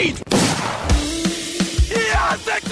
lead! 0.00 0.16
Yantek 1.90 2.64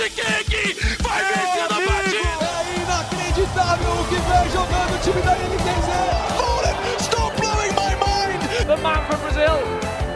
King 0.48 0.74
vai 1.02 1.20
vencer 1.24 1.64
a 1.64 1.68
partida! 1.68 2.48
É 2.48 2.76
inacreditável 2.82 3.92
o 3.92 4.04
que 4.08 4.18
vem 4.28 4.46
jogando 4.50 4.92
o 4.94 4.98
time 5.02 5.22
da 5.22 5.34
NTZ! 5.36 5.88
Fallen, 6.36 6.76
stop 6.98 7.32
blowing 7.40 7.74
my 7.74 7.92
mind! 8.00 8.40
The 8.66 8.76
man 8.76 9.00
from 9.06 9.20
Brazil, 9.20 9.58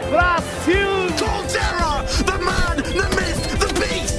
Brasil! 0.09 0.93
Colterra, 1.19 1.91
the 2.25 2.37
man, 2.43 2.77
the 2.77 3.07
myth, 3.15 3.43
the 3.59 3.69
beast! 3.79 4.17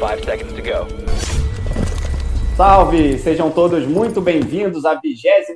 Five 0.00 0.24
seconds 0.24 0.52
to 0.54 0.62
go. 0.62 0.86
Salve! 2.56 3.18
Sejam 3.18 3.50
todos 3.50 3.86
muito 3.86 4.20
bem-vindos 4.20 4.84
à 4.84 4.94
26 4.94 5.48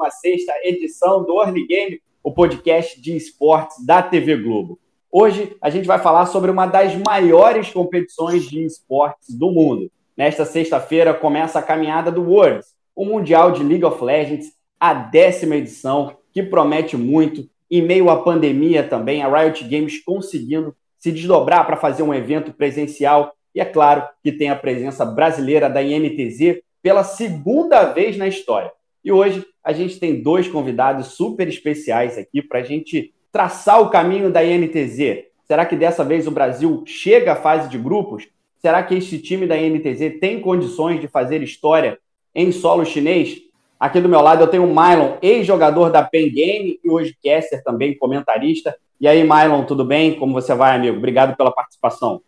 edição 0.64 1.25
do 1.25 1.43
Early 1.43 1.67
Game, 1.67 2.01
o 2.23 2.32
podcast 2.32 3.00
de 3.00 3.16
esportes 3.16 3.84
da 3.84 4.00
TV 4.02 4.36
Globo. 4.36 4.79
Hoje 5.11 5.57
a 5.61 5.68
gente 5.68 5.86
vai 5.86 5.99
falar 5.99 6.26
sobre 6.26 6.50
uma 6.50 6.67
das 6.67 6.94
maiores 6.94 7.71
competições 7.71 8.49
de 8.49 8.64
esportes 8.64 9.36
do 9.36 9.50
mundo. 9.50 9.90
Nesta 10.17 10.44
sexta-feira 10.44 11.13
começa 11.13 11.58
a 11.58 11.63
caminhada 11.63 12.11
do 12.11 12.22
Worlds, 12.22 12.75
o 12.94 13.04
Mundial 13.04 13.50
de 13.50 13.63
League 13.63 13.85
of 13.85 14.03
Legends, 14.03 14.53
a 14.79 14.94
décima 14.94 15.57
edição, 15.57 16.16
que 16.32 16.43
promete 16.43 16.96
muito. 16.96 17.49
Em 17.71 17.82
meio 17.82 18.08
à 18.11 18.22
pandemia 18.22 18.82
também, 18.82 19.22
a 19.22 19.29
Riot 19.29 19.64
Games 19.64 20.02
conseguindo 20.02 20.75
se 20.99 21.11
desdobrar 21.11 21.66
para 21.66 21.77
fazer 21.77 22.02
um 22.02 22.14
evento 22.14 22.52
presencial. 22.52 23.35
E 23.54 23.61
é 23.61 23.64
claro 23.64 24.07
que 24.22 24.30
tem 24.30 24.50
a 24.50 24.57
presença 24.57 25.04
brasileira 25.04 25.68
da 25.68 25.82
INTZ 25.82 26.61
pela 26.82 27.04
segunda 27.04 27.85
vez 27.85 28.16
na 28.16 28.29
história. 28.29 28.71
E 29.05 29.11
hoje 29.11 29.45
a 29.63 29.73
gente 29.73 29.99
tem 29.99 30.23
dois 30.23 30.49
convidados 30.49 31.09
super 31.09 31.49
especiais 31.49 32.19
aqui 32.19 32.42
para 32.42 32.61
a 32.61 32.62
gente 32.62 33.12
traçar 33.31 33.81
o 33.81 33.91
caminho 33.91 34.31
da 34.31 34.45
INTZ. 34.45 35.25
Será 35.45 35.67
que 35.67 35.77
dessa 35.77 36.05
vez 36.05 36.27
o 36.27 36.31
Brasil 36.31 36.83
chega 36.86 37.33
à 37.33 37.36
fase 37.36 37.69
de 37.69 37.78
grupos? 37.78 38.28
Será 38.59 38.83
que 38.83 38.94
este 38.94 39.19
time 39.19 39.47
da 39.47 39.56
INTZ 39.56 40.20
tem 40.20 40.41
condições 40.41 41.00
de 41.00 41.09
fazer 41.09 41.42
história 41.42 41.98
em 42.34 42.53
solo 42.53 42.84
chinês? 42.84 43.41
Aqui 43.78 44.00
do 44.00 44.09
meu 44.09 44.20
lado 44.20 44.42
eu 44.42 44.47
tenho 44.47 44.64
o 44.64 44.69
Mylon, 44.69 45.16
ex-jogador 45.20 45.91
da 45.91 46.05
Pen 46.05 46.31
Game 46.31 46.78
e 46.84 46.89
hoje 46.89 47.16
caster 47.22 47.62
também, 47.64 47.98
comentarista. 47.98 48.77
E 49.00 49.09
aí, 49.09 49.25
Mylon, 49.25 49.64
tudo 49.64 49.84
bem? 49.84 50.14
Como 50.14 50.33
você 50.33 50.55
vai, 50.55 50.77
amigo? 50.77 50.97
Obrigado 50.97 51.37
pela 51.37 51.50
participação. 51.50 52.22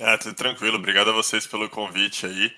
É, 0.00 0.16
tudo 0.16 0.34
tranquilo. 0.34 0.78
Obrigado 0.78 1.10
a 1.10 1.12
vocês 1.12 1.46
pelo 1.46 1.68
convite 1.68 2.26
aí. 2.26 2.50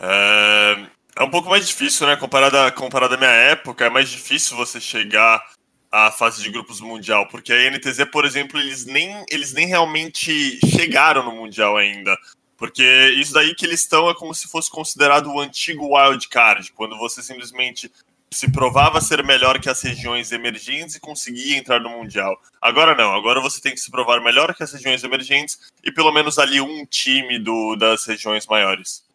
É, 0.00 0.86
é 1.16 1.24
um 1.24 1.30
pouco 1.30 1.48
mais 1.48 1.66
difícil, 1.66 2.06
né? 2.06 2.14
Comparado, 2.14 2.56
comparado 2.74 3.14
à 3.14 3.16
minha 3.16 3.30
época, 3.30 3.86
é 3.86 3.90
mais 3.90 4.10
difícil 4.10 4.56
você 4.56 4.78
chegar 4.78 5.42
à 5.90 6.10
fase 6.10 6.42
de 6.42 6.50
grupos 6.50 6.80
mundial, 6.80 7.26
porque 7.28 7.52
a 7.52 7.70
NTZ, 7.70 8.04
por 8.12 8.26
exemplo, 8.26 8.60
eles 8.60 8.84
nem, 8.84 9.24
eles 9.30 9.54
nem 9.54 9.66
realmente 9.66 10.58
chegaram 10.68 11.24
no 11.24 11.32
mundial 11.32 11.76
ainda. 11.76 12.14
Porque 12.56 12.84
isso 13.16 13.32
daí 13.32 13.54
que 13.54 13.64
eles 13.64 13.80
estão 13.80 14.08
é 14.10 14.14
como 14.14 14.34
se 14.34 14.48
fosse 14.48 14.70
considerado 14.70 15.30
o 15.30 15.40
antigo 15.40 15.96
wild 15.96 16.28
card, 16.28 16.72
quando 16.72 16.98
você 16.98 17.22
simplesmente 17.22 17.90
se 18.30 18.50
provava 18.50 19.00
ser 19.00 19.24
melhor 19.24 19.58
que 19.58 19.70
as 19.70 19.80
regiões 19.80 20.32
emergentes 20.32 20.96
e 20.96 21.00
conseguia 21.00 21.56
entrar 21.56 21.80
no 21.80 21.90
mundial. 21.90 22.38
Agora 22.60 22.94
não, 22.94 23.14
agora 23.14 23.40
você 23.40 23.60
tem 23.60 23.72
que 23.72 23.80
se 23.80 23.90
provar 23.90 24.20
melhor 24.20 24.54
que 24.54 24.62
as 24.62 24.72
regiões 24.72 25.04
emergentes 25.04 25.58
e 25.82 25.92
pelo 25.92 26.12
menos 26.12 26.38
ali 26.38 26.60
um 26.60 26.84
time 26.84 27.38
do, 27.38 27.76
das 27.76 28.04
regiões 28.04 28.46
maiores. 28.46 29.05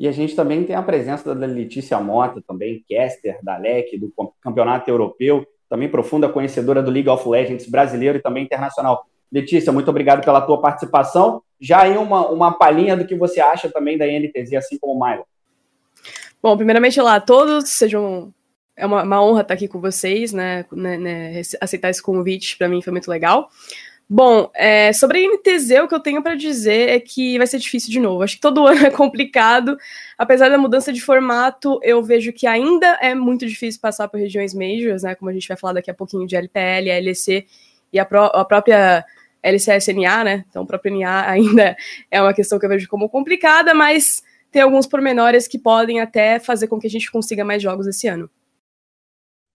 E 0.00 0.08
a 0.08 0.12
gente 0.12 0.34
também 0.34 0.64
tem 0.64 0.74
a 0.74 0.82
presença 0.82 1.34
da 1.34 1.46
Letícia 1.46 2.00
Mota, 2.00 2.42
também 2.48 2.82
caster 2.88 3.38
da 3.42 3.58
LEC, 3.58 3.98
do 3.98 4.10
Campeonato 4.40 4.90
Europeu, 4.90 5.46
também 5.68 5.90
profunda 5.90 6.26
conhecedora 6.26 6.82
do 6.82 6.90
League 6.90 7.10
of 7.10 7.28
Legends 7.28 7.68
brasileiro 7.68 8.16
e 8.16 8.22
também 8.22 8.44
internacional. 8.44 9.04
Letícia, 9.30 9.70
muito 9.70 9.90
obrigado 9.90 10.24
pela 10.24 10.40
tua 10.40 10.58
participação. 10.58 11.42
Já 11.60 11.82
aí 11.82 11.98
uma, 11.98 12.26
uma 12.30 12.50
palhinha 12.50 12.96
do 12.96 13.06
que 13.06 13.14
você 13.14 13.42
acha 13.42 13.68
também 13.68 13.98
da 13.98 14.08
INTZ, 14.08 14.54
assim 14.54 14.78
como 14.78 14.94
o 14.94 15.06
Milo. 15.06 15.26
Bom, 16.42 16.56
primeiramente, 16.56 16.98
olá 16.98 17.16
a 17.16 17.20
todos, 17.20 17.68
sejam... 17.68 18.32
É 18.74 18.86
uma, 18.86 19.02
uma 19.02 19.22
honra 19.22 19.42
estar 19.42 19.52
aqui 19.52 19.68
com 19.68 19.82
vocês, 19.82 20.32
né, 20.32 20.64
né, 20.72 20.96
né 20.96 21.42
aceitar 21.60 21.90
esse 21.90 22.02
convite 22.02 22.56
para 22.56 22.70
mim 22.70 22.80
foi 22.80 22.90
muito 22.90 23.10
legal. 23.10 23.50
Bom, 24.12 24.50
é, 24.56 24.92
sobre 24.92 25.24
a 25.24 25.28
NTZ, 25.28 25.70
o 25.84 25.86
que 25.86 25.94
eu 25.94 26.00
tenho 26.00 26.20
para 26.20 26.34
dizer 26.34 26.88
é 26.88 26.98
que 26.98 27.38
vai 27.38 27.46
ser 27.46 27.60
difícil 27.60 27.92
de 27.92 28.00
novo. 28.00 28.24
Acho 28.24 28.34
que 28.34 28.40
todo 28.40 28.66
ano 28.66 28.84
é 28.84 28.90
complicado. 28.90 29.78
Apesar 30.18 30.48
da 30.48 30.58
mudança 30.58 30.92
de 30.92 31.00
formato, 31.00 31.78
eu 31.80 32.02
vejo 32.02 32.32
que 32.32 32.44
ainda 32.44 32.98
é 33.00 33.14
muito 33.14 33.46
difícil 33.46 33.80
passar 33.80 34.08
por 34.08 34.18
regiões 34.18 34.52
majors, 34.52 35.04
né? 35.04 35.14
Como 35.14 35.30
a 35.30 35.32
gente 35.32 35.46
vai 35.46 35.56
falar 35.56 35.74
daqui 35.74 35.92
a 35.92 35.94
pouquinho 35.94 36.26
de 36.26 36.34
LPL, 36.34 36.90
LEC 37.04 37.46
e 37.92 38.00
a, 38.00 38.02
a 38.02 38.44
própria 38.44 39.04
LCSNA, 39.44 40.24
né? 40.24 40.44
Então, 40.50 40.64
o 40.64 40.66
próprio 40.66 40.92
NA 40.98 41.26
ainda 41.30 41.76
é 42.10 42.20
uma 42.20 42.34
questão 42.34 42.58
que 42.58 42.66
eu 42.66 42.70
vejo 42.70 42.88
como 42.88 43.08
complicada, 43.08 43.72
mas 43.74 44.24
tem 44.50 44.60
alguns 44.60 44.88
pormenores 44.88 45.46
que 45.46 45.56
podem 45.56 46.00
até 46.00 46.40
fazer 46.40 46.66
com 46.66 46.80
que 46.80 46.88
a 46.88 46.90
gente 46.90 47.12
consiga 47.12 47.44
mais 47.44 47.62
jogos 47.62 47.86
esse 47.86 48.08
ano. 48.08 48.28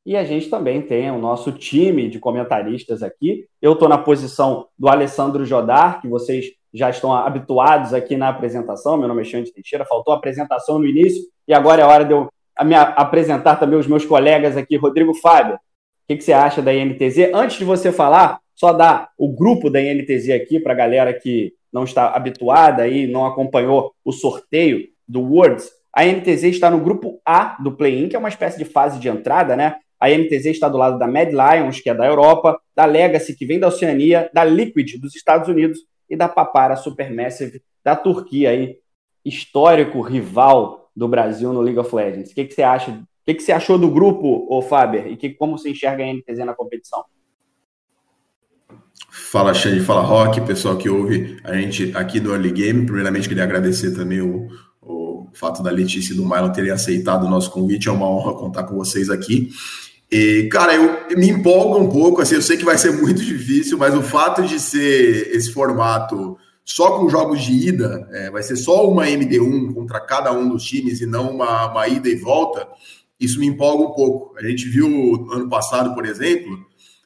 E 0.06 0.16
a 0.16 0.24
gente 0.24 0.50
também 0.50 0.84
tem 0.84 1.10
o 1.10 1.18
nosso 1.18 1.52
time 1.52 2.08
de 2.08 2.20
comentaristas 2.20 3.02
aqui. 3.02 3.48
Eu 3.60 3.74
estou 3.74 3.90
na 3.90 3.98
posição 3.98 4.68
do 4.78 4.88
Alessandro 4.88 5.44
Jodar, 5.44 6.00
que 6.00 6.08
vocês 6.08 6.46
já 6.72 6.92
estão 6.92 7.12
habituados 7.12 7.92
aqui 7.92 8.16
na 8.16 8.30
apresentação. 8.30 8.98
Meu 8.98 9.08
nome 9.08 9.22
é 9.22 9.26
Xande 9.26 9.52
Teixeira, 9.52 9.84
faltou 9.84 10.14
a 10.14 10.18
apresentação 10.18 10.78
no 10.78 10.86
início, 10.86 11.24
e 11.48 11.54
agora 11.56 11.82
é 11.82 11.86
hora 11.86 12.06
de 12.06 12.12
eu 12.12 12.30
me 12.64 12.76
apresentar 12.76 13.56
também 13.56 13.80
os 13.80 13.88
meus 13.88 14.06
colegas 14.06 14.56
aqui. 14.56 14.78
Rodrigo 14.78 15.14
Fábio, 15.16 15.56
o 15.56 15.60
que, 16.08 16.18
que 16.18 16.24
você 16.24 16.34
acha 16.34 16.62
da 16.62 16.72
INTZ? 16.72 17.34
Antes 17.34 17.58
de 17.58 17.66
você 17.66 17.92
falar, 17.92 18.40
só 18.54 18.72
dar 18.72 19.10
o 19.18 19.34
grupo 19.34 19.72
da 19.72 19.82
INTZ 19.82 20.30
aqui 20.30 20.60
para 20.60 20.74
a 20.74 20.76
galera 20.78 21.14
que 21.14 21.54
não 21.74 21.84
está 21.84 22.10
habituada 22.10 22.88
e 22.88 23.08
não 23.08 23.26
acompanhou 23.26 23.92
o 24.06 24.12
sorteio 24.12 24.88
do 25.08 25.22
Worlds. 25.22 25.72
A 25.92 26.06
INTZ 26.06 26.44
está 26.44 26.70
no 26.70 26.80
grupo 26.80 27.20
A 27.26 27.58
do 27.60 27.72
Play-In, 27.72 28.08
que 28.08 28.16
é 28.16 28.20
uma 28.20 28.30
espécie 28.30 28.58
de 28.58 28.66
fase 28.66 29.00
de 29.00 29.10
entrada, 29.10 29.56
né? 29.56 29.78
A 30.06 30.18
MTZ 30.18 30.46
está 30.46 30.70
do 30.70 30.78
lado 30.78 31.00
da 31.00 31.08
Mad 31.08 31.30
Lions, 31.32 31.80
que 31.80 31.90
é 31.90 31.94
da 31.96 32.06
Europa, 32.06 32.62
da 32.76 32.86
Legacy, 32.86 33.36
que 33.36 33.44
vem 33.44 33.60
da 33.60 33.70
Oceania, 33.70 34.30
da 34.32 34.44
Liquid, 34.44 35.00
dos 35.00 35.16
Estados 35.16 35.50
Unidos, 35.50 35.80
e 36.08 36.16
da 36.16 36.30
Papara 36.30 36.76
Supermassive, 36.76 37.64
da 37.84 37.96
Turquia, 37.96 38.52
aí, 38.52 38.78
histórico 39.24 40.02
rival 40.02 40.92
do 40.96 41.08
Brasil 41.08 41.52
no 41.52 41.62
League 41.62 41.80
of 41.80 41.94
Legends. 41.96 42.32
O 42.32 42.36
que, 42.36 42.46
que 42.46 42.54
você 42.54 42.62
acha? 42.62 42.92
O 42.92 43.06
que, 43.26 43.34
que 43.34 43.42
você 43.42 43.52
achou 43.52 43.80
do 43.80 43.90
grupo, 43.90 44.46
ô 44.48 44.62
Faber? 44.62 45.08
E 45.08 45.18
que, 45.18 45.32
como 45.32 45.58
você 45.58 45.72
enxerga 45.72 46.04
a 46.04 46.14
MTZ 46.14 46.46
na 46.46 46.54
competição? 46.54 47.04
Fala 49.10 49.56
Xande, 49.56 49.80
fala 49.80 50.02
Rock, 50.02 50.40
pessoal 50.42 50.78
que 50.78 50.88
ouve 50.88 51.40
a 51.44 51.56
gente 51.56 51.92
aqui 51.96 52.20
do 52.20 52.32
Early 52.32 52.52
Game. 52.52 52.86
Primeiramente, 52.86 53.28
queria 53.28 53.44
agradecer 53.44 53.96
também 53.96 54.22
o, 54.22 54.48
o 54.82 55.30
fato 55.34 55.64
da 55.64 55.72
Letícia 55.72 56.14
e 56.14 56.16
do 56.16 56.24
Mylon 56.24 56.52
terem 56.52 56.70
aceitado 56.70 57.26
o 57.26 57.30
nosso 57.30 57.50
convite. 57.50 57.90
É 57.90 57.92
uma 57.92 58.08
honra 58.08 58.36
contar 58.36 58.66
com 58.66 58.76
vocês 58.76 59.10
aqui. 59.10 59.50
E, 60.12 60.48
cara, 60.52 60.76
eu 60.76 61.18
me 61.18 61.30
empolgo 61.30 61.78
um 61.80 61.90
pouco, 61.90 62.22
assim, 62.22 62.36
eu 62.36 62.42
sei 62.42 62.58
que 62.58 62.66
vai 62.66 62.78
ser 62.78 62.92
muito 63.00 63.24
difícil, 63.24 63.78
mas 63.78 63.96
o 63.96 64.02
fato 64.02 64.44
de 64.44 64.60
ser 64.60 65.36
esse 65.36 65.52
formato 65.52 66.38
só 66.66 66.98
com 66.98 67.08
jogos 67.08 67.44
de 67.44 67.52
ida, 67.52 68.08
é, 68.12 68.32
vai 68.32 68.42
ser 68.42 68.56
só 68.56 68.90
uma 68.90 69.06
MD1 69.06 69.72
contra 69.74 70.00
cada 70.00 70.32
um 70.34 70.50
dos 70.50 70.64
times 70.64 71.00
e 71.00 71.06
não 71.06 71.30
uma, 71.30 71.72
uma 71.72 71.88
ida 71.88 72.10
e 72.10 72.16
volta, 72.16 72.68
isso 73.20 73.40
me 73.40 73.46
empolga 73.46 73.84
um 73.84 73.92
pouco. 73.92 74.36
A 74.38 74.44
gente 74.44 74.68
viu 74.68 75.28
ano 75.32 75.48
passado, 75.48 75.94
por 75.94 76.06
exemplo, 76.06 76.58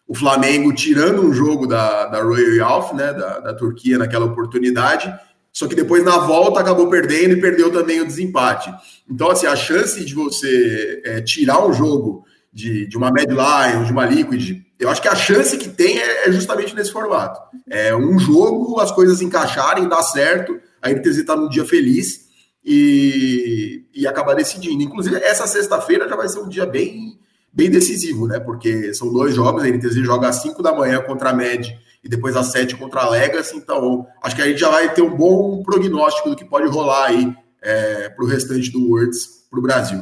o 0.08 0.16
Flamengo 0.16 0.74
tirando 0.74 1.22
um 1.22 1.34
jogo 1.34 1.68
da, 1.68 2.06
da 2.06 2.24
Royal 2.24 2.54
Youth, 2.54 2.94
né, 2.94 3.14
da, 3.14 3.40
da 3.40 3.54
Turquia 3.54 3.98
naquela 3.98 4.26
oportunidade, 4.26 5.14
só 5.52 5.68
que 5.68 5.76
depois 5.76 6.06
na 6.06 6.20
volta 6.20 6.62
acabou 6.62 6.90
perdendo 6.90 7.34
e 7.34 7.42
perdeu 7.42 7.70
também 7.70 8.00
o 8.00 8.08
desempate. 8.08 8.74
Então, 9.10 9.30
assim, 9.30 9.46
a 9.46 9.56
chance 9.58 10.04
de 10.06 10.16
você 10.16 11.02
é, 11.04 11.22
tirar 11.22 11.66
um 11.66 11.74
jogo 11.74 12.24
de, 12.52 12.88
de 12.88 12.98
uma 12.98 13.12
Mad 13.12 13.30
Lion, 13.30 13.84
de 13.84 13.92
uma 13.92 14.06
Liquid, 14.06 14.62
eu 14.80 14.90
acho 14.90 15.02
que 15.02 15.08
a 15.08 15.16
chance 15.16 15.57
que 15.57 15.69
tem 15.69 16.00
é, 16.00 16.30
é 16.30 16.31
justamente 16.31 16.75
nesse 16.75 16.92
formato. 16.92 17.40
É 17.69 17.96
um 17.96 18.18
jogo, 18.18 18.80
as 18.80 18.92
coisas 18.92 19.22
encaixarem, 19.22 19.88
dar 19.88 20.01
certo, 20.01 20.60
a 20.81 20.90
NTZ 20.90 21.18
está 21.19 21.36
num 21.36 21.50
dia 21.50 21.66
feliz 21.66 22.30
e, 22.63 23.86
e 23.94 24.07
acabar 24.07 24.36
decidindo. 24.36 24.81
Inclusive, 24.81 25.18
essa 25.18 25.46
sexta-feira 25.46 26.07
já 26.07 26.16
vai 26.16 26.30
ser 26.30 26.40
um 26.40 26.48
dia 26.48 26.66
bem, 26.66 27.19
bem 27.51 27.69
decisivo, 27.69 28.28
né? 28.28 28.40
Porque 28.40 28.94
são 28.94 29.12
dois 29.12 29.36
jogos, 29.36 29.63
a 29.63 29.68
NTZ 29.68 29.95
joga 29.98 30.30
às 30.30 30.42
5 30.42 30.63
da 30.63 30.74
manhã 30.74 31.02
contra 31.02 31.31
a 31.31 31.34
Med 31.34 31.78
e 32.04 32.07
depois 32.07 32.36
às 32.36 32.48
7 32.48 32.78
contra 32.78 33.02
a 33.02 33.10
Legacy, 33.10 33.57
então 33.57 34.07
acho 34.24 34.36
que 34.36 34.42
a 34.42 34.48
gente 34.48 34.60
já 34.60 34.69
vai 34.69 34.94
ter 34.94 35.02
um 35.02 35.16
bom 35.16 35.62
prognóstico 35.63 36.30
do 36.30 36.36
que 36.36 36.45
pode 36.45 36.69
rolar 36.69 37.07
aí 37.07 37.36
é, 37.62 38.10
para 38.10 38.24
o 38.24 38.28
restante 38.28 38.72
do 38.72 38.90
Worlds 38.90 39.28
para 39.50 39.60
o 39.60 39.62
Brasil. 39.62 40.00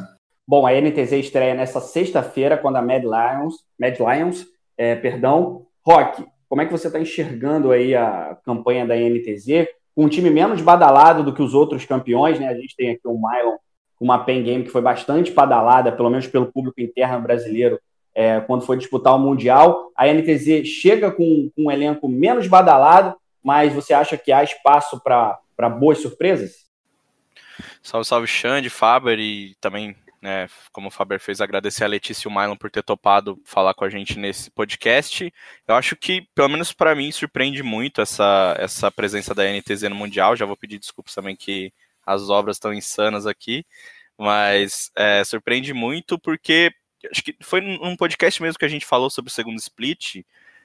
Bom, 0.48 0.66
a 0.66 0.72
NTZ 0.72 1.12
estreia 1.12 1.54
nessa 1.54 1.78
sexta-feira, 1.78 2.56
quando 2.56 2.76
a 2.76 2.82
Mad 2.82 3.02
Lions, 3.02 3.56
Mad 3.78 3.98
Lions, 3.98 4.46
é, 4.78 4.94
perdão. 4.94 5.66
Rock, 5.86 6.24
como 6.48 6.62
é 6.62 6.64
que 6.64 6.72
você 6.72 6.86
está 6.86 6.98
enxergando 6.98 7.70
aí 7.70 7.94
a 7.94 8.34
campanha 8.46 8.86
da 8.86 8.96
NTZ? 8.96 9.68
Um 9.94 10.08
time 10.08 10.30
menos 10.30 10.62
badalado 10.62 11.22
do 11.22 11.34
que 11.34 11.42
os 11.42 11.52
outros 11.52 11.84
campeões, 11.84 12.40
né? 12.40 12.48
A 12.48 12.54
gente 12.54 12.74
tem 12.74 12.88
aqui 12.88 13.06
o 13.06 13.12
Mylon 13.12 13.58
com 13.96 14.06
uma 14.06 14.24
pen 14.24 14.42
game 14.42 14.64
que 14.64 14.70
foi 14.70 14.80
bastante 14.80 15.32
badalada, 15.32 15.92
pelo 15.92 16.08
menos 16.08 16.26
pelo 16.26 16.50
público 16.50 16.80
interno 16.80 17.20
brasileiro, 17.20 17.78
é, 18.14 18.40
quando 18.40 18.64
foi 18.64 18.78
disputar 18.78 19.14
o 19.14 19.18
Mundial. 19.18 19.92
A 19.94 20.06
NTZ 20.06 20.66
chega 20.66 21.10
com, 21.12 21.50
com 21.54 21.64
um 21.64 21.70
elenco 21.70 22.08
menos 22.08 22.46
badalado, 22.46 23.14
mas 23.42 23.70
você 23.74 23.92
acha 23.92 24.16
que 24.16 24.32
há 24.32 24.42
espaço 24.42 24.98
para 25.04 25.68
boas 25.68 25.98
surpresas? 25.98 26.66
Salve, 27.82 28.06
salve, 28.06 28.26
Xande, 28.26 28.70
Faber 28.70 29.18
e 29.18 29.54
também, 29.60 29.94
né, 30.20 30.48
como 30.72 30.88
o 30.88 30.90
Faber 30.90 31.20
fez, 31.20 31.40
agradecer 31.40 31.84
a 31.84 31.88
Letícia 31.88 32.28
e 32.28 32.30
o 32.30 32.34
Mylon 32.34 32.56
por 32.56 32.70
ter 32.70 32.82
topado 32.82 33.40
falar 33.44 33.74
com 33.74 33.84
a 33.84 33.90
gente 33.90 34.18
nesse 34.18 34.50
podcast. 34.50 35.32
Eu 35.66 35.74
acho 35.74 35.96
que, 35.96 36.26
pelo 36.34 36.48
menos 36.48 36.72
para 36.72 36.94
mim, 36.94 37.10
surpreende 37.12 37.62
muito 37.62 38.00
essa, 38.00 38.56
essa 38.58 38.90
presença 38.90 39.34
da 39.34 39.44
NTZ 39.44 39.82
no 39.82 39.94
Mundial. 39.94 40.36
Já 40.36 40.46
vou 40.46 40.56
pedir 40.56 40.78
desculpas 40.78 41.14
também 41.14 41.36
que 41.36 41.72
as 42.04 42.30
obras 42.30 42.56
estão 42.56 42.72
insanas 42.72 43.26
aqui, 43.26 43.64
mas 44.16 44.90
é, 44.96 45.22
surpreende 45.24 45.72
muito 45.72 46.18
porque 46.18 46.72
acho 47.10 47.22
que 47.22 47.36
foi 47.40 47.60
num 47.60 47.96
podcast 47.96 48.42
mesmo 48.42 48.58
que 48.58 48.64
a 48.64 48.68
gente 48.68 48.86
falou 48.86 49.10
sobre 49.10 49.30
o 49.30 49.34
segundo 49.34 49.58
split, 49.58 50.24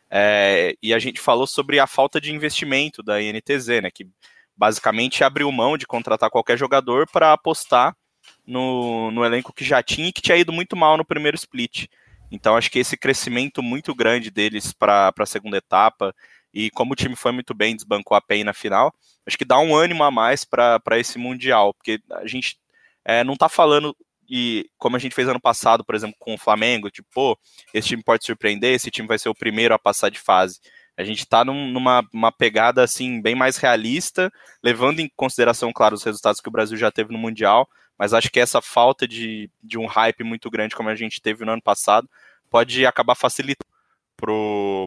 é, 0.09 0.75
e 0.81 0.93
a 0.93 0.99
gente 0.99 1.19
falou 1.19 1.47
sobre 1.47 1.79
a 1.79 1.87
falta 1.87 2.21
de 2.21 2.31
investimento 2.31 3.01
da 3.01 3.21
INTZ, 3.21 3.67
né? 3.81 3.91
Que 3.91 4.07
basicamente 4.55 5.23
abriu 5.23 5.51
mão 5.51 5.77
de 5.77 5.87
contratar 5.87 6.29
qualquer 6.29 6.57
jogador 6.57 7.07
para 7.11 7.33
apostar 7.33 7.95
no, 8.45 9.11
no 9.11 9.23
elenco 9.23 9.53
que 9.53 9.63
já 9.63 9.81
tinha 9.81 10.09
e 10.09 10.13
que 10.13 10.21
tinha 10.21 10.37
ido 10.37 10.51
muito 10.51 10.75
mal 10.75 10.97
no 10.97 11.05
primeiro 11.05 11.35
split. 11.35 11.87
Então 12.31 12.57
acho 12.57 12.71
que 12.71 12.79
esse 12.79 12.97
crescimento 12.97 13.61
muito 13.61 13.93
grande 13.93 14.31
deles 14.31 14.73
para 14.73 15.13
a 15.17 15.25
segunda 15.25 15.57
etapa, 15.57 16.15
e 16.53 16.69
como 16.71 16.93
o 16.93 16.95
time 16.95 17.15
foi 17.15 17.31
muito 17.31 17.53
bem, 17.53 17.75
desbancou 17.75 18.15
a 18.15 18.21
PEN 18.21 18.43
na 18.43 18.53
final, 18.53 18.93
acho 19.25 19.37
que 19.37 19.45
dá 19.45 19.59
um 19.59 19.75
ânimo 19.75 20.03
a 20.03 20.11
mais 20.11 20.43
para 20.43 20.81
esse 20.93 21.17
Mundial, 21.17 21.73
porque 21.73 21.99
a 22.11 22.27
gente 22.27 22.57
é, 23.05 23.23
não 23.23 23.33
está 23.33 23.49
falando 23.49 23.95
e 24.29 24.69
como 24.77 24.95
a 24.95 24.99
gente 24.99 25.13
fez 25.13 25.27
ano 25.27 25.39
passado, 25.39 25.83
por 25.83 25.95
exemplo, 25.95 26.15
com 26.17 26.33
o 26.33 26.37
Flamengo, 26.37 26.89
tipo, 26.89 27.07
pô, 27.13 27.37
esse 27.73 27.89
time 27.89 28.03
pode 28.03 28.25
surpreender, 28.25 28.73
esse 28.73 28.89
time 28.89 29.07
vai 29.07 29.19
ser 29.19 29.29
o 29.29 29.35
primeiro 29.35 29.73
a 29.73 29.79
passar 29.79 30.09
de 30.09 30.19
fase. 30.19 30.59
A 30.95 31.03
gente 31.03 31.19
está 31.19 31.43
num, 31.43 31.69
numa 31.71 32.07
uma 32.13 32.31
pegada 32.31 32.83
assim 32.83 33.21
bem 33.21 33.35
mais 33.35 33.57
realista, 33.57 34.31
levando 34.63 34.99
em 34.99 35.11
consideração, 35.15 35.71
claro, 35.73 35.95
os 35.95 36.03
resultados 36.03 36.39
que 36.39 36.47
o 36.47 36.51
Brasil 36.51 36.77
já 36.77 36.91
teve 36.91 37.11
no 37.11 37.17
Mundial, 37.17 37.67
mas 37.97 38.13
acho 38.13 38.31
que 38.31 38.39
essa 38.39 38.61
falta 38.61 39.07
de, 39.07 39.49
de 39.61 39.77
um 39.77 39.85
hype 39.85 40.23
muito 40.23 40.49
grande 40.49 40.75
como 40.75 40.89
a 40.89 40.95
gente 40.95 41.21
teve 41.21 41.45
no 41.45 41.51
ano 41.51 41.61
passado 41.61 42.09
pode 42.49 42.85
acabar 42.85 43.15
facilitando 43.15 43.73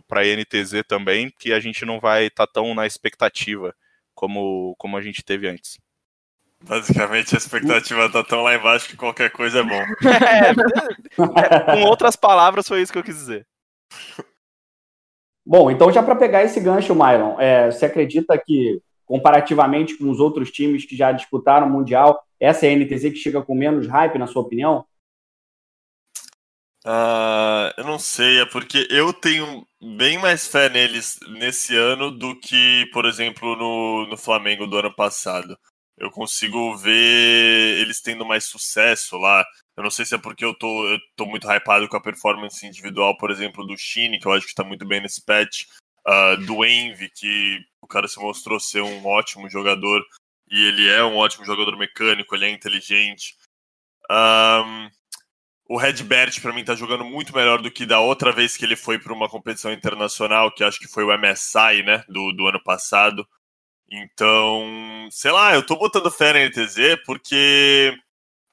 para 0.07 0.21
a 0.21 0.25
NTZ 0.25 0.83
também, 0.89 1.33
que 1.39 1.53
a 1.53 1.61
gente 1.61 1.85
não 1.85 2.01
vai 2.01 2.27
estar 2.27 2.47
tá 2.47 2.53
tão 2.55 2.75
na 2.75 2.87
expectativa 2.87 3.75
como, 4.15 4.75
como 4.79 4.97
a 4.97 5.03
gente 5.03 5.23
teve 5.23 5.49
antes. 5.49 5.79
Basicamente 6.63 7.35
a 7.35 7.39
expectativa 7.39 8.11
tá 8.11 8.25
tão 8.25 8.43
lá 8.43 8.55
embaixo 8.55 8.89
que 8.89 8.97
qualquer 8.97 9.31
coisa 9.31 9.61
é 9.61 9.63
bom. 9.63 9.83
é, 11.37 11.75
com 11.75 11.83
outras 11.83 12.17
palavras, 12.17 12.67
foi 12.67 12.81
isso 12.81 12.93
que 12.93 12.99
eu 12.99 13.05
quis 13.05 13.17
dizer. 13.17 13.47
Bom, 15.45 15.71
então 15.71 15.93
já 15.93 16.03
para 16.03 16.17
pegar 16.17 16.43
esse 16.43 16.59
gancho, 16.59 16.95
Mylon, 16.95 17.39
é, 17.39 17.71
você 17.71 17.87
acredita 17.87 18.37
que, 18.37 18.83
comparativamente 19.07 19.97
com 19.97 20.11
os 20.11 20.21
outros 20.21 20.51
times 20.51 20.85
que 20.85 20.97
já 20.97 21.13
disputaram 21.13 21.67
o 21.67 21.71
Mundial, 21.71 22.23
essa 22.39 22.67
é 22.67 22.71
a 22.71 22.77
NTZ 22.77 23.13
que 23.13 23.17
chega 23.17 23.41
com 23.41 23.55
menos 23.55 23.87
hype, 23.87 24.19
na 24.19 24.27
sua 24.27 24.43
opinião? 24.43 24.85
Uh, 26.85 27.73
eu 27.79 27.85
não 27.85 27.99
sei, 27.99 28.41
é 28.41 28.47
porque 28.47 28.87
eu 28.91 29.13
tenho 29.13 29.67
bem 29.97 30.19
mais 30.19 30.47
fé 30.47 30.69
neles 30.69 31.19
nesse 31.39 31.75
ano 31.75 32.11
do 32.11 32.39
que, 32.39 32.89
por 32.93 33.07
exemplo, 33.07 33.57
no, 33.57 34.07
no 34.09 34.17
Flamengo 34.17 34.67
do 34.67 34.77
ano 34.77 34.95
passado 34.95 35.57
eu 35.99 36.11
consigo 36.11 36.77
ver 36.77 37.81
eles 37.81 38.01
tendo 38.01 38.25
mais 38.25 38.45
sucesso 38.45 39.17
lá. 39.17 39.45
Eu 39.77 39.83
não 39.83 39.91
sei 39.91 40.05
se 40.05 40.15
é 40.15 40.19
porque 40.19 40.45
eu 40.45 40.55
tô, 40.55 40.87
eu 40.89 40.99
tô 41.17 41.27
muito 41.27 41.47
hypado 41.49 41.89
com 41.89 41.97
a 41.97 42.03
performance 42.03 42.67
individual, 42.67 43.17
por 43.17 43.31
exemplo, 43.31 43.67
do 43.67 43.77
Shine, 43.77 44.19
que 44.19 44.27
eu 44.27 44.33
acho 44.33 44.47
que 44.47 44.55
tá 44.55 44.65
muito 44.65 44.87
bem 44.87 45.01
nesse 45.01 45.25
patch, 45.25 45.65
uh, 46.07 46.37
do 46.45 46.65
Envy, 46.65 47.11
que 47.11 47.61
o 47.81 47.87
cara 47.87 48.09
se 48.09 48.19
mostrou 48.19 48.61
ser 48.61 48.83
um 48.83 49.07
ótimo 49.07 49.49
jogador, 49.49 50.05
e 50.51 50.67
ele 50.69 50.89
é 50.89 51.05
um 51.05 51.17
ótimo 51.17 51.45
jogador 51.45 51.77
mecânico, 51.77 52.35
ele 52.35 52.47
é 52.47 52.51
inteligente. 52.51 53.37
Um, 54.11 54.89
o 55.69 55.77
Redbert, 55.77 56.41
para 56.41 56.53
mim, 56.53 56.65
tá 56.65 56.75
jogando 56.75 57.05
muito 57.05 57.35
melhor 57.35 57.61
do 57.61 57.71
que 57.71 57.85
da 57.85 57.99
outra 57.99 58.31
vez 58.31 58.57
que 58.57 58.65
ele 58.65 58.77
foi 58.77 58.99
para 58.99 59.13
uma 59.13 59.29
competição 59.29 59.73
internacional, 59.73 60.53
que 60.53 60.63
acho 60.63 60.79
que 60.79 60.87
foi 60.87 61.05
o 61.05 61.19
MSI, 61.19 61.83
né, 61.85 62.05
do, 62.09 62.33
do 62.33 62.47
ano 62.47 62.63
passado. 62.63 63.27
Então, 63.91 65.09
sei 65.11 65.31
lá, 65.33 65.55
eu 65.55 65.65
tô 65.65 65.77
botando 65.77 66.11
fé 66.11 66.33
na 66.33 66.49
NTZ 66.49 67.03
porque 67.05 67.97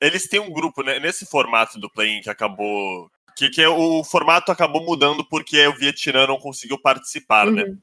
eles 0.03 0.27
têm 0.27 0.39
um 0.39 0.51
grupo 0.51 0.83
né, 0.83 1.00
nesse 1.00 1.25
formato 1.25 1.79
do 1.79 1.89
play 1.89 2.19
que 2.21 2.29
acabou. 2.29 3.09
Que, 3.35 3.50
que 3.50 3.61
é, 3.61 3.69
o 3.69 4.03
formato 4.03 4.51
acabou 4.51 4.83
mudando 4.83 5.25
porque 5.25 5.65
o 5.65 5.75
Vietnã 5.75 6.27
não 6.27 6.38
conseguiu 6.38 6.77
participar, 6.77 7.47
né? 7.47 7.63
uhum. 7.63 7.69
né? 7.69 7.77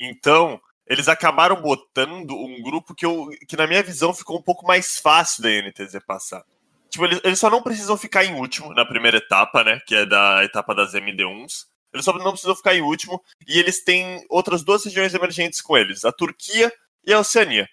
Então, 0.00 0.60
eles 0.86 1.08
acabaram 1.08 1.60
botando 1.60 2.34
um 2.34 2.62
grupo 2.62 2.94
que, 2.94 3.04
eu, 3.04 3.28
que, 3.46 3.56
na 3.56 3.66
minha 3.66 3.82
visão, 3.82 4.14
ficou 4.14 4.38
um 4.38 4.42
pouco 4.42 4.66
mais 4.66 4.98
fácil 4.98 5.42
da 5.42 5.50
NTZ 5.50 5.98
passar. 6.06 6.42
Tipo, 6.88 7.04
eles, 7.04 7.20
eles 7.22 7.38
só 7.38 7.50
não 7.50 7.62
precisam 7.62 7.96
ficar 7.98 8.24
em 8.24 8.34
último 8.34 8.72
na 8.72 8.86
primeira 8.86 9.18
etapa, 9.18 9.62
né? 9.62 9.80
Que 9.86 9.96
é 9.96 10.06
da 10.06 10.42
etapa 10.44 10.74
das 10.74 10.94
MD1s. 10.94 11.66
Eles 11.92 12.04
só 12.04 12.12
não 12.12 12.30
precisam 12.30 12.56
ficar 12.56 12.74
em 12.74 12.80
último. 12.80 13.22
E 13.46 13.58
eles 13.58 13.82
têm 13.82 14.24
outras 14.30 14.62
duas 14.62 14.84
regiões 14.84 15.12
emergentes 15.12 15.60
com 15.60 15.76
eles: 15.76 16.04
a 16.04 16.12
Turquia 16.12 16.72
e 17.04 17.12
a 17.12 17.18
Oceania. 17.18 17.68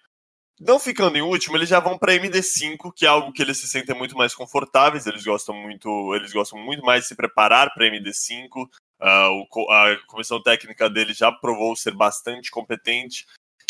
Não 0.59 0.79
ficando 0.79 1.17
em 1.17 1.21
último, 1.21 1.57
eles 1.57 1.67
já 1.67 1.81
vão 1.81 1.97
para 1.97 2.13
MD5, 2.13 2.93
que 2.95 3.05
é 3.05 3.09
algo 3.09 3.33
que 3.33 3.41
eles 3.41 3.57
se 3.57 3.67
sentem 3.67 3.95
muito 3.95 4.15
mais 4.15 4.33
confortáveis. 4.33 5.05
Eles 5.05 5.23
gostam 5.23 5.53
muito, 5.53 6.15
eles 6.15 6.31
gostam 6.31 6.57
muito 6.57 6.83
mais 6.83 7.01
de 7.01 7.07
se 7.09 7.15
preparar 7.15 7.73
para 7.73 7.87
MD5. 7.87 8.67
Uh, 9.01 9.71
a 9.71 9.97
comissão 10.07 10.41
técnica 10.41 10.89
deles 10.89 11.17
já 11.17 11.31
provou 11.31 11.75
ser 11.75 11.91
bastante 11.91 12.49
competente. 12.49 13.25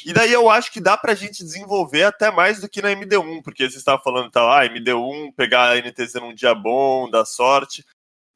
E 0.05 0.13
daí 0.13 0.31
eu 0.31 0.47
acho 0.47 0.71
que 0.71 0.79
dá 0.79 0.95
para 0.95 1.13
a 1.13 1.15
gente 1.15 1.43
desenvolver 1.43 2.03
até 2.03 2.29
mais 2.29 2.61
do 2.61 2.69
que 2.69 2.81
na 2.81 2.91
MD1, 2.91 3.41
porque 3.41 3.67
você 3.67 3.77
estava 3.77 3.99
falando, 4.03 4.29
tá, 4.29 4.41
ah, 4.41 4.65
MD1, 4.65 5.33
pegar 5.35 5.71
a 5.71 5.81
NTZ 5.81 6.15
num 6.15 6.33
dia 6.33 6.53
bom, 6.53 7.09
dar 7.09 7.25
sorte. 7.25 7.83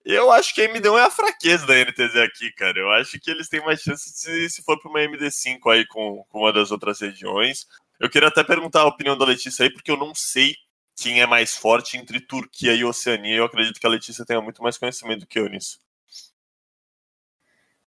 Eu 0.03 0.31
acho 0.31 0.55
que 0.55 0.61
a 0.61 0.67
MD1 0.67 0.97
é 0.97 1.03
a 1.03 1.11
fraqueza 1.11 1.67
da 1.67 1.75
NTZ 1.75 2.15
aqui, 2.15 2.51
cara. 2.53 2.79
Eu 2.79 2.89
acho 2.93 3.19
que 3.19 3.29
eles 3.29 3.47
têm 3.47 3.63
mais 3.63 3.79
chance 3.81 4.09
se, 4.09 4.49
se 4.49 4.63
for 4.63 4.79
para 4.79 4.89
uma 4.89 5.01
MD5 5.01 5.71
aí 5.71 5.85
com, 5.85 6.23
com 6.29 6.39
uma 6.39 6.51
das 6.51 6.71
outras 6.71 6.99
regiões. 6.99 7.67
Eu 7.99 8.09
queria 8.09 8.29
até 8.29 8.43
perguntar 8.43 8.81
a 8.81 8.87
opinião 8.87 9.17
da 9.17 9.25
Letícia 9.25 9.63
aí, 9.63 9.71
porque 9.71 9.91
eu 9.91 9.97
não 9.97 10.15
sei 10.15 10.55
quem 10.95 11.21
é 11.21 11.25
mais 11.25 11.55
forte 11.55 11.97
entre 11.97 12.19
Turquia 12.19 12.73
e 12.73 12.83
Oceania. 12.83 13.35
Eu 13.35 13.45
acredito 13.45 13.79
que 13.79 13.85
a 13.85 13.89
Letícia 13.89 14.25
tenha 14.25 14.41
muito 14.41 14.63
mais 14.63 14.77
conhecimento 14.77 15.21
do 15.21 15.27
que 15.27 15.39
eu 15.39 15.49
nisso. 15.49 15.79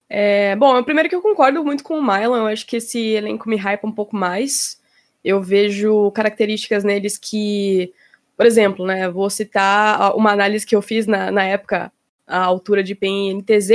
É, 0.09 0.55
bom, 0.57 0.83
primeiro 0.83 1.09
que 1.09 1.15
eu 1.15 1.23
concordo 1.23 1.65
muito 1.65 1.83
com 1.83 1.99
o 1.99 2.03
Mylon, 2.03 2.37
eu 2.37 2.47
acho 2.47 2.67
que 2.67 2.77
esse 2.77 2.99
elenco 2.99 3.49
me 3.49 3.57
hypa 3.57 3.87
um 3.87 3.93
pouco 3.93 4.15
mais. 4.15 4.81
Eu 5.25 5.43
vejo 5.43 6.11
características 6.13 6.85
neles 6.85 7.17
que, 7.17 7.93
por 8.37 8.45
exemplo, 8.45 8.87
né, 8.87 9.09
vou 9.09 9.29
citar 9.31 10.15
uma 10.15 10.33
análise 10.33 10.67
que 10.67 10.77
eu 10.77 10.83
fiz 10.83 11.07
na, 11.07 11.31
na 11.31 11.45
época 11.45 11.91
a 12.27 12.43
altura 12.45 12.83
de 12.83 12.95
PEN 12.95 13.31
e 13.31 13.35
NTZ. 13.35 13.71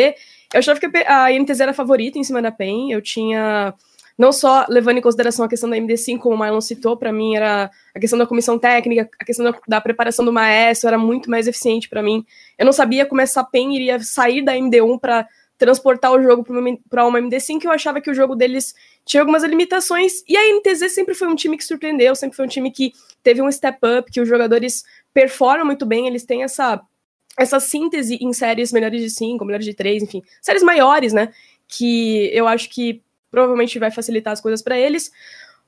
Eu 0.54 0.60
achava 0.60 0.80
que 0.80 0.86
a 1.06 1.32
NTZ 1.32 1.60
era 1.60 1.72
a 1.72 1.74
favorita 1.74 2.18
em 2.18 2.24
cima 2.24 2.42
da 2.42 2.52
PEN. 2.52 2.92
Eu 2.92 3.02
tinha, 3.02 3.74
não 4.20 4.34
só 4.34 4.66
levando 4.68 4.98
em 4.98 5.02
consideração 5.02 5.46
a 5.46 5.48
questão 5.48 5.70
da 5.70 5.78
MD5, 5.78 6.20
como 6.20 6.36
o 6.36 6.38
Marlon 6.38 6.60
citou, 6.60 6.98
para 6.98 7.10
mim 7.10 7.38
era 7.38 7.72
a 7.96 8.00
questão 8.02 8.20
da 8.20 8.28
comissão 8.28 8.60
técnica, 8.60 9.10
a 9.18 9.24
questão 9.24 9.46
da, 9.46 9.58
da 9.66 9.80
preparação 9.80 10.26
do 10.26 10.34
maestro 10.34 10.90
era 10.90 10.98
muito 10.98 11.30
mais 11.30 11.48
eficiente 11.48 11.88
para 11.88 12.04
mim. 12.04 12.26
Eu 12.58 12.66
não 12.66 12.74
sabia 12.74 13.06
como 13.06 13.22
essa 13.22 13.42
PEN 13.46 13.74
iria 13.74 13.98
sair 14.02 14.42
da 14.42 14.54
MD1 14.54 15.00
para 15.00 15.26
transportar 15.58 16.12
o 16.12 16.22
jogo 16.22 16.44
para 16.90 17.08
uma 17.08 17.20
MD5, 17.20 17.64
eu 17.64 17.72
achava 17.72 18.02
que 18.02 18.12
o 18.12 18.14
jogo 18.14 18.36
deles 18.36 18.76
tinha 19.06 19.22
algumas 19.22 19.44
limitações, 19.44 20.22
e 20.28 20.36
a 20.36 20.42
NTZ 20.54 20.92
sempre 20.92 21.14
foi 21.16 21.28
um 21.30 21.36
time 21.36 21.56
que 21.56 21.64
surpreendeu, 21.64 22.14
sempre 22.14 22.36
foi 22.36 22.46
um 22.46 22.50
time 22.50 22.72
que 22.72 22.92
teve 23.24 23.42
um 23.42 23.50
step 23.50 23.78
up, 23.86 24.12
que 24.12 24.20
os 24.20 24.28
jogadores 24.28 24.84
performam 25.14 25.66
muito 25.66 25.86
bem, 25.86 26.08
eles 26.08 26.26
têm 26.26 26.44
essa 26.44 26.82
essa 27.38 27.60
síntese 27.60 28.18
em 28.20 28.34
séries 28.34 28.74
melhores 28.74 29.02
de 29.02 29.10
5, 29.10 29.46
melhores 29.46 29.66
de 29.66 29.74
3, 29.74 30.04
enfim, 30.04 30.22
séries 30.42 30.62
maiores, 30.62 31.14
né? 31.14 31.32
Que 31.70 32.30
eu 32.34 32.46
acho 32.46 32.70
que 32.70 33.02
provavelmente 33.32 33.80
vai 33.80 33.92
facilitar 33.92 34.34
as 34.34 34.42
coisas 34.42 34.62
para 34.62 34.78
eles. 34.78 35.12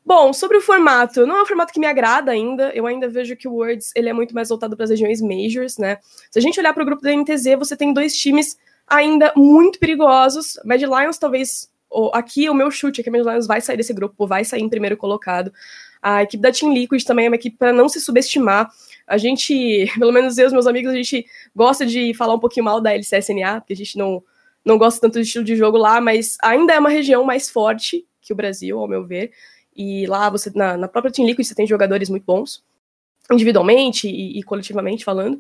Bom, 0.04 0.34
sobre 0.34 0.58
o 0.58 0.62
formato, 0.62 1.28
não 1.28 1.38
é 1.38 1.44
um 1.44 1.46
formato 1.46 1.72
que 1.72 1.80
me 1.80 1.86
agrada 1.86 2.32
ainda. 2.32 2.72
Eu 2.74 2.88
ainda 2.88 3.08
vejo 3.08 3.36
que 3.36 3.48
o 3.48 3.54
Worlds 3.54 3.92
ele 3.96 4.10
é 4.10 4.14
muito 4.14 4.34
mais 4.34 4.50
voltado 4.50 4.76
para 4.76 4.86
as 4.86 4.90
regiões 4.90 5.22
majors, 5.22 5.78
né? 5.78 6.00
Se 6.32 6.40
a 6.40 6.42
gente 6.42 6.60
olhar 6.60 6.74
para 6.74 6.82
o 6.82 6.86
grupo 6.86 7.04
da 7.04 7.16
NTZ, 7.16 7.56
você 7.58 7.78
tem 7.78 7.94
dois 7.94 8.18
times 8.18 8.58
ainda 8.88 9.32
muito 9.36 9.80
perigosos. 9.80 10.60
Mad 10.66 10.82
Lions, 10.82 11.18
talvez. 11.18 11.70
Aqui 12.14 12.50
o 12.50 12.54
meu 12.54 12.72
chute 12.72 13.02
é 13.02 13.04
que 13.04 13.10
a 13.10 13.12
Mad 13.12 13.26
Lions 13.26 13.46
vai 13.46 13.62
sair 13.62 13.78
desse 13.78 13.94
grupo, 13.94 14.26
vai 14.26 14.44
sair 14.44 14.62
em 14.62 14.70
primeiro 14.70 14.98
colocado. 14.98 15.54
A 16.02 16.24
equipe 16.24 16.42
da 16.42 16.52
Team 16.52 16.74
Liquid 16.74 17.04
também 17.04 17.26
é 17.26 17.30
uma 17.30 17.36
equipe 17.36 17.58
para 17.58 17.72
não 17.72 17.88
se 17.88 18.02
subestimar. 18.02 18.72
A 19.06 19.18
gente, 19.18 19.92
pelo 20.00 20.12
menos 20.12 20.38
eu 20.38 20.46
e 20.46 20.48
os 20.48 20.54
meus 20.54 20.66
amigos, 20.66 20.92
a 20.92 20.96
gente 20.96 21.26
gosta 21.56 21.86
de 21.86 22.14
falar 22.16 22.34
um 22.34 22.40
pouquinho 22.40 22.64
mal 22.64 22.82
da 22.82 22.94
LCSNA, 22.94 23.62
porque 23.62 23.74
a 23.74 23.76
gente 23.76 23.98
não, 23.98 24.24
não 24.64 24.78
gosta 24.78 25.02
tanto 25.02 25.14
do 25.14 25.22
estilo 25.22 25.44
de 25.44 25.56
jogo 25.56 25.78
lá, 25.78 26.00
mas 26.00 26.38
ainda 26.42 26.74
é 26.74 26.80
uma 26.80 26.90
região 26.90 27.24
mais 27.24 27.50
forte 27.50 28.06
que 28.22 28.32
o 28.32 28.36
Brasil, 28.36 28.80
ao 28.80 28.88
meu 28.88 29.06
ver. 29.06 29.32
E 29.76 30.06
lá 30.06 30.30
você, 30.30 30.52
na, 30.54 30.78
na 30.78 30.88
própria 30.88 31.12
Team 31.12 31.26
Liquid, 31.26 31.46
você 31.46 31.56
tem 31.56 31.66
jogadores 31.66 32.10
muito 32.10 32.24
bons, 32.24 32.64
individualmente 33.32 34.08
e, 34.08 34.40
e 34.40 34.44
coletivamente 34.44 35.04
falando. 35.04 35.40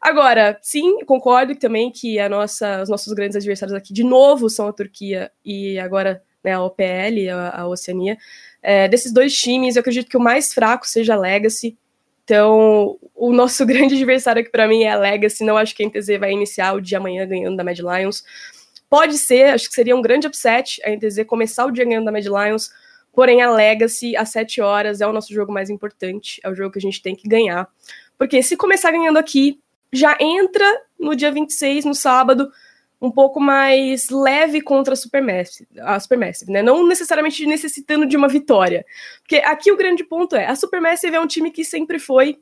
Agora, 0.00 0.58
sim, 0.60 1.04
concordo 1.04 1.54
também 1.54 1.90
que 1.90 2.18
a 2.18 2.28
nossa, 2.28 2.82
os 2.82 2.88
nossos 2.88 3.12
grandes 3.12 3.36
adversários 3.36 3.76
aqui, 3.76 3.92
de 3.92 4.02
novo, 4.02 4.50
são 4.50 4.66
a 4.66 4.72
Turquia 4.72 5.30
e 5.44 5.78
agora 5.78 6.22
né, 6.42 6.52
a 6.52 6.62
OPL, 6.62 7.30
a, 7.32 7.60
a 7.60 7.68
Oceania. 7.68 8.18
É, 8.60 8.88
desses 8.88 9.12
dois 9.12 9.32
times, 9.34 9.76
eu 9.76 9.80
acredito 9.80 10.08
que 10.08 10.16
o 10.16 10.20
mais 10.20 10.52
fraco 10.52 10.86
seja 10.88 11.14
a 11.14 11.18
Legacy. 11.18 11.78
Então, 12.24 12.98
o 13.14 13.32
nosso 13.32 13.64
grande 13.66 13.94
adversário 13.94 14.42
aqui 14.42 14.50
para 14.50 14.68
mim 14.68 14.82
é 14.84 14.90
a 14.90 14.98
Legacy. 14.98 15.44
Não 15.44 15.56
acho 15.56 15.74
que 15.74 15.82
a 15.82 15.86
NTZ 15.86 16.18
vai 16.18 16.32
iniciar 16.32 16.74
o 16.74 16.80
dia 16.80 16.98
amanhã 16.98 17.26
ganhando 17.26 17.56
da 17.56 17.64
Mad 17.64 17.78
Lions. 17.78 18.24
Pode 18.88 19.16
ser, 19.18 19.54
acho 19.54 19.68
que 19.68 19.74
seria 19.74 19.96
um 19.96 20.02
grande 20.02 20.26
upset 20.26 20.80
a 20.84 20.90
NTZ 20.90 21.24
começar 21.26 21.64
o 21.64 21.70
dia 21.70 21.84
ganhando 21.84 22.04
da 22.04 22.12
Mad 22.12 22.24
Lions. 22.24 22.70
Porém, 23.12 23.42
a 23.42 23.50
Legacy, 23.50 24.16
às 24.16 24.30
7 24.30 24.60
horas, 24.60 25.00
é 25.00 25.06
o 25.06 25.12
nosso 25.12 25.32
jogo 25.32 25.52
mais 25.52 25.70
importante. 25.70 26.40
É 26.42 26.48
o 26.48 26.54
jogo 26.54 26.72
que 26.72 26.78
a 26.78 26.82
gente 26.82 27.02
tem 27.02 27.14
que 27.14 27.28
ganhar. 27.28 27.68
Porque 28.18 28.42
se 28.42 28.56
começar 28.56 28.90
ganhando 28.90 29.18
aqui, 29.18 29.60
já 29.92 30.16
entra 30.18 30.64
no 30.98 31.14
dia 31.14 31.30
26, 31.30 31.84
no 31.84 31.94
sábado, 31.94 32.50
um 33.02 33.10
pouco 33.10 33.40
mais 33.40 34.08
leve 34.10 34.60
contra 34.60 34.94
a 34.94 34.96
Supermassive, 34.96 35.68
a 35.80 35.98
Supermassive, 35.98 36.52
né? 36.52 36.62
Não 36.62 36.86
necessariamente 36.86 37.44
necessitando 37.44 38.06
de 38.06 38.16
uma 38.16 38.28
vitória. 38.28 38.86
Porque 39.20 39.36
aqui 39.38 39.72
o 39.72 39.76
grande 39.76 40.04
ponto 40.04 40.36
é, 40.36 40.46
a 40.46 40.54
Supermassive 40.54 41.16
é 41.16 41.20
um 41.20 41.26
time 41.26 41.50
que 41.50 41.64
sempre 41.64 41.98
foi 41.98 42.38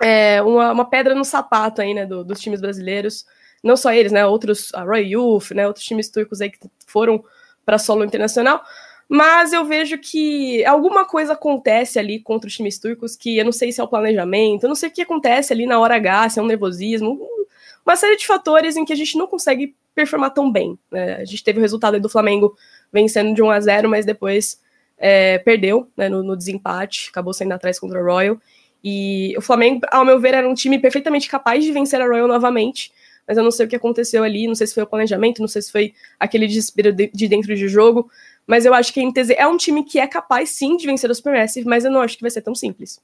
é, 0.00 0.40
uma, 0.40 0.72
uma, 0.72 0.88
pedra 0.88 1.14
no 1.14 1.26
sapato 1.26 1.82
aí, 1.82 1.92
né, 1.92 2.06
do, 2.06 2.24
dos 2.24 2.40
times 2.40 2.58
brasileiros. 2.58 3.26
Não 3.62 3.76
só 3.76 3.92
eles, 3.92 4.10
né? 4.10 4.24
Outros, 4.26 4.72
a 4.72 4.82
Roy 4.82 5.08
Youth, 5.08 5.50
né? 5.50 5.66
Outros 5.66 5.84
times 5.84 6.08
turcos 6.08 6.40
aí 6.40 6.50
que 6.50 6.58
foram 6.86 7.22
para 7.62 7.78
solo 7.78 8.02
internacional. 8.02 8.64
Mas 9.06 9.52
eu 9.52 9.62
vejo 9.62 9.98
que 9.98 10.64
alguma 10.64 11.04
coisa 11.04 11.34
acontece 11.34 11.98
ali 11.98 12.18
contra 12.18 12.48
os 12.48 12.56
times 12.56 12.78
turcos 12.78 13.14
que 13.14 13.36
eu 13.36 13.44
não 13.44 13.52
sei 13.52 13.70
se 13.70 13.78
é 13.78 13.84
o 13.84 13.88
planejamento, 13.88 14.64
eu 14.64 14.68
não 14.68 14.74
sei 14.74 14.88
o 14.88 14.92
que 14.92 15.02
acontece 15.02 15.52
ali 15.52 15.66
na 15.66 15.78
hora 15.78 15.96
H, 15.96 16.30
se 16.30 16.38
é 16.40 16.42
um 16.42 16.46
nervosismo, 16.46 17.20
uma 17.84 17.94
série 17.94 18.16
de 18.16 18.26
fatores 18.26 18.74
em 18.74 18.86
que 18.86 18.92
a 18.92 18.96
gente 18.96 19.18
não 19.18 19.26
consegue 19.26 19.76
performar 19.94 20.30
tão 20.30 20.50
bem. 20.50 20.78
Né? 20.90 21.16
A 21.16 21.24
gente 21.24 21.44
teve 21.44 21.58
o 21.58 21.62
resultado 21.62 21.98
do 22.00 22.08
Flamengo 22.08 22.56
vencendo 22.92 23.34
de 23.34 23.42
1 23.42 23.50
a 23.50 23.60
0 23.60 23.88
mas 23.88 24.04
depois 24.04 24.60
é, 24.98 25.38
perdeu 25.38 25.88
né, 25.96 26.08
no, 26.08 26.22
no, 26.22 26.36
desempate, 26.36 27.08
acabou 27.10 27.32
saindo 27.32 27.52
atrás 27.52 27.78
contra 27.78 28.00
o 28.00 28.04
Royal. 28.04 28.38
E 28.84 29.34
o 29.36 29.40
Flamengo, 29.40 29.80
ao 29.90 30.04
meu 30.04 30.18
ver, 30.20 30.34
era 30.34 30.48
um 30.48 30.54
time 30.54 30.78
perfeitamente 30.78 31.28
capaz 31.28 31.64
de 31.64 31.72
vencer 31.72 32.00
a 32.00 32.06
Royal 32.06 32.26
novamente, 32.26 32.92
mas 33.26 33.36
eu 33.36 33.44
não 33.44 33.50
sei 33.50 33.66
o 33.66 33.68
que 33.68 33.76
aconteceu 33.76 34.24
ali, 34.24 34.46
não 34.46 34.54
sei 34.54 34.66
se 34.66 34.74
foi 34.74 34.82
o 34.82 34.86
planejamento, 34.86 35.40
não 35.40 35.48
sei 35.48 35.62
se 35.62 35.70
foi 35.70 35.94
aquele 36.18 36.46
desespero 36.46 36.92
de, 36.92 37.10
de 37.12 37.28
dentro 37.28 37.54
de 37.54 37.68
jogo, 37.68 38.10
mas 38.46 38.64
eu 38.64 38.74
acho 38.74 38.92
que 38.92 39.00
a 39.00 39.04
NTZ 39.04 39.30
é 39.36 39.46
um 39.46 39.56
time 39.56 39.84
que 39.84 39.98
é 39.98 40.06
capaz 40.06 40.50
sim 40.50 40.76
de 40.76 40.86
vencer 40.86 41.10
o 41.10 41.14
Supermassive, 41.14 41.66
mas 41.66 41.84
eu 41.84 41.90
não 41.90 42.00
acho 42.00 42.16
que 42.16 42.22
vai 42.22 42.30
ser 42.30 42.42
tão 42.42 42.54
simples. 42.54 43.00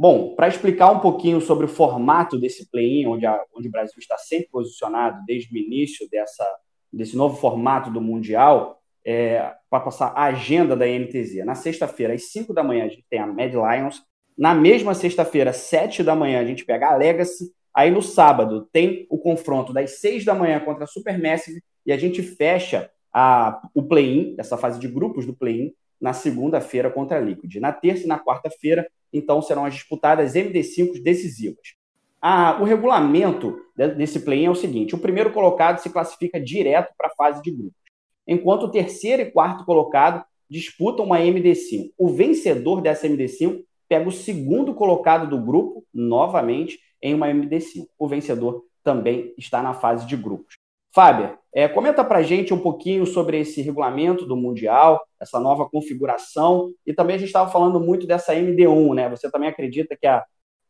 Bom, 0.00 0.34
para 0.34 0.48
explicar 0.48 0.90
um 0.90 0.98
pouquinho 0.98 1.42
sobre 1.42 1.66
o 1.66 1.68
formato 1.68 2.40
desse 2.40 2.70
play-in, 2.70 3.06
onde, 3.06 3.26
onde 3.54 3.68
o 3.68 3.70
Brasil 3.70 3.98
está 3.98 4.16
sempre 4.16 4.48
posicionado 4.48 5.22
desde 5.26 5.54
o 5.54 5.58
início 5.58 6.08
dessa, 6.08 6.42
desse 6.90 7.14
novo 7.14 7.36
formato 7.36 7.90
do 7.90 8.00
Mundial, 8.00 8.80
é, 9.04 9.52
para 9.68 9.84
passar 9.84 10.06
a 10.16 10.24
agenda 10.24 10.74
da 10.74 10.86
NTZ. 10.86 11.44
Na 11.44 11.54
sexta-feira, 11.54 12.14
às 12.14 12.32
5 12.32 12.54
da 12.54 12.64
manhã, 12.64 12.86
a 12.86 12.88
gente 12.88 13.04
tem 13.10 13.18
a 13.18 13.26
Mad 13.26 13.52
Lions. 13.52 14.02
Na 14.38 14.54
mesma 14.54 14.94
sexta-feira, 14.94 15.50
às 15.50 15.58
7 15.58 16.02
da 16.02 16.16
manhã, 16.16 16.40
a 16.40 16.46
gente 16.46 16.64
pega 16.64 16.88
a 16.88 16.96
Legacy. 16.96 17.52
Aí 17.74 17.90
no 17.90 18.00
sábado 18.00 18.66
tem 18.72 19.06
o 19.10 19.18
confronto 19.18 19.70
das 19.70 20.00
6 20.00 20.24
da 20.24 20.34
manhã 20.34 20.60
contra 20.60 20.84
a 20.84 20.86
Supermassive 20.86 21.62
e 21.84 21.92
a 21.92 21.98
gente 21.98 22.22
fecha 22.22 22.90
a, 23.12 23.60
o 23.74 23.82
play-in, 23.82 24.34
essa 24.38 24.56
fase 24.56 24.80
de 24.80 24.88
grupos 24.88 25.26
do 25.26 25.36
play-in, 25.36 25.74
na 26.00 26.12
segunda-feira 26.12 26.90
contra 26.90 27.18
a 27.18 27.20
Liquid. 27.20 27.56
Na 27.56 27.72
terça 27.72 28.04
e 28.04 28.06
na 28.06 28.18
quarta-feira, 28.18 28.86
então, 29.12 29.42
serão 29.42 29.64
as 29.64 29.74
disputadas 29.74 30.34
MD5 30.34 31.02
decisivas. 31.02 31.74
Ah, 32.22 32.58
o 32.60 32.64
regulamento 32.64 33.58
desse 33.96 34.20
play-in 34.20 34.46
é 34.46 34.50
o 34.50 34.54
seguinte: 34.54 34.94
o 34.94 34.98
primeiro 34.98 35.32
colocado 35.32 35.78
se 35.78 35.90
classifica 35.90 36.40
direto 36.40 36.92
para 36.96 37.08
a 37.08 37.14
fase 37.14 37.42
de 37.42 37.50
grupos, 37.50 37.80
enquanto 38.26 38.64
o 38.64 38.70
terceiro 38.70 39.22
e 39.22 39.30
quarto 39.30 39.64
colocado 39.64 40.24
disputam 40.48 41.06
uma 41.06 41.20
MD5. 41.20 41.92
O 41.96 42.08
vencedor 42.08 42.82
dessa 42.82 43.08
MD5 43.08 43.62
pega 43.88 44.08
o 44.08 44.12
segundo 44.12 44.74
colocado 44.74 45.28
do 45.28 45.40
grupo, 45.40 45.84
novamente, 45.94 46.78
em 47.02 47.14
uma 47.14 47.28
MD5. 47.28 47.86
O 47.98 48.06
vencedor 48.06 48.64
também 48.82 49.32
está 49.38 49.62
na 49.62 49.72
fase 49.72 50.06
de 50.06 50.16
grupos. 50.16 50.59
Fábio, 50.92 51.38
é, 51.52 51.68
comenta 51.68 52.04
para 52.04 52.22
gente 52.22 52.54
um 52.54 52.58
pouquinho 52.58 53.06
sobre 53.06 53.40
esse 53.40 53.60
regulamento 53.62 54.24
do 54.26 54.36
Mundial, 54.36 55.00
essa 55.20 55.40
nova 55.40 55.68
configuração, 55.68 56.72
e 56.86 56.92
também 56.92 57.16
a 57.16 57.18
gente 57.18 57.28
estava 57.28 57.50
falando 57.50 57.80
muito 57.80 58.06
dessa 58.06 58.34
MD1, 58.34 58.94
né? 58.94 59.08
Você 59.08 59.30
também 59.30 59.48
acredita 59.48 59.96
que, 59.96 60.06
a, 60.06 60.24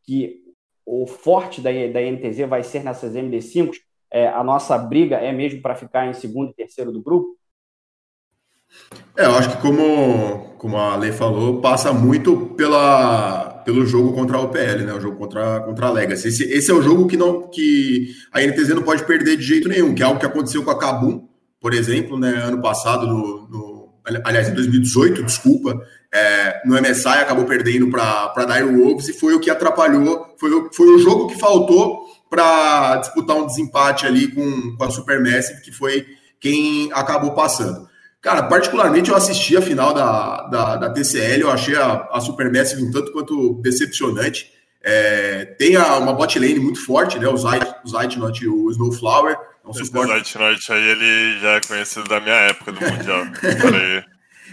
que 0.05 0.43
o 0.85 1.07
forte 1.07 1.61
da, 1.61 1.71
da 1.71 2.01
NTZ 2.01 2.49
vai 2.49 2.63
ser 2.63 2.83
nessas 2.83 3.15
MD5? 3.15 3.73
É, 4.11 4.29
a 4.29 4.43
nossa 4.43 4.77
briga 4.77 5.17
é 5.17 5.33
mesmo 5.33 5.63
para 5.63 5.75
ficar 5.75 6.07
em 6.07 6.13
segundo 6.13 6.51
e 6.51 6.55
terceiro 6.55 6.91
do 6.91 7.03
grupo? 7.03 7.37
É, 9.17 9.27
eu 9.27 9.35
acho 9.35 9.57
que 9.57 9.63
como, 9.63 10.55
como 10.57 10.77
a 10.77 10.97
Lei 10.97 11.13
falou, 11.13 11.61
passa 11.61 11.93
muito 11.93 12.55
pela, 12.57 13.50
pelo 13.65 13.87
jogo 13.87 14.13
contra 14.13 14.37
a 14.37 14.41
OPL, 14.41 14.85
né? 14.85 14.93
O 14.93 15.01
jogo 15.01 15.17
contra, 15.17 15.61
contra 15.61 15.87
a 15.87 15.91
Legacy. 15.91 16.29
Esse, 16.29 16.45
esse 16.45 16.71
é 16.71 16.75
o 16.75 16.83
jogo 16.83 17.07
que, 17.07 17.17
não, 17.17 17.49
que 17.49 18.09
a 18.33 18.41
NTZ 18.41 18.71
não 18.71 18.83
pode 18.83 19.05
perder 19.05 19.37
de 19.37 19.43
jeito 19.43 19.69
nenhum, 19.69 19.95
que 19.95 20.03
é 20.03 20.07
algo 20.07 20.19
que 20.19 20.27
aconteceu 20.27 20.63
com 20.63 20.71
a 20.71 20.79
Kabum, 20.79 21.29
por 21.61 21.75
exemplo, 21.75 22.19
né? 22.19 22.31
Ano 22.45 22.61
passado, 22.61 23.07
no, 23.07 23.49
no 23.49 23.81
aliás, 24.25 24.49
em 24.49 24.55
2018, 24.55 25.23
desculpa, 25.23 25.81
é, 26.13 26.61
no 26.65 26.81
MSI 26.81 27.09
acabou 27.09 27.45
perdendo 27.45 27.91
para 27.91 28.45
Dire 28.47 28.65
Wolves 28.65 29.09
e 29.09 29.13
foi 29.13 29.35
o 29.35 29.41
que 29.41 29.51
atrapalhou, 29.51 30.35
foi, 30.39 30.51
o, 30.53 30.71
foi 30.73 30.87
o 30.95 30.99
jogo 30.99 31.29
que 31.29 31.39
faltou 31.39 32.07
para 32.29 32.97
disputar 32.97 33.37
um 33.37 33.47
desempate 33.47 34.07
ali 34.07 34.29
com, 34.29 34.77
com 34.77 34.85
a 34.85 34.91
Supermassive, 34.91 35.61
que 35.61 35.73
foi 35.73 36.07
quem 36.39 36.91
acabou 36.93 37.33
passando. 37.33 37.90
Cara, 38.21 38.43
particularmente 38.43 39.09
eu 39.09 39.17
assisti 39.17 39.57
a 39.57 39.63
final 39.63 39.95
da, 39.95 40.47
da, 40.49 40.77
da 40.77 40.91
TCL, 40.91 41.41
eu 41.41 41.51
achei 41.51 41.75
a, 41.75 42.07
a 42.13 42.21
Supermassive 42.21 42.83
um 42.83 42.91
tanto 42.91 43.13
quanto 43.13 43.55
decepcionante. 43.63 44.53
É, 44.83 45.47
tem 45.59 45.77
a, 45.77 45.97
uma 45.97 46.13
bot 46.13 46.39
lane 46.39 46.61
muito 46.61 46.85
forte, 46.85 47.19
né? 47.19 47.27
O 47.29 47.37
Zeitnot 47.37 48.45
e 48.45 48.49
o 48.49 48.71
Snowflower. 48.71 49.33
É 49.33 49.69
um 49.69 49.71
Esse 49.71 49.87
suporte... 49.87 50.13
Zeitnot 50.13 50.73
aí, 50.73 50.83
ele 50.83 51.41
já 51.41 51.49
é 51.53 51.61
conhecido 51.61 52.09
da 52.09 52.21
minha 52.21 52.35
época 52.35 52.73
do 52.73 52.81
Mundial. 52.81 53.27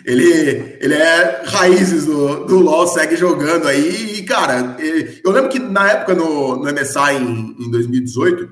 ele, 0.06 0.78
ele 0.80 0.94
é 0.94 1.44
raízes 1.46 2.06
do, 2.06 2.46
do 2.46 2.60
LoL, 2.60 2.88
segue 2.88 3.18
jogando 3.18 3.68
aí. 3.68 4.20
E, 4.20 4.24
cara, 4.24 4.78
eu 5.24 5.32
lembro 5.32 5.50
que 5.50 5.60
na 5.60 5.92
época 5.92 6.16
no, 6.16 6.56
no 6.56 6.74
MSI 6.74 7.16
em, 7.20 7.66
em 7.66 7.70
2018, 7.70 8.50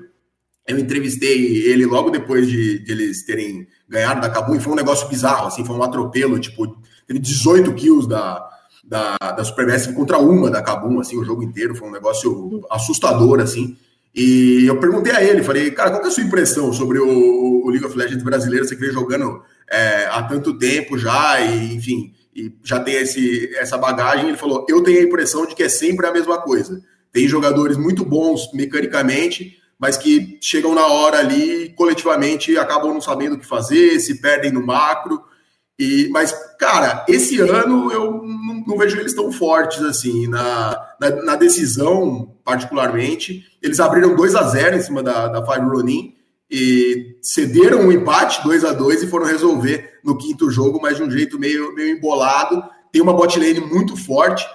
eu 0.68 0.78
entrevistei 0.78 1.62
ele 1.68 1.86
logo 1.86 2.10
depois 2.10 2.46
de, 2.46 2.80
de 2.80 2.92
eles 2.92 3.24
terem 3.24 3.66
ganhado 3.88 4.20
da 4.20 4.30
Cabum 4.30 4.56
e 4.56 4.60
foi 4.60 4.72
um 4.72 4.76
negócio 4.76 5.08
bizarro, 5.08 5.46
assim, 5.46 5.64
foi 5.64 5.76
um 5.76 5.82
atropelo, 5.82 6.38
tipo, 6.38 6.76
teve 7.06 7.18
18 7.18 7.72
kills 7.74 8.08
da, 8.08 8.48
da, 8.84 9.16
da 9.18 9.44
Supermassive 9.44 9.94
contra 9.94 10.18
uma 10.18 10.50
da 10.50 10.62
Cabum, 10.62 11.00
assim, 11.00 11.18
o 11.18 11.24
jogo 11.24 11.42
inteiro, 11.42 11.74
foi 11.74 11.88
um 11.88 11.92
negócio 11.92 12.64
assustador, 12.70 13.40
assim. 13.40 13.76
E 14.14 14.64
eu 14.66 14.80
perguntei 14.80 15.12
a 15.12 15.22
ele, 15.22 15.42
falei, 15.42 15.70
cara, 15.70 15.90
qual 15.90 16.02
é 16.04 16.06
a 16.06 16.10
sua 16.10 16.22
impressão 16.22 16.72
sobre 16.72 16.98
o, 16.98 17.64
o 17.64 17.68
League 17.68 17.84
of 17.84 17.96
Legends 17.96 18.24
brasileiro? 18.24 18.64
Você 18.64 18.74
que 18.74 18.80
vem 18.80 18.92
jogando 18.92 19.42
é, 19.70 20.06
há 20.06 20.22
tanto 20.22 20.56
tempo 20.56 20.96
já, 20.96 21.38
e 21.40 21.74
enfim, 21.74 22.14
e 22.34 22.50
já 22.64 22.80
tem 22.80 22.94
esse, 22.94 23.54
essa 23.56 23.76
bagagem. 23.76 24.28
Ele 24.28 24.38
falou, 24.38 24.64
eu 24.68 24.82
tenho 24.82 25.00
a 25.00 25.02
impressão 25.02 25.46
de 25.46 25.54
que 25.54 25.62
é 25.62 25.68
sempre 25.68 26.06
a 26.06 26.12
mesma 26.12 26.40
coisa. 26.40 26.82
Tem 27.12 27.28
jogadores 27.28 27.76
muito 27.76 28.04
bons 28.04 28.50
mecanicamente, 28.54 29.58
mas 29.78 29.96
que 29.96 30.38
chegam 30.40 30.74
na 30.74 30.86
hora 30.86 31.18
ali 31.18 31.70
coletivamente 31.76 32.56
acabam 32.56 32.92
não 32.92 33.00
sabendo 33.00 33.34
o 33.34 33.38
que 33.38 33.46
fazer, 33.46 34.00
se 34.00 34.20
perdem 34.20 34.50
no 34.50 34.64
macro. 34.64 35.22
E, 35.78 36.08
mas, 36.10 36.32
cara, 36.58 37.04
esse 37.06 37.38
ano 37.38 37.92
eu 37.92 38.22
não, 38.22 38.64
não 38.66 38.78
vejo 38.78 38.98
eles 38.98 39.14
tão 39.14 39.30
fortes 39.30 39.82
assim. 39.82 40.26
Na, 40.26 40.94
na, 40.98 41.10
na, 41.22 41.36
decisão, 41.36 42.34
particularmente, 42.42 43.44
eles 43.62 43.78
abriram 43.78 44.16
2 44.16 44.34
a 44.34 44.42
0 44.44 44.76
em 44.76 44.80
cima 44.80 45.02
da, 45.02 45.28
da 45.28 45.44
Five 45.44 45.66
Ronin 45.66 46.14
e 46.50 47.18
cederam 47.20 47.80
um 47.80 47.92
empate 47.92 48.42
2 48.42 48.64
a 48.64 48.72
2 48.72 49.02
e 49.02 49.06
foram 49.08 49.26
resolver 49.26 49.98
no 50.02 50.16
quinto 50.16 50.50
jogo, 50.50 50.80
mas 50.80 50.96
de 50.96 51.02
um 51.02 51.10
jeito 51.10 51.38
meio, 51.38 51.74
meio 51.74 51.98
embolado. 51.98 52.62
Tem 52.90 53.02
uma 53.02 53.12
bot 53.12 53.38
lane 53.38 53.60
muito 53.60 53.96
forte. 53.96 54.46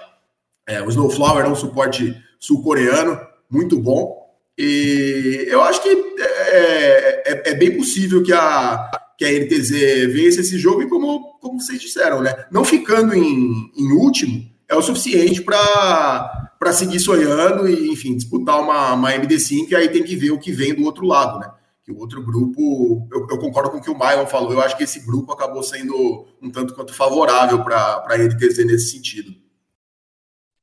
É, 0.66 0.82
o 0.82 0.88
Snowflower 0.88 1.44
é 1.44 1.48
um 1.48 1.54
suporte 1.54 2.16
sul-coreano 2.40 3.20
muito 3.48 3.78
bom. 3.78 4.21
E 4.58 5.46
eu 5.48 5.62
acho 5.62 5.82
que 5.82 5.88
é, 5.88 7.32
é, 7.32 7.50
é, 7.50 7.54
bem 7.54 7.76
possível 7.76 8.22
que 8.22 8.32
a, 8.32 8.90
que 9.16 9.24
a 9.24 9.30
NTZ 9.30 9.70
vença 10.12 10.40
esse 10.40 10.58
jogo 10.58 10.82
e 10.82 10.88
como, 10.88 11.38
como 11.40 11.60
vocês 11.60 11.80
disseram, 11.80 12.20
né? 12.20 12.44
Não 12.50 12.64
ficando 12.64 13.14
em, 13.14 13.70
em 13.76 13.92
último 13.92 14.52
é 14.68 14.76
o 14.76 14.82
suficiente 14.82 15.42
para 15.42 16.72
seguir 16.72 16.98
sonhando 16.98 17.68
e, 17.68 17.90
enfim, 17.90 18.16
disputar 18.16 18.60
uma, 18.60 18.94
uma 18.94 19.12
MD5 19.12 19.70
e 19.70 19.76
aí 19.76 19.88
tem 19.88 20.02
que 20.02 20.16
ver 20.16 20.30
o 20.30 20.38
que 20.38 20.50
vem 20.50 20.74
do 20.74 20.84
outro 20.84 21.06
lado, 21.06 21.38
né? 21.38 21.50
Que 21.84 21.92
o 21.92 21.98
outro 21.98 22.22
grupo, 22.24 23.06
eu, 23.12 23.26
eu 23.30 23.38
concordo 23.38 23.70
com 23.70 23.78
o 23.78 23.82
que 23.82 23.90
o 23.90 23.98
Maion 23.98 24.26
falou, 24.26 24.52
eu 24.52 24.62
acho 24.62 24.76
que 24.76 24.84
esse 24.84 25.04
grupo 25.04 25.32
acabou 25.32 25.62
sendo 25.62 26.26
um 26.40 26.50
tanto 26.50 26.74
quanto 26.74 26.94
favorável 26.94 27.62
para 27.62 28.04
a 28.08 28.16
NTZ 28.16 28.64
nesse 28.64 28.92
sentido. 28.92 29.41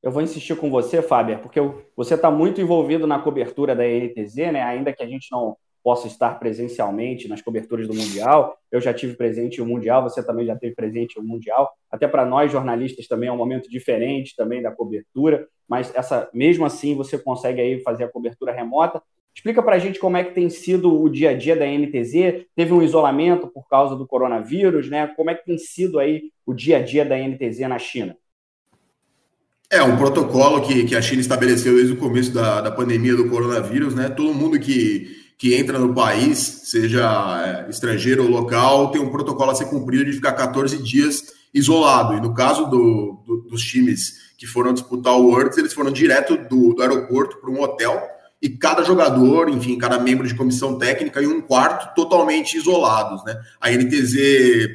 Eu 0.01 0.11
vou 0.11 0.21
insistir 0.21 0.55
com 0.55 0.69
você, 0.69 1.01
Fábio, 1.01 1.39
porque 1.39 1.59
você 1.95 2.15
está 2.15 2.31
muito 2.31 2.61
envolvido 2.61 3.05
na 3.05 3.19
cobertura 3.19 3.75
da 3.75 3.83
NTZ, 3.83 4.35
né? 4.53 4.61
Ainda 4.61 4.93
que 4.93 5.03
a 5.03 5.07
gente 5.07 5.27
não 5.31 5.57
possa 5.83 6.07
estar 6.07 6.39
presencialmente 6.39 7.27
nas 7.27 7.41
coberturas 7.41 7.87
do 7.87 7.93
Mundial. 7.93 8.57
Eu 8.71 8.81
já 8.81 8.93
tive 8.93 9.15
presente 9.15 9.61
o 9.61 9.65
Mundial, 9.65 10.03
você 10.03 10.23
também 10.23 10.45
já 10.45 10.55
teve 10.55 10.75
presente 10.75 11.19
o 11.19 11.23
Mundial. 11.23 11.69
Até 11.89 12.07
para 12.07 12.25
nós 12.25 12.51
jornalistas 12.51 13.07
também 13.07 13.29
é 13.29 13.31
um 13.31 13.37
momento 13.37 13.69
diferente 13.69 14.35
também 14.35 14.61
da 14.61 14.71
cobertura, 14.71 15.47
mas 15.67 15.93
essa 15.95 16.29
mesmo 16.33 16.65
assim 16.65 16.95
você 16.95 17.17
consegue 17.17 17.61
aí 17.61 17.81
fazer 17.81 18.03
a 18.05 18.09
cobertura 18.09 18.51
remota. 18.51 19.01
Explica 19.33 19.63
para 19.63 19.75
a 19.75 19.79
gente 19.79 19.99
como 19.99 20.17
é 20.17 20.23
que 20.23 20.33
tem 20.33 20.49
sido 20.49 21.01
o 21.01 21.09
dia 21.09 21.29
a 21.29 21.33
dia 21.33 21.55
da 21.55 21.65
NTZ. 21.65 22.45
Teve 22.55 22.73
um 22.73 22.81
isolamento 22.81 23.47
por 23.47 23.67
causa 23.67 23.95
do 23.95 24.07
coronavírus, 24.07 24.89
né? 24.89 25.07
Como 25.15 25.29
é 25.29 25.35
que 25.35 25.45
tem 25.45 25.57
sido 25.57 25.99
aí 25.99 26.23
o 26.45 26.53
dia 26.53 26.77
a 26.77 26.81
dia 26.81 27.05
da 27.05 27.17
NTZ 27.17 27.59
na 27.61 27.79
China? 27.79 28.17
É 29.71 29.83
um 29.83 29.95
protocolo 29.97 30.61
que, 30.61 30.83
que 30.85 30.95
a 30.95 31.01
China 31.01 31.21
estabeleceu 31.21 31.75
desde 31.75 31.93
o 31.93 31.97
começo 31.97 32.31
da, 32.31 32.59
da 32.59 32.71
pandemia 32.71 33.15
do 33.15 33.29
coronavírus, 33.29 33.93
né? 33.93 34.09
Todo 34.09 34.33
mundo 34.33 34.59
que, 34.59 35.15
que 35.37 35.53
entra 35.53 35.77
no 35.77 35.93
país, 35.93 36.39
seja 36.63 37.67
é, 37.67 37.69
estrangeiro 37.69 38.23
ou 38.23 38.29
local, 38.31 38.89
tem 38.89 38.99
um 38.99 39.11
protocolo 39.11 39.51
a 39.51 39.55
ser 39.55 39.65
cumprido 39.65 40.05
de 40.05 40.13
ficar 40.13 40.33
14 40.33 40.81
dias 40.81 41.21
isolado. 41.53 42.15
E 42.15 42.19
no 42.21 42.33
caso 42.33 42.65
do, 42.65 43.21
do, 43.27 43.37
dos 43.47 43.61
times 43.61 44.15
que 44.39 44.47
foram 44.47 44.73
disputar 44.73 45.13
o 45.13 45.27
Worlds, 45.27 45.59
eles 45.59 45.73
foram 45.73 45.91
direto 45.91 46.35
do, 46.35 46.73
do 46.73 46.81
aeroporto 46.81 47.37
para 47.37 47.51
um 47.51 47.61
hotel 47.61 48.01
e 48.41 48.49
cada 48.49 48.83
jogador, 48.83 49.49
enfim, 49.49 49.77
cada 49.77 49.99
membro 49.99 50.27
de 50.27 50.33
comissão 50.33 50.79
técnica 50.79 51.21
em 51.21 51.27
um 51.27 51.41
quarto 51.41 51.93
totalmente 51.93 52.57
isolados, 52.57 53.23
né? 53.23 53.39
A 53.61 53.69
NTZ 53.69 54.15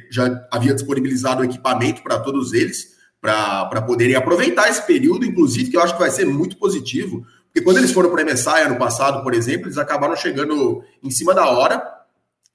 já 0.09 0.47
havia 0.49 0.73
disponibilizado 0.73 1.43
equipamento 1.43 2.01
para 2.01 2.17
todos 2.19 2.53
eles 2.53 2.94
para 3.21 3.81
poderem 3.81 4.15
aproveitar 4.15 4.69
esse 4.69 4.85
período, 4.85 5.25
inclusive, 5.25 5.69
que 5.71 5.77
eu 5.77 5.81
acho 5.81 5.93
que 5.93 5.99
vai 5.99 6.11
ser 6.11 6.25
muito 6.25 6.57
positivo, 6.57 7.25
porque 7.45 7.61
quando 7.61 7.77
eles 7.77 7.91
foram 7.91 8.11
para 8.11 8.21
a 8.21 8.25
MSI 8.25 8.63
ano 8.65 8.77
passado, 8.77 9.23
por 9.23 9.33
exemplo, 9.33 9.67
eles 9.67 9.77
acabaram 9.77 10.15
chegando 10.15 10.83
em 11.01 11.09
cima 11.09 11.33
da 11.33 11.49
hora, 11.49 11.81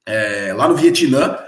é, 0.06 0.52
lá 0.52 0.68
no 0.68 0.76
Vietnã. 0.76 1.38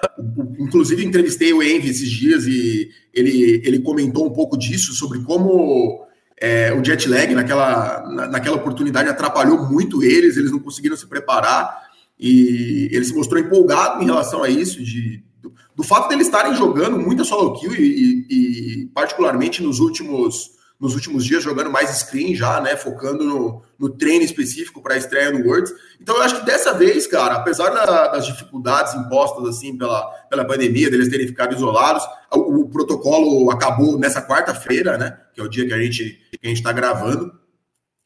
Inclusive, 0.58 1.04
entrevistei 1.04 1.52
o 1.52 1.62
Envy 1.62 1.90
esses 1.90 2.10
dias 2.10 2.46
e 2.46 2.88
ele, 3.12 3.60
ele 3.64 3.80
comentou 3.80 4.26
um 4.26 4.32
pouco 4.32 4.56
disso, 4.56 4.94
sobre 4.94 5.20
como 5.22 6.06
é, 6.40 6.72
o 6.72 6.84
jet 6.84 7.08
lag 7.08 7.34
naquela, 7.34 8.28
naquela 8.28 8.56
oportunidade 8.56 9.08
atrapalhou 9.08 9.68
muito 9.70 10.02
eles, 10.02 10.36
eles 10.36 10.50
não 10.50 10.58
conseguiram 10.58 10.96
se 10.96 11.06
preparar 11.06 11.82
e 12.18 12.88
ele 12.92 13.04
se 13.04 13.14
mostrou 13.14 13.40
empolgado 13.40 14.02
em 14.02 14.06
relação 14.06 14.42
a 14.42 14.48
isso, 14.48 14.82
de 14.82 15.22
do, 15.42 15.52
do 15.74 15.82
fato 15.82 16.08
deles 16.08 16.26
estarem 16.26 16.54
jogando 16.54 16.98
muita 16.98 17.24
solo 17.24 17.58
kill 17.58 17.74
e, 17.74 18.26
e, 18.30 18.82
e, 18.82 18.86
particularmente 18.86 19.62
nos 19.62 19.80
últimos 19.80 20.52
nos 20.80 20.94
últimos 20.94 21.24
dias 21.24 21.44
jogando 21.44 21.70
mais 21.70 21.90
screen 21.90 22.34
já, 22.34 22.60
né, 22.60 22.76
focando 22.76 23.24
no, 23.24 23.62
no 23.78 23.88
treino 23.88 24.24
específico 24.24 24.82
para 24.82 24.94
a 24.94 24.96
estreia 24.96 25.30
no 25.30 25.46
Worlds. 25.46 25.72
Então 26.00 26.16
eu 26.16 26.22
acho 26.22 26.40
que 26.40 26.44
dessa 26.44 26.74
vez, 26.74 27.06
cara, 27.06 27.36
apesar 27.36 27.70
da, 27.70 28.08
das 28.08 28.26
dificuldades 28.26 28.92
impostas 28.94 29.46
assim 29.46 29.78
pela, 29.78 30.04
pela 30.28 30.44
pandemia, 30.44 30.90
deles 30.90 31.08
terem 31.08 31.28
ficado 31.28 31.54
isolados, 31.54 32.02
o, 32.32 32.62
o 32.62 32.68
protocolo 32.68 33.48
acabou 33.52 33.96
nessa 33.96 34.26
quarta-feira, 34.26 34.98
né, 34.98 35.16
que 35.32 35.40
é 35.40 35.44
o 35.44 35.48
dia 35.48 35.64
que 35.64 35.72
a 35.72 35.80
gente 35.80 36.18
que 36.32 36.46
a 36.46 36.48
gente 36.48 36.58
está 36.58 36.72
gravando. 36.72 37.32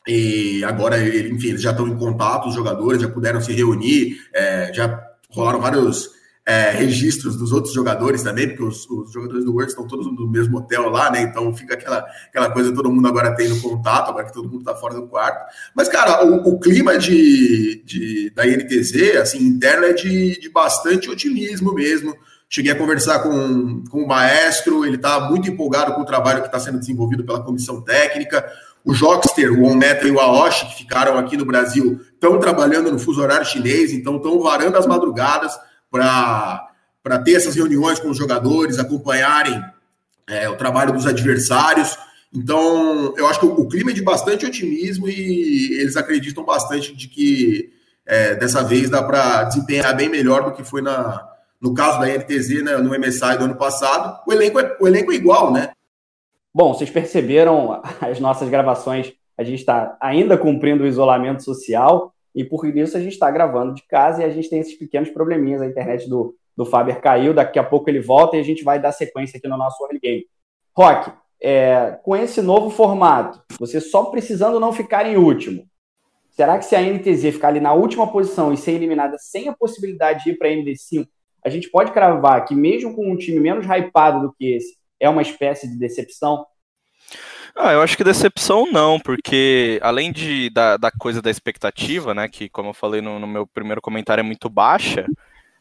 E 0.06 0.62
agora, 0.62 1.02
enfim, 1.02 1.48
eles 1.48 1.62
já 1.62 1.70
estão 1.70 1.88
em 1.88 1.96
contato, 1.96 2.48
os 2.48 2.54
jogadores 2.54 3.00
já 3.00 3.08
puderam 3.08 3.40
se 3.40 3.52
reunir, 3.52 4.20
é, 4.34 4.70
já 4.72 5.02
rolaram 5.30 5.60
vários 5.62 6.15
é, 6.46 6.70
registros 6.70 7.36
dos 7.36 7.50
outros 7.50 7.74
jogadores 7.74 8.22
também, 8.22 8.46
porque 8.46 8.62
os, 8.62 8.88
os, 8.88 9.12
jogadores 9.12 9.44
do 9.44 9.50
World 9.50 9.68
estão 9.68 9.84
todos 9.84 10.06
no 10.06 10.28
mesmo 10.28 10.58
hotel 10.58 10.88
lá, 10.88 11.10
né? 11.10 11.22
Então 11.22 11.52
fica 11.52 11.74
aquela, 11.74 12.06
aquela 12.28 12.50
coisa, 12.50 12.72
todo 12.72 12.90
mundo 12.90 13.08
agora 13.08 13.34
tendo 13.34 13.60
contato, 13.60 14.10
agora 14.10 14.26
que 14.26 14.32
todo 14.32 14.48
mundo 14.48 14.60
está 14.60 14.72
fora 14.76 14.94
do 14.94 15.08
quarto. 15.08 15.44
Mas, 15.74 15.88
cara, 15.88 16.24
o, 16.24 16.48
o 16.48 16.60
clima 16.60 16.96
de, 16.98 17.82
de, 17.84 18.30
da 18.30 18.46
INTZ, 18.46 19.16
assim, 19.20 19.38
interno, 19.42 19.86
é 19.86 19.92
de, 19.92 20.38
de 20.38 20.48
bastante 20.48 21.10
otimismo 21.10 21.74
mesmo. 21.74 22.16
Cheguei 22.48 22.70
a 22.70 22.78
conversar 22.78 23.24
com, 23.24 23.82
com 23.90 24.04
o 24.04 24.06
maestro, 24.06 24.84
ele 24.84 24.94
está 24.94 25.18
muito 25.28 25.50
empolgado 25.50 25.94
com 25.94 26.02
o 26.02 26.06
trabalho 26.06 26.42
que 26.42 26.46
está 26.46 26.60
sendo 26.60 26.78
desenvolvido 26.78 27.24
pela 27.24 27.42
comissão 27.42 27.82
técnica. 27.82 28.48
O 28.84 28.94
Jockster, 28.94 29.52
o 29.52 29.64
Onmeta 29.64 30.06
e 30.06 30.12
o 30.12 30.20
Aoshi, 30.20 30.64
que 30.66 30.76
ficaram 30.76 31.18
aqui 31.18 31.36
no 31.36 31.44
Brasil, 31.44 32.00
estão 32.14 32.38
trabalhando 32.38 32.92
no 32.92 33.00
fuso 33.00 33.20
horário 33.20 33.44
chinês, 33.44 33.92
então 33.92 34.18
estão 34.18 34.40
varando 34.40 34.78
as 34.78 34.86
madrugadas 34.86 35.52
para 35.90 37.18
ter 37.24 37.34
essas 37.34 37.54
reuniões 37.54 37.98
com 37.98 38.10
os 38.10 38.18
jogadores, 38.18 38.78
acompanharem 38.78 39.62
é, 40.28 40.48
o 40.48 40.56
trabalho 40.56 40.92
dos 40.92 41.06
adversários. 41.06 41.96
Então, 42.34 43.14
eu 43.16 43.26
acho 43.26 43.40
que 43.40 43.46
o, 43.46 43.68
clima 43.68 43.90
é 43.90 43.94
de 43.94 44.02
bastante 44.02 44.44
otimismo 44.44 45.08
e 45.08 45.80
eles 45.80 45.96
acreditam 45.96 46.44
bastante 46.44 46.94
de 46.94 47.08
que 47.08 47.72
é, 48.04 48.34
dessa 48.34 48.62
vez 48.62 48.90
dá 48.90 49.02
para 49.02 49.44
desempenhar 49.44 49.96
bem 49.96 50.08
melhor 50.08 50.44
do 50.44 50.52
que 50.52 50.64
foi 50.64 50.82
na, 50.82 51.26
no 51.60 51.72
caso 51.74 51.98
da 52.00 52.06
NTZ, 52.06 52.62
né, 52.62 52.76
no 52.76 52.98
MSI 52.98 53.38
do 53.38 53.44
ano 53.44 53.56
passado. 53.56 54.22
O 54.26 54.32
elenco, 54.32 54.60
é, 54.60 54.76
o 54.80 54.86
elenco 54.86 55.12
é 55.12 55.14
igual, 55.14 55.52
né? 55.52 55.70
Bom, 56.54 56.72
vocês 56.72 56.90
perceberam 56.90 57.82
as 58.00 58.18
nossas 58.18 58.48
gravações, 58.48 59.12
a 59.36 59.44
gente 59.44 59.60
está 59.60 59.96
ainda 60.00 60.38
cumprindo 60.38 60.84
o 60.84 60.86
isolamento 60.86 61.42
social, 61.42 62.14
e 62.36 62.44
por 62.44 62.66
isso 62.66 62.98
a 62.98 63.00
gente 63.00 63.14
está 63.14 63.30
gravando 63.30 63.72
de 63.72 63.82
casa 63.86 64.20
e 64.20 64.24
a 64.26 64.28
gente 64.28 64.50
tem 64.50 64.60
esses 64.60 64.78
pequenos 64.78 65.08
probleminhas. 65.08 65.62
A 65.62 65.66
internet 65.66 66.06
do, 66.06 66.36
do 66.54 66.66
Faber 66.66 67.00
caiu, 67.00 67.32
daqui 67.32 67.58
a 67.58 67.64
pouco 67.64 67.88
ele 67.88 67.98
volta 67.98 68.36
e 68.36 68.40
a 68.40 68.42
gente 68.42 68.62
vai 68.62 68.78
dar 68.78 68.92
sequência 68.92 69.38
aqui 69.38 69.48
no 69.48 69.56
nosso 69.56 69.82
early 69.82 69.98
game. 69.98 70.26
Rock, 70.76 71.10
é, 71.40 71.98
com 72.02 72.14
esse 72.14 72.42
novo 72.42 72.68
formato, 72.68 73.42
você 73.58 73.80
só 73.80 74.04
precisando 74.04 74.60
não 74.60 74.70
ficar 74.70 75.06
em 75.06 75.16
último, 75.16 75.66
será 76.28 76.58
que 76.58 76.66
se 76.66 76.76
a 76.76 76.82
NTZ 76.82 77.32
ficar 77.32 77.48
ali 77.48 77.60
na 77.60 77.72
última 77.72 78.12
posição 78.12 78.52
e 78.52 78.58
ser 78.58 78.72
eliminada 78.72 79.16
sem 79.18 79.48
a 79.48 79.56
possibilidade 79.56 80.24
de 80.24 80.30
ir 80.32 80.36
para 80.36 80.48
a 80.48 80.50
MD5, 80.50 81.08
a 81.42 81.48
gente 81.48 81.70
pode 81.70 81.90
cravar 81.92 82.44
que 82.44 82.54
mesmo 82.54 82.94
com 82.94 83.10
um 83.10 83.16
time 83.16 83.40
menos 83.40 83.64
hypado 83.64 84.20
do 84.20 84.34
que 84.34 84.56
esse, 84.56 84.76
é 85.00 85.08
uma 85.08 85.22
espécie 85.22 85.66
de 85.66 85.78
decepção? 85.78 86.44
Ah, 87.58 87.72
eu 87.72 87.80
acho 87.80 87.96
que 87.96 88.04
decepção 88.04 88.70
não, 88.70 89.00
porque 89.00 89.80
além 89.82 90.12
de, 90.12 90.50
da, 90.50 90.76
da 90.76 90.90
coisa 90.90 91.22
da 91.22 91.30
expectativa, 91.30 92.12
né, 92.14 92.28
que 92.28 92.50
como 92.50 92.68
eu 92.68 92.74
falei 92.74 93.00
no, 93.00 93.18
no 93.18 93.26
meu 93.26 93.46
primeiro 93.46 93.80
comentário 93.80 94.20
é 94.20 94.22
muito 94.22 94.50
baixa, 94.50 95.06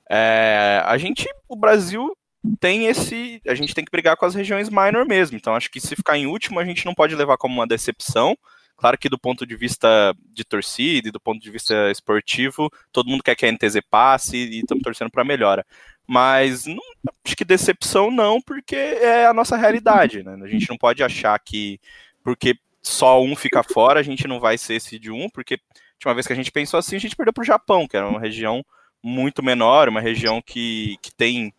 é, 0.09 0.81
a 0.85 0.97
gente, 0.97 1.25
o 1.47 1.55
Brasil 1.55 2.11
tem 2.59 2.87
esse, 2.87 3.41
a 3.47 3.55
gente 3.55 3.73
tem 3.73 3.85
que 3.85 3.91
brigar 3.91 4.17
com 4.17 4.25
as 4.25 4.35
regiões 4.35 4.69
minor 4.69 5.05
mesmo, 5.05 5.37
então 5.37 5.55
acho 5.55 5.71
que 5.71 5.79
se 5.79 5.95
ficar 5.95 6.17
em 6.17 6.27
último 6.27 6.59
a 6.59 6.65
gente 6.65 6.85
não 6.85 6.93
pode 6.93 7.15
levar 7.15 7.37
como 7.37 7.55
uma 7.55 7.65
decepção, 7.65 8.37
Claro 8.77 8.97
que 8.97 9.09
do 9.09 9.17
ponto 9.17 9.45
de 9.45 9.55
vista 9.55 10.13
de 10.33 10.43
torcida 10.43 11.07
e 11.07 11.11
do 11.11 11.19
ponto 11.19 11.41
de 11.41 11.49
vista 11.49 11.89
esportivo, 11.89 12.69
todo 12.91 13.09
mundo 13.09 13.23
quer 13.23 13.35
que 13.35 13.45
a 13.45 13.51
NTZ 13.51 13.79
passe 13.89 14.37
e 14.37 14.59
estamos 14.59 14.83
torcendo 14.83 15.09
para 15.09 15.23
melhora. 15.23 15.65
Mas 16.07 16.65
não, 16.65 16.83
acho 17.25 17.35
que 17.35 17.45
decepção 17.45 18.11
não, 18.11 18.41
porque 18.41 18.75
é 18.75 19.25
a 19.25 19.33
nossa 19.33 19.57
realidade. 19.57 20.23
Né? 20.23 20.37
A 20.43 20.47
gente 20.47 20.69
não 20.69 20.77
pode 20.77 21.03
achar 21.03 21.37
que 21.39 21.79
porque 22.23 22.57
só 22.81 23.21
um 23.21 23.35
fica 23.35 23.63
fora, 23.63 23.99
a 23.99 24.03
gente 24.03 24.27
não 24.27 24.39
vai 24.39 24.57
ser 24.57 24.75
esse 24.75 24.99
de 24.99 25.11
um, 25.11 25.29
porque 25.29 25.55
a 25.55 25.57
última 25.95 26.13
vez 26.13 26.27
que 26.27 26.33
a 26.33 26.35
gente 26.35 26.51
pensou 26.51 26.77
assim, 26.77 26.95
a 26.95 26.99
gente 26.99 27.15
perdeu 27.15 27.33
para 27.33 27.41
o 27.41 27.45
Japão, 27.45 27.87
que 27.87 27.97
era 27.97 28.07
uma 28.07 28.19
região 28.19 28.63
muito 29.01 29.43
menor, 29.43 29.87
uma 29.87 30.01
região 30.01 30.41
que, 30.41 30.97
que 31.01 31.13
tem 31.13 31.53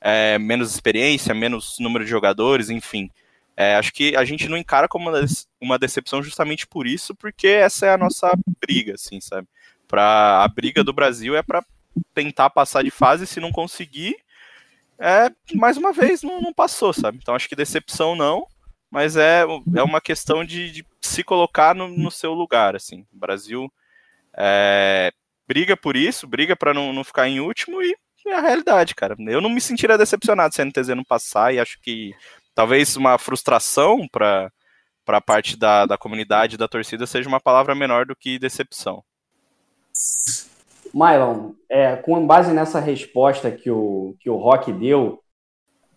é, 0.00 0.38
menos 0.38 0.72
experiência, 0.72 1.34
menos 1.34 1.76
número 1.78 2.04
de 2.04 2.10
jogadores, 2.10 2.70
enfim. 2.70 3.10
É, 3.60 3.74
acho 3.74 3.92
que 3.92 4.14
a 4.14 4.24
gente 4.24 4.48
não 4.48 4.56
encara 4.56 4.86
como 4.86 5.10
uma 5.60 5.78
decepção 5.80 6.22
justamente 6.22 6.64
por 6.64 6.86
isso, 6.86 7.12
porque 7.16 7.48
essa 7.48 7.86
é 7.86 7.92
a 7.92 7.98
nossa 7.98 8.32
briga, 8.64 8.94
assim, 8.94 9.20
sabe? 9.20 9.48
Pra, 9.88 10.44
a 10.44 10.46
briga 10.46 10.84
do 10.84 10.92
Brasil 10.92 11.34
é 11.34 11.42
para 11.42 11.64
tentar 12.14 12.50
passar 12.50 12.84
de 12.84 12.90
fase, 12.92 13.26
se 13.26 13.40
não 13.40 13.50
conseguir, 13.50 14.14
é, 14.96 15.28
mais 15.54 15.76
uma 15.76 15.92
vez, 15.92 16.22
não, 16.22 16.40
não 16.40 16.54
passou, 16.54 16.92
sabe? 16.92 17.18
Então 17.20 17.34
acho 17.34 17.48
que 17.48 17.56
decepção 17.56 18.14
não, 18.14 18.46
mas 18.88 19.16
é, 19.16 19.42
é 19.74 19.82
uma 19.82 20.00
questão 20.00 20.44
de, 20.44 20.70
de 20.70 20.86
se 21.00 21.24
colocar 21.24 21.74
no, 21.74 21.88
no, 21.88 22.12
seu 22.12 22.34
lugar, 22.34 22.76
assim. 22.76 23.04
O 23.12 23.18
Brasil 23.18 23.68
é, 24.36 25.12
briga 25.48 25.76
por 25.76 25.96
isso, 25.96 26.28
briga 26.28 26.54
para 26.54 26.72
não, 26.72 26.92
não 26.92 27.02
ficar 27.02 27.28
em 27.28 27.40
último 27.40 27.82
e 27.82 27.96
é 28.26 28.34
a 28.34 28.40
realidade, 28.40 28.94
cara. 28.94 29.16
Eu 29.18 29.40
não 29.40 29.48
me 29.48 29.60
sentiria 29.60 29.96
decepcionado 29.96 30.54
se 30.54 30.60
a 30.60 30.64
NTZ 30.64 30.88
não 30.88 31.04
passar 31.04 31.52
e 31.52 31.58
acho 31.58 31.80
que 31.80 32.14
talvez 32.58 32.96
uma 32.96 33.16
frustração 33.18 34.08
para 34.10 34.50
a 35.06 35.20
parte 35.20 35.56
da, 35.56 35.86
da 35.86 35.96
comunidade 35.96 36.56
da 36.56 36.66
torcida 36.66 37.06
seja 37.06 37.28
uma 37.28 37.38
palavra 37.38 37.72
menor 37.72 38.04
do 38.04 38.16
que 38.16 38.36
decepção. 38.36 39.04
Mylon, 40.92 41.52
é, 41.70 41.94
com 41.94 42.26
base 42.26 42.52
nessa 42.52 42.80
resposta 42.80 43.48
que 43.52 43.70
o, 43.70 44.16
que 44.18 44.28
o 44.28 44.34
Rock 44.34 44.72
deu, 44.72 45.22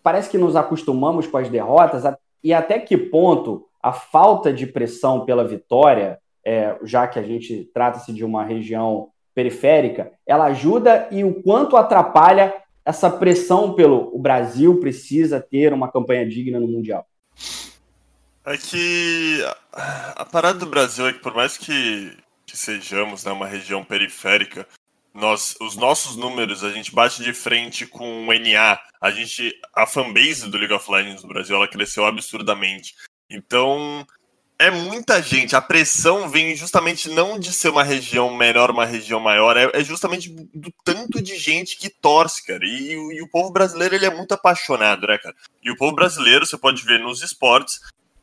parece 0.04 0.30
que 0.30 0.38
nos 0.38 0.54
acostumamos 0.54 1.26
com 1.26 1.36
as 1.36 1.48
derrotas 1.48 2.04
e 2.44 2.54
até 2.54 2.78
que 2.78 2.96
ponto 2.96 3.66
a 3.82 3.92
falta 3.92 4.52
de 4.52 4.64
pressão 4.64 5.24
pela 5.24 5.44
vitória, 5.44 6.20
é, 6.46 6.78
já 6.84 7.08
que 7.08 7.18
a 7.18 7.24
gente 7.24 7.68
trata-se 7.74 8.12
de 8.12 8.24
uma 8.24 8.44
região 8.44 9.08
periférica, 9.34 10.12
ela 10.24 10.44
ajuda 10.44 11.08
e 11.10 11.24
o 11.24 11.42
quanto 11.42 11.76
atrapalha 11.76 12.54
essa 12.84 13.10
pressão 13.10 13.74
pelo 13.74 14.14
o 14.14 14.18
Brasil 14.18 14.78
precisa 14.80 15.40
ter 15.40 15.72
uma 15.72 15.90
campanha 15.90 16.28
digna 16.28 16.58
no 16.58 16.68
Mundial? 16.68 17.06
É 18.44 18.56
que 18.56 19.40
a, 19.72 20.24
parada 20.24 20.58
do 20.58 20.66
Brasil 20.66 21.06
é 21.06 21.12
que 21.12 21.20
por 21.20 21.34
mais 21.34 21.56
que, 21.56 22.16
que 22.44 22.56
sejamos 22.56 23.24
né, 23.24 23.30
uma 23.30 23.46
região 23.46 23.84
periférica, 23.84 24.66
nós, 25.14 25.56
os 25.60 25.76
nossos 25.76 26.16
números, 26.16 26.64
a 26.64 26.70
gente 26.70 26.94
bate 26.94 27.22
de 27.22 27.32
frente 27.32 27.86
com 27.86 28.26
o 28.26 28.32
NA. 28.32 28.80
A 29.00 29.10
gente, 29.10 29.54
a 29.74 29.86
fanbase 29.86 30.50
do 30.50 30.56
League 30.56 30.72
of 30.72 30.90
Legends 30.90 31.22
no 31.22 31.28
Brasil, 31.28 31.54
ela 31.54 31.68
cresceu 31.68 32.04
absurdamente. 32.04 32.94
Então, 33.30 34.06
é 34.62 34.70
muita 34.70 35.20
gente. 35.20 35.56
A 35.56 35.60
pressão 35.60 36.28
vem 36.28 36.54
justamente 36.54 37.10
não 37.10 37.36
de 37.36 37.52
ser 37.52 37.68
uma 37.68 37.82
região 37.82 38.32
menor, 38.32 38.70
uma 38.70 38.86
região 38.86 39.18
maior, 39.18 39.56
é, 39.56 39.68
é 39.74 39.82
justamente 39.82 40.30
do 40.54 40.72
tanto 40.84 41.20
de 41.20 41.36
gente 41.36 41.76
que 41.76 41.90
torce, 41.90 42.46
cara. 42.46 42.64
E, 42.64 42.92
e, 42.92 43.22
o 43.22 43.28
povo 43.28 43.50
brasileiro, 43.50 43.96
ele 43.96 44.06
é 44.06 44.14
muito 44.14 44.32
apaixonado, 44.32 45.08
né, 45.08 45.18
cara? 45.18 45.34
E 45.62 45.70
o 45.70 45.76
povo 45.76 45.96
brasileiro, 45.96 46.46
você 46.46 46.56
pode 46.56 46.84
ver 46.84 47.00
nos 47.00 47.22
esportes, 47.22 47.80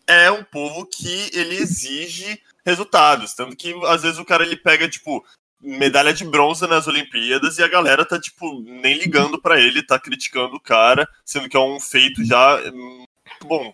é 0.07 0.31
um 0.31 0.41
povo 0.41 0.85
que 0.85 1.29
ele 1.33 1.55
exige 1.55 2.41
resultados. 2.65 3.33
Tanto 3.33 3.57
que, 3.57 3.75
às 3.87 4.03
vezes, 4.03 4.17
o 4.17 4.25
cara, 4.25 4.43
ele 4.43 4.55
pega, 4.55 4.87
tipo, 4.87 5.25
medalha 5.61 6.13
de 6.13 6.23
bronze 6.23 6.65
nas 6.67 6.87
Olimpíadas 6.87 7.57
e 7.57 7.63
a 7.63 7.67
galera 7.67 8.05
tá, 8.05 8.17
tipo, 8.17 8.61
nem 8.61 8.97
ligando 8.97 9.41
para 9.41 9.59
ele, 9.59 9.83
tá 9.83 9.99
criticando 9.99 10.55
o 10.55 10.61
cara, 10.61 11.05
sendo 11.25 11.49
que 11.49 11.57
é 11.57 11.59
um 11.59 11.81
feito 11.81 12.23
já 12.23 12.61
muito 12.71 13.45
bom. 13.45 13.73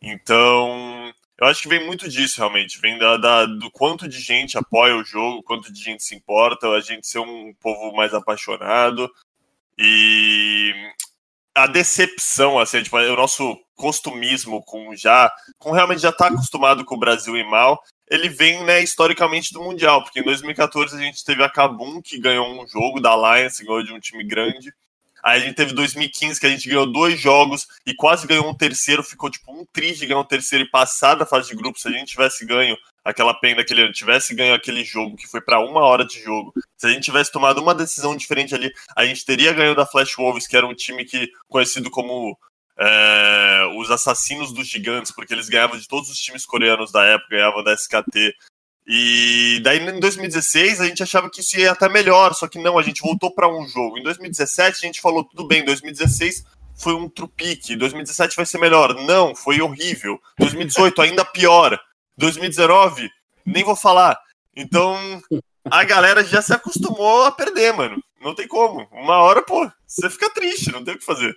Então, 0.00 1.12
eu 1.40 1.46
acho 1.46 1.62
que 1.62 1.68
vem 1.68 1.86
muito 1.86 2.08
disso, 2.08 2.36
realmente. 2.38 2.78
Vem 2.80 2.98
da, 2.98 3.16
da, 3.16 3.46
do 3.46 3.70
quanto 3.70 4.06
de 4.06 4.20
gente 4.20 4.58
apoia 4.58 4.94
o 4.94 5.04
jogo, 5.04 5.42
quanto 5.42 5.72
de 5.72 5.82
gente 5.82 6.04
se 6.04 6.14
importa, 6.14 6.68
a 6.68 6.80
gente 6.80 7.06
ser 7.06 7.20
um 7.20 7.54
povo 7.54 7.96
mais 7.96 8.12
apaixonado. 8.12 9.10
E 9.78 10.74
a 11.54 11.66
decepção, 11.66 12.58
assim, 12.58 12.82
tipo, 12.82 12.98
o 12.98 13.16
nosso 13.16 13.58
costumismo 13.74 14.62
com 14.62 14.94
já, 14.94 15.32
com 15.58 15.72
realmente 15.72 16.02
já 16.02 16.12
tá 16.12 16.28
acostumado 16.28 16.84
com 16.84 16.94
o 16.94 16.98
Brasil 16.98 17.34
e 17.34 17.42
mal, 17.42 17.82
ele 18.10 18.28
vem, 18.28 18.62
né, 18.64 18.82
historicamente 18.82 19.54
do 19.54 19.62
Mundial, 19.62 20.02
porque 20.02 20.20
em 20.20 20.24
2014 20.24 20.94
a 20.94 21.00
gente 21.00 21.24
teve 21.24 21.42
a 21.42 21.48
Kabum, 21.48 22.02
que 22.02 22.20
ganhou 22.20 22.46
um 22.46 22.66
jogo 22.68 23.00
da 23.00 23.10
Alliance, 23.10 23.64
ganhou 23.64 23.82
de 23.82 23.92
um 23.92 24.00
time 24.00 24.24
grande. 24.24 24.70
Aí 25.30 25.42
a 25.42 25.44
gente 25.44 25.54
teve 25.54 25.72
2015, 25.72 26.40
que 26.40 26.46
a 26.46 26.50
gente 26.50 26.68
ganhou 26.68 26.90
dois 26.90 27.20
jogos 27.20 27.68
e 27.86 27.94
quase 27.94 28.26
ganhou 28.26 28.48
um 28.48 28.54
terceiro, 28.54 29.00
ficou 29.04 29.30
tipo 29.30 29.52
um 29.52 29.64
triste 29.72 30.04
ganhar 30.04 30.18
um 30.18 30.24
terceiro 30.24 30.64
e 30.64 30.68
passar 30.68 31.14
da 31.14 31.24
fase 31.24 31.48
de 31.48 31.54
grupo. 31.54 31.78
Se 31.78 31.86
a 31.86 31.92
gente 31.92 32.08
tivesse 32.08 32.44
ganho 32.44 32.76
aquela 33.04 33.32
pena 33.32 33.58
daquele 33.58 33.82
ano, 33.82 33.92
tivesse 33.92 34.34
ganho 34.34 34.54
aquele 34.54 34.82
jogo 34.82 35.16
que 35.16 35.28
foi 35.28 35.40
para 35.40 35.60
uma 35.60 35.82
hora 35.82 36.04
de 36.04 36.20
jogo, 36.20 36.52
se 36.76 36.84
a 36.84 36.90
gente 36.90 37.04
tivesse 37.04 37.30
tomado 37.30 37.62
uma 37.62 37.74
decisão 37.74 38.16
diferente 38.16 38.56
ali, 38.56 38.72
a 38.96 39.04
gente 39.06 39.24
teria 39.24 39.52
ganho 39.52 39.76
da 39.76 39.86
Flash 39.86 40.16
Wolves, 40.16 40.48
que 40.48 40.56
era 40.56 40.66
um 40.66 40.74
time 40.74 41.04
que 41.04 41.30
conhecido 41.48 41.92
como 41.92 42.36
é, 42.76 43.72
os 43.78 43.88
assassinos 43.88 44.52
dos 44.52 44.66
gigantes, 44.66 45.12
porque 45.12 45.32
eles 45.32 45.48
ganhavam 45.48 45.78
de 45.78 45.86
todos 45.86 46.10
os 46.10 46.18
times 46.18 46.44
coreanos 46.44 46.90
da 46.90 47.04
época, 47.04 47.36
ganhavam 47.36 47.62
da 47.62 47.74
SKT. 47.74 48.34
E 48.92 49.60
daí 49.62 49.78
em 49.78 50.00
2016 50.00 50.80
a 50.80 50.86
gente 50.86 51.00
achava 51.00 51.30
que 51.30 51.42
isso 51.42 51.56
ia 51.56 51.70
até 51.70 51.88
melhor, 51.88 52.34
só 52.34 52.48
que 52.48 52.58
não, 52.58 52.76
a 52.76 52.82
gente 52.82 53.00
voltou 53.00 53.32
para 53.32 53.48
um 53.48 53.64
jogo. 53.68 53.96
Em 53.96 54.02
2017 54.02 54.78
a 54.78 54.86
gente 54.88 55.00
falou 55.00 55.22
tudo 55.22 55.46
bem, 55.46 55.64
2016 55.64 56.44
foi 56.74 56.94
um 56.94 57.08
trupique, 57.08 57.76
2017 57.76 58.34
vai 58.34 58.44
ser 58.44 58.58
melhor. 58.58 58.92
Não, 58.94 59.32
foi 59.32 59.60
horrível. 59.60 60.20
2018 60.40 61.02
ainda 61.02 61.24
pior. 61.24 61.78
2019 62.18 63.08
nem 63.46 63.62
vou 63.62 63.76
falar. 63.76 64.18
Então 64.56 64.98
a 65.64 65.84
galera 65.84 66.24
já 66.24 66.42
se 66.42 66.52
acostumou 66.52 67.22
a 67.26 67.30
perder, 67.30 67.72
mano. 67.72 68.02
Não 68.20 68.34
tem 68.34 68.48
como. 68.48 68.88
Uma 68.90 69.18
hora, 69.18 69.40
pô, 69.40 69.70
você 69.86 70.10
fica 70.10 70.34
triste, 70.34 70.72
não 70.72 70.82
tem 70.82 70.94
o 70.94 70.98
que 70.98 71.04
fazer. 71.04 71.32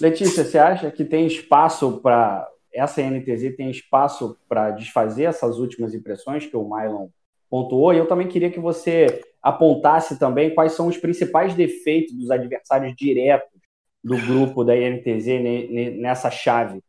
Letícia, 0.00 0.44
você 0.44 0.56
acha 0.56 0.88
que 0.92 1.04
tem 1.04 1.26
espaço 1.26 1.98
para 2.00 2.48
essa 2.74 3.02
NTZ 3.02 3.56
tem 3.56 3.70
espaço 3.70 4.36
para 4.48 4.70
desfazer 4.70 5.24
essas 5.24 5.58
últimas 5.58 5.94
impressões 5.94 6.46
que 6.46 6.56
o 6.56 6.68
Mylon 6.68 7.08
pontuou? 7.48 7.94
E 7.94 7.98
eu 7.98 8.06
também 8.06 8.28
queria 8.28 8.50
que 8.50 8.60
você 8.60 9.22
apontasse 9.42 10.18
também 10.18 10.54
quais 10.54 10.72
são 10.72 10.86
os 10.86 10.96
principais 10.96 11.54
defeitos 11.54 12.14
dos 12.14 12.30
adversários 12.30 12.94
diretos 12.96 13.54
do 14.02 14.18
grupo 14.18 14.64
da 14.64 14.74
NTZ 14.74 15.96
nessa 15.96 16.30
chave. 16.30 16.82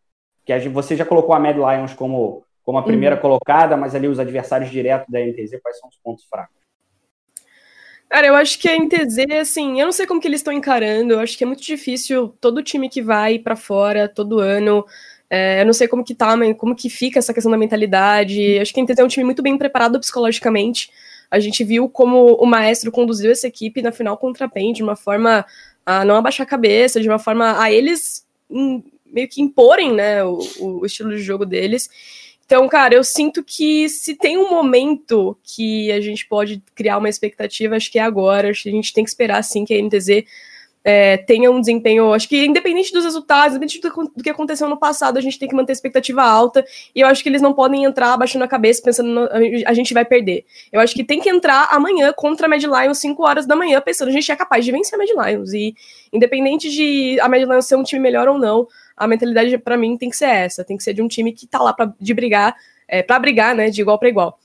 Que 0.45 0.69
você 0.69 0.95
já 0.95 1.05
colocou 1.05 1.33
a 1.35 1.39
Mad 1.39 1.55
Lions 1.55 1.93
como, 1.93 2.43
como 2.63 2.77
a 2.77 2.83
primeira 2.83 3.15
uhum. 3.15 3.21
colocada, 3.21 3.77
mas 3.77 3.95
ali 3.95 4.07
os 4.07 4.19
adversários 4.19 4.69
diretos 4.69 5.07
da 5.09 5.19
NTZ, 5.19 5.59
quais 5.61 5.79
são 5.79 5.89
os 5.89 5.97
pontos 5.97 6.25
fracos? 6.25 6.55
Cara, 8.07 8.27
eu 8.27 8.35
acho 8.35 8.59
que 8.59 8.69
a 8.69 8.77
NTZ, 8.77 9.31
assim, 9.41 9.79
eu 9.79 9.85
não 9.85 9.91
sei 9.91 10.05
como 10.05 10.21
que 10.21 10.27
eles 10.27 10.39
estão 10.39 10.53
encarando, 10.53 11.13
eu 11.13 11.19
acho 11.19 11.37
que 11.37 11.43
é 11.43 11.47
muito 11.47 11.63
difícil 11.63 12.29
todo 12.39 12.63
time 12.63 12.87
que 12.87 13.01
vai 13.01 13.39
para 13.39 13.55
fora 13.55 14.07
todo 14.07 14.39
ano, 14.39 14.85
é, 15.29 15.61
eu 15.61 15.65
não 15.65 15.73
sei 15.73 15.87
como 15.87 16.03
que 16.03 16.13
tá, 16.15 16.35
como 16.55 16.75
que 16.75 16.89
fica 16.89 17.19
essa 17.19 17.33
questão 17.33 17.51
da 17.51 17.57
mentalidade, 17.57 18.59
acho 18.59 18.73
que 18.73 18.79
a 18.79 18.83
NTZ 18.83 18.99
é 18.99 19.03
um 19.03 19.07
time 19.07 19.23
muito 19.23 19.41
bem 19.41 19.57
preparado 19.57 19.99
psicologicamente, 19.99 20.89
a 21.29 21.39
gente 21.39 21.63
viu 21.63 21.89
como 21.89 22.35
o 22.35 22.45
Maestro 22.45 22.91
conduziu 22.91 23.31
essa 23.31 23.47
equipe 23.47 23.81
na 23.81 23.91
final 23.91 24.17
contra 24.17 24.45
a 24.45 24.49
PEN 24.49 24.73
de 24.73 24.83
uma 24.83 24.95
forma 24.95 25.45
a 25.85 26.05
não 26.05 26.15
abaixar 26.15 26.45
a 26.45 26.49
cabeça, 26.49 27.01
de 27.01 27.09
uma 27.09 27.19
forma 27.19 27.61
a 27.61 27.71
eles 27.71 28.25
meio 29.05 29.27
que 29.27 29.41
imporem, 29.41 29.93
né, 29.93 30.23
o, 30.23 30.39
o 30.59 30.85
estilo 30.85 31.09
de 31.09 31.21
jogo 31.21 31.45
deles, 31.45 31.89
então, 32.45 32.67
cara, 32.69 32.93
eu 32.93 33.03
sinto 33.03 33.43
que 33.43 33.89
se 33.89 34.15
tem 34.15 34.37
um 34.37 34.49
momento 34.49 35.35
que 35.43 35.91
a 35.91 35.99
gente 35.99 36.27
pode 36.27 36.61
criar 36.75 36.99
uma 36.99 37.09
expectativa, 37.09 37.75
acho 37.75 37.91
que 37.91 37.97
é 37.97 38.03
agora. 38.03 38.51
Acho 38.51 38.63
que 38.63 38.69
a 38.69 38.71
gente 38.71 38.93
tem 38.93 39.03
que 39.03 39.09
esperar, 39.09 39.43
sim, 39.43 39.65
que 39.65 39.73
a 39.73 39.81
NTZ 39.81 40.23
é, 40.87 41.17
tenha 41.17 41.49
um 41.49 41.59
desempenho. 41.59 42.13
Acho 42.13 42.29
que, 42.29 42.45
independente 42.45 42.93
dos 42.93 43.03
resultados, 43.03 43.55
independente 43.55 43.81
do, 43.81 44.21
que 44.21 44.29
aconteceu 44.29 44.69
no 44.69 44.77
passado, 44.77 45.17
a 45.17 45.21
gente 45.21 45.39
tem 45.39 45.49
que 45.49 45.55
manter 45.55 45.71
a 45.71 45.73
expectativa 45.73 46.21
alta. 46.21 46.63
E 46.93 47.01
eu 47.01 47.07
acho 47.07 47.23
que 47.23 47.29
eles 47.29 47.41
não 47.41 47.53
podem 47.53 47.85
entrar 47.85 48.13
abaixando 48.13 48.45
a 48.45 48.47
cabeça 48.47 48.83
pensando 48.83 49.09
no, 49.09 49.27
a 49.65 49.73
gente 49.73 49.95
vai 49.95 50.05
perder. 50.05 50.45
Eu 50.71 50.79
acho 50.79 50.93
que 50.93 51.03
tem 51.03 51.19
que 51.19 51.27
entrar 51.27 51.69
amanhã 51.71 52.13
contra 52.15 52.45
a 52.45 52.49
Mad 52.49 52.61
Lions, 52.61 52.99
5 52.99 53.23
horas 53.23 53.47
da 53.47 53.55
manhã, 53.55 53.81
pensando 53.81 54.09
a 54.09 54.11
gente 54.11 54.31
é 54.31 54.35
capaz 54.35 54.63
de 54.63 54.71
vencer 54.71 54.93
a 54.93 54.97
Mad 54.99 55.09
Lions. 55.09 55.53
E, 55.53 55.73
independente 56.13 56.69
de 56.69 57.19
a 57.19 57.27
Mad 57.27 57.41
Lions 57.41 57.65
ser 57.65 57.75
um 57.75 57.83
time 57.83 57.99
melhor 57.99 58.27
ou 58.27 58.37
não, 58.37 58.67
a 58.95 59.07
mentalidade 59.07 59.57
para 59.57 59.75
mim 59.75 59.97
tem 59.97 60.11
que 60.11 60.15
ser 60.15 60.29
essa, 60.29 60.63
tem 60.63 60.77
que 60.77 60.83
ser 60.83 60.93
de 60.93 61.01
um 61.01 61.07
time 61.07 61.33
que 61.33 61.47
tá 61.47 61.57
lá 61.63 61.73
para 61.73 61.91
de 61.99 62.13
brigar, 62.13 62.55
é, 62.87 63.01
para 63.01 63.17
brigar, 63.17 63.55
né, 63.55 63.71
de 63.71 63.81
igual 63.81 63.97
para 63.97 64.07
igual. 64.07 64.39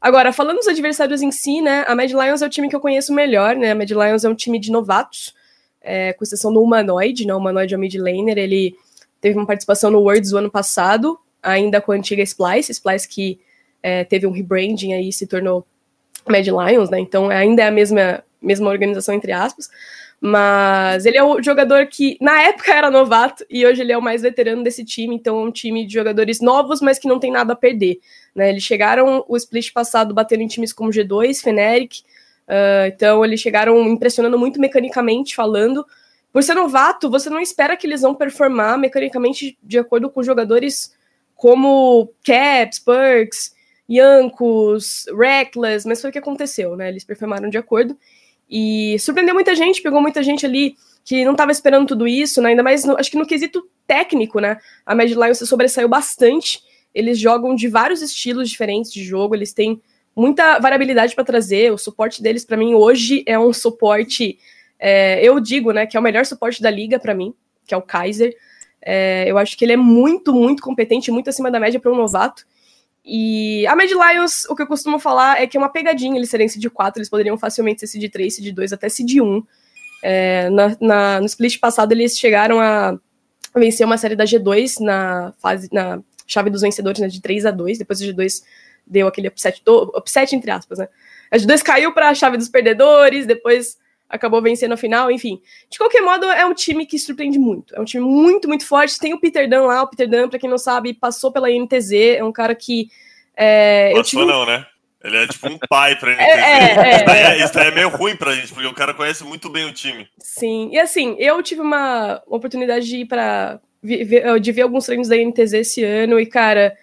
Agora, 0.00 0.32
falando 0.32 0.58
dos 0.58 0.68
adversários 0.68 1.22
em 1.22 1.32
si, 1.32 1.60
né, 1.60 1.84
a 1.88 1.94
Mad 1.96 2.10
Lions 2.10 2.40
é 2.40 2.46
o 2.46 2.48
time 2.48 2.68
que 2.68 2.76
eu 2.76 2.80
conheço 2.80 3.12
melhor, 3.12 3.56
né, 3.56 3.72
a 3.72 3.74
Mad 3.74 3.90
Lions 3.90 4.24
é 4.24 4.28
um 4.28 4.34
time 4.34 4.60
de 4.60 4.70
novatos, 4.70 5.34
é, 5.82 6.12
com 6.12 6.24
exceção 6.24 6.52
do 6.52 6.62
Humanoid, 6.62 7.26
né, 7.26 7.34
o 7.34 7.38
Humanoid 7.38 7.72
é 7.72 7.76
o 7.76 7.80
mid 7.80 7.94
laner, 7.94 8.38
ele 8.38 8.76
teve 9.20 9.36
uma 9.36 9.46
participação 9.46 9.90
no 9.90 10.00
Worlds 10.00 10.30
do 10.30 10.38
ano 10.38 10.50
passado, 10.50 11.18
ainda 11.42 11.80
com 11.80 11.92
a 11.92 11.94
antiga 11.94 12.22
Splice, 12.22 12.72
Splice 12.72 13.08
que 13.08 13.40
é, 13.82 14.04
teve 14.04 14.26
um 14.26 14.30
rebranding 14.30 14.92
aí 14.92 15.08
e 15.08 15.12
se 15.12 15.26
tornou 15.26 15.66
Mad 16.28 16.46
Lions, 16.46 16.90
né, 16.90 16.98
então 16.98 17.28
ainda 17.30 17.62
é 17.62 17.68
a 17.68 17.70
mesma, 17.72 18.22
mesma 18.40 18.70
organização, 18.70 19.14
entre 19.14 19.32
aspas, 19.32 19.68
mas 20.24 21.04
ele 21.04 21.18
é 21.18 21.24
o 21.24 21.42
jogador 21.42 21.84
que, 21.88 22.16
na 22.20 22.42
época, 22.42 22.72
era 22.72 22.88
novato 22.92 23.44
e 23.50 23.66
hoje 23.66 23.80
ele 23.80 23.90
é 23.90 23.98
o 23.98 24.02
mais 24.02 24.22
veterano 24.22 24.62
desse 24.62 24.84
time. 24.84 25.16
Então, 25.16 25.36
é 25.36 25.42
um 25.42 25.50
time 25.50 25.84
de 25.84 25.92
jogadores 25.92 26.40
novos, 26.40 26.80
mas 26.80 26.96
que 26.96 27.08
não 27.08 27.18
tem 27.18 27.32
nada 27.32 27.54
a 27.54 27.56
perder. 27.56 27.98
Né? 28.32 28.50
Eles 28.50 28.62
chegaram 28.62 29.24
o 29.26 29.36
split 29.36 29.72
passado 29.72 30.14
batendo 30.14 30.44
em 30.44 30.46
times 30.46 30.72
como 30.72 30.92
G2, 30.92 31.42
Feneric. 31.42 32.04
Uh, 32.52 32.86
então, 32.88 33.24
eles 33.24 33.40
chegaram 33.40 33.88
impressionando 33.88 34.38
muito 34.38 34.60
mecanicamente 34.60 35.34
falando. 35.34 35.86
Por 36.30 36.42
ser 36.42 36.54
novato, 36.54 37.08
você 37.08 37.30
não 37.30 37.40
espera 37.40 37.76
que 37.78 37.86
eles 37.86 38.02
vão 38.02 38.14
performar 38.14 38.78
mecanicamente 38.78 39.56
de 39.62 39.78
acordo 39.78 40.10
com 40.10 40.22
jogadores 40.22 40.94
como 41.34 42.12
Caps, 42.22 42.78
Perks, 42.78 43.54
Yankos, 43.88 45.06
Reckless, 45.18 45.88
mas 45.88 46.02
foi 46.02 46.10
o 46.10 46.12
que 46.12 46.18
aconteceu, 46.18 46.76
né? 46.76 46.90
Eles 46.90 47.04
performaram 47.04 47.48
de 47.48 47.56
acordo. 47.56 47.96
E 48.50 48.98
surpreendeu 48.98 49.34
muita 49.34 49.54
gente, 49.54 49.80
pegou 49.80 50.02
muita 50.02 50.22
gente 50.22 50.44
ali 50.44 50.76
que 51.04 51.24
não 51.24 51.32
estava 51.32 51.52
esperando 51.52 51.88
tudo 51.88 52.06
isso, 52.06 52.42
né? 52.42 52.50
Ainda 52.50 52.62
mais, 52.62 52.84
no, 52.84 52.98
acho 52.98 53.10
que 53.10 53.16
no 53.16 53.26
quesito 53.26 53.66
técnico, 53.86 54.40
né? 54.40 54.58
A 54.84 54.94
Mad 54.94 55.08
Lions 55.08 55.38
sobressaiu 55.38 55.88
bastante. 55.88 56.62
Eles 56.94 57.18
jogam 57.18 57.54
de 57.54 57.66
vários 57.66 58.02
estilos 58.02 58.50
diferentes 58.50 58.92
de 58.92 59.02
jogo, 59.02 59.34
eles 59.34 59.54
têm 59.54 59.80
muita 60.14 60.58
variabilidade 60.58 61.14
para 61.14 61.24
trazer. 61.24 61.72
O 61.72 61.78
suporte 61.78 62.22
deles, 62.22 62.44
para 62.44 62.56
mim, 62.56 62.74
hoje 62.74 63.22
é 63.26 63.38
um 63.38 63.52
suporte. 63.52 64.38
É, 64.78 65.24
eu 65.24 65.38
digo, 65.40 65.72
né, 65.72 65.86
que 65.86 65.96
é 65.96 66.00
o 66.00 66.02
melhor 66.02 66.26
suporte 66.26 66.60
da 66.62 66.70
liga 66.70 66.98
para 66.98 67.14
mim, 67.14 67.34
que 67.66 67.74
é 67.74 67.76
o 67.76 67.82
Kaiser. 67.82 68.34
É, 68.84 69.24
eu 69.28 69.38
acho 69.38 69.56
que 69.56 69.64
ele 69.64 69.72
é 69.72 69.76
muito, 69.76 70.32
muito 70.32 70.62
competente, 70.62 71.10
muito 71.10 71.30
acima 71.30 71.50
da 71.50 71.60
média 71.60 71.78
para 71.78 71.92
um 71.92 71.96
novato. 71.96 72.44
E 73.04 73.66
a 73.66 73.74
Mad 73.74 73.90
Lions, 73.90 74.44
o 74.48 74.54
que 74.54 74.62
eu 74.62 74.66
costumo 74.66 74.98
falar 74.98 75.40
é 75.40 75.46
que 75.46 75.56
é 75.56 75.60
uma 75.60 75.68
pegadinha 75.68 76.16
eles 76.16 76.30
serem 76.30 76.48
seed 76.48 76.68
4, 76.68 77.00
eles 77.00 77.08
poderiam 77.08 77.36
facilmente 77.36 77.80
ser 77.80 77.86
seed 77.86 78.10
3, 78.10 78.36
seed 78.36 78.54
2, 78.54 78.72
até 78.72 78.88
seed 78.88 79.20
1. 79.20 79.42
É, 80.04 80.50
na, 80.80 81.20
no 81.20 81.26
split 81.26 81.58
passado, 81.58 81.92
eles 81.92 82.18
chegaram 82.18 82.60
a 82.60 82.98
vencer 83.54 83.86
uma 83.86 83.98
série 83.98 84.16
da 84.16 84.24
G2 84.24 84.80
na 84.80 85.32
fase, 85.38 85.68
na 85.72 86.00
chave 86.26 86.50
dos 86.50 86.62
vencedores, 86.62 87.00
né, 87.00 87.08
de 87.08 87.20
3 87.20 87.46
a 87.46 87.50
2 87.50 87.78
depois 87.78 88.00
a 88.00 88.04
G2 88.04 88.42
deu 88.86 89.06
aquele 89.06 89.28
upset, 89.28 89.62
do, 89.64 89.92
upset 89.96 90.34
entre 90.34 90.50
aspas, 90.50 90.78
né? 90.78 90.88
A 91.30 91.36
G2 91.36 91.62
caiu 91.62 91.92
para 91.92 92.10
a 92.10 92.14
chave 92.14 92.36
dos 92.36 92.48
perdedores, 92.48 93.26
depois 93.26 93.78
acabou 94.12 94.42
vencendo 94.42 94.72
a 94.72 94.76
final, 94.76 95.10
enfim. 95.10 95.40
De 95.70 95.78
qualquer 95.78 96.02
modo, 96.02 96.26
é 96.26 96.44
um 96.44 96.52
time 96.52 96.84
que 96.84 96.98
surpreende 96.98 97.38
muito. 97.38 97.74
É 97.74 97.80
um 97.80 97.84
time 97.84 98.04
muito, 98.04 98.46
muito 98.46 98.66
forte. 98.66 98.98
Tem 98.98 99.14
o 99.14 99.18
Peter 99.18 99.48
Dunn 99.48 99.66
lá, 99.66 99.82
o 99.82 99.88
Peter 99.88 100.08
Dunn, 100.08 100.28
pra 100.28 100.38
quem 100.38 100.50
não 100.50 100.58
sabe, 100.58 100.92
passou 100.92 101.32
pela 101.32 101.50
INTZ, 101.50 101.92
é 101.92 102.22
um 102.22 102.30
cara 102.30 102.54
que. 102.54 102.90
É, 103.34 103.92
passou 103.94 104.20
tive... 104.20 104.24
não, 104.26 104.44
né? 104.44 104.66
Ele 105.02 105.16
é 105.16 105.26
tipo 105.26 105.48
um 105.48 105.58
pai 105.68 105.96
pra 105.96 106.12
NTZ. 106.12 106.20
É, 106.22 106.30
é, 106.30 106.92
é, 106.92 106.96
isso, 106.96 107.04
daí 107.06 107.18
é, 107.18 107.44
isso 107.44 107.54
daí 107.54 107.68
é 107.68 107.74
meio 107.74 107.88
ruim 107.88 108.14
pra 108.14 108.34
gente, 108.34 108.52
porque 108.52 108.68
o 108.68 108.74
cara 108.74 108.92
conhece 108.92 109.24
muito 109.24 109.48
bem 109.48 109.64
o 109.64 109.72
time. 109.72 110.06
Sim, 110.18 110.68
e 110.70 110.78
assim, 110.78 111.16
eu 111.18 111.42
tive 111.42 111.62
uma 111.62 112.22
oportunidade 112.26 112.86
de 112.86 112.98
ir 112.98 113.06
pra. 113.06 113.58
de 113.82 114.52
ver 114.52 114.62
alguns 114.62 114.84
treinos 114.84 115.08
da 115.08 115.16
INTZ 115.16 115.54
esse 115.54 115.82
ano, 115.82 116.20
e, 116.20 116.26
cara. 116.26 116.76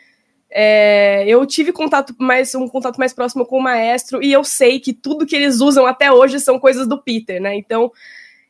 É, 0.52 1.26
eu 1.28 1.46
tive 1.46 1.72
contato 1.72 2.16
mais 2.18 2.56
um 2.56 2.68
contato 2.68 2.98
mais 2.98 3.14
próximo 3.14 3.46
com 3.46 3.60
o 3.60 3.62
maestro 3.62 4.24
e 4.24 4.32
eu 4.34 4.44
sei 4.44 4.80
que 4.80 4.94
tudo 4.94 5.26
que 5.26 5.36
eles 5.36 5.62
usam 5.62 5.86
até 5.86 6.12
hoje 6.12 6.40
são 6.40 6.60
coisas 6.60 6.88
do 6.88 7.02
Peter, 7.02 7.40
né? 7.40 7.56
Então 7.56 7.92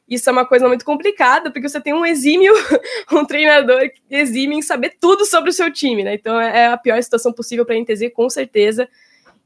isso 0.07 0.29
é 0.29 0.31
uma 0.31 0.45
coisa 0.45 0.67
muito 0.67 0.85
complicada 0.85 1.51
porque 1.51 1.67
você 1.67 1.81
tem 1.81 1.93
um 1.93 2.05
exímio, 2.05 2.53
um 3.11 3.25
treinador 3.25 3.81
exímio 4.09 4.57
em 4.57 4.61
saber 4.61 4.95
tudo 4.99 5.25
sobre 5.25 5.49
o 5.49 5.53
seu 5.53 5.71
time, 5.71 6.03
né? 6.03 6.13
Então 6.13 6.39
é, 6.39 6.61
é 6.61 6.67
a 6.67 6.77
pior 6.77 7.01
situação 7.03 7.33
possível 7.33 7.65
para 7.65 7.75
a 7.75 7.79
NTZ 7.79 8.13
com 8.13 8.29
certeza 8.29 8.87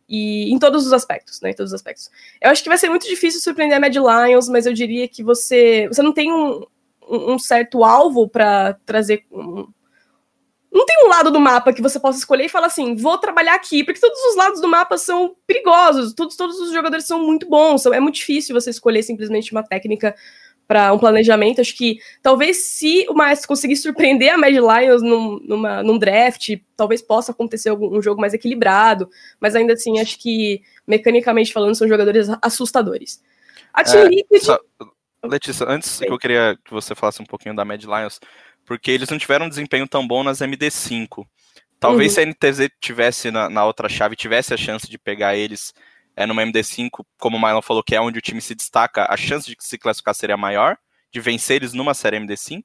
e 0.08 0.54
em 0.54 0.60
todos 0.60 0.86
os 0.86 0.94
aspectos, 0.94 1.42
né? 1.42 1.50
Em 1.50 1.56
todos 1.56 1.72
os 1.72 1.76
aspectos. 1.76 2.12
Eu 2.40 2.52
acho 2.52 2.62
que 2.62 2.70
vai 2.70 2.78
ser 2.78 2.90
muito 2.90 3.08
difícil 3.08 3.42
surpreender 3.42 3.78
a 3.78 3.82
Mad 3.82 3.96
Lions, 3.96 4.48
mas 4.48 4.68
eu 4.68 4.74
diria 4.74 5.08
que 5.08 5.24
você 5.24 5.88
você 5.88 6.04
não 6.04 6.14
tem 6.14 6.32
um, 6.32 6.64
um 7.10 7.40
certo 7.40 7.84
alvo 7.84 8.30
para 8.30 8.74
trazer 8.86 9.26
um, 9.32 9.68
não 10.74 10.86
tem 10.86 11.06
um 11.06 11.08
lado 11.08 11.30
do 11.30 11.40
mapa 11.40 11.72
que 11.72 11.82
você 11.82 12.00
possa 12.00 12.18
escolher 12.18 12.46
e 12.46 12.50
falar 12.50 12.68
assim, 12.68 12.96
vou 12.96 13.18
trabalhar 13.18 13.54
aqui, 13.54 13.84
porque 13.84 14.00
todos 14.00 14.20
os 14.26 14.36
lados 14.36 14.60
do 14.60 14.68
mapa 14.68 14.98
são 14.98 15.36
perigosos, 15.46 16.14
todos, 16.14 16.36
todos 16.36 16.60
os 16.60 16.74
jogadores 16.74 17.06
são 17.06 17.24
muito 17.24 17.48
bons, 17.48 17.86
é 17.86 18.00
muito 18.00 18.16
difícil 18.16 18.60
você 18.60 18.72
escolher 18.72 19.04
simplesmente 19.04 19.52
uma 19.52 19.62
técnica 19.62 20.16
para 20.68 20.92
um 20.92 20.98
planejamento. 20.98 21.62
Acho 21.62 21.76
que 21.76 22.00
talvez 22.24 22.66
se 22.66 23.06
o 23.08 23.14
Maestro 23.14 23.48
conseguir 23.48 23.76
surpreender 23.76 24.34
a 24.34 24.38
Mad 24.38 24.54
Lions 24.54 25.04
num, 25.04 25.40
numa, 25.44 25.84
num 25.84 26.00
draft, 26.00 26.58
talvez 26.76 27.02
possa 27.02 27.32
acontecer 27.32 27.70
algum, 27.70 27.96
um 27.96 28.02
jogo 28.02 28.20
mais 28.20 28.34
equilibrado, 28.34 29.08
mas 29.40 29.56
ainda 29.56 29.74
assim 29.74 30.00
acho 30.00 30.18
que 30.18 30.62
mecanicamente 30.88 31.54
falando 31.54 31.76
são 31.76 31.88
jogadores 31.88 32.28
assustadores. 32.42 33.22
A 33.72 33.84
Team 33.84 34.06
é, 34.06 34.10
Liquid... 34.10 34.42
Só, 34.42 34.60
Letícia, 35.26 35.66
antes 35.70 35.90
Sim. 35.90 36.06
que 36.06 36.12
eu 36.12 36.18
queria 36.18 36.58
que 36.66 36.72
você 36.72 36.94
falasse 36.94 37.22
um 37.22 37.26
pouquinho 37.26 37.56
da 37.56 37.64
Mad 37.64 37.82
Lions, 37.82 38.20
porque 38.66 38.92
eles 38.92 39.10
não 39.10 39.18
tiveram 39.18 39.46
um 39.46 39.50
desempenho 39.50 39.88
tão 39.88 40.08
bom 40.08 40.24
nas 40.24 40.40
MD5. 40.40 41.26
Talvez 41.80 42.12
uhum. 42.12 42.16
se 42.16 42.22
a 42.22 42.26
NTZ 42.26 42.70
tivesse 42.80 43.32
na, 43.32 43.50
na, 43.50 43.66
outra 43.66 43.90
chave, 43.90 44.16
tivesse 44.16 44.54
a 44.54 44.58
chance 44.58 44.90
de 44.90 44.98
pegar 44.98 45.36
eles 45.36 45.74
é, 46.16 46.26
numa 46.26 46.42
MD5, 46.44 46.90
como 47.20 47.38
o 47.38 47.42
Mylon 47.42 47.62
falou, 47.62 47.84
que 47.84 47.96
é 47.96 48.00
onde 48.00 48.20
o 48.20 48.22
time 48.22 48.40
se 48.40 48.56
destaca, 48.56 49.06
a 49.10 49.18
chance 49.18 49.46
de 49.50 49.56
se 49.60 49.78
classificar 49.78 50.16
seria 50.16 50.38
maior, 50.38 50.78
de 51.12 51.20
vencer 51.20 51.58
eles 51.58 51.74
numa 51.74 51.94
série 51.94 52.18
MD5? 52.18 52.62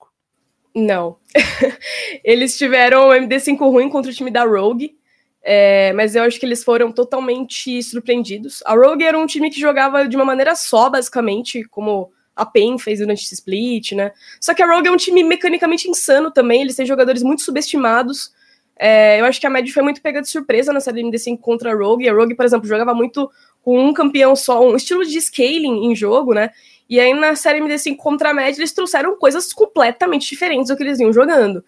Não. 0.75 1.19
eles 2.23 2.57
tiveram 2.57 3.09
um 3.09 3.13
MD5 3.13 3.59
ruim 3.59 3.89
contra 3.89 4.11
o 4.11 4.15
time 4.15 4.31
da 4.31 4.45
Rogue, 4.45 4.97
é, 5.43 5.93
mas 5.95 6.15
eu 6.15 6.23
acho 6.23 6.39
que 6.39 6.47
eles 6.47 6.63
foram 6.63 6.93
totalmente 6.93 7.83
surpreendidos. 7.83 8.63
A 8.65 8.75
Rogue 8.75 9.05
era 9.05 9.19
um 9.19 9.27
time 9.27 9.51
que 9.51 9.59
jogava 9.59 10.07
de 10.07 10.15
uma 10.15 10.25
maneira 10.25 10.55
só, 10.55 10.89
basicamente, 10.89 11.65
como 11.65 12.13
a 12.38 12.46
PEN 12.46 12.79
fez 12.79 13.01
durante 13.01 13.24
esse 13.24 13.35
split, 13.35 13.92
né? 13.92 14.12
Só 14.40 14.55
que 14.55 14.62
a 14.62 14.66
Rogue 14.66 14.88
é 14.88 14.90
um 14.90 14.96
time 14.96 15.24
mecanicamente 15.24 15.90
insano 15.90 16.31
também, 16.31 16.62
eles 16.62 16.77
têm 16.77 16.87
jogadores 16.87 17.22
muito 17.22 17.42
subestimados. 17.42 18.33
É, 18.79 19.20
eu 19.20 19.24
acho 19.24 19.40
que 19.40 19.46
a 19.46 19.51
Mad 19.51 19.68
foi 19.70 19.83
muito 19.83 20.01
pega 20.01 20.22
de 20.22 20.29
surpresa 20.29 20.72
nessa 20.72 20.92
MD5 20.92 21.40
contra 21.40 21.72
a 21.72 21.74
Rogue. 21.74 22.09
A 22.09 22.14
Rogue, 22.14 22.37
por 22.37 22.44
exemplo, 22.44 22.68
jogava 22.68 22.94
muito 22.94 23.29
com 23.61 23.88
um 23.88 23.92
campeão 23.92 24.37
só, 24.37 24.64
um 24.64 24.77
estilo 24.77 25.05
de 25.05 25.20
scaling 25.20 25.90
em 25.90 25.96
jogo, 25.96 26.33
né? 26.33 26.51
E 26.88 27.01
aí 27.01 27.12
na 27.12 27.35
série 27.35 27.61
MD5 27.61 27.96
contra 27.96 28.31
a 28.31 28.35
Mad, 28.35 28.57
eles 28.57 28.72
trouxeram 28.72 29.18
coisas 29.18 29.53
completamente 29.53 30.31
diferentes 30.31 30.68
do 30.68 30.77
que 30.77 30.83
eles 30.85 31.01
iam 31.01 31.12
jogando. 31.12 31.64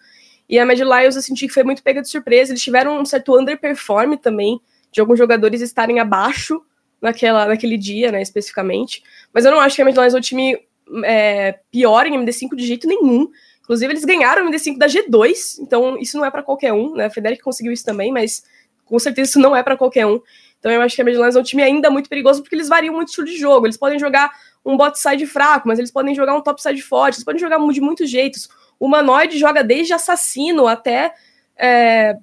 E 0.49 0.57
a 0.57 0.65
Mad 0.65 0.79
Lions 0.79 1.15
eu 1.17 1.21
senti 1.21 1.47
que 1.47 1.53
foi 1.53 1.63
muito 1.63 1.83
pega 1.83 2.01
de 2.01 2.09
surpresa. 2.09 2.53
Eles 2.53 2.63
tiveram 2.63 2.99
um 2.99 3.05
certo 3.05 3.37
underperform 3.37 4.15
também, 4.15 4.59
de 4.89 5.01
alguns 5.01 5.17
jogadores 5.19 5.61
estarem 5.61 5.99
abaixo 5.99 6.61
naquela, 7.01 7.47
naquele 7.47 7.77
dia, 7.77 8.11
né, 8.11 8.21
especificamente. 8.21 9.03
Mas 9.33 9.45
eu 9.45 9.51
não 9.51 9.59
acho 9.59 9.75
que 9.75 9.81
a 9.81 9.85
Midlands 9.85 10.13
é 10.13 10.17
um 10.17 10.21
time 10.21 10.57
é, 11.03 11.59
pior 11.71 12.05
em 12.05 12.17
MD5 12.17 12.55
de 12.55 12.65
jeito 12.65 12.87
nenhum. 12.87 13.29
Inclusive, 13.61 13.91
eles 13.91 14.05
ganharam 14.05 14.45
o 14.45 14.49
MD5 14.49 14.77
da 14.77 14.87
G2, 14.87 15.59
então 15.59 15.97
isso 15.97 16.17
não 16.17 16.25
é 16.25 16.31
para 16.31 16.43
qualquer 16.43 16.73
um, 16.73 16.93
né? 16.93 17.05
A 17.05 17.09
Federic 17.09 17.41
conseguiu 17.41 17.71
isso 17.71 17.85
também, 17.85 18.11
mas 18.11 18.43
com 18.85 18.99
certeza 18.99 19.31
isso 19.31 19.39
não 19.39 19.55
é 19.55 19.63
para 19.63 19.77
qualquer 19.77 20.05
um. 20.05 20.21
Então 20.59 20.71
eu 20.71 20.81
acho 20.81 20.95
que 20.95 21.01
a 21.01 21.05
Midlands 21.05 21.35
é 21.35 21.39
um 21.39 21.43
time 21.43 21.63
ainda 21.63 21.89
muito 21.89 22.09
perigoso 22.09 22.41
porque 22.41 22.55
eles 22.55 22.69
variam 22.69 22.93
muito 22.93 23.07
o 23.07 23.09
estilo 23.09 23.25
de 23.25 23.37
jogo. 23.37 23.65
Eles 23.65 23.77
podem 23.77 23.97
jogar 23.97 24.31
um 24.63 24.77
bot 24.77 24.99
side 24.99 25.25
fraco, 25.25 25.67
mas 25.67 25.79
eles 25.79 25.89
podem 25.89 26.13
jogar 26.13 26.35
um 26.35 26.41
top 26.41 26.61
side 26.61 26.81
forte, 26.81 27.15
eles 27.15 27.23
podem 27.23 27.39
jogar 27.39 27.57
de 27.71 27.81
muitos 27.81 28.09
jeitos. 28.09 28.47
O 28.79 28.85
Humanoid 28.85 29.37
joga 29.39 29.63
desde 29.63 29.93
assassino 29.93 30.67
até 30.67 31.13
é, 31.57 32.15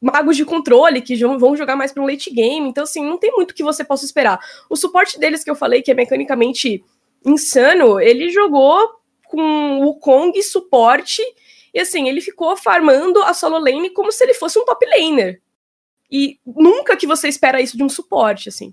magos 0.00 0.36
de 0.36 0.44
controle 0.44 1.00
que 1.00 1.16
vão 1.16 1.56
jogar 1.56 1.76
mais 1.76 1.92
para 1.92 2.02
um 2.02 2.06
late 2.06 2.30
game. 2.30 2.68
Então, 2.68 2.84
assim, 2.84 3.04
não 3.04 3.18
tem 3.18 3.32
muito 3.32 3.54
que 3.54 3.62
você 3.62 3.84
possa 3.84 4.04
esperar. 4.04 4.38
O 4.68 4.76
suporte 4.76 5.18
deles 5.18 5.42
que 5.42 5.50
eu 5.50 5.54
falei, 5.54 5.82
que 5.82 5.90
é 5.90 5.94
mecanicamente 5.94 6.84
insano, 7.24 8.00
ele 8.00 8.30
jogou 8.30 8.88
com 9.24 9.80
o 9.80 9.94
Kong 9.94 10.40
suporte. 10.42 11.22
E 11.74 11.80
assim, 11.80 12.08
ele 12.08 12.20
ficou 12.20 12.56
farmando 12.56 13.22
a 13.22 13.34
solo 13.34 13.58
lane 13.58 13.90
como 13.90 14.12
se 14.12 14.24
ele 14.24 14.34
fosse 14.34 14.58
um 14.58 14.64
top 14.64 14.86
laner. 14.86 15.40
E 16.10 16.38
nunca 16.46 16.96
que 16.96 17.06
você 17.06 17.28
espera 17.28 17.60
isso 17.60 17.76
de 17.76 17.82
um 17.82 17.88
suporte, 17.88 18.48
assim. 18.48 18.72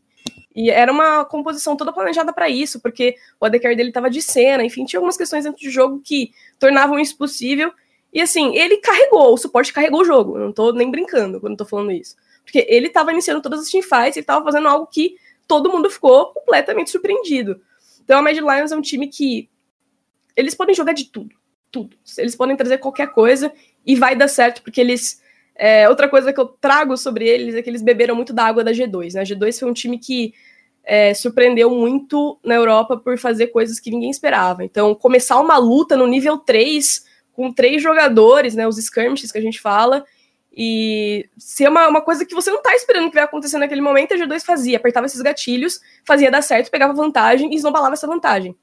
E 0.55 0.69
era 0.69 0.91
uma 0.91 1.25
composição 1.25 1.75
toda 1.75 1.91
planejada 1.91 2.31
para 2.31 2.47
isso, 2.47 2.79
porque 2.79 3.15
o 3.39 3.45
AD 3.45 3.59
dele 3.59 3.91
tava 3.91 4.09
de 4.09 4.21
cena, 4.21 4.63
enfim, 4.63 4.85
tinha 4.85 4.99
algumas 4.99 5.17
questões 5.17 5.43
dentro 5.43 5.61
do 5.61 5.69
jogo 5.71 5.99
que 6.03 6.31
tornavam 6.59 6.99
isso 6.99 7.17
possível. 7.17 7.73
E 8.13 8.21
assim, 8.21 8.55
ele 8.55 8.77
carregou, 8.77 9.33
o 9.33 9.37
suporte 9.37 9.73
carregou 9.73 10.01
o 10.01 10.05
jogo. 10.05 10.37
Eu 10.37 10.45
não 10.45 10.53
tô 10.53 10.71
nem 10.71 10.91
brincando 10.91 11.39
quando 11.39 11.57
tô 11.57 11.65
falando 11.65 11.91
isso. 11.91 12.15
Porque 12.43 12.65
ele 12.69 12.89
tava 12.89 13.11
iniciando 13.11 13.41
todas 13.41 13.61
as 13.61 13.69
teamfights, 13.69 14.17
ele 14.17 14.25
tava 14.25 14.45
fazendo 14.45 14.67
algo 14.67 14.85
que 14.85 15.15
todo 15.47 15.71
mundo 15.71 15.89
ficou 15.89 16.27
completamente 16.27 16.91
surpreendido. 16.91 17.59
Então 18.03 18.19
a 18.19 18.21
Mad 18.21 18.37
Lions 18.37 18.71
é 18.71 18.75
um 18.75 18.81
time 18.81 19.07
que 19.07 19.49
eles 20.35 20.53
podem 20.53 20.75
jogar 20.75 20.93
de 20.93 21.05
tudo, 21.05 21.35
tudo. 21.71 21.97
Eles 22.17 22.35
podem 22.35 22.55
trazer 22.55 22.77
qualquer 22.77 23.11
coisa 23.11 23.51
e 23.85 23.95
vai 23.95 24.15
dar 24.15 24.27
certo, 24.27 24.61
porque 24.61 24.79
eles. 24.79 25.21
É, 25.55 25.87
outra 25.87 26.09
coisa 26.09 26.33
que 26.33 26.39
eu 26.39 26.47
trago 26.47 26.97
sobre 26.97 27.27
eles 27.27 27.53
é 27.53 27.61
que 27.61 27.69
eles 27.69 27.83
beberam 27.83 28.15
muito 28.15 28.33
da 28.33 28.43
água 28.43 28.63
da 28.63 28.71
G2. 28.71 29.13
Né? 29.13 29.21
A 29.21 29.23
G2 29.23 29.59
foi 29.59 29.69
um 29.69 29.73
time 29.73 29.99
que 29.99 30.33
é, 30.83 31.13
surpreendeu 31.13 31.69
muito 31.69 32.39
na 32.43 32.55
Europa 32.55 32.97
por 32.97 33.17
fazer 33.17 33.47
coisas 33.47 33.79
que 33.79 33.91
ninguém 33.91 34.09
esperava. 34.09 34.63
Então, 34.63 34.95
começar 34.95 35.39
uma 35.39 35.57
luta 35.57 35.95
no 35.95 36.07
nível 36.07 36.39
3 36.39 37.05
com 37.33 37.51
três 37.51 37.81
jogadores, 37.81 38.55
né, 38.55 38.67
os 38.67 38.77
skirmishes 38.77 39.31
que 39.31 39.37
a 39.37 39.41
gente 39.41 39.59
fala, 39.59 40.05
e 40.55 41.27
ser 41.37 41.67
uma, 41.67 41.87
uma 41.87 42.01
coisa 42.01 42.25
que 42.25 42.35
você 42.35 42.51
não 42.51 42.61
tá 42.61 42.75
esperando 42.75 43.09
que 43.09 43.15
vai 43.15 43.23
acontecer 43.23 43.57
naquele 43.57 43.81
momento, 43.81 44.13
a 44.13 44.17
G2 44.17 44.45
fazia, 44.45 44.77
apertava 44.77 45.07
esses 45.07 45.21
gatilhos, 45.21 45.79
fazia 46.05 46.29
dar 46.29 46.43
certo, 46.43 46.69
pegava 46.69 46.93
vantagem 46.93 47.51
e 47.51 47.55
esnobalava 47.55 47.93
essa 47.93 48.07
vantagem. 48.07 48.55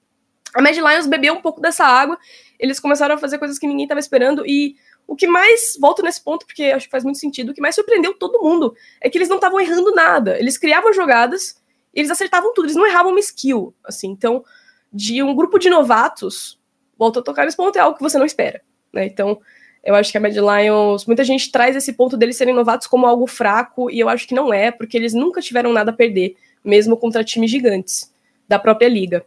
A 0.54 0.62
Mad 0.62 0.76
Lions 0.76 1.06
bebeu 1.06 1.34
um 1.34 1.42
pouco 1.42 1.60
dessa 1.60 1.84
água, 1.84 2.16
eles 2.58 2.78
começaram 2.78 3.16
a 3.16 3.18
fazer 3.18 3.38
coisas 3.38 3.58
que 3.58 3.66
ninguém 3.66 3.84
estava 3.84 4.00
esperando, 4.00 4.46
e 4.46 4.76
o 5.10 5.16
que 5.16 5.26
mais, 5.26 5.76
volto 5.80 6.02
nesse 6.02 6.22
ponto, 6.22 6.46
porque 6.46 6.64
acho 6.64 6.86
que 6.86 6.90
faz 6.92 7.02
muito 7.02 7.18
sentido, 7.18 7.50
o 7.50 7.54
que 7.54 7.60
mais 7.60 7.74
surpreendeu 7.74 8.14
todo 8.14 8.40
mundo 8.40 8.76
é 9.00 9.10
que 9.10 9.18
eles 9.18 9.28
não 9.28 9.36
estavam 9.36 9.58
errando 9.58 9.92
nada. 9.92 10.38
Eles 10.38 10.56
criavam 10.56 10.92
jogadas, 10.92 11.60
eles 11.92 12.12
acertavam 12.12 12.54
tudo, 12.54 12.66
eles 12.66 12.76
não 12.76 12.86
erravam 12.86 13.10
uma 13.10 13.18
skill, 13.18 13.74
assim. 13.82 14.08
Então, 14.08 14.44
de 14.92 15.20
um 15.20 15.34
grupo 15.34 15.58
de 15.58 15.68
novatos, 15.68 16.59
volta 17.00 17.20
a 17.20 17.22
tocar 17.22 17.46
nesse 17.46 17.56
ponto, 17.56 17.74
é 17.76 17.80
algo 17.80 17.96
que 17.96 18.02
você 18.02 18.18
não 18.18 18.26
espera, 18.26 18.60
né? 18.92 19.06
Então, 19.06 19.40
eu 19.82 19.94
acho 19.94 20.12
que 20.12 20.18
a 20.18 20.20
Mad 20.20 20.36
Lions, 20.36 21.06
muita 21.06 21.24
gente 21.24 21.50
traz 21.50 21.74
esse 21.74 21.94
ponto 21.94 22.14
deles 22.14 22.36
serem 22.36 22.54
novatos 22.54 22.86
como 22.86 23.06
algo 23.06 23.26
fraco, 23.26 23.90
e 23.90 23.98
eu 23.98 24.08
acho 24.10 24.28
que 24.28 24.34
não 24.34 24.52
é, 24.52 24.70
porque 24.70 24.98
eles 24.98 25.14
nunca 25.14 25.40
tiveram 25.40 25.72
nada 25.72 25.90
a 25.90 25.94
perder, 25.94 26.36
mesmo 26.62 26.98
contra 26.98 27.24
times 27.24 27.50
gigantes 27.50 28.12
da 28.46 28.58
própria 28.58 28.86
liga. 28.86 29.24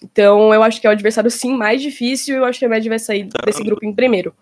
Então, 0.00 0.54
eu 0.54 0.62
acho 0.62 0.80
que 0.80 0.86
é 0.86 0.90
o 0.90 0.92
adversário 0.92 1.30
sim 1.30 1.52
mais 1.52 1.82
difícil, 1.82 2.36
e 2.36 2.38
eu 2.38 2.44
acho 2.44 2.60
que 2.60 2.64
a 2.64 2.68
Mad 2.68 2.86
vai 2.86 2.98
sair 3.00 3.28
desse 3.44 3.64
grupo 3.64 3.84
em 3.84 3.92
primeiro. 3.92 4.32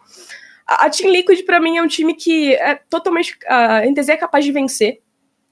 A, 0.66 0.84
a 0.84 0.90
Team 0.90 1.10
Liquid, 1.10 1.42
para 1.46 1.58
mim, 1.58 1.78
é 1.78 1.82
um 1.82 1.88
time 1.88 2.14
que 2.14 2.54
é 2.54 2.74
totalmente. 2.90 3.36
A 3.46 3.86
NTZ 3.86 4.10
é 4.10 4.16
capaz 4.18 4.44
de 4.44 4.52
vencer. 4.52 5.00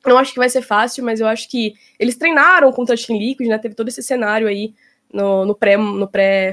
Não 0.05 0.19
acho 0.19 0.33
que 0.33 0.39
vai 0.39 0.49
ser 0.51 0.63
fácil, 0.63 1.03
mas 1.05 1.21
eu 1.21 1.27
acho 1.27 1.49
que 1.49 1.75
eles 1.99 2.17
treinaram 2.17 2.71
contra 2.73 2.95
a 2.95 2.99
Team 2.99 3.19
Liquid, 3.19 3.49
né? 3.49 3.57
Teve 3.57 3.75
todo 3.75 3.89
esse 3.89 4.03
cenário 4.03 4.49
aí 4.49 4.75
no, 5.13 5.47
no 5.47 5.55
pré-final. 5.55 5.99
No 5.99 6.09
pré 6.09 6.53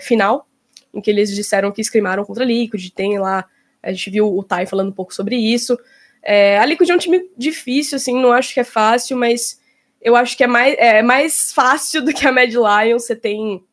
em 0.93 1.02
que 1.02 1.10
eles 1.10 1.34
disseram 1.34 1.71
que 1.71 1.82
scrimaram 1.82 2.25
contra 2.25 2.43
a 2.43 2.47
Liquid, 2.47 2.89
tem 2.91 3.17
lá, 3.19 3.45
a 3.82 3.91
gente 3.91 4.10
viu 4.10 4.36
o 4.36 4.43
Tai 4.43 4.65
falando 4.65 4.89
um 4.89 4.93
pouco 4.93 5.13
sobre 5.13 5.36
isso. 5.36 5.78
É, 6.21 6.58
a 6.58 6.65
Liquid 6.65 6.89
é 6.89 6.95
um 6.95 6.99
time 6.99 7.30
difícil, 7.38 7.95
assim, 7.95 8.19
não 8.19 8.32
acho 8.32 8.54
que 8.54 8.60
é 8.60 8.63
fácil, 8.63 9.17
mas 9.17 9.60
eu 10.02 10.15
acho 10.15 10.36
que 10.36 10.43
é 10.43 10.47
mais, 10.47 10.75
é 10.78 11.02
mais 11.02 11.52
fácil 11.54 12.02
do 12.06 12.13
que 12.13 12.28
a 12.28 12.32
Mad 12.32 12.52
Lions, 12.52 13.06
você 13.06 13.15
tem 13.15 13.63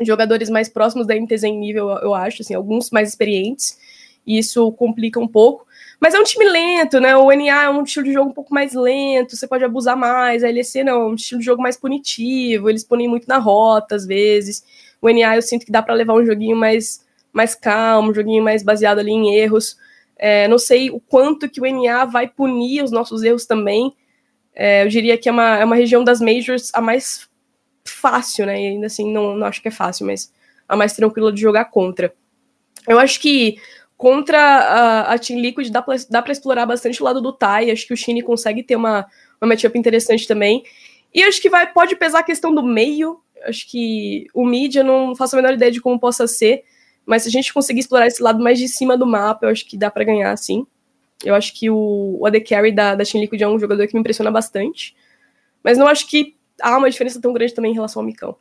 jogadores 0.00 0.48
mais 0.48 0.68
próximos 0.68 1.06
da 1.06 1.14
MTZ 1.14 1.44
em 1.44 1.58
nível, 1.58 1.88
eu 1.90 2.14
acho, 2.14 2.42
assim, 2.42 2.54
alguns 2.54 2.90
mais 2.90 3.08
experientes, 3.08 3.78
e 4.26 4.38
isso 4.38 4.70
complica 4.72 5.18
um 5.18 5.26
pouco. 5.26 5.66
Mas 6.00 6.14
é 6.14 6.20
um 6.20 6.24
time 6.24 6.44
lento, 6.44 7.00
né? 7.00 7.16
O 7.16 7.32
NA 7.32 7.64
é 7.64 7.70
um 7.70 7.82
estilo 7.82 8.04
de 8.04 8.12
jogo 8.12 8.30
um 8.30 8.34
pouco 8.34 8.54
mais 8.54 8.72
lento, 8.72 9.34
você 9.34 9.48
pode 9.48 9.64
abusar 9.64 9.96
mais. 9.96 10.44
A 10.44 10.48
LEC 10.48 10.84
não, 10.84 11.02
é 11.02 11.06
um 11.06 11.14
estilo 11.14 11.40
de 11.40 11.46
jogo 11.46 11.60
mais 11.60 11.76
punitivo, 11.76 12.70
eles 12.70 12.84
punem 12.84 13.08
muito 13.08 13.26
na 13.26 13.38
rota 13.38 13.96
às 13.96 14.06
vezes. 14.06 14.62
O 15.00 15.08
NA 15.08 15.36
eu 15.36 15.42
sinto 15.42 15.64
que 15.64 15.72
dá 15.72 15.82
para 15.82 15.94
levar 15.94 16.14
um 16.14 16.24
joguinho 16.24 16.56
mais, 16.56 17.06
mais 17.32 17.54
calmo, 17.54 18.10
um 18.10 18.14
joguinho 18.14 18.42
mais 18.42 18.62
baseado 18.62 18.98
ali 18.98 19.12
em 19.12 19.34
erros. 19.34 19.76
É, 20.16 20.48
não 20.48 20.58
sei 20.58 20.90
o 20.90 20.98
quanto 20.98 21.48
que 21.48 21.60
o 21.60 21.64
NA 21.64 22.04
vai 22.04 22.26
punir 22.28 22.82
os 22.82 22.90
nossos 22.90 23.22
erros 23.22 23.46
também. 23.46 23.94
É, 24.54 24.84
eu 24.84 24.88
diria 24.88 25.16
que 25.16 25.28
é 25.28 25.32
uma, 25.32 25.58
é 25.58 25.64
uma 25.64 25.76
região 25.76 26.02
das 26.02 26.20
majors 26.20 26.70
a 26.74 26.80
mais 26.80 27.28
fácil, 27.84 28.46
né? 28.46 28.60
E 28.60 28.66
ainda 28.68 28.86
assim, 28.86 29.10
não, 29.12 29.36
não 29.36 29.46
acho 29.46 29.62
que 29.62 29.68
é 29.68 29.70
fácil, 29.70 30.06
mas 30.06 30.32
a 30.68 30.76
mais 30.76 30.92
tranquila 30.94 31.32
de 31.32 31.40
jogar 31.40 31.66
contra. 31.66 32.12
Eu 32.86 32.98
acho 32.98 33.20
que 33.20 33.58
contra 33.96 34.38
a, 34.38 35.12
a 35.14 35.18
Team 35.18 35.40
Liquid 35.40 35.70
dá 35.70 36.22
pra 36.22 36.32
explorar 36.32 36.66
bastante 36.66 37.02
o 37.02 37.04
lado 37.04 37.20
do 37.20 37.32
Tai. 37.32 37.70
Acho 37.70 37.86
que 37.86 37.92
o 37.92 37.96
Shine 37.96 38.22
consegue 38.22 38.62
ter 38.62 38.76
uma, 38.76 39.06
uma 39.40 39.48
matchup 39.48 39.78
interessante 39.78 40.26
também. 40.26 40.62
E 41.12 41.22
acho 41.22 41.40
que 41.40 41.48
vai, 41.48 41.72
pode 41.72 41.96
pesar 41.96 42.20
a 42.20 42.24
questão 42.24 42.54
do 42.54 42.62
meio. 42.62 43.20
Acho 43.44 43.68
que 43.68 44.26
o 44.34 44.48
eu 44.74 44.84
não 44.84 45.14
faço 45.14 45.36
a 45.36 45.40
menor 45.40 45.54
ideia 45.54 45.70
de 45.70 45.80
como 45.80 45.98
possa 45.98 46.26
ser. 46.26 46.64
Mas 47.06 47.22
se 47.22 47.28
a 47.28 47.32
gente 47.32 47.54
conseguir 47.54 47.80
explorar 47.80 48.06
esse 48.06 48.22
lado 48.22 48.38
mais 48.38 48.58
de 48.58 48.68
cima 48.68 48.96
do 48.96 49.06
mapa, 49.06 49.46
eu 49.46 49.50
acho 49.50 49.66
que 49.66 49.78
dá 49.78 49.90
para 49.90 50.04
ganhar, 50.04 50.36
sim. 50.36 50.66
Eu 51.24 51.34
acho 51.34 51.54
que 51.54 51.70
o, 51.70 52.18
o 52.20 52.26
AD 52.26 52.40
Carry 52.42 52.70
da, 52.70 52.94
da 52.94 53.04
Team 53.04 53.22
Liquid 53.22 53.40
é 53.40 53.48
um 53.48 53.58
jogador 53.58 53.86
que 53.86 53.94
me 53.94 54.00
impressiona 54.00 54.30
bastante. 54.30 54.94
Mas 55.62 55.78
não 55.78 55.88
acho 55.88 56.06
que 56.06 56.36
há 56.60 56.76
uma 56.76 56.90
diferença 56.90 57.20
tão 57.20 57.32
grande 57.32 57.54
também 57.54 57.72
em 57.72 57.74
relação 57.74 58.02
ao 58.02 58.06
Micão. 58.06 58.36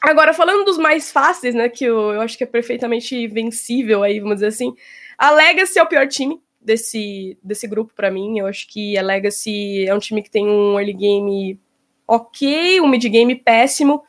Agora, 0.00 0.34
falando 0.34 0.64
dos 0.64 0.76
mais 0.76 1.10
fáceis, 1.10 1.54
né, 1.54 1.68
que 1.68 1.84
eu, 1.84 2.12
eu 2.12 2.20
acho 2.20 2.36
que 2.36 2.44
é 2.44 2.46
perfeitamente 2.46 3.26
vencível 3.26 4.02
aí, 4.02 4.20
vamos 4.20 4.36
dizer 4.36 4.48
assim, 4.48 4.74
a 5.16 5.30
Legacy 5.30 5.78
é 5.78 5.82
o 5.82 5.88
pior 5.88 6.06
time 6.06 6.40
desse, 6.60 7.38
desse 7.42 7.66
grupo 7.66 7.94
para 7.94 8.10
mim. 8.10 8.38
Eu 8.38 8.46
acho 8.46 8.68
que 8.68 8.98
a 8.98 9.02
Legacy 9.02 9.86
é 9.86 9.94
um 9.94 9.98
time 9.98 10.22
que 10.22 10.30
tem 10.30 10.46
um 10.46 10.78
early 10.78 10.92
game 10.92 11.60
ok, 12.06 12.80
um 12.80 12.88
mid 12.88 13.04
game 13.04 13.34
péssimo. 13.34 14.02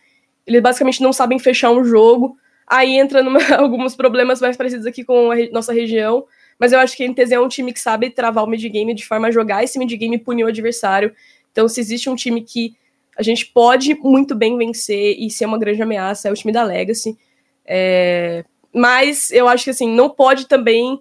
Eles 0.46 0.62
basicamente 0.62 1.02
não 1.02 1.12
sabem 1.12 1.40
fechar 1.40 1.72
um 1.72 1.84
jogo. 1.84 2.38
Aí 2.66 2.98
entra 2.98 3.24
numa, 3.24 3.40
alguns 3.58 3.96
problemas 3.96 4.42
mais 4.42 4.56
parecidos 4.56 4.86
aqui 4.86 5.04
com 5.04 5.32
a 5.32 5.36
re, 5.36 5.50
nossa 5.52 5.74
região. 5.74 6.26
Mas 6.60 6.72
eu 6.72 6.80
acho 6.80 6.96
que 6.96 7.04
a 7.04 7.08
NTZ 7.08 7.32
é 7.32 7.40
um 7.40 7.48
time 7.48 7.72
que 7.72 7.80
sabe 7.80 8.10
travar 8.10 8.44
o 8.44 8.48
mid 8.48 8.64
game 8.70 8.94
de 8.94 9.06
forma 9.06 9.28
a 9.28 9.32
jogar 9.32 9.64
esse 9.64 9.78
mid 9.78 9.92
game 9.92 10.16
e 10.16 10.20
punir 10.20 10.44
o 10.44 10.48
adversário. 10.48 11.14
Então, 11.52 11.68
se 11.68 11.80
existe 11.80 12.10
um 12.10 12.16
time 12.16 12.42
que 12.42 12.76
a 13.18 13.24
gente 13.24 13.46
pode 13.48 13.96
muito 13.96 14.36
bem 14.36 14.58
vencer 14.58 15.16
e 15.18 15.30
ser 15.30 15.46
uma 15.46 15.58
grande 15.58 15.82
ameaça, 15.82 16.28
é 16.28 16.32
o 16.32 16.36
time 16.36 16.54
da 16.54 16.64
Legacy. 16.64 17.18
É... 17.66 18.44
Mas 18.74 19.32
eu 19.32 19.48
acho 19.48 19.64
que 19.64 19.70
assim, 19.72 19.90
não 19.90 20.10
pode 20.10 20.48
também 20.48 21.00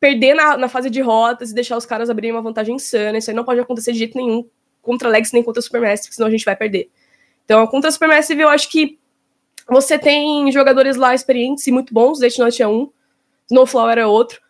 perder 0.00 0.34
na, 0.34 0.56
na, 0.56 0.68
fase 0.68 0.88
de 0.88 1.00
rotas 1.00 1.50
e 1.50 1.54
deixar 1.54 1.76
os 1.76 1.86
caras 1.86 2.08
abrirem 2.08 2.32
uma 2.32 2.42
vantagem 2.42 2.74
insana. 2.74 3.18
Isso 3.18 3.30
aí 3.30 3.36
não 3.36 3.44
pode 3.44 3.60
acontecer 3.60 3.92
de 3.92 3.98
jeito 3.98 4.16
nenhum 4.16 4.44
contra 4.82 5.08
a 5.08 5.22
nem 5.32 5.42
contra 5.42 5.60
a 5.60 5.62
Supermassive, 5.62 6.14
senão 6.14 6.28
a 6.28 6.30
gente 6.30 6.44
vai 6.44 6.56
perder. 6.56 6.90
Então, 7.44 7.66
contra 7.66 7.88
a 7.88 7.92
Supermassive, 7.92 8.42
eu 8.42 8.48
acho 8.48 8.70
que 8.70 8.98
você 9.68 9.98
tem 9.98 10.50
jogadores 10.50 10.96
lá 10.96 11.14
experientes 11.14 11.66
e 11.66 11.72
muito 11.72 11.94
bons, 11.94 12.18
Death 12.18 12.38
Note 12.38 12.62
é 12.62 12.68
um, 12.68 12.90
Snowflower 13.48 13.98
é 13.98 14.06
outro, 14.06 14.40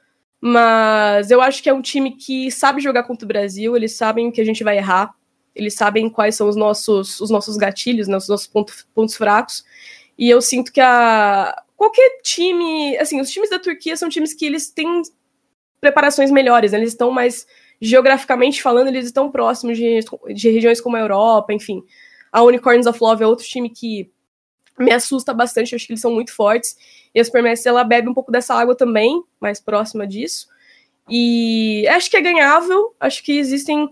mas 0.41 1.31
eu 1.31 1.41
acho 1.41 1.63
que 1.63 1.69
é 1.69 1.75
um 1.75 1.83
time 1.83 2.13
que 2.13 2.51
sabe 2.51 2.81
jogar 2.81 3.03
contra 3.03 3.27
o 3.27 3.29
Brasil, 3.29 3.77
eles 3.77 3.93
sabem 3.93 4.31
que 4.31 4.41
a 4.41 4.45
gente 4.45 4.65
vai 4.65 4.79
errar, 4.79 5.15
eles 5.55 5.75
sabem 5.75 6.09
quais 6.09 6.35
são 6.35 6.49
os 6.49 6.57
nossos, 6.57 7.21
os 7.21 7.31
nossos 7.31 7.57
gatilhos, 7.57 8.09
né, 8.09 8.17
os 8.17 8.29
nossos 8.29 8.47
pontos, 8.47 8.87
pontos 8.95 9.17
fracos. 9.17 9.65
E 10.17 10.31
eu 10.31 10.41
sinto 10.41 10.73
que 10.73 10.81
a 10.81 11.55
qualquer 11.77 12.21
time, 12.23 12.97
assim, 12.99 13.21
os 13.21 13.31
times 13.31 13.51
da 13.51 13.59
Turquia 13.59 13.97
são 13.97 14.09
times 14.09 14.33
que 14.33 14.47
eles 14.47 14.71
têm 14.71 15.03
preparações 15.81 16.31
melhores, 16.31 16.73
né, 16.73 16.79
eles 16.79 16.93
estão 16.93 17.11
mais 17.11 17.47
geograficamente 17.81 18.63
falando, 18.63 18.89
eles 18.89 19.07
estão 19.07 19.31
próximos 19.31 19.79
de, 19.79 20.01
de 20.35 20.51
regiões 20.51 20.81
como 20.81 20.97
a 20.97 21.01
Europa, 21.01 21.53
enfim. 21.53 21.83
A 22.31 22.43
Unicorns 22.43 22.87
of 22.87 22.99
Love 23.01 23.23
é 23.23 23.27
outro 23.27 23.47
time 23.47 23.71
que 23.71 24.11
me 24.79 24.93
assusta 24.93 25.33
bastante, 25.33 25.75
acho 25.75 25.87
que 25.87 25.93
eles 25.93 26.01
são 26.01 26.13
muito 26.13 26.35
fortes. 26.35 26.77
E 27.15 27.21
a 27.21 27.25
Supermassive, 27.25 27.69
ela 27.69 27.85
bebe 27.85 28.09
um 28.09 28.15
pouco 28.15 28.31
dessa 28.31 28.55
água 28.55 28.75
também, 28.75 29.23
mais 29.41 29.61
próxima 29.61 30.07
disso. 30.07 30.49
E 31.09 31.87
acho 31.89 32.11
que 32.11 32.17
é 32.17 32.21
ganhável, 32.21 32.95
acho 33.01 33.23
que 33.23 33.39
existem 33.39 33.89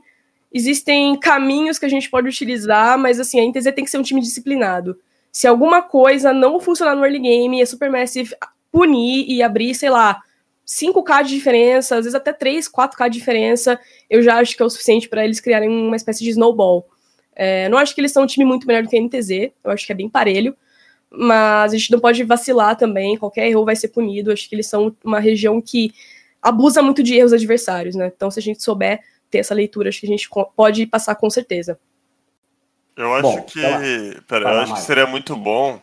existem 0.51 1.19
caminhos 1.19 1.79
que 1.79 1.85
a 1.85 1.91
gente 1.91 2.09
pode 2.09 2.27
utilizar, 2.27 2.99
mas 2.99 3.21
assim, 3.21 3.39
a 3.39 3.45
NTZ 3.45 3.75
tem 3.75 3.85
que 3.85 3.91
ser 3.91 3.99
um 3.99 4.03
time 4.03 4.21
disciplinado. 4.21 4.99
Se 5.31 5.47
alguma 5.47 5.83
coisa 5.83 6.33
não 6.33 6.59
funcionar 6.59 6.95
no 6.95 7.05
early 7.05 7.19
game, 7.19 7.61
a 7.61 7.67
Supermassive 7.67 8.35
punir 8.73 9.27
e 9.29 9.43
abrir, 9.43 9.75
sei 9.75 9.91
lá, 9.91 10.23
5k 10.69 11.23
de 11.23 11.31
diferença, 11.31 11.97
às 11.97 12.05
vezes 12.05 12.15
até 12.15 12.31
3, 12.31 12.69
4k 12.69 13.09
de 13.09 13.19
diferença, 13.19 13.81
eu 14.11 14.23
já 14.23 14.37
acho 14.37 14.55
que 14.55 14.63
é 14.63 14.67
o 14.67 14.69
suficiente 14.69 15.09
para 15.09 15.25
eles 15.25 15.41
criarem 15.41 15.71
uma 15.71 15.97
espécie 15.97 16.23
de 16.23 16.31
snowball. 16.31 16.87
É, 17.35 17.69
não 17.71 17.79
acho 17.79 17.95
que 17.95 18.01
eles 18.03 18.13
são 18.13 18.25
um 18.25 18.27
time 18.27 18.45
muito 18.45 18.67
melhor 18.67 18.83
do 18.83 18.89
que 18.89 18.99
a 18.99 19.01
NTZ, 19.01 19.51
eu 19.65 19.71
acho 19.71 19.87
que 19.87 19.93
é 19.93 19.95
bem 19.95 20.11
parelho, 20.11 20.55
mas 21.11 21.73
a 21.73 21.77
gente 21.77 21.91
não 21.91 21.99
pode 21.99 22.23
vacilar 22.23 22.77
também, 22.77 23.17
qualquer 23.17 23.49
erro 23.49 23.65
vai 23.65 23.77
ser 23.77 23.89
punido, 23.89 24.31
acho 24.31 24.47
que 24.47 24.55
eles 24.55 24.67
são 24.67 24.95
uma 25.03 25.19
região 25.19 25.59
que 25.61 25.95
abusa 26.43 26.83
muito 26.83 27.03
de 27.03 27.15
erros 27.15 27.33
adversários, 27.33 27.95
né? 27.95 28.13
Então, 28.15 28.31
se 28.31 28.39
a 28.39 28.43
gente 28.43 28.63
souber 28.63 29.01
ter 29.31 29.39
essa 29.39 29.55
leitura, 29.55 29.89
acho 29.89 30.01
que 30.01 30.07
a 30.07 30.11
gente 30.11 30.29
pode 30.55 30.87
passar 30.87 31.15
com 31.15 31.31
certeza. 31.31 31.79
Eu 32.97 33.15
acho 33.15 33.23
bom, 33.23 33.43
que. 33.43 33.61
Pera, 34.27 34.51
eu 34.51 34.61
acho 34.61 34.75
que 34.75 34.81
seria 34.81 35.07
muito 35.07 35.35
bom 35.37 35.81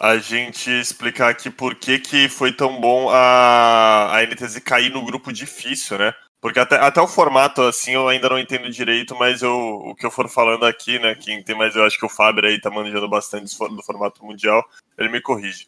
a 0.00 0.16
gente 0.18 0.70
explicar 0.70 1.28
aqui 1.28 1.50
por 1.50 1.74
que, 1.74 1.98
que 1.98 2.28
foi 2.28 2.52
tão 2.52 2.80
bom 2.80 3.08
a, 3.10 4.16
a 4.16 4.22
NTZ 4.26 4.60
cair 4.60 4.90
no 4.92 5.04
grupo 5.04 5.32
difícil, 5.32 5.98
né? 5.98 6.14
Porque 6.40 6.60
até, 6.60 6.76
até 6.76 7.00
o 7.00 7.08
formato, 7.08 7.62
assim, 7.62 7.92
eu 7.92 8.08
ainda 8.08 8.28
não 8.28 8.38
entendo 8.38 8.70
direito, 8.70 9.16
mas 9.16 9.42
eu, 9.42 9.52
o 9.52 9.94
que 9.94 10.06
eu 10.06 10.10
for 10.10 10.28
falando 10.28 10.64
aqui, 10.64 10.98
né, 11.00 11.14
quem 11.16 11.42
tem 11.42 11.56
mais, 11.56 11.74
eu 11.74 11.84
acho 11.84 11.98
que 11.98 12.06
o 12.06 12.08
Faber 12.08 12.44
aí 12.44 12.60
tá 12.60 12.70
manejando 12.70 13.08
bastante 13.08 13.56
do 13.58 13.82
formato 13.82 14.24
mundial, 14.24 14.64
ele 14.96 15.08
me 15.08 15.20
corrige. 15.20 15.66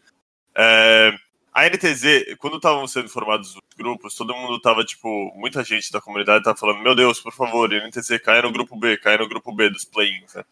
É, 0.54 1.12
a 1.52 1.66
NTZ, 1.68 2.36
quando 2.38 2.56
estavam 2.56 2.86
sendo 2.86 3.08
formados 3.08 3.56
os 3.56 3.60
grupos, 3.76 4.14
todo 4.14 4.34
mundo 4.36 4.60
tava, 4.60 4.84
tipo, 4.84 5.32
muita 5.34 5.64
gente 5.64 5.90
da 5.90 6.00
comunidade 6.00 6.44
tava 6.44 6.56
falando, 6.56 6.82
meu 6.82 6.94
Deus, 6.94 7.18
por 7.20 7.32
favor, 7.32 7.68
NTZ 7.68 8.18
cai 8.22 8.40
no 8.40 8.52
grupo 8.52 8.76
B, 8.76 8.96
cai 8.96 9.18
no 9.18 9.28
grupo 9.28 9.52
B 9.52 9.70
dos 9.70 9.84
play-ins, 9.84 10.34
né? 10.34 10.44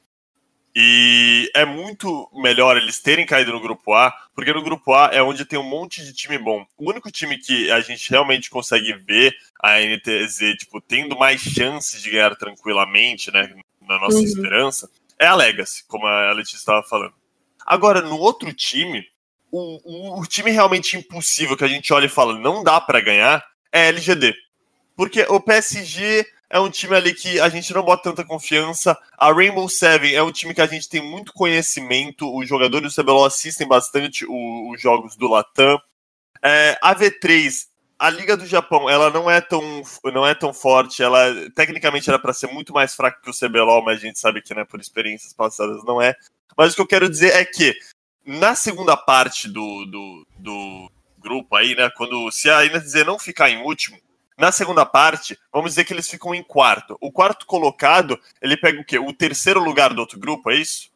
E 0.75 1.51
é 1.55 1.65
muito 1.65 2.31
melhor 2.35 2.77
eles 2.77 3.01
terem 3.01 3.27
caído 3.27 3.53
no 3.53 3.61
grupo 3.61 3.95
A, 3.95 4.13
porque 4.35 4.53
no 4.53 4.63
grupo 4.63 4.93
A 4.93 5.11
é 5.13 5.23
onde 5.23 5.45
tem 5.45 5.59
um 5.59 5.69
monte 5.69 6.05
de 6.05 6.13
time 6.13 6.39
bom. 6.39 6.65
O 6.77 6.91
único 6.91 7.11
time 7.11 7.39
que 7.39 7.71
a 7.71 7.81
gente 7.81 8.09
realmente 8.11 8.51
consegue 8.51 8.93
ver 8.93 9.35
a 9.61 9.81
NTZ, 9.81 10.57
tipo, 10.59 10.81
tendo 10.81 11.19
mais 11.19 11.41
chances 11.41 12.01
de 12.01 12.11
ganhar 12.11 12.37
tranquilamente, 12.37 13.33
né, 13.33 13.53
na 13.81 13.99
nossa 13.99 14.19
uhum. 14.19 14.25
esperança, 14.25 14.91
é 15.19 15.27
a 15.27 15.35
Legacy, 15.35 15.85
como 15.89 16.07
a 16.07 16.33
Letícia 16.33 16.57
estava 16.57 16.83
falando. 16.83 17.15
Agora, 17.67 18.01
no 18.01 18.19
outro 18.19 18.53
time, 18.53 19.05
o, 19.51 19.81
o, 19.85 20.21
o, 20.21 20.27
time 20.27 20.51
realmente 20.51 20.97
impossível 20.97 21.57
que 21.57 21.65
a 21.65 21.69
gente 21.69 21.93
olha 21.93 22.07
e 22.07 22.11
fala 22.11 22.39
não 22.39 22.63
dá 22.63 22.81
para 22.81 23.01
ganhar 23.01 23.45
é 23.73 23.83
a 23.83 23.87
LGD. 23.87 24.35
Porque 24.97 25.23
o 25.29 25.41
PSG 25.41 26.27
é 26.51 26.59
um 26.59 26.71
time 26.71 26.95
ali 26.95 27.15
que 27.15 27.39
a 27.41 27.49
gente 27.49 27.73
não 27.75 27.83
bota 27.83 28.05
tanta 28.05 28.25
confiança. 28.25 28.97
A 29.17 29.33
Rainbow 29.33 29.69
Seven 29.69 30.15
é 30.15 30.23
um 30.23 30.33
time 30.33 30.55
que 30.55 30.61
a 30.61 30.67
gente 30.67 30.89
tem 30.89 31.03
muito 31.03 31.33
conhecimento. 31.33 32.35
Os 32.35 32.49
jogadores 32.49 32.95
do 32.95 33.03
CBLOL 33.03 33.27
assistem 33.27 33.69
bastante 33.69 34.25
os 34.29 34.81
jogos 34.81 35.17
do 35.17 35.29
Latam. 35.29 35.79
É, 36.43 36.79
a 36.81 36.95
V3, 36.95 37.67
a 37.99 38.09
Liga 38.09 38.37
do 38.37 38.47
Japão, 38.47 38.89
ela 38.89 39.11
não 39.11 39.31
é 39.31 39.41
tão, 39.41 39.83
não 40.05 40.27
é 40.27 40.35
tão 40.35 40.55
forte. 40.55 41.03
Ela 41.03 41.51
tecnicamente 41.55 42.09
era 42.09 42.19
para 42.19 42.33
ser 42.33 42.47
muito 42.47 42.73
mais 42.73 42.95
fraca 42.95 43.21
que 43.23 43.31
o 43.31 43.35
CBLOL, 43.35 43.85
mas 43.85 43.99
a 43.99 44.07
gente 44.07 44.19
sabe 44.19 44.41
que, 44.41 44.55
né, 44.55 44.65
por 44.65 44.81
experiências 44.81 45.35
passadas, 45.35 45.85
não 45.85 46.01
é. 46.01 46.15
Mas 46.57 46.73
o 46.73 46.77
que 46.77 46.83
eu 46.83 46.87
quero 46.87 47.11
dizer 47.11 47.35
é 47.35 47.45
que 47.45 47.75
na 48.25 48.55
segunda 48.55 48.97
parte 48.97 49.49
do, 49.49 49.85
do, 49.85 50.27
do 50.39 50.91
grupo 51.19 51.57
aí, 51.57 51.75
né? 51.75 51.91
Quando 51.91 52.31
se 52.31 52.49
a 52.49 52.65
NTZ 52.65 53.05
não 53.05 53.19
ficar 53.19 53.51
em 53.51 53.63
último, 53.63 53.99
na 54.38 54.53
segunda 54.53 54.87
parte, 54.87 55.37
vamos 55.53 55.72
dizer 55.72 55.85
que 55.85 55.92
eles 55.92 56.09
ficam 56.09 56.33
em 56.33 56.44
quarto. 56.44 56.96
O 57.01 57.11
quarto 57.11 57.44
colocado, 57.44 58.18
ele 58.40 58.57
pega 58.57 58.81
o 58.81 58.85
quê? 58.85 58.98
O 58.98 59.12
terceiro 59.12 59.61
lugar 59.61 59.92
do 59.92 60.01
outro 60.01 60.18
grupo, 60.18 60.51
é 60.51 60.55
isso? 60.55 60.90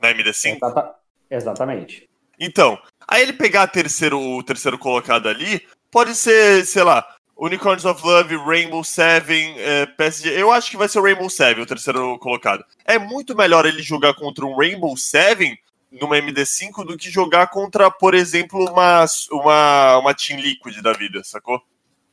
Na 0.00 0.14
MD5? 0.14 0.56
Exata 0.56 0.94
exatamente. 1.28 2.08
Então, 2.38 2.78
aí 3.08 3.22
ele 3.22 3.32
pegar 3.32 3.66
terceiro, 3.66 4.20
o 4.20 4.42
terceiro 4.42 4.78
colocado 4.78 5.28
ali, 5.28 5.66
pode 5.90 6.14
ser, 6.14 6.64
sei 6.64 6.84
lá, 6.84 7.04
Unicorns 7.36 7.84
of 7.84 8.04
Love, 8.06 8.36
Rainbow 8.36 8.84
Seven, 8.84 9.58
é, 9.58 9.86
PSG. 9.86 10.40
Eu 10.40 10.52
acho 10.52 10.70
que 10.70 10.76
vai 10.76 10.88
ser 10.88 11.00
o 11.00 11.02
Rainbow 11.02 11.28
Seven, 11.28 11.62
o 11.62 11.66
terceiro 11.66 12.16
colocado. 12.20 12.64
É 12.84 12.98
muito 12.98 13.36
melhor 13.36 13.66
ele 13.66 13.82
jogar 13.82 14.14
contra 14.14 14.46
um 14.46 14.56
Rainbow 14.56 14.96
Seven 14.96 15.58
numa 15.90 16.16
MD5 16.16 16.84
do 16.84 16.96
que 16.96 17.10
jogar 17.10 17.48
contra, 17.48 17.90
por 17.90 18.14
exemplo, 18.14 18.64
uma, 18.70 19.04
uma, 19.30 19.98
uma 19.98 20.14
Team 20.14 20.40
Liquid 20.40 20.80
da 20.80 20.92
vida, 20.92 21.22
sacou? 21.24 21.60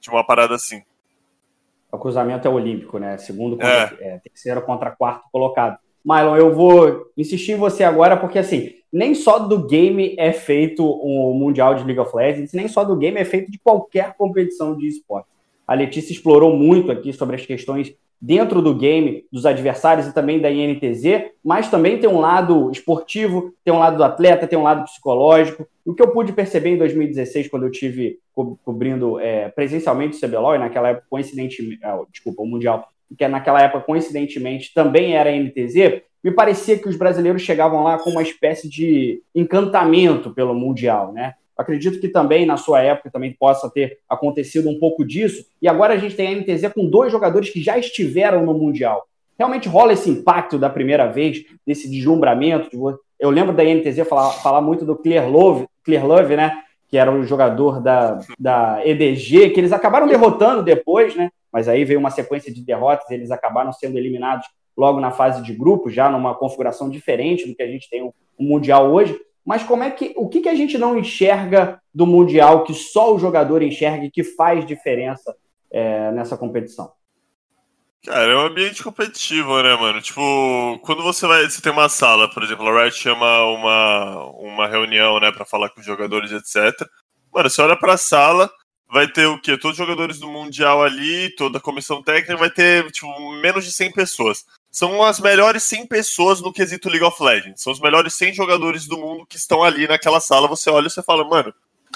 Tinha 0.02 0.14
uma 0.14 0.26
parada 0.26 0.56
assim. 0.56 0.82
O 1.92 1.98
cruzamento 1.98 2.48
é 2.48 2.52
olímpico, 2.52 2.98
né? 2.98 3.18
Segundo 3.18 3.56
contra, 3.56 3.98
é. 4.02 4.16
É, 4.16 4.20
terceiro 4.20 4.62
contra 4.64 4.92
quarto 4.92 5.26
colocado. 5.32 5.78
Mylon, 6.04 6.36
eu 6.36 6.54
vou 6.54 7.12
insistir 7.16 7.52
em 7.52 7.58
você 7.58 7.84
agora, 7.84 8.18
porque 8.18 8.40
assim, 8.40 8.74
nem 8.92 9.14
só 9.14 9.40
do 9.40 9.68
game 9.68 10.16
é 10.18 10.34
feito 10.34 10.84
o 10.84 11.34
Mundial 11.34 11.76
de 11.76 11.84
League 11.84 12.00
of 12.00 12.16
Legends, 12.16 12.54
nem 12.54 12.68
só 12.68 12.84
do 12.84 12.96
game 12.96 13.20
é 13.20 13.26
feito 13.26 13.52
de 13.52 13.60
qualquer 13.60 14.16
competição 14.18 14.76
de 14.76 14.88
esporte. 14.88 15.30
A 15.68 15.76
Letícia 15.76 16.12
explorou 16.12 16.56
muito 16.56 16.92
aqui 16.92 17.14
sobre 17.14 17.36
as 17.36 17.46
questões 17.46 17.94
dentro 18.22 18.62
do 18.62 18.76
game, 18.76 19.26
dos 19.32 19.48
adversários 19.48 20.06
e 20.06 20.14
também 20.14 20.40
da 20.40 20.52
INTZ, 20.52 21.32
mas 21.44 21.70
também 21.70 21.98
tem 21.98 22.08
um 22.08 22.20
lado 22.20 22.70
esportivo, 22.70 23.52
tem 23.64 23.74
um 23.74 23.80
lado 23.80 23.98
do 23.98 24.04
atleta, 24.04 24.46
tem 24.46 24.60
um 24.60 24.64
lado 24.64 24.84
psicológico. 24.84 25.68
O 25.84 25.96
que 25.96 26.04
eu 26.04 26.12
pude 26.12 26.32
perceber 26.32 26.70
em 26.70 26.78
2016, 26.78 27.48
quando 27.48 27.66
eu 27.66 27.72
tive 27.72 28.20
co 28.32 28.60
cobrindo 28.64 29.20
é, 29.20 29.50
presencialmente 29.50 30.16
o 30.16 30.28
CBLOL, 30.28 30.56
e 30.56 30.60
naquela 30.60 30.90
época, 30.90 31.08
coincidentemente, 31.10 31.84
ah, 31.84 32.00
desculpa, 32.12 32.44
o 32.44 32.46
Mundial, 32.46 32.88
que 33.18 33.28
naquela 33.28 33.62
época, 33.62 33.84
coincidentemente, 33.84 34.72
também 34.74 35.16
era 35.16 35.32
a 35.32 35.36
INTZ, 35.36 36.04
me 36.24 36.32
parecia 36.32 36.78
que 36.78 36.88
os 36.88 36.96
brasileiros 36.96 37.42
chegavam 37.42 37.84
lá 37.84 37.98
com 37.98 38.12
uma 38.12 38.22
espécie 38.22 38.70
de 38.70 39.24
encantamento 39.34 40.32
pelo 40.32 40.54
Mundial, 40.54 41.12
né? 41.12 41.34
Acredito 41.58 42.00
que 42.00 42.08
também, 42.08 42.46
na 42.46 42.58
sua 42.58 42.82
época, 42.82 43.12
também 43.12 43.34
possa 43.34 43.70
ter 43.70 44.00
acontecido 44.10 44.70
um 44.70 44.80
pouco 44.80 45.06
disso. 45.06 45.46
E 45.62 45.68
agora 45.68 45.94
a 45.94 45.98
gente 45.98 46.16
tem 46.16 46.28
a 46.28 46.36
NTZ 46.36 46.74
com 46.74 46.90
dois 46.90 47.12
jogadores 47.12 47.50
que 47.50 47.62
já 47.62 47.78
estiveram 47.78 48.46
no 48.46 48.54
Mundial. 48.54 49.06
Realmente 49.38 49.68
rola 49.68 49.94
esse 49.94 50.10
impacto 50.10 50.58
da 50.58 50.70
primeira 50.70 51.08
vez, 51.08 51.44
desse 51.66 51.90
deslumbramento. 51.90 52.70
Eu 53.20 53.30
lembro 53.30 53.54
da 53.54 53.64
NTZ 53.64 54.08
falar, 54.08 54.32
falar 54.34 54.62
muito 54.62 54.86
do 54.86 54.96
Clear 54.96 55.30
Love, 55.30 55.68
Clear 55.84 56.06
Love, 56.06 56.36
né? 56.36 56.62
Que 56.90 56.98
era 56.98 57.12
o 57.12 57.24
jogador 57.24 57.82
da, 57.82 58.20
da 58.40 58.82
EDG, 58.86 59.52
que 59.52 59.60
eles 59.60 59.72
acabaram 59.72 60.08
derrotando 60.08 60.64
depois, 60.64 61.16
né? 61.16 61.30
Mas 61.52 61.68
aí 61.68 61.84
veio 61.84 62.00
uma 62.00 62.12
sequência 62.12 62.54
de 62.54 62.64
derrotas, 62.64 63.10
eles 63.10 63.32
acabaram 63.32 63.74
sendo 63.74 63.98
eliminados 63.98 64.48
logo 64.78 65.00
na 65.00 65.12
fase 65.12 65.42
de 65.42 65.54
grupo, 65.54 65.90
já 65.90 66.10
numa 66.10 66.34
configuração 66.34 66.90
diferente 66.90 67.48
do 67.48 67.56
que 67.56 67.62
a 67.62 67.68
gente 67.68 67.90
tem 67.90 68.02
o 68.02 68.14
Mundial 68.40 68.92
hoje 68.92 69.20
mas 69.46 69.64
como 69.64 69.84
é 69.84 69.92
que 69.92 70.14
o 70.16 70.30
que, 70.30 70.42
que 70.42 70.50
a 70.50 70.56
gente 70.56 70.78
não 70.78 70.98
enxerga 70.98 71.82
do 71.94 72.06
Mundial 72.06 72.64
que 72.64 72.74
só 72.74 73.14
o 73.14 73.20
jogador 73.20 73.62
enxerga 73.62 74.06
e 74.06 74.12
que 74.12 74.24
faz 74.24 74.66
diferença 74.66 75.36
é, 75.72 76.12
nessa 76.12 76.38
competição? 76.38 76.92
Cara, 78.06 78.32
é 78.32 78.36
um 78.36 78.48
ambiente 78.48 78.84
competitivo, 78.84 79.62
né, 79.62 79.76
mano? 79.76 80.02
Tipo, 80.02 80.80
quando 80.84 81.04
você 81.04 81.28
vai. 81.28 81.44
Você 81.44 81.62
tem 81.62 81.72
uma 81.72 81.88
sala, 81.88 82.28
por 82.28 82.42
exemplo, 82.42 82.68
a 82.68 82.84
Riot 82.84 82.98
chama 82.98 83.44
uma, 83.46 84.26
uma 84.32 84.68
reunião, 84.68 85.20
né, 85.20 85.32
pra 85.32 85.46
falar 85.46 85.70
com 85.70 85.80
os 85.80 85.86
jogadores, 85.86 86.32
etc. 86.32 86.88
Mano, 87.32 87.50
você 87.50 87.62
olha 87.62 87.78
pra 87.78 87.98
sala, 87.98 88.50
vai 88.92 89.08
ter 89.08 89.28
o 89.28 89.40
quê? 89.40 89.56
Todos 89.56 89.80
os 89.80 89.86
jogadores 89.86 90.20
do 90.20 90.28
Mundial 90.28 90.82
ali, 90.82 91.34
toda 91.36 91.60
a 91.60 91.62
comissão 91.62 92.02
técnica, 92.02 92.36
vai 92.38 92.50
ter, 92.50 92.90
tipo, 92.92 93.08
menos 93.40 93.64
de 93.64 93.72
100 93.72 93.92
pessoas 93.92 94.46
são 94.72 95.04
as 95.04 95.20
melhores 95.20 95.64
100 95.64 95.86
pessoas 95.88 96.40
no 96.40 96.54
quesito 96.54 96.90
League 96.90 97.04
of 97.04 97.22
Legends. 97.22 97.62
São 97.62 97.74
os 97.74 97.80
melhores 97.80 98.14
100 98.16 98.34
jogadores 98.34 98.88
do 98.88 98.98
mundo 98.98 99.26
que 99.26 99.36
estão 99.36 99.64
ali 99.64 99.88
naquela 99.88 100.22
sala. 100.22 100.48
Você 100.48 100.70
olha 100.70 100.88
e 100.88 100.90
você 100.90 101.04
fala, 101.04 101.28
mano, 101.28 101.54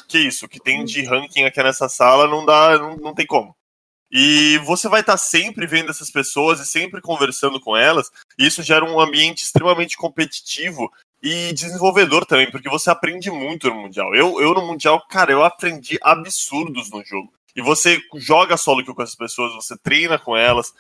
que 0.10 0.20
isso? 0.20 0.46
O 0.46 0.50
que 0.50 0.60
tem 0.60 0.84
de 0.84 1.04
ranking 1.04 1.46
aqui 1.46 1.64
nessa 1.64 1.88
sala 1.88 2.28
não 2.28 2.46
dá, 2.46 2.78
não, 2.78 2.98
não 2.98 3.14
tem 3.14 3.26
como. 3.26 3.56
E 4.12 4.58
você 4.60 4.88
vai 4.88 5.02
estar 5.02 5.18
sempre 5.18 5.66
vendo 5.66 5.90
essas 5.90 6.12
pessoas 6.12 6.60
e 6.60 6.66
sempre 6.66 7.02
conversando 7.02 7.60
com 7.60 7.76
elas. 7.76 8.12
E 8.38 8.46
isso 8.46 8.62
gera 8.62 8.86
um 8.86 9.00
ambiente 9.00 9.44
extremamente 9.44 9.98
competitivo 9.98 10.92
e 11.24 11.54
desenvolvedor 11.54 12.26
também, 12.26 12.52
porque 12.52 12.70
você 12.70 12.90
aprende 12.90 13.32
muito 13.32 13.70
no 13.70 13.76
Mundial. 13.76 14.14
Eu, 14.14 14.40
eu 14.40 14.54
no 14.54 14.68
Mundial, 14.68 15.02
cara, 15.10 15.32
eu 15.32 15.44
aprendi 15.44 15.98
absurdos 16.04 16.90
no 16.92 17.04
jogo. 17.04 17.34
E 17.56 17.62
você 17.62 18.00
joga 18.18 18.58
solo 18.58 18.84
com 18.86 19.02
essas 19.02 19.16
pessoas, 19.16 19.54
você 19.56 19.78
treina 19.78 20.20
com 20.20 20.36
elas, 20.36 20.74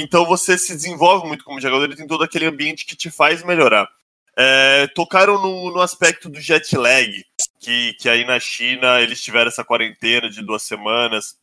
então 0.00 0.24
você 0.24 0.56
se 0.56 0.74
desenvolve 0.74 1.26
muito 1.28 1.44
como 1.44 1.60
jogador 1.60 1.90
e 1.90 1.96
tem 1.96 2.06
todo 2.06 2.24
aquele 2.24 2.46
ambiente 2.46 2.86
que 2.86 2.96
te 2.96 3.10
faz 3.10 3.42
melhorar. 3.44 3.86
É, 4.34 4.86
tocaram 4.94 5.40
no, 5.40 5.70
no, 5.70 5.80
aspecto 5.82 6.30
do 6.30 6.40
jet 6.40 6.74
lag, 6.74 7.22
que, 7.60 7.92
que 8.00 8.08
aí 8.08 8.24
na 8.24 8.40
China 8.40 8.98
eles 9.00 9.22
tiveram 9.22 9.48
essa 9.48 9.62
quarentena 9.62 10.30
de 10.30 10.40
duas 10.40 10.62
semanas. 10.62 11.36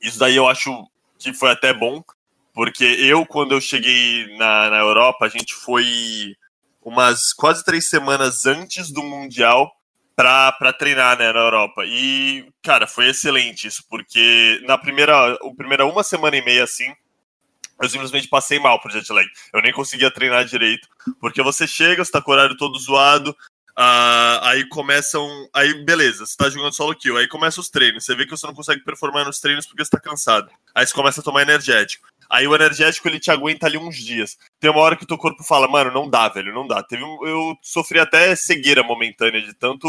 Isso 0.00 0.18
daí 0.18 0.36
eu 0.36 0.48
acho 0.48 0.86
que 1.18 1.34
foi 1.34 1.50
até 1.50 1.74
bom, 1.74 2.02
porque 2.54 2.84
eu, 2.84 3.26
quando 3.26 3.52
eu 3.52 3.60
cheguei 3.60 4.34
na, 4.38 4.70
na 4.70 4.78
Europa, 4.78 5.26
a 5.26 5.28
gente 5.28 5.54
foi 5.54 6.34
umas 6.82 7.34
quase 7.34 7.62
três 7.62 7.90
semanas 7.90 8.46
antes 8.46 8.90
do 8.90 9.02
Mundial 9.02 9.70
para 10.14 10.72
treinar 10.72 11.18
né, 11.18 11.30
na 11.30 11.40
Europa. 11.40 11.82
E, 11.84 12.48
cara, 12.62 12.86
foi 12.86 13.10
excelente 13.10 13.66
isso, 13.66 13.84
porque 13.90 14.62
na 14.66 14.78
primeira, 14.78 15.34
a 15.34 15.54
primeira 15.54 15.84
uma 15.84 16.02
semana 16.02 16.36
e 16.38 16.42
meia, 16.42 16.64
assim, 16.64 16.90
eu 17.80 17.88
simplesmente 17.88 18.28
passei 18.28 18.58
mal 18.58 18.80
pro 18.80 18.90
jet 18.90 19.10
lag. 19.12 19.28
Eu 19.52 19.60
nem 19.60 19.72
conseguia 19.72 20.10
treinar 20.10 20.44
direito. 20.44 20.88
Porque 21.20 21.42
você 21.42 21.66
chega, 21.66 22.04
você 22.04 22.10
tá 22.10 22.22
com 22.22 22.30
o 22.30 22.34
horário 22.34 22.56
todo 22.56 22.78
zoado, 22.78 23.30
uh, 23.30 24.38
aí 24.42 24.66
começam. 24.68 25.28
Aí, 25.54 25.84
beleza, 25.84 26.24
você 26.26 26.36
tá 26.36 26.48
jogando 26.48 26.74
solo 26.74 26.94
kill. 26.94 27.16
Aí 27.16 27.28
começam 27.28 27.60
os 27.60 27.68
treinos. 27.68 28.04
Você 28.04 28.14
vê 28.14 28.24
que 28.24 28.30
você 28.30 28.46
não 28.46 28.54
consegue 28.54 28.82
performar 28.82 29.24
nos 29.24 29.40
treinos 29.40 29.66
porque 29.66 29.84
você 29.84 29.90
tá 29.90 30.00
cansado. 30.00 30.50
Aí 30.74 30.86
você 30.86 30.94
começa 30.94 31.20
a 31.20 31.24
tomar 31.24 31.42
energético. 31.42 32.06
Aí 32.28 32.46
o 32.46 32.54
energético 32.54 33.06
ele 33.08 33.20
te 33.20 33.30
aguenta 33.30 33.66
ali 33.66 33.78
uns 33.78 33.96
dias. 33.96 34.36
Tem 34.58 34.70
uma 34.70 34.80
hora 34.80 34.96
que 34.96 35.04
o 35.04 35.06
teu 35.06 35.18
corpo 35.18 35.44
fala, 35.44 35.68
mano, 35.68 35.92
não 35.92 36.08
dá, 36.08 36.28
velho, 36.28 36.52
não 36.52 36.66
dá. 36.66 36.82
Teve 36.82 37.04
um, 37.04 37.26
eu 37.26 37.56
sofri 37.62 38.00
até 38.00 38.34
cegueira 38.34 38.82
momentânea 38.82 39.40
de 39.40 39.54
tanto 39.54 39.88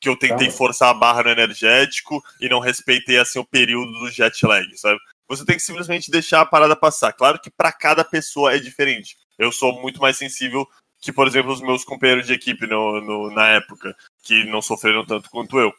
que 0.00 0.08
eu 0.08 0.16
tentei 0.16 0.50
forçar 0.50 0.90
a 0.90 0.94
barra 0.94 1.22
no 1.22 1.30
energético 1.30 2.22
e 2.40 2.48
não 2.48 2.60
respeitei 2.60 3.18
assim 3.18 3.38
o 3.38 3.44
período 3.44 3.90
do 3.92 4.10
jet 4.10 4.44
lag, 4.44 4.66
sabe? 4.76 4.98
Você 5.28 5.44
tem 5.44 5.56
que 5.56 5.62
simplesmente 5.62 6.10
deixar 6.10 6.40
a 6.40 6.46
parada 6.46 6.76
passar. 6.76 7.12
Claro 7.12 7.40
que 7.40 7.50
para 7.50 7.72
cada 7.72 8.04
pessoa 8.04 8.54
é 8.54 8.58
diferente. 8.58 9.16
Eu 9.38 9.50
sou 9.50 9.80
muito 9.80 10.00
mais 10.00 10.16
sensível 10.16 10.66
que, 11.00 11.12
por 11.12 11.26
exemplo, 11.26 11.52
os 11.52 11.60
meus 11.60 11.84
companheiros 11.84 12.26
de 12.26 12.32
equipe 12.32 12.66
no, 12.66 13.00
no, 13.00 13.30
na 13.30 13.48
época, 13.48 13.94
que 14.22 14.44
não 14.44 14.62
sofreram 14.62 15.04
tanto 15.04 15.30
quanto 15.30 15.58
eu. 15.58 15.72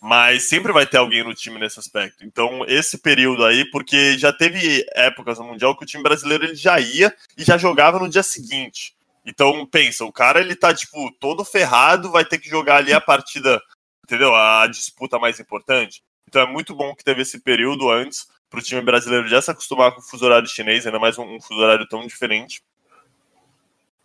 Mas 0.00 0.48
sempre 0.48 0.72
vai 0.72 0.86
ter 0.86 0.96
alguém 0.98 1.22
no 1.22 1.34
time 1.34 1.58
nesse 1.58 1.78
aspecto. 1.78 2.24
Então, 2.24 2.64
esse 2.66 2.98
período 2.98 3.44
aí, 3.44 3.64
porque 3.70 4.18
já 4.18 4.32
teve 4.32 4.84
épocas 4.92 5.38
no 5.38 5.46
Mundial 5.46 5.76
que 5.76 5.84
o 5.84 5.86
time 5.86 6.02
brasileiro 6.02 6.44
ele 6.44 6.54
já 6.56 6.78
ia 6.80 7.14
e 7.36 7.44
já 7.44 7.56
jogava 7.56 7.98
no 7.98 8.08
dia 8.08 8.22
seguinte. 8.22 8.94
Então, 9.24 9.64
pensa, 9.66 10.04
o 10.04 10.12
cara 10.12 10.40
ele 10.40 10.56
tá, 10.56 10.74
tipo, 10.74 11.10
todo 11.20 11.44
ferrado, 11.44 12.10
vai 12.10 12.24
ter 12.24 12.38
que 12.38 12.48
jogar 12.48 12.76
ali 12.76 12.92
a 12.92 13.00
partida, 13.00 13.62
entendeu? 14.04 14.34
A 14.34 14.66
disputa 14.66 15.18
mais 15.18 15.38
importante. 15.38 16.02
Então 16.26 16.42
é 16.42 16.46
muito 16.46 16.74
bom 16.74 16.94
que 16.94 17.04
teve 17.04 17.22
esse 17.22 17.40
período 17.40 17.90
antes 17.90 18.28
para 18.50 18.58
o 18.58 18.62
time 18.62 18.82
brasileiro 18.82 19.28
já 19.28 19.40
se 19.40 19.50
acostumar 19.50 19.92
com 19.92 20.00
o 20.00 20.04
fuso 20.04 20.24
horário 20.24 20.48
chinês, 20.48 20.84
ainda 20.84 20.98
mais 20.98 21.16
um, 21.16 21.36
um 21.36 21.40
fuso 21.40 21.60
horário 21.60 21.86
tão 21.88 22.04
diferente. 22.04 22.60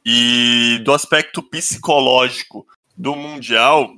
E 0.05 0.79
do 0.83 0.93
aspecto 0.93 1.41
psicológico 1.41 2.65
do 2.95 3.15
Mundial, 3.15 3.91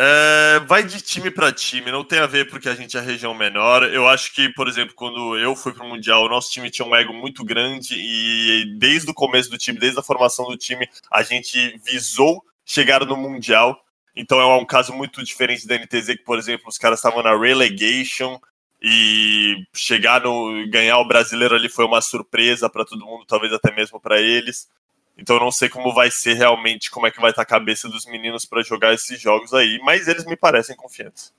é, 0.00 0.60
vai 0.60 0.84
de 0.84 1.00
time 1.00 1.28
para 1.28 1.50
time, 1.50 1.90
não 1.90 2.04
tem 2.04 2.20
a 2.20 2.26
ver 2.26 2.48
porque 2.48 2.68
a 2.68 2.74
gente 2.74 2.96
é 2.96 3.00
a 3.00 3.02
região 3.02 3.34
menor. 3.34 3.82
Eu 3.82 4.06
acho 4.06 4.32
que, 4.32 4.48
por 4.50 4.68
exemplo, 4.68 4.94
quando 4.94 5.36
eu 5.38 5.56
fui 5.56 5.72
para 5.72 5.84
o 5.84 5.88
Mundial, 5.88 6.24
o 6.24 6.28
nosso 6.28 6.52
time 6.52 6.70
tinha 6.70 6.86
um 6.86 6.94
ego 6.94 7.12
muito 7.12 7.42
grande 7.42 7.94
e 7.96 8.76
desde 8.78 9.10
o 9.10 9.14
começo 9.14 9.50
do 9.50 9.58
time, 9.58 9.76
desde 9.76 9.98
a 9.98 10.02
formação 10.02 10.44
do 10.46 10.56
time, 10.56 10.88
a 11.10 11.22
gente 11.22 11.80
visou 11.84 12.44
chegar 12.64 13.04
no 13.04 13.16
Mundial. 13.16 13.76
Então 14.14 14.38
é 14.40 14.56
um 14.56 14.64
caso 14.66 14.92
muito 14.92 15.24
diferente 15.24 15.66
da 15.66 15.76
NTZ, 15.76 16.16
que, 16.16 16.24
por 16.24 16.38
exemplo, 16.38 16.68
os 16.68 16.78
caras 16.78 16.98
estavam 16.98 17.22
na 17.22 17.36
relegation, 17.36 18.38
e 18.80 19.56
chegar 19.74 20.22
no 20.22 20.68
ganhar 20.70 20.98
o 20.98 21.08
brasileiro 21.08 21.54
ali 21.54 21.68
foi 21.68 21.84
uma 21.84 22.00
surpresa 22.00 22.70
para 22.70 22.84
todo 22.84 23.04
mundo, 23.04 23.24
talvez 23.26 23.52
até 23.52 23.74
mesmo 23.74 24.00
para 24.00 24.20
eles. 24.20 24.70
Então 25.16 25.38
não 25.40 25.50
sei 25.50 25.68
como 25.68 25.92
vai 25.92 26.10
ser 26.10 26.34
realmente, 26.34 26.90
como 26.90 27.06
é 27.06 27.10
que 27.10 27.20
vai 27.20 27.30
estar 27.30 27.42
a 27.42 27.46
cabeça 27.46 27.88
dos 27.88 28.06
meninos 28.06 28.44
para 28.44 28.62
jogar 28.62 28.94
esses 28.94 29.20
jogos 29.20 29.52
aí, 29.52 29.80
mas 29.82 30.06
eles 30.06 30.24
me 30.24 30.36
parecem 30.36 30.76
confiantes. 30.76 31.34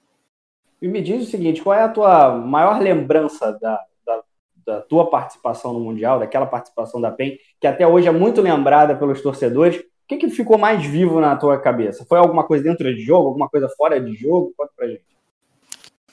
E 0.81 0.87
me 0.87 1.01
diz 1.01 1.27
o 1.27 1.29
seguinte, 1.29 1.61
qual 1.61 1.77
é 1.77 1.83
a 1.83 1.89
tua 1.89 2.37
maior 2.37 2.81
lembrança 2.81 3.57
da, 3.61 3.79
da, 4.05 4.21
da 4.65 4.81
tua 4.81 5.09
participação 5.09 5.73
no 5.73 5.79
Mundial, 5.79 6.19
daquela 6.19 6.45
participação 6.45 6.99
da 6.99 7.11
PEN, 7.11 7.37
que 7.59 7.67
até 7.67 7.87
hoje 7.87 8.07
é 8.07 8.11
muito 8.11 8.41
lembrada 8.41 8.95
pelos 8.95 9.21
torcedores? 9.21 9.79
O 9.79 9.83
que, 10.07 10.17
que 10.17 10.29
ficou 10.29 10.57
mais 10.57 10.85
vivo 10.85 11.21
na 11.21 11.35
tua 11.35 11.59
cabeça? 11.59 12.05
Foi 12.05 12.17
alguma 12.17 12.43
coisa 12.43 12.63
dentro 12.63 12.93
de 12.93 13.01
jogo, 13.01 13.27
alguma 13.27 13.47
coisa 13.47 13.69
fora 13.77 13.99
de 13.99 14.13
jogo? 14.15 14.53
Conta 14.57 14.71
pra 14.75 14.87
gente. 14.87 15.08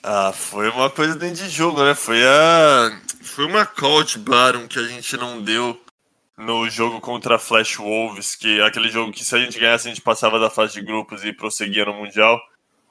Ah, 0.09 0.33
foi 0.33 0.69
uma 0.71 0.89
coisa 0.89 1.17
dentro 1.17 1.43
de 1.43 1.49
jogo, 1.49 1.83
né? 1.83 1.93
Foi 1.93 2.23
a. 2.25 2.97
Foi 3.23 3.45
uma 3.45 3.67
call 3.67 4.05
de 4.05 4.21
Baron 4.21 4.69
que 4.69 4.79
a 4.79 4.87
gente 4.87 5.17
não 5.17 5.43
deu 5.43 5.77
no 6.39 6.71
jogo 6.71 7.01
contra 7.01 7.35
a 7.35 7.39
Flash 7.41 7.75
Wolves, 7.77 8.37
que 8.37 8.61
é 8.61 8.65
aquele 8.65 8.89
jogo 8.89 9.11
que 9.11 9.25
se 9.25 9.35
a 9.35 9.39
gente 9.41 9.59
ganhasse, 9.59 9.89
a 9.89 9.91
gente 9.91 10.01
passava 10.01 10.39
da 10.39 10.49
fase 10.49 10.75
de 10.75 10.83
grupos 10.83 11.25
e 11.25 11.33
prosseguia 11.33 11.85
no 11.85 11.95
Mundial. 11.95 12.41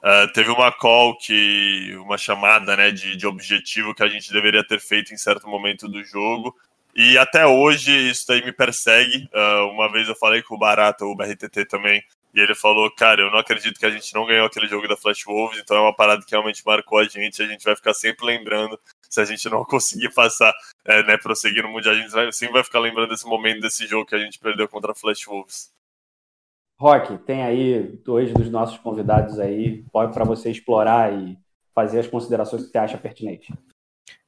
Uh, 0.02 0.30
teve 0.34 0.50
uma 0.50 0.70
call 0.70 1.16
que. 1.16 1.96
uma 2.04 2.18
chamada 2.18 2.76
né, 2.76 2.90
de, 2.90 3.16
de 3.16 3.26
objetivo 3.26 3.94
que 3.94 4.02
a 4.02 4.08
gente 4.08 4.30
deveria 4.30 4.62
ter 4.62 4.78
feito 4.78 5.14
em 5.14 5.16
certo 5.16 5.48
momento 5.48 5.88
do 5.88 6.04
jogo. 6.04 6.54
E 6.94 7.16
até 7.16 7.46
hoje 7.46 7.92
isso 8.10 8.30
aí 8.30 8.44
me 8.44 8.52
persegue. 8.52 9.26
Uh, 9.32 9.70
uma 9.70 9.90
vez 9.90 10.06
eu 10.06 10.16
falei 10.16 10.42
com 10.42 10.54
o 10.54 10.58
Barata, 10.58 11.06
o 11.06 11.16
BRTT 11.16 11.64
também, 11.64 12.04
e 12.36 12.40
ele 12.40 12.54
falou, 12.54 12.90
cara, 12.90 13.22
eu 13.22 13.30
não 13.30 13.38
acredito 13.38 13.80
que 13.80 13.86
a 13.86 13.90
gente 13.90 14.14
não 14.14 14.26
ganhou 14.26 14.46
aquele 14.46 14.66
jogo 14.66 14.86
da 14.86 14.94
Flash 14.94 15.24
Wolves, 15.24 15.58
então 15.58 15.74
é 15.74 15.80
uma 15.80 15.96
parada 15.96 16.22
que 16.22 16.32
realmente 16.32 16.62
marcou 16.66 16.98
a 16.98 17.04
gente, 17.04 17.42
a 17.42 17.46
gente 17.46 17.64
vai 17.64 17.74
ficar 17.74 17.94
sempre 17.94 18.26
lembrando 18.26 18.78
se 19.08 19.18
a 19.18 19.24
gente 19.24 19.48
não 19.48 19.64
conseguir 19.64 20.12
passar, 20.12 20.52
é, 20.84 21.02
né, 21.04 21.16
prosseguir 21.16 21.62
no 21.62 21.70
Mundial, 21.70 21.94
a 21.94 21.98
gente 21.98 22.10
vai, 22.10 22.30
sempre 22.30 22.52
vai 22.52 22.62
ficar 22.62 22.80
lembrando 22.80 23.08
desse 23.08 23.26
momento 23.26 23.62
desse 23.62 23.86
jogo 23.86 24.04
que 24.04 24.14
a 24.14 24.18
gente 24.18 24.38
perdeu 24.38 24.68
contra 24.68 24.92
a 24.92 24.94
Flash 24.94 25.24
Wolves. 25.24 25.72
Rock, 26.78 27.16
tem 27.24 27.42
aí 27.42 27.98
dois 28.04 28.30
dos 28.34 28.50
nossos 28.50 28.76
convidados 28.76 29.40
aí, 29.40 29.82
pode 29.90 30.12
para 30.12 30.26
você 30.26 30.50
explorar 30.50 31.10
e 31.10 31.38
fazer 31.74 32.00
as 32.00 32.06
considerações 32.06 32.64
que 32.64 32.68
você 32.68 32.76
acha 32.76 32.98
pertinente. 32.98 33.50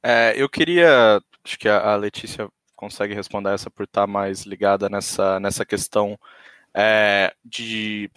É, 0.03 0.33
eu 0.35 0.49
queria, 0.49 1.21
acho 1.45 1.59
que 1.59 1.69
a 1.69 1.95
Letícia 1.95 2.49
consegue 2.75 3.13
responder 3.13 3.53
essa 3.53 3.71
por 3.71 3.85
estar 3.85 4.07
mais 4.07 4.47
ligada 4.47 4.89
nessa, 4.89 5.39
nessa 5.39 5.67
questão 5.67 6.19
é, 6.81 7.35
de, 7.45 8.09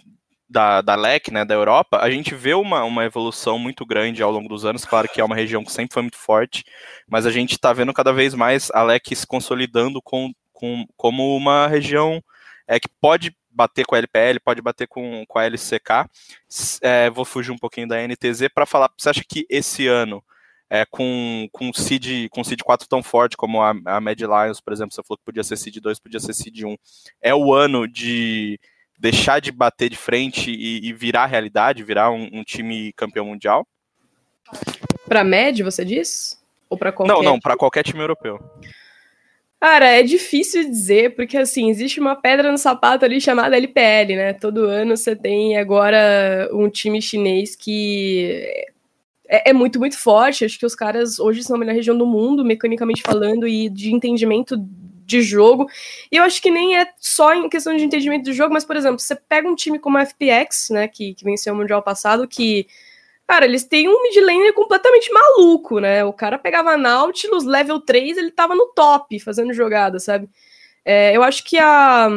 da, 0.48 0.80
da 0.80 0.94
LEC, 0.94 1.32
né, 1.32 1.44
da 1.44 1.52
Europa, 1.52 1.98
a 1.98 2.08
gente 2.08 2.32
vê 2.32 2.54
uma, 2.54 2.84
uma 2.84 3.04
evolução 3.04 3.58
muito 3.58 3.84
grande 3.84 4.22
ao 4.22 4.30
longo 4.30 4.48
dos 4.48 4.64
anos, 4.64 4.84
claro 4.84 5.08
que 5.08 5.20
é 5.20 5.24
uma 5.24 5.34
região 5.34 5.64
que 5.64 5.72
sempre 5.72 5.92
foi 5.92 6.02
muito 6.02 6.16
forte, 6.16 6.62
mas 7.08 7.26
a 7.26 7.32
gente 7.32 7.52
está 7.52 7.72
vendo 7.72 7.92
cada 7.92 8.12
vez 8.12 8.34
mais 8.34 8.70
a 8.70 8.84
LEC 8.84 9.16
se 9.16 9.26
consolidando 9.26 10.00
com, 10.00 10.32
com, 10.52 10.86
como 10.96 11.36
uma 11.36 11.66
região 11.66 12.22
é, 12.68 12.78
que 12.78 12.88
pode 13.00 13.36
bater 13.50 13.84
com 13.84 13.96
a 13.96 13.98
LPL, 13.98 14.38
pode 14.44 14.62
bater 14.62 14.86
com, 14.86 15.24
com 15.26 15.38
a 15.40 15.44
LCK. 15.44 16.08
É, 16.80 17.10
vou 17.10 17.24
fugir 17.24 17.50
um 17.50 17.58
pouquinho 17.58 17.88
da 17.88 17.96
NTZ 18.06 18.48
para 18.54 18.64
falar. 18.64 18.90
Você 18.96 19.10
acha 19.10 19.22
que 19.28 19.44
esse 19.50 19.88
ano, 19.88 20.22
é, 20.72 20.86
com, 20.86 21.46
com 21.52 21.70
seed, 21.70 22.30
com 22.30 22.42
seed 22.42 22.62
4 22.62 22.88
tão 22.88 23.02
forte 23.02 23.36
como 23.36 23.60
a, 23.60 23.74
a 23.84 24.00
Mad 24.00 24.18
Lions, 24.18 24.58
por 24.58 24.72
exemplo, 24.72 24.94
você 24.94 25.02
falou 25.06 25.18
que 25.18 25.24
podia 25.24 25.44
ser 25.44 25.58
seed 25.58 25.76
2, 25.76 26.00
podia 26.00 26.18
ser 26.18 26.32
seed 26.32 26.62
1, 26.64 26.74
é 27.20 27.34
o 27.34 27.52
ano 27.52 27.86
de 27.86 28.58
deixar 28.98 29.38
de 29.38 29.52
bater 29.52 29.90
de 29.90 29.98
frente 29.98 30.50
e, 30.50 30.88
e 30.88 30.92
virar 30.94 31.26
realidade, 31.26 31.82
virar 31.82 32.10
um, 32.10 32.26
um 32.32 32.42
time 32.42 32.90
campeão 32.94 33.26
mundial? 33.26 33.68
Para 35.06 35.22
Med, 35.22 35.62
você 35.62 35.84
diz? 35.84 36.42
Ou 36.70 36.78
para 36.78 36.90
qualquer? 36.90 37.12
Não, 37.12 37.22
não, 37.22 37.38
para 37.38 37.54
qualquer 37.54 37.82
time 37.82 38.00
europeu. 38.00 38.40
Cara, 39.60 39.86
é 39.88 40.02
difícil 40.02 40.64
dizer, 40.64 41.14
porque 41.14 41.36
assim, 41.36 41.68
existe 41.68 42.00
uma 42.00 42.16
pedra 42.16 42.50
no 42.50 42.56
sapato 42.56 43.04
ali 43.04 43.20
chamada 43.20 43.58
LPL, 43.58 44.16
né? 44.16 44.32
Todo 44.32 44.64
ano 44.64 44.96
você 44.96 45.14
tem 45.14 45.58
agora 45.58 46.48
um 46.50 46.70
time 46.70 47.02
chinês 47.02 47.54
que 47.54 48.71
é, 49.32 49.50
é, 49.50 49.52
muito, 49.54 49.78
muito 49.78 49.98
forte. 49.98 50.44
Acho 50.44 50.58
que 50.58 50.66
os 50.66 50.74
caras 50.74 51.18
hoje 51.18 51.42
são 51.42 51.56
a 51.56 51.58
melhor 51.58 51.74
região 51.74 51.96
do 51.96 52.04
mundo, 52.04 52.44
mecanicamente 52.44 53.02
falando, 53.02 53.48
e 53.48 53.70
de 53.70 53.90
entendimento 53.90 54.56
de 54.58 55.22
jogo. 55.22 55.66
E 56.10 56.16
eu 56.16 56.22
acho 56.22 56.42
que 56.42 56.50
nem 56.50 56.76
é 56.76 56.86
só 56.98 57.34
em 57.34 57.48
questão 57.48 57.74
de 57.74 57.82
entendimento 57.82 58.24
do 58.24 58.32
jogo, 58.34 58.52
mas, 58.52 58.64
por 58.64 58.76
exemplo, 58.76 58.98
você 58.98 59.16
pega 59.16 59.48
um 59.48 59.54
time 59.54 59.78
como 59.78 59.96
a 59.96 60.04
FPX, 60.04 60.68
né, 60.70 60.86
que, 60.86 61.14
que 61.14 61.24
venceu 61.24 61.54
o 61.54 61.56
Mundial 61.56 61.82
passado, 61.82 62.28
que 62.28 62.66
Cara, 63.26 63.46
eles 63.46 63.64
têm 63.64 63.88
um 63.88 64.02
mid 64.02 64.16
laner 64.16 64.52
completamente 64.52 65.10
maluco, 65.10 65.78
né? 65.78 66.04
O 66.04 66.12
cara 66.12 66.38
pegava 66.38 66.76
Nautilus, 66.76 67.44
level 67.44 67.80
3, 67.80 68.18
ele 68.18 68.30
tava 68.30 68.54
no 68.54 68.66
top 68.74 69.18
fazendo 69.20 69.54
jogada, 69.54 69.98
sabe? 69.98 70.28
É, 70.84 71.16
eu 71.16 71.22
acho 71.22 71.42
que 71.44 71.56
a. 71.58 72.08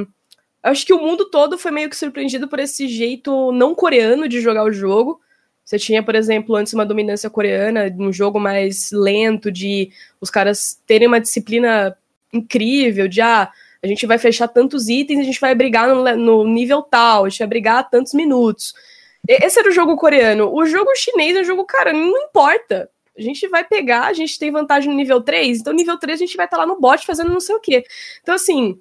Acho 0.63 0.85
que 0.85 0.93
o 0.93 0.99
mundo 0.99 1.29
todo 1.29 1.57
foi 1.57 1.71
meio 1.71 1.89
que 1.89 1.95
surpreendido 1.95 2.47
por 2.49 2.59
esse 2.59 2.87
jeito 2.87 3.51
não 3.53 3.75
coreano 3.75 4.27
de 4.27 4.41
jogar 4.41 4.63
o 4.65 4.73
jogo. 4.73 5.21
Você 5.65 5.79
tinha, 5.79 6.03
por 6.03 6.13
exemplo, 6.13 6.55
antes 6.55 6.73
uma 6.73 6.85
dominância 6.85 7.27
coreana, 7.27 7.93
um 7.97 8.13
jogo 8.13 8.39
mais 8.39 8.91
lento, 8.91 9.51
de 9.51 9.91
os 10.21 10.29
caras 10.29 10.79
terem 10.85 11.07
uma 11.07 11.19
disciplina 11.19 11.97
incrível, 12.31 13.07
de 13.07 13.19
ah, 13.19 13.51
a 13.81 13.87
gente 13.87 14.05
vai 14.05 14.19
fechar 14.19 14.47
tantos 14.47 14.87
itens, 14.87 15.19
a 15.19 15.23
gente 15.23 15.41
vai 15.41 15.55
brigar 15.55 15.89
no, 15.89 16.15
no 16.15 16.47
nível 16.47 16.83
tal, 16.83 17.25
a 17.25 17.29
gente 17.29 17.39
vai 17.39 17.47
brigar 17.47 17.89
tantos 17.89 18.13
minutos. 18.13 18.75
Esse 19.27 19.59
era 19.59 19.69
o 19.69 19.71
jogo 19.71 19.97
coreano. 19.97 20.53
O 20.53 20.65
jogo 20.67 20.95
chinês 20.95 21.35
é 21.35 21.41
um 21.41 21.45
jogo, 21.45 21.65
cara, 21.65 21.91
não 21.91 22.15
importa. 22.15 22.87
A 23.17 23.21
gente 23.21 23.47
vai 23.47 23.63
pegar, 23.63 24.05
a 24.05 24.13
gente 24.13 24.37
tem 24.37 24.51
vantagem 24.51 24.89
no 24.89 24.95
nível 24.95 25.21
3, 25.21 25.61
então 25.61 25.73
nível 25.73 25.97
3 25.97 26.19
a 26.19 26.25
gente 26.25 26.37
vai 26.37 26.45
estar 26.45 26.57
tá 26.57 26.63
lá 26.63 26.67
no 26.67 26.79
bot 26.79 27.05
fazendo 27.05 27.31
não 27.31 27.39
sei 27.39 27.55
o 27.55 27.59
quê. 27.59 27.83
Então, 28.21 28.35
assim, 28.35 28.79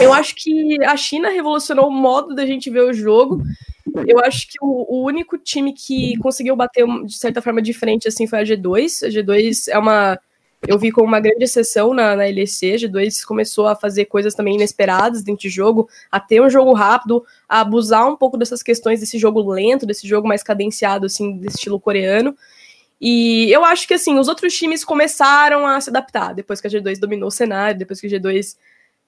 eu 0.00 0.12
acho 0.12 0.34
que 0.36 0.82
a 0.84 0.96
China 0.96 1.28
revolucionou 1.28 1.88
o 1.88 1.92
modo 1.92 2.34
da 2.34 2.46
gente 2.46 2.70
ver 2.70 2.82
o 2.82 2.92
jogo. 2.92 3.42
Eu 4.06 4.18
acho 4.20 4.48
que 4.48 4.58
o, 4.60 4.86
o 4.88 5.04
único 5.04 5.36
time 5.36 5.72
que 5.72 6.16
conseguiu 6.18 6.56
bater, 6.56 6.86
de 7.04 7.16
certa 7.16 7.42
forma, 7.42 7.60
de 7.60 7.72
frente, 7.72 8.08
assim, 8.08 8.26
foi 8.26 8.40
a 8.40 8.44
G2. 8.44 9.06
A 9.06 9.10
G2 9.10 9.68
é 9.68 9.78
uma 9.78 10.18
eu 10.66 10.78
vi 10.78 10.90
como 10.90 11.06
uma 11.06 11.20
grande 11.20 11.44
exceção 11.44 11.92
na, 11.92 12.16
na 12.16 12.24
LEC. 12.24 12.76
G2 12.76 13.24
começou 13.24 13.66
a 13.66 13.76
fazer 13.76 14.06
coisas 14.06 14.34
também 14.34 14.54
inesperadas 14.54 15.22
dentro 15.22 15.42
de 15.42 15.50
jogo, 15.50 15.88
a 16.10 16.18
ter 16.18 16.40
um 16.40 16.48
jogo 16.48 16.72
rápido, 16.72 17.24
a 17.48 17.60
abusar 17.60 18.08
um 18.08 18.16
pouco 18.16 18.36
dessas 18.38 18.62
questões 18.62 19.00
desse 19.00 19.18
jogo 19.18 19.42
lento, 19.42 19.86
desse 19.86 20.08
jogo 20.08 20.26
mais 20.26 20.42
cadenciado, 20.42 21.06
assim, 21.06 21.36
desse 21.36 21.56
estilo 21.56 21.78
coreano. 21.78 22.34
E 23.00 23.50
eu 23.52 23.64
acho 23.64 23.86
que, 23.86 23.94
assim, 23.94 24.18
os 24.18 24.28
outros 24.28 24.54
times 24.54 24.84
começaram 24.84 25.66
a 25.66 25.78
se 25.80 25.90
adaptar 25.90 26.32
depois 26.32 26.60
que 26.60 26.66
a 26.66 26.70
G2 26.70 26.98
dominou 26.98 27.28
o 27.28 27.32
cenário, 27.32 27.78
depois 27.78 28.00
que 28.00 28.06
a 28.06 28.10
G2 28.10 28.56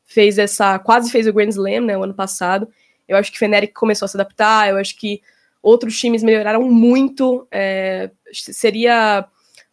fez 0.04 0.38
essa. 0.38 0.78
quase 0.78 1.10
fez 1.10 1.26
o 1.26 1.32
Grand 1.32 1.48
Slam, 1.48 1.80
né, 1.80 1.96
o 1.96 2.02
ano 2.02 2.14
passado. 2.14 2.68
Eu 3.08 3.16
acho 3.16 3.30
que 3.30 3.38
Fnatic 3.38 3.72
começou 3.72 4.06
a 4.06 4.08
se 4.08 4.16
adaptar, 4.16 4.68
eu 4.68 4.76
acho 4.76 4.96
que 4.96 5.20
outros 5.62 5.98
times 5.98 6.22
melhoraram 6.22 6.62
muito. 6.62 7.46
É, 7.50 8.10
seria 8.32 9.26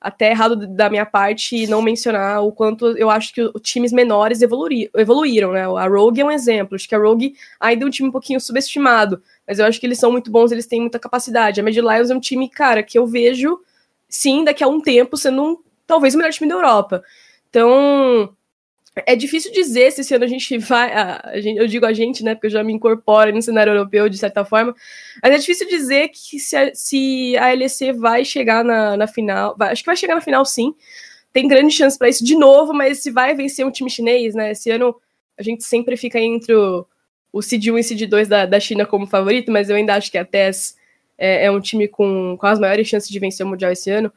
até 0.03 0.31
errado 0.31 0.67
da 0.67 0.89
minha 0.89 1.05
parte 1.05 1.65
não 1.67 1.81
mencionar 1.81 2.43
o 2.43 2.51
quanto 2.51 2.87
eu 2.97 3.09
acho 3.09 3.33
que 3.33 3.41
os 3.41 3.61
times 3.61 3.93
menores 3.93 4.41
evoluir, 4.41 4.89
evoluíram, 4.97 5.53
né? 5.53 5.61
A 5.61 5.87
Rogue 5.87 6.19
é 6.19 6.25
um 6.25 6.31
exemplo. 6.31 6.75
Acho 6.75 6.89
que 6.89 6.93
a 6.93 6.99
Rogue 6.99 7.35
ainda 7.57 7.85
é 7.85 7.87
um 7.87 7.89
time 7.89 8.09
um 8.09 8.11
pouquinho 8.11 8.39
subestimado, 8.41 9.23
mas 9.47 9.59
eu 9.59 9.65
acho 9.65 9.79
que 9.79 9.85
eles 9.85 9.97
são 9.97 10.11
muito 10.11 10.29
bons, 10.29 10.51
eles 10.51 10.67
têm 10.67 10.81
muita 10.81 10.99
capacidade. 10.99 11.61
A 11.61 11.63
Mad 11.63 11.75
Lions 11.75 12.09
é 12.09 12.15
um 12.15 12.19
time, 12.19 12.49
cara, 12.49 12.83
que 12.83 12.99
eu 12.99 13.07
vejo, 13.07 13.59
sim, 14.09 14.43
daqui 14.43 14.61
a 14.61 14.67
um 14.67 14.81
tempo 14.81 15.15
sendo 15.15 15.41
um, 15.41 15.57
talvez 15.87 16.13
o 16.13 16.17
melhor 16.17 16.33
time 16.33 16.49
da 16.49 16.55
Europa. 16.55 17.01
Então, 17.49 18.35
é 18.95 19.15
difícil 19.15 19.51
dizer 19.51 19.91
se 19.91 20.01
esse 20.01 20.13
ano 20.13 20.23
a 20.23 20.27
gente 20.27 20.57
vai. 20.57 20.93
A, 20.93 21.21
a 21.23 21.41
gente, 21.41 21.57
eu 21.57 21.67
digo 21.67 21.85
a 21.85 21.93
gente, 21.93 22.23
né? 22.23 22.35
Porque 22.35 22.47
eu 22.47 22.51
já 22.51 22.63
me 22.63 22.73
incorporo 22.73 23.33
no 23.33 23.41
cenário 23.41 23.71
europeu 23.71 24.07
de 24.07 24.17
certa 24.17 24.45
forma. 24.45 24.75
Mas 25.21 25.31
é 25.31 25.37
difícil 25.37 25.67
dizer 25.67 26.09
que 26.09 26.39
se 26.39 26.55
a, 26.55 26.73
se 26.75 27.35
a 27.37 27.53
LEC 27.53 27.91
vai 27.97 28.23
chegar 28.23 28.63
na, 28.63 28.95
na 28.95 29.07
final. 29.07 29.55
Vai, 29.57 29.71
acho 29.71 29.81
que 29.81 29.87
vai 29.87 29.95
chegar 29.95 30.15
na 30.15 30.21
final 30.21 30.45
sim. 30.45 30.75
Tem 31.31 31.47
grande 31.47 31.73
chance 31.73 31.97
para 31.97 32.09
isso 32.09 32.23
de 32.23 32.35
novo, 32.35 32.73
mas 32.73 32.99
se 32.99 33.09
vai 33.09 33.33
vencer 33.33 33.65
um 33.65 33.71
time 33.71 33.89
chinês, 33.89 34.35
né? 34.35 34.51
Esse 34.51 34.69
ano 34.69 34.95
a 35.35 35.41
gente 35.41 35.63
sempre 35.63 35.97
fica 35.97 36.19
entre 36.19 36.53
o, 36.53 36.85
o 37.31 37.41
Seed 37.41 37.67
1 37.67 37.77
e 37.79 37.83
Seed 37.83 38.07
2 38.07 38.27
da, 38.27 38.45
da 38.45 38.59
China 38.59 38.85
como 38.85 39.07
favorito, 39.07 39.51
mas 39.51 39.69
eu 39.69 39.75
ainda 39.75 39.95
acho 39.95 40.11
que 40.11 40.17
a 40.19 40.23
TES 40.25 40.77
é, 41.17 41.45
é 41.45 41.51
um 41.51 41.59
time 41.59 41.87
com, 41.87 42.37
com 42.39 42.45
as 42.45 42.59
maiores 42.59 42.87
chances 42.87 43.09
de 43.09 43.19
vencer 43.19 43.43
o 43.43 43.49
Mundial 43.49 43.71
esse 43.71 43.89
ano. 43.89 44.13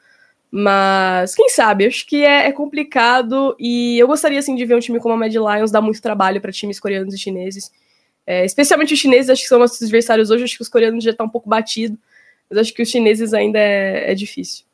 Mas 0.59 1.34
quem 1.34 1.50
sabe? 1.50 1.84
Acho 1.84 2.07
que 2.07 2.24
é, 2.24 2.46
é, 2.46 2.52
complicado 2.52 3.54
e 3.61 3.98
eu 3.98 4.07
gostaria 4.07 4.38
assim 4.38 4.54
de 4.54 4.64
ver 4.64 4.74
um 4.74 4.80
time 4.80 4.98
como 4.98 5.12
a 5.12 5.16
Mad 5.18 5.34
Lions 5.34 5.70
dar 5.70 5.82
muito 5.82 6.00
trabalho 6.00 6.40
para 6.40 6.50
times 6.50 6.80
coreanos 6.80 7.12
e 7.12 7.18
chineses. 7.18 7.70
É, 8.26 8.42
especialmente 8.42 8.94
os 8.94 8.98
chineses, 8.98 9.28
acho 9.28 9.42
que 9.42 9.48
são 9.48 9.59
nossos 9.59 9.82
adversários 9.82 10.30
hoje. 10.30 10.44
Acho 10.44 10.57
que 10.57 10.62
os 10.62 10.70
coreanos 10.70 11.04
já 11.04 11.11
estão 11.11 11.26
tá 11.26 11.28
um 11.28 11.30
pouco 11.30 11.46
batido, 11.46 11.98
mas 12.48 12.59
acho 12.59 12.72
que 12.72 12.80
os 12.80 12.88
chineses 12.88 13.34
ainda 13.34 13.59
é, 13.59 14.11
é 14.11 14.14
difícil. 14.14 14.64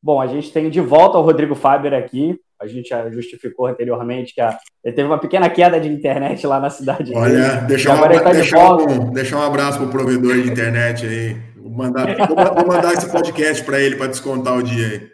Bom, 0.00 0.20
a 0.20 0.28
gente 0.28 0.52
tem 0.52 0.70
de 0.70 0.80
volta 0.80 1.18
o 1.18 1.22
Rodrigo 1.22 1.56
Faber 1.56 1.92
aqui. 1.92 2.38
A 2.60 2.68
gente 2.68 2.90
já 2.90 3.10
justificou 3.10 3.66
anteriormente 3.66 4.32
que 4.32 4.40
a, 4.40 4.56
ele 4.84 4.94
teve 4.94 5.08
uma 5.08 5.18
pequena 5.18 5.50
queda 5.50 5.80
de 5.80 5.88
internet 5.88 6.46
lá 6.46 6.60
na 6.60 6.70
cidade. 6.70 7.12
Olha, 7.12 7.62
deixar, 7.62 7.96
um, 7.96 8.22
tá 8.22 8.32
deixar, 8.32 8.76
um, 8.76 9.10
deixar 9.10 9.38
um 9.38 9.42
abraço 9.42 9.78
para 9.78 9.88
o 9.88 9.90
provedor 9.90 10.40
de 10.40 10.48
internet 10.48 11.04
aí. 11.06 11.49
Vou 11.60 11.70
mandar, 11.70 12.16
vou 12.26 12.66
mandar 12.66 12.94
esse 12.94 13.10
podcast 13.10 13.62
para 13.64 13.80
ele 13.80 13.96
para 13.96 14.06
descontar 14.06 14.56
o 14.56 14.62
dia 14.62 14.86
aí. 14.86 15.10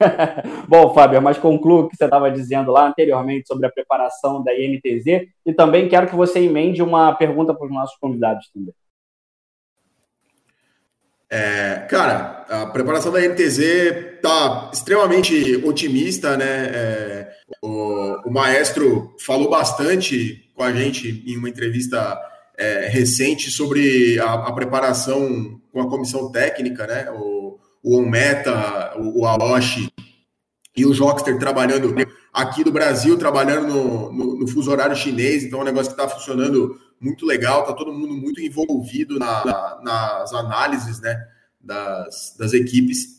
Bom, 0.68 0.94
Fábio, 0.94 1.20
mas 1.20 1.38
conclua 1.38 1.80
o 1.80 1.88
que 1.88 1.96
você 1.96 2.04
estava 2.04 2.30
dizendo 2.30 2.70
lá 2.70 2.86
anteriormente 2.86 3.48
sobre 3.48 3.66
a 3.66 3.72
preparação 3.72 4.42
da 4.44 4.52
INTZ 4.54 5.28
e 5.44 5.52
também 5.52 5.88
quero 5.88 6.06
que 6.06 6.14
você 6.14 6.40
emende 6.40 6.82
uma 6.82 7.12
pergunta 7.14 7.52
para 7.54 7.66
os 7.66 7.72
nossos 7.72 7.96
convidados 7.98 8.48
também. 8.52 8.74
É, 11.30 11.86
cara, 11.90 12.46
a 12.48 12.66
preparação 12.66 13.12
da 13.12 13.24
INTZ 13.24 13.58
está 13.58 14.70
extremamente 14.72 15.56
otimista, 15.56 16.36
né? 16.38 16.66
É, 16.72 17.32
o, 17.62 18.28
o, 18.28 18.30
maestro 18.30 19.14
falou 19.20 19.50
bastante 19.50 20.50
com 20.54 20.62
a 20.62 20.72
gente 20.72 21.22
em 21.26 21.36
uma 21.36 21.50
entrevista 21.50 22.18
é, 22.58 22.88
recente 22.88 23.52
sobre 23.52 24.18
a, 24.18 24.34
a, 24.48 24.52
preparação 24.52 25.60
com 25.72 25.80
a 25.80 25.88
comissão 25.88 26.32
técnica, 26.32 26.86
né? 26.88 27.08
O, 27.12 27.56
o 27.82 27.98
Onmeta, 27.98 28.98
o, 28.98 29.20
o 29.20 29.26
Aoshi 29.26 29.88
e 30.76 30.84
o 30.84 30.92
Jockster 30.92 31.38
trabalhando 31.38 31.94
aqui 32.32 32.64
do 32.64 32.72
Brasil, 32.72 33.16
trabalhando 33.16 33.68
no, 33.68 34.12
no, 34.12 34.38
no 34.40 34.48
fuso 34.48 34.70
horário 34.70 34.96
chinês, 34.96 35.44
então 35.44 35.60
é 35.60 35.62
um 35.62 35.66
negócio 35.66 35.94
que 35.94 36.00
está 36.00 36.12
funcionando 36.12 36.76
muito 37.00 37.24
legal, 37.24 37.60
está 37.60 37.72
todo 37.72 37.92
mundo 37.92 38.14
muito 38.14 38.40
envolvido 38.40 39.18
na, 39.20 39.44
na, 39.44 39.80
nas 39.82 40.32
análises 40.34 41.00
né, 41.00 41.16
das, 41.60 42.34
das 42.36 42.52
equipes. 42.52 43.18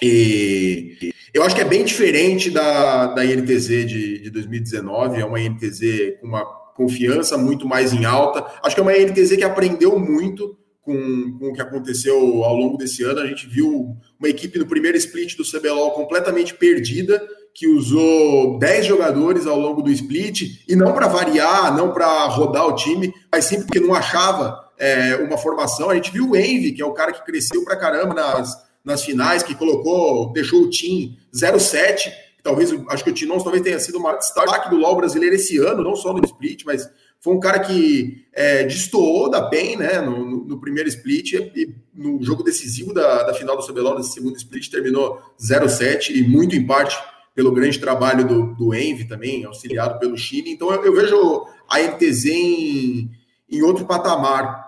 E 0.00 1.12
eu 1.34 1.42
acho 1.42 1.54
que 1.54 1.60
é 1.60 1.64
bem 1.64 1.84
diferente 1.84 2.50
da, 2.50 3.06
da 3.06 3.24
INTZ 3.24 3.66
de, 3.86 4.18
de 4.20 4.30
2019, 4.30 5.20
é 5.20 5.24
uma 5.24 5.40
INTZ 5.40 6.20
com 6.20 6.28
uma 6.28 6.61
confiança 6.74 7.36
muito 7.36 7.66
mais 7.66 7.92
em 7.92 8.04
alta. 8.04 8.46
Acho 8.62 8.74
que 8.74 8.80
é 8.80 8.82
uma 8.82 8.92
NTZ 8.92 9.36
que 9.36 9.44
aprendeu 9.44 9.98
muito 9.98 10.56
com, 10.80 11.36
com 11.38 11.48
o 11.48 11.52
que 11.52 11.60
aconteceu 11.60 12.44
ao 12.44 12.56
longo 12.56 12.76
desse 12.76 13.02
ano. 13.02 13.20
A 13.20 13.26
gente 13.26 13.46
viu 13.46 13.96
uma 14.18 14.28
equipe 14.28 14.58
no 14.58 14.66
primeiro 14.66 14.96
split 14.96 15.36
do 15.36 15.44
CBLOL 15.44 15.92
completamente 15.92 16.54
perdida 16.54 17.22
que 17.54 17.68
usou 17.68 18.58
10 18.58 18.86
jogadores 18.86 19.46
ao 19.46 19.58
longo 19.58 19.82
do 19.82 19.90
split, 19.90 20.64
e 20.66 20.74
não 20.74 20.92
para 20.92 21.06
variar, 21.06 21.76
não 21.76 21.92
para 21.92 22.26
rodar 22.26 22.66
o 22.66 22.74
time, 22.74 23.12
mas 23.30 23.44
sim 23.44 23.62
porque 23.62 23.78
não 23.78 23.94
achava 23.94 24.70
é, 24.78 25.16
uma 25.16 25.36
formação. 25.36 25.90
A 25.90 25.94
gente 25.94 26.10
viu 26.10 26.30
o 26.30 26.36
Envy, 26.36 26.72
que 26.72 26.82
é 26.82 26.86
o 26.86 26.94
cara 26.94 27.12
que 27.12 27.24
cresceu 27.24 27.62
para 27.64 27.76
caramba 27.76 28.14
nas, 28.14 28.56
nas 28.84 29.04
finais, 29.04 29.42
que 29.42 29.54
colocou, 29.54 30.32
deixou 30.32 30.62
o 30.62 30.70
time 30.70 31.18
0-7. 31.34 32.10
Talvez, 32.42 32.72
acho 32.88 33.04
que 33.04 33.10
o 33.10 33.14
Tinons 33.14 33.42
talvez 33.42 33.62
tenha 33.62 33.78
sido 33.78 34.00
maior 34.00 34.18
destaque 34.18 34.68
do 34.68 34.76
LoL 34.76 34.96
brasileiro 34.96 35.36
esse 35.36 35.58
ano, 35.58 35.84
não 35.84 35.94
só 35.94 36.12
no 36.12 36.24
split, 36.24 36.64
mas 36.64 36.90
foi 37.20 37.34
um 37.34 37.40
cara 37.40 37.60
que 37.60 38.26
é, 38.32 38.64
destoou 38.64 39.30
da 39.30 39.48
PEN, 39.48 39.76
né, 39.76 40.00
no, 40.00 40.28
no, 40.28 40.44
no, 40.44 40.60
primeiro 40.60 40.88
split, 40.88 41.34
e 41.34 41.72
no 41.94 42.20
jogo 42.20 42.42
decisivo 42.42 42.92
da, 42.92 43.22
da 43.22 43.32
final 43.32 43.56
do 43.56 43.64
CBLOL, 43.64 43.96
nesse 43.96 44.14
segundo 44.14 44.36
split, 44.36 44.68
terminou 44.68 45.22
0-7, 45.40 46.10
e 46.16 46.22
muito 46.24 46.56
em 46.56 46.66
parte 46.66 46.98
pelo 47.32 47.52
grande 47.52 47.78
trabalho 47.78 48.26
do, 48.26 48.54
do 48.54 48.74
Envy 48.74 49.06
também, 49.06 49.44
auxiliado 49.44 50.00
pelo 50.00 50.16
Chile. 50.16 50.50
Então 50.50 50.72
eu, 50.72 50.84
eu 50.84 50.92
vejo 50.92 51.46
a 51.68 51.78
NTZ 51.78 52.26
em, 52.26 53.10
em 53.48 53.62
outro 53.62 53.86
patamar 53.86 54.66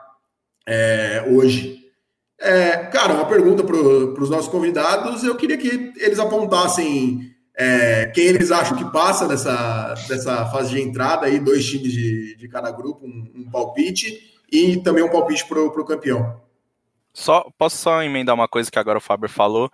é, 0.66 1.24
hoje. 1.28 1.80
É, 2.40 2.76
cara, 2.86 3.14
uma 3.14 3.26
pergunta 3.26 3.62
para 3.64 3.76
os 3.76 4.30
nossos 4.30 4.48
convidados, 4.48 5.24
eu 5.24 5.36
queria 5.36 5.58
que 5.58 5.92
eles 5.96 6.18
apontassem 6.18 7.33
é, 7.56 8.06
quem 8.06 8.24
eles 8.26 8.50
acham 8.50 8.76
que 8.76 8.90
passa 8.90 9.28
dessa, 9.28 9.94
dessa 10.08 10.46
fase 10.46 10.70
de 10.70 10.80
entrada 10.80 11.26
aí, 11.26 11.38
dois 11.38 11.64
times 11.64 11.92
de, 11.92 12.36
de 12.36 12.48
cada 12.48 12.70
grupo, 12.70 13.06
um, 13.06 13.32
um 13.34 13.50
palpite 13.50 14.34
e 14.50 14.76
também 14.78 15.04
um 15.04 15.10
palpite 15.10 15.46
para 15.46 15.60
o 15.60 15.84
campeão. 15.84 16.40
Só, 17.12 17.48
posso 17.56 17.76
só 17.76 18.02
emendar 18.02 18.34
uma 18.34 18.48
coisa 18.48 18.70
que 18.70 18.78
agora 18.78 18.98
o 18.98 19.00
Faber 19.00 19.30
falou 19.30 19.70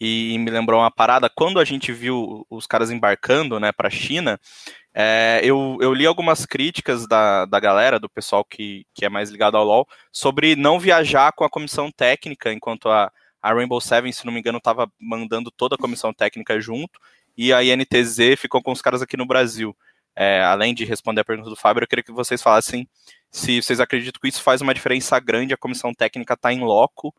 e 0.00 0.36
me 0.38 0.50
lembrou 0.50 0.80
uma 0.80 0.90
parada. 0.90 1.30
Quando 1.30 1.60
a 1.60 1.64
gente 1.64 1.92
viu 1.92 2.44
os 2.50 2.66
caras 2.66 2.90
embarcando 2.90 3.60
né, 3.60 3.70
para 3.70 3.86
a 3.86 3.92
China, 3.92 4.40
é, 4.92 5.40
eu, 5.44 5.78
eu, 5.80 5.94
li 5.94 6.04
algumas 6.04 6.44
críticas 6.44 7.06
da, 7.06 7.44
da 7.44 7.60
galera, 7.60 8.00
do 8.00 8.08
pessoal 8.08 8.44
que, 8.44 8.84
que 8.92 9.04
é 9.04 9.08
mais 9.08 9.30
ligado 9.30 9.56
ao 9.56 9.64
LoL, 9.64 9.86
sobre 10.10 10.56
não 10.56 10.80
viajar 10.80 11.32
com 11.32 11.44
a 11.44 11.50
comissão 11.50 11.92
técnica, 11.92 12.52
enquanto 12.52 12.88
a, 12.88 13.12
a 13.40 13.52
Rainbow 13.52 13.80
Seven, 13.80 14.10
se 14.10 14.26
não 14.26 14.32
me 14.32 14.40
engano, 14.40 14.58
estava 14.58 14.90
mandando 14.98 15.50
toda 15.50 15.76
a 15.76 15.78
comissão 15.78 16.12
técnica 16.12 16.60
junto, 16.60 16.98
e 17.40 17.54
a 17.54 17.64
INTZ 17.64 18.38
ficou 18.38 18.62
com 18.62 18.70
os 18.70 18.82
caras 18.82 19.00
aqui 19.00 19.16
no 19.16 19.24
Brasil. 19.24 19.74
É, 20.14 20.42
além 20.44 20.74
de 20.74 20.84
responder 20.84 21.22
a 21.22 21.24
pergunta 21.24 21.48
do 21.48 21.56
Fábio, 21.56 21.82
eu 21.82 21.88
queria 21.88 22.02
que 22.02 22.12
vocês 22.12 22.42
falassem 22.42 22.86
se 23.30 23.62
vocês 23.62 23.80
acreditam 23.80 24.20
que 24.20 24.28
isso 24.28 24.42
faz 24.42 24.60
uma 24.60 24.74
diferença 24.74 25.18
grande, 25.18 25.54
a 25.54 25.56
comissão 25.56 25.94
técnica 25.94 26.34
está 26.34 26.52
em 26.52 26.60
loco, 26.60 27.14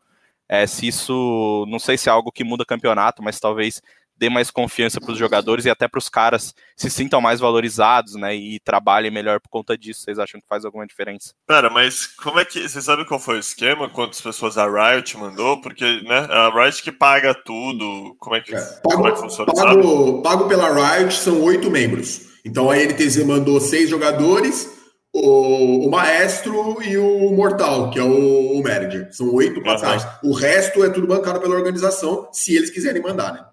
é, 0.48 0.64
se 0.64 0.86
isso, 0.86 1.66
não 1.68 1.80
sei 1.80 1.98
se 1.98 2.08
é 2.08 2.12
algo 2.12 2.30
que 2.30 2.44
muda 2.44 2.64
campeonato, 2.64 3.20
mas 3.20 3.40
talvez 3.40 3.82
dê 4.22 4.30
mais 4.30 4.52
confiança 4.52 5.00
para 5.00 5.10
os 5.10 5.18
jogadores 5.18 5.64
e 5.64 5.70
até 5.70 5.88
para 5.88 5.98
os 5.98 6.08
caras 6.08 6.54
se 6.76 6.88
sintam 6.88 7.20
mais 7.20 7.40
valorizados, 7.40 8.14
né, 8.14 8.36
e 8.36 8.60
trabalhem 8.60 9.10
melhor 9.10 9.40
por 9.40 9.48
conta 9.48 9.76
disso. 9.76 10.02
Vocês 10.02 10.16
acham 10.16 10.40
que 10.40 10.46
faz 10.46 10.64
alguma 10.64 10.86
diferença? 10.86 11.34
Pera, 11.44 11.68
mas 11.68 12.06
como 12.06 12.38
é 12.38 12.44
que, 12.44 12.68
você 12.68 12.80
sabe 12.80 13.04
qual 13.04 13.18
foi 13.18 13.38
o 13.38 13.40
esquema? 13.40 13.88
Quantas 13.88 14.20
pessoas 14.20 14.56
a 14.56 14.66
Riot 14.66 15.18
mandou? 15.18 15.60
Porque, 15.60 16.02
né, 16.02 16.28
a 16.30 16.50
Riot 16.50 16.80
que 16.84 16.92
paga 16.92 17.34
tudo, 17.34 18.14
como 18.20 18.36
é 18.36 18.40
que, 18.40 18.54
é, 18.54 18.60
pago, 18.60 18.94
como 18.94 19.08
é 19.08 19.10
que 19.10 19.18
funciona, 19.18 19.52
pago, 19.52 20.22
pago, 20.22 20.48
pela 20.48 20.68
Riot 20.72 21.12
são 21.14 21.42
oito 21.42 21.68
membros. 21.68 22.20
Então 22.44 22.70
a 22.70 22.76
NTZ 22.76 23.24
mandou 23.24 23.60
seis 23.60 23.90
jogadores, 23.90 24.70
o, 25.12 25.88
o, 25.88 25.90
Maestro 25.90 26.80
e 26.80 26.96
o 26.96 27.32
Mortal, 27.32 27.90
que 27.90 27.98
é 27.98 28.02
o, 28.04 28.52
o 28.52 28.62
Manager. 28.62 29.08
São 29.12 29.34
oito 29.34 29.60
passagens. 29.64 30.04
Uhum. 30.22 30.30
O 30.30 30.32
resto 30.32 30.84
é 30.84 30.90
tudo 30.90 31.08
bancado 31.08 31.40
pela 31.40 31.56
organização, 31.56 32.28
se 32.32 32.54
eles 32.54 32.70
quiserem 32.70 33.02
mandar, 33.02 33.32
né? 33.32 33.51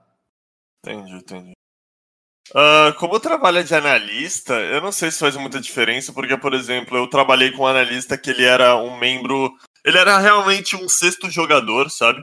Entendi, 0.83 1.13
entendi. 1.13 1.53
Uh, 2.51 2.93
como 2.97 3.15
eu 3.15 3.19
trabalho 3.19 3.63
de 3.63 3.75
analista, 3.75 4.53
eu 4.53 4.81
não 4.81 4.91
sei 4.91 5.11
se 5.11 5.19
faz 5.19 5.35
muita 5.35 5.59
diferença, 5.59 6.11
porque, 6.11 6.35
por 6.35 6.53
exemplo, 6.53 6.97
eu 6.97 7.07
trabalhei 7.07 7.51
com 7.51 7.63
um 7.63 7.67
analista 7.67 8.17
que 8.17 8.31
ele 8.31 8.43
era 8.43 8.75
um 8.75 8.97
membro. 8.97 9.55
Ele 9.85 9.97
era 9.97 10.17
realmente 10.17 10.75
um 10.75 10.89
sexto 10.89 11.29
jogador, 11.29 11.89
sabe? 11.91 12.19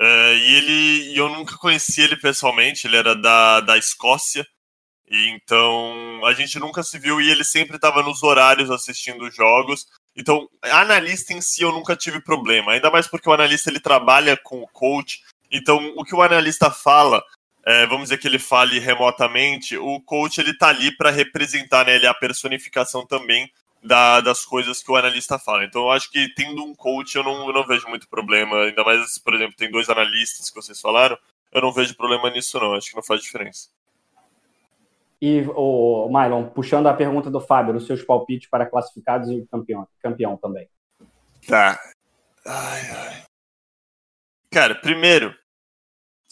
Uh, 0.00 0.34
e 0.34 0.54
ele. 0.56 1.18
Eu 1.18 1.28
nunca 1.28 1.56
conheci 1.58 2.00
ele 2.00 2.16
pessoalmente, 2.16 2.86
ele 2.86 2.96
era 2.96 3.14
da, 3.14 3.60
da 3.60 3.76
Escócia. 3.76 4.46
E 5.08 5.28
então 5.28 6.24
a 6.24 6.32
gente 6.32 6.58
nunca 6.58 6.82
se 6.82 6.98
viu 6.98 7.20
e 7.20 7.30
ele 7.30 7.44
sempre 7.44 7.76
estava 7.76 8.02
nos 8.02 8.22
horários 8.22 8.70
assistindo 8.70 9.30
jogos. 9.30 9.86
Então, 10.16 10.48
analista 10.62 11.34
em 11.34 11.40
si 11.42 11.62
eu 11.62 11.72
nunca 11.72 11.94
tive 11.94 12.20
problema, 12.22 12.72
ainda 12.72 12.90
mais 12.90 13.06
porque 13.06 13.28
o 13.28 13.32
analista 13.32 13.70
ele 13.70 13.80
trabalha 13.80 14.36
com 14.42 14.62
o 14.62 14.68
coach. 14.68 15.20
Então, 15.50 15.92
o 15.96 16.04
que 16.04 16.14
o 16.14 16.22
analista 16.22 16.70
fala 16.70 17.22
é, 17.64 17.86
vamos 17.86 18.04
dizer 18.04 18.18
que 18.18 18.26
ele 18.26 18.38
fale 18.38 18.78
remotamente, 18.78 19.76
o 19.76 20.00
coach 20.00 20.40
ele 20.40 20.56
tá 20.56 20.68
ali 20.68 20.94
para 20.96 21.10
representar, 21.10 21.86
né? 21.86 21.94
Ele 21.94 22.06
é 22.06 22.08
a 22.08 22.14
personificação 22.14 23.06
também 23.06 23.50
da, 23.82 24.20
das 24.20 24.44
coisas 24.44 24.82
que 24.82 24.90
o 24.90 24.96
analista 24.96 25.38
fala. 25.38 25.64
Então 25.64 25.82
eu 25.82 25.90
acho 25.92 26.10
que 26.10 26.32
tendo 26.34 26.64
um 26.64 26.74
coach 26.74 27.16
eu 27.16 27.22
não, 27.22 27.46
eu 27.46 27.52
não 27.52 27.66
vejo 27.66 27.88
muito 27.88 28.08
problema, 28.08 28.64
ainda 28.64 28.84
mais, 28.84 29.18
por 29.18 29.34
exemplo, 29.34 29.56
tem 29.56 29.70
dois 29.70 29.88
analistas 29.88 30.50
que 30.50 30.56
vocês 30.56 30.80
falaram, 30.80 31.16
eu 31.52 31.60
não 31.60 31.72
vejo 31.72 31.96
problema 31.96 32.30
nisso 32.30 32.58
não, 32.58 32.74
acho 32.74 32.90
que 32.90 32.96
não 32.96 33.02
faz 33.02 33.22
diferença. 33.22 33.68
E, 35.20 35.44
o 35.54 36.08
Mylon, 36.08 36.46
puxando 36.48 36.88
a 36.88 36.94
pergunta 36.94 37.30
do 37.30 37.40
Fábio, 37.40 37.76
os 37.76 37.86
seus 37.86 38.02
palpites 38.02 38.50
para 38.50 38.66
classificados 38.66 39.30
e 39.30 39.46
campeão, 39.48 39.86
campeão 40.00 40.36
também. 40.36 40.68
Tá. 41.46 41.78
Ai, 42.44 42.90
ai. 42.90 43.22
Cara, 44.50 44.74
primeiro, 44.74 45.32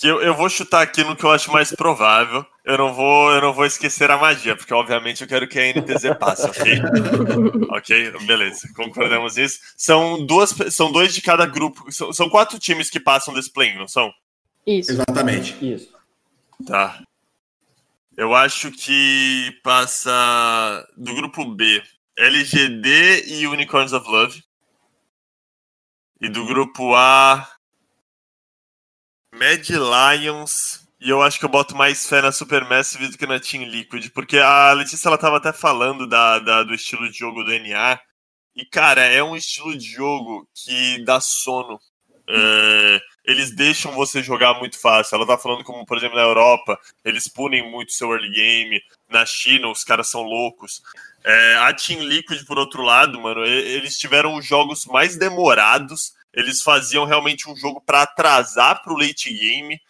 eu, 0.02 0.22
eu 0.22 0.34
vou 0.34 0.48
chutar 0.48 0.82
aqui 0.82 1.04
no 1.04 1.16
que 1.16 1.24
eu 1.24 1.30
acho 1.30 1.52
mais 1.52 1.72
provável. 1.72 2.44
Eu 2.64 2.78
não 2.78 2.94
vou, 2.94 3.32
eu 3.32 3.40
não 3.40 3.52
vou 3.52 3.66
esquecer 3.66 4.10
a 4.10 4.16
magia, 4.16 4.56
porque 4.56 4.72
obviamente 4.72 5.22
eu 5.22 5.28
quero 5.28 5.48
que 5.48 5.58
a 5.58 5.72
NTZ 5.72 6.16
passe, 6.18 6.46
ok? 6.46 6.80
ok, 7.70 8.12
beleza, 8.26 8.68
concordamos 8.74 9.36
nisso. 9.36 9.58
São 9.76 10.24
duas, 10.24 10.54
são 10.70 10.90
dois 10.92 11.14
de 11.14 11.20
cada 11.20 11.46
grupo. 11.46 11.90
São, 11.92 12.12
são 12.12 12.28
quatro 12.28 12.58
times 12.58 12.88
que 12.88 13.00
passam 13.00 13.34
desse 13.34 13.52
play, 13.52 13.74
não 13.76 13.88
são? 13.88 14.12
Isso. 14.66 14.92
Exatamente. 14.92 15.56
Isso. 15.60 15.92
Tá. 16.66 17.02
Eu 18.16 18.34
acho 18.34 18.70
que 18.70 19.50
passa 19.62 20.86
do 20.96 21.14
grupo 21.14 21.44
B 21.44 21.82
LGD 22.16 23.24
e 23.26 23.46
Unicorns 23.46 23.92
of 23.92 24.06
Love. 24.08 24.42
E 26.20 26.28
do 26.28 26.44
grupo 26.44 26.94
A 26.94 27.48
Mad 29.32 29.68
Lions. 29.68 30.86
E 31.00 31.08
eu 31.08 31.22
acho 31.22 31.38
que 31.38 31.44
eu 31.44 31.48
boto 31.48 31.74
mais 31.74 32.06
fé 32.06 32.20
na 32.20 32.30
Supermassive 32.30 33.08
do 33.08 33.16
que 33.16 33.26
na 33.26 33.40
Team 33.40 33.64
Liquid, 33.64 34.10
porque 34.10 34.38
a 34.38 34.72
Letícia 34.72 35.08
ela 35.08 35.16
tava 35.16 35.38
até 35.38 35.50
falando 35.50 36.06
da, 36.06 36.38
da, 36.38 36.62
do 36.62 36.74
estilo 36.74 37.10
de 37.10 37.18
jogo 37.18 37.42
do 37.42 37.50
NA. 37.58 37.98
E, 38.54 38.66
cara, 38.66 39.00
é 39.02 39.22
um 39.22 39.34
estilo 39.34 39.76
de 39.76 39.88
jogo 39.88 40.46
que 40.54 41.02
dá 41.04 41.20
sono. 41.20 41.80
É, 42.28 43.00
eles 43.24 43.50
deixam 43.50 43.92
você 43.92 44.22
jogar 44.22 44.58
muito 44.58 44.78
fácil. 44.78 45.16
Ela 45.16 45.26
tá 45.26 45.38
falando 45.38 45.64
como, 45.64 45.86
por 45.86 45.96
exemplo, 45.96 46.16
na 46.16 46.22
Europa, 46.22 46.78
eles 47.02 47.26
punem 47.26 47.70
muito 47.70 47.92
seu 47.92 48.12
early 48.12 48.30
game. 48.30 48.82
Na 49.08 49.24
China, 49.24 49.68
os 49.68 49.82
caras 49.82 50.10
são 50.10 50.20
loucos. 50.20 50.82
É, 51.24 51.56
a 51.56 51.72
Team 51.72 52.02
Liquid, 52.02 52.44
por 52.44 52.58
outro 52.58 52.82
lado, 52.82 53.18
mano, 53.18 53.44
eles 53.44 53.96
tiveram 53.98 54.34
os 54.34 54.44
jogos 54.44 54.84
mais 54.84 55.16
demorados 55.16 56.12
eles 56.32 56.62
faziam 56.62 57.04
realmente 57.04 57.48
um 57.48 57.56
jogo 57.56 57.80
para 57.80 58.02
atrasar 58.02 58.82
para 58.82 58.92
o 58.92 58.96
late 58.96 59.32
game. 59.32 59.80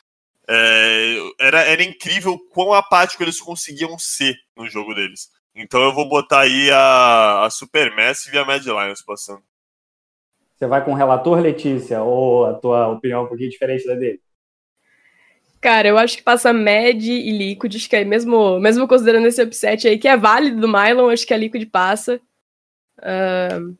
É, 0.49 1.17
era, 1.39 1.61
era 1.63 1.83
incrível 1.83 2.39
quão 2.53 2.73
apático 2.73 3.23
eles 3.23 3.41
conseguiam 3.41 3.99
ser 3.99 4.37
no 4.57 4.69
jogo 4.69 4.95
deles. 4.95 5.29
Então 5.55 5.83
eu 5.83 5.95
vou 5.95 6.09
botar 6.09 6.41
aí 6.41 6.71
a, 6.71 7.45
a 7.45 7.51
Supermassive 7.51 8.37
e 8.37 8.39
a 8.39 8.45
Mad 8.45 8.65
Lions 8.65 9.03
passando. 9.03 9.43
Você 10.57 10.67
vai 10.67 10.85
com 10.85 10.93
o 10.93 10.97
relator, 10.97 11.39
Letícia, 11.39 12.03
ou 12.03 12.47
a 12.47 12.55
tua 12.55 12.89
opinião 12.89 13.21
é 13.21 13.25
um 13.25 13.29
pouquinho 13.29 13.51
diferente 13.51 13.87
da 13.87 13.95
dele? 13.95 14.21
Cara, 15.61 15.89
eu 15.89 15.99
acho 15.99 16.17
que 16.17 16.23
passa 16.23 16.53
Mad 16.53 17.03
e 17.03 17.31
Liquid, 17.31 17.77
acho 17.77 17.89
que 17.89 17.97
é 17.97 18.05
mesmo, 18.05 18.59
mesmo 18.59 18.89
considerando 18.89 19.27
esse 19.27 19.43
upset 19.43 19.87
aí, 19.87 19.99
que 19.99 20.09
é 20.09 20.17
válido 20.17 20.61
do 20.61 20.69
Mylon, 20.69 21.11
acho 21.11 21.27
que 21.27 21.35
a 21.35 21.37
Liquid 21.37 21.69
passa. 21.71 22.21
Uh, 22.99 23.77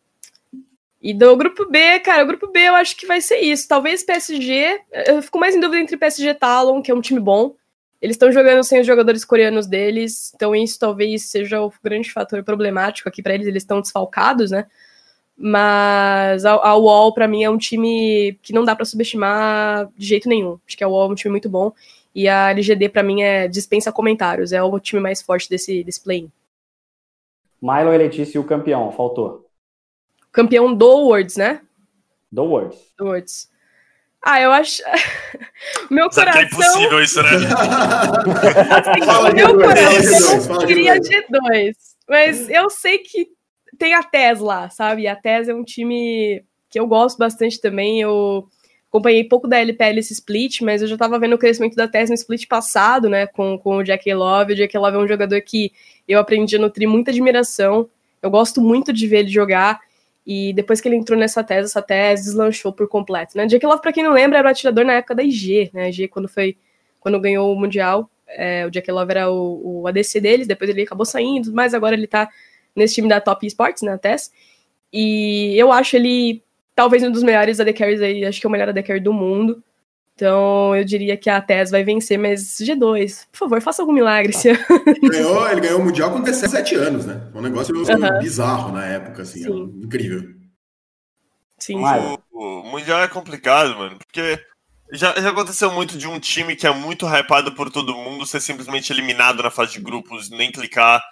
e 1.03 1.15
do 1.15 1.35
grupo 1.35 1.65
B, 1.65 1.99
cara, 2.01 2.25
o 2.25 2.27
grupo 2.27 2.47
B 2.49 2.61
eu 2.61 2.75
acho 2.75 2.95
que 2.95 3.07
vai 3.07 3.23
ser 3.23 3.39
isso. 3.39 3.67
Talvez 3.67 4.03
PSG. 4.03 4.81
Eu 5.07 5.23
fico 5.23 5.39
mais 5.39 5.55
em 5.55 5.61
dúvida 5.61 5.83
entre 5.83 5.97
PSG 5.97 6.29
e 6.29 6.35
Talon, 6.35 6.83
que 6.83 6.91
é 6.91 6.95
um 6.95 7.01
time 7.01 7.19
bom. 7.19 7.55
Eles 8.03 8.15
estão 8.17 8.31
jogando 8.31 8.63
sem 8.63 8.81
os 8.81 8.87
jogadores 8.87 9.25
coreanos 9.25 9.67
deles, 9.67 10.33
então 10.35 10.55
isso 10.55 10.79
talvez 10.79 11.25
seja 11.25 11.61
o 11.61 11.71
grande 11.83 12.11
fator 12.11 12.43
problemático 12.43 13.09
aqui 13.09 13.23
para 13.23 13.35
eles. 13.35 13.47
Eles 13.47 13.63
estão 13.63 13.81
desfalcados, 13.81 14.51
né? 14.51 14.67
Mas 15.37 16.45
a, 16.45 16.53
a 16.53 16.77
UOL, 16.77 17.15
para 17.15 17.27
mim, 17.27 17.45
é 17.45 17.51
um 17.51 17.59
time 17.59 18.39
que 18.43 18.53
não 18.53 18.65
dá 18.65 18.77
para 18.77 18.85
subestimar 18.85 19.89
de 19.97 20.07
jeito 20.07 20.29
nenhum. 20.29 20.59
Acho 20.67 20.77
que 20.77 20.85
a 20.85 20.89
UOL 20.89 21.09
é 21.09 21.13
um 21.13 21.15
time 21.15 21.31
muito 21.33 21.49
bom. 21.49 21.73
E 22.15 22.29
a 22.29 22.51
LGD, 22.51 22.91
para 22.91 23.03
mim, 23.03 23.23
é 23.23 23.49
dispensa 23.49 23.91
comentários. 23.91 24.53
É 24.53 24.63
o 24.63 24.79
time 24.79 25.01
mais 25.01 25.23
forte 25.23 25.49
desse, 25.49 25.83
desse 25.83 26.03
play-in. 26.03 26.31
Milo 27.63 27.93
e 27.95 27.99
Letícia, 27.99 28.41
o 28.41 28.45
campeão, 28.45 28.91
faltou 28.93 29.50
campeão 30.33 30.75
do 30.75 31.07
Worlds, 31.07 31.37
né? 31.37 31.61
Do 32.31 32.45
Worlds. 32.45 32.79
Do 32.99 33.07
Worlds. 33.07 33.51
Ah, 34.23 34.41
eu 34.41 34.53
acho. 34.53 34.83
meu 35.91 36.13
Sabe 36.13 36.33
coração. 36.33 36.33
que 36.33 36.39
é 36.39 36.65
impossível 36.67 37.03
isso, 37.03 37.23
né? 37.23 37.31
assim, 37.31 39.03
Fala 39.07 39.33
meu 39.33 39.55
coração 39.57 39.93
dois, 39.93 40.47
fala 40.47 40.61
de 40.61 40.67
queria 40.67 41.01
dois. 41.01 41.09
G2. 41.09 41.73
Mas 42.09 42.51
eu 42.51 42.69
sei 42.69 42.99
que 42.99 43.29
tem 43.79 43.95
a 43.95 44.03
TES 44.03 44.41
lá, 44.41 44.69
sabe? 44.69 45.07
A 45.07 45.17
TES 45.17 45.49
é 45.49 45.55
um 45.55 45.65
time 45.65 46.45
que 46.69 46.79
eu 46.79 46.87
gosto 46.87 47.17
bastante 47.17 47.61
também. 47.61 48.01
Eu 48.01 48.47
acompanhei 48.89 49.25
pouco 49.25 49.49
da 49.49 49.59
LPL 49.59 49.99
esse 49.99 50.13
split, 50.13 50.61
mas 50.61 50.83
eu 50.83 50.89
já 50.89 50.99
tava 50.99 51.19
vendo 51.19 51.35
o 51.35 51.39
crescimento 51.39 51.77
da 51.77 51.89
TES 51.89 52.11
no 52.11 52.15
split 52.15 52.47
passado, 52.47 53.09
né? 53.09 53.27
Com, 53.27 53.59
com 53.59 53.77
o 53.79 53.83
Jack 53.83 54.13
Love. 54.13 54.53
O 54.53 54.57
Jack 54.57 54.77
Love 54.77 54.97
é 54.97 55.01
um 55.01 55.09
jogador 55.09 55.41
que 55.41 55.73
eu 56.07 56.19
aprendi 56.19 56.57
a 56.57 56.59
nutrir 56.59 56.89
muita 56.89 57.11
admiração. 57.11 57.89
Eu 58.21 58.31
gosto 58.31 58.61
muito 58.61 58.93
de 58.93 59.07
ver 59.07 59.21
ele 59.21 59.31
jogar. 59.31 59.81
E 60.27 60.53
depois 60.53 60.81
que 60.81 60.89
ele 60.89 60.97
entrou 60.97 61.19
nessa 61.19 61.43
tese, 61.43 61.67
essa 61.67 61.83
tese 61.83 62.25
deslanchou 62.25 62.73
por 62.73 62.87
completo, 62.89 63.37
né? 63.37 63.47
Jack 63.47 63.65
Love, 63.65 63.81
pra 63.81 63.93
quem 63.93 64.05
não 64.05 64.13
lembra, 64.13 64.39
era 64.39 64.49
o 64.49 64.51
atirador 64.51 64.85
na 64.85 64.95
época 64.95 65.15
da 65.15 65.23
IG, 65.23 65.71
né? 65.73 65.85
A 65.85 65.89
IG, 65.89 66.09
quando 66.09 66.29
foi, 66.29 66.57
quando 67.01 67.19
ganhou 67.19 67.53
o 67.53 67.59
Mundial, 67.59 68.11
é, 68.29 68.67
o 68.67 68.71
Jack 68.71 68.91
Love 68.91 69.11
era 69.11 69.31
o, 69.31 69.83
o 69.83 69.87
ADC 69.89 70.21
deles, 70.21 70.47
depois 70.47 70.71
ele 70.71 70.83
acabou 70.83 71.05
saindo, 71.05 71.53
mas 71.53 71.75
agora 71.75 71.95
ele 71.95 72.07
tá 72.07 72.29
nesse 72.77 72.95
time 72.95 73.09
da 73.09 73.21
Top 73.21 73.45
Esports, 73.47 73.83
né, 73.83 73.93
a 73.93 73.99
TES. 73.99 74.31
E 74.93 75.55
eu 75.57 75.73
acho 75.73 75.97
ele 75.97 76.43
talvez 76.75 77.03
um 77.03 77.11
dos 77.11 77.23
melhores 77.23 77.61
AD 77.61 77.73
Carries 77.73 78.01
aí, 78.01 78.25
acho 78.25 78.41
que 78.41 78.47
é 78.47 78.49
o 78.49 78.51
melhor 78.51 78.69
AD 78.69 78.83
Carry 78.83 79.01
do 79.01 79.13
mundo. 79.13 79.63
Então 80.21 80.77
eu 80.77 80.85
diria 80.85 81.17
que 81.17 81.31
a 81.31 81.41
TES 81.41 81.71
vai 81.71 81.83
vencer, 81.83 82.19
mas 82.19 82.59
G2, 82.61 83.27
por 83.33 83.39
favor, 83.39 83.63
faça 83.63 83.81
algum 83.81 83.95
milagre 83.95 84.33
esse 84.33 84.51
ano. 84.51 84.61
Ganhou, 85.11 85.51
ele 85.51 85.63
ganhou 85.63 85.81
o 85.81 85.85
Mundial 85.85 86.11
com 86.11 86.21
17 86.21 86.75
anos, 86.75 87.07
né? 87.07 87.27
Foi 87.33 87.41
um 87.41 87.45
negócio 87.45 87.75
Aham. 87.91 88.19
bizarro 88.19 88.71
na 88.71 88.85
época, 88.85 89.23
assim. 89.23 89.43
Sim. 89.43 89.81
Incrível. 89.83 90.35
Sim, 91.57 91.81
Vai. 91.81 92.03
sim. 92.03 92.19
O, 92.31 92.61
o 92.61 92.71
Mundial 92.71 93.01
é 93.01 93.09
complicado, 93.09 93.75
mano, 93.79 93.97
porque 93.97 94.39
já, 94.93 95.19
já 95.19 95.31
aconteceu 95.31 95.73
muito 95.73 95.97
de 95.97 96.07
um 96.07 96.21
time 96.21 96.55
que 96.55 96.67
é 96.67 96.75
muito 96.75 97.07
hypado 97.07 97.55
por 97.55 97.71
todo 97.71 97.97
mundo 97.97 98.27
ser 98.27 98.41
simplesmente 98.41 98.93
eliminado 98.93 99.43
na 99.43 99.51
fase 99.51 99.73
de 99.73 99.81
grupos, 99.81 100.29
nem 100.29 100.53
clicar. 100.53 101.03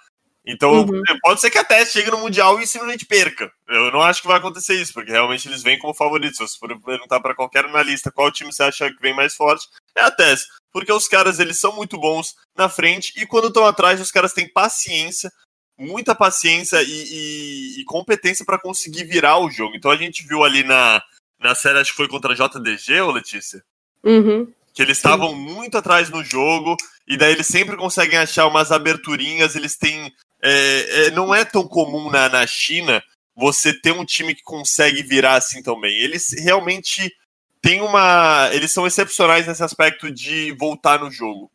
Então, 0.51 0.71
Uhum. 0.81 1.01
pode 1.21 1.39
ser 1.41 1.51
que 1.51 1.57
até 1.59 1.85
chegue 1.85 2.09
no 2.09 2.17
Mundial 2.17 2.59
e 2.59 2.65
simplesmente 2.65 3.05
perca. 3.05 3.51
Eu 3.67 3.91
não 3.91 4.01
acho 4.01 4.21
que 4.21 4.27
vai 4.27 4.37
acontecer 4.37 4.73
isso, 4.81 4.91
porque 4.93 5.11
realmente 5.11 5.47
eles 5.47 5.61
vêm 5.61 5.77
como 5.77 5.93
favoritos. 5.93 6.37
Se 6.37 6.43
você 6.47 6.57
for 6.57 6.79
perguntar 6.81 7.19
pra 7.19 7.35
qualquer 7.35 7.65
analista 7.65 8.11
qual 8.11 8.31
time 8.31 8.51
você 8.51 8.63
acha 8.63 8.89
que 8.91 8.99
vem 9.01 9.13
mais 9.15 9.35
forte, 9.35 9.67
é 9.95 10.01
a 10.01 10.09
TES. 10.09 10.47
Porque 10.71 10.91
os 10.91 11.07
caras, 11.07 11.39
eles 11.39 11.59
são 11.59 11.75
muito 11.75 11.97
bons 11.99 12.35
na 12.57 12.67
frente 12.67 13.13
e 13.15 13.25
quando 13.27 13.47
estão 13.49 13.65
atrás, 13.65 14.01
os 14.01 14.11
caras 14.11 14.33
têm 14.33 14.47
paciência, 14.51 15.31
muita 15.77 16.13
paciência 16.15 16.81
e, 16.81 16.87
e- 16.91 17.81
e 17.81 17.85
competência 17.85 18.43
pra 18.45 18.59
conseguir 18.59 19.03
virar 19.05 19.37
o 19.39 19.49
jogo. 19.51 19.75
Então 19.75 19.91
a 19.91 19.95
gente 19.97 20.25
viu 20.27 20.43
ali 20.43 20.63
na, 20.63 21.01
na 21.39 21.53
série, 21.55 21.79
acho 21.79 21.91
que 21.91 21.97
foi 21.97 22.07
contra 22.07 22.33
a 22.33 22.35
JDG, 22.35 23.01
ô 23.01 23.11
Letícia? 23.11 23.63
Uhum. 24.03 24.51
Que 24.73 24.81
eles 24.83 24.97
estavam 24.97 25.33
muito 25.35 25.77
atrás 25.77 26.09
no 26.09 26.23
jogo, 26.23 26.75
e 27.07 27.17
daí 27.17 27.33
eles 27.33 27.47
sempre 27.47 27.75
conseguem 27.75 28.17
achar 28.19 28.45
umas 28.47 28.71
aberturinhas, 28.71 29.55
eles 29.55 29.75
têm. 29.75 30.13
É, 30.41 31.07
é, 31.07 31.11
não 31.11 31.33
é 31.33 31.43
tão 31.43 31.67
comum 31.67 32.09
na, 32.09 32.29
na 32.29 32.47
China 32.47 33.03
você 33.35 33.73
ter 33.73 33.91
um 33.91 34.05
time 34.05 34.35
que 34.35 34.43
consegue 34.43 35.01
virar 35.01 35.35
assim 35.35 35.61
também. 35.61 35.97
Eles 35.97 36.33
realmente 36.37 37.11
têm 37.61 37.81
uma. 37.81 38.49
Eles 38.51 38.71
são 38.71 38.85
excepcionais 38.85 39.47
nesse 39.47 39.63
aspecto 39.63 40.11
de 40.11 40.51
voltar 40.59 40.99
no 40.99 41.11
jogo. 41.11 41.49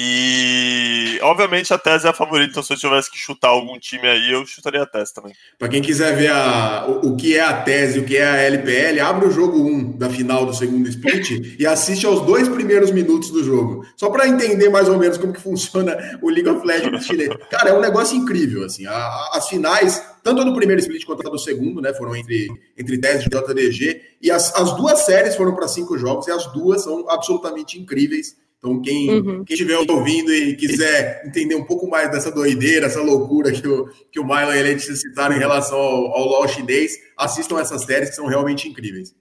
E 0.00 1.18
obviamente 1.22 1.74
a 1.74 1.78
Tese 1.78 2.06
é 2.06 2.10
a 2.10 2.12
favorita, 2.12 2.50
então 2.50 2.62
se 2.62 2.72
eu 2.72 2.76
tivesse 2.76 3.10
que 3.10 3.18
chutar 3.18 3.48
algum 3.48 3.76
time 3.80 4.06
aí, 4.06 4.30
eu 4.32 4.46
chutaria 4.46 4.82
a 4.82 4.86
Tese 4.86 5.12
também. 5.12 5.32
Para 5.58 5.68
quem 5.68 5.82
quiser 5.82 6.16
ver 6.16 6.30
a- 6.30 6.86
o, 6.88 7.08
o 7.08 7.16
que 7.16 7.36
é 7.36 7.40
a 7.40 7.62
tese, 7.62 7.98
o 7.98 8.04
que 8.04 8.16
é 8.16 8.24
a 8.24 8.36
LPL, 8.36 9.00
abre 9.00 9.26
o 9.26 9.30
jogo 9.30 9.58
1 9.60 9.96
da 9.98 10.08
final 10.08 10.46
do 10.46 10.54
segundo 10.54 10.88
split 10.88 11.56
e 11.58 11.66
assiste 11.66 12.06
aos 12.06 12.24
dois 12.24 12.48
primeiros 12.48 12.92
minutos 12.92 13.30
do 13.30 13.42
jogo. 13.42 13.84
Só 13.96 14.08
para 14.08 14.28
entender 14.28 14.68
mais 14.68 14.88
ou 14.88 14.96
menos 14.98 15.18
como 15.18 15.32
que 15.32 15.40
funciona 15.40 15.96
o 16.22 16.30
League 16.30 16.48
of 16.48 16.64
Legends 16.64 17.04
chinês. 17.04 17.30
Cara, 17.50 17.70
é 17.70 17.72
um 17.74 17.80
negócio 17.80 18.16
incrível, 18.16 18.64
assim. 18.64 18.86
A- 18.86 18.92
a- 18.92 19.30
as 19.34 19.48
finais, 19.48 20.00
tanto 20.22 20.42
a 20.42 20.44
do 20.44 20.54
primeiro 20.54 20.80
split 20.80 21.04
quanto 21.04 21.26
a 21.26 21.30
do 21.30 21.38
segundo, 21.38 21.80
né, 21.80 21.92
foram 21.92 22.14
entre, 22.14 22.46
entre 22.78 22.98
TES 22.98 23.26
e 23.26 23.28
JDG, 23.28 24.00
e 24.22 24.30
as, 24.30 24.54
as 24.54 24.76
duas 24.76 25.00
séries 25.00 25.34
foram 25.34 25.54
para 25.56 25.66
cinco 25.66 25.98
jogos 25.98 26.28
e 26.28 26.30
as 26.30 26.46
duas 26.52 26.84
são 26.84 27.08
absolutamente 27.10 27.78
incríveis. 27.80 28.36
Então, 28.58 28.82
quem, 28.82 29.08
Uhum. 29.10 29.44
quem 29.44 29.54
estiver 29.54 29.78
ouvindo 29.88 30.32
e 30.32 30.56
quiser 30.56 31.24
entender 31.24 31.54
um 31.54 31.64
pouco 31.64 31.88
mais 31.88 32.10
dessa 32.10 32.30
doideira, 32.30 32.86
essa 32.86 33.00
loucura 33.00 33.52
que 33.52 33.66
o, 33.66 33.88
que 34.10 34.18
o 34.18 34.24
Milo 34.24 34.52
e 34.52 34.58
a 34.58 34.62
Letícia 34.62 34.96
citaram 34.96 35.36
em 35.36 35.38
relação 35.38 35.78
ao, 35.78 36.12
ao 36.12 36.24
LoL 36.24 36.48
chinês, 36.48 36.92
assistam 37.16 37.60
essas 37.60 37.82
séries 37.82 38.10
que 38.10 38.16
são 38.16 38.26
realmente 38.26 38.68
incríveis. 38.68 39.14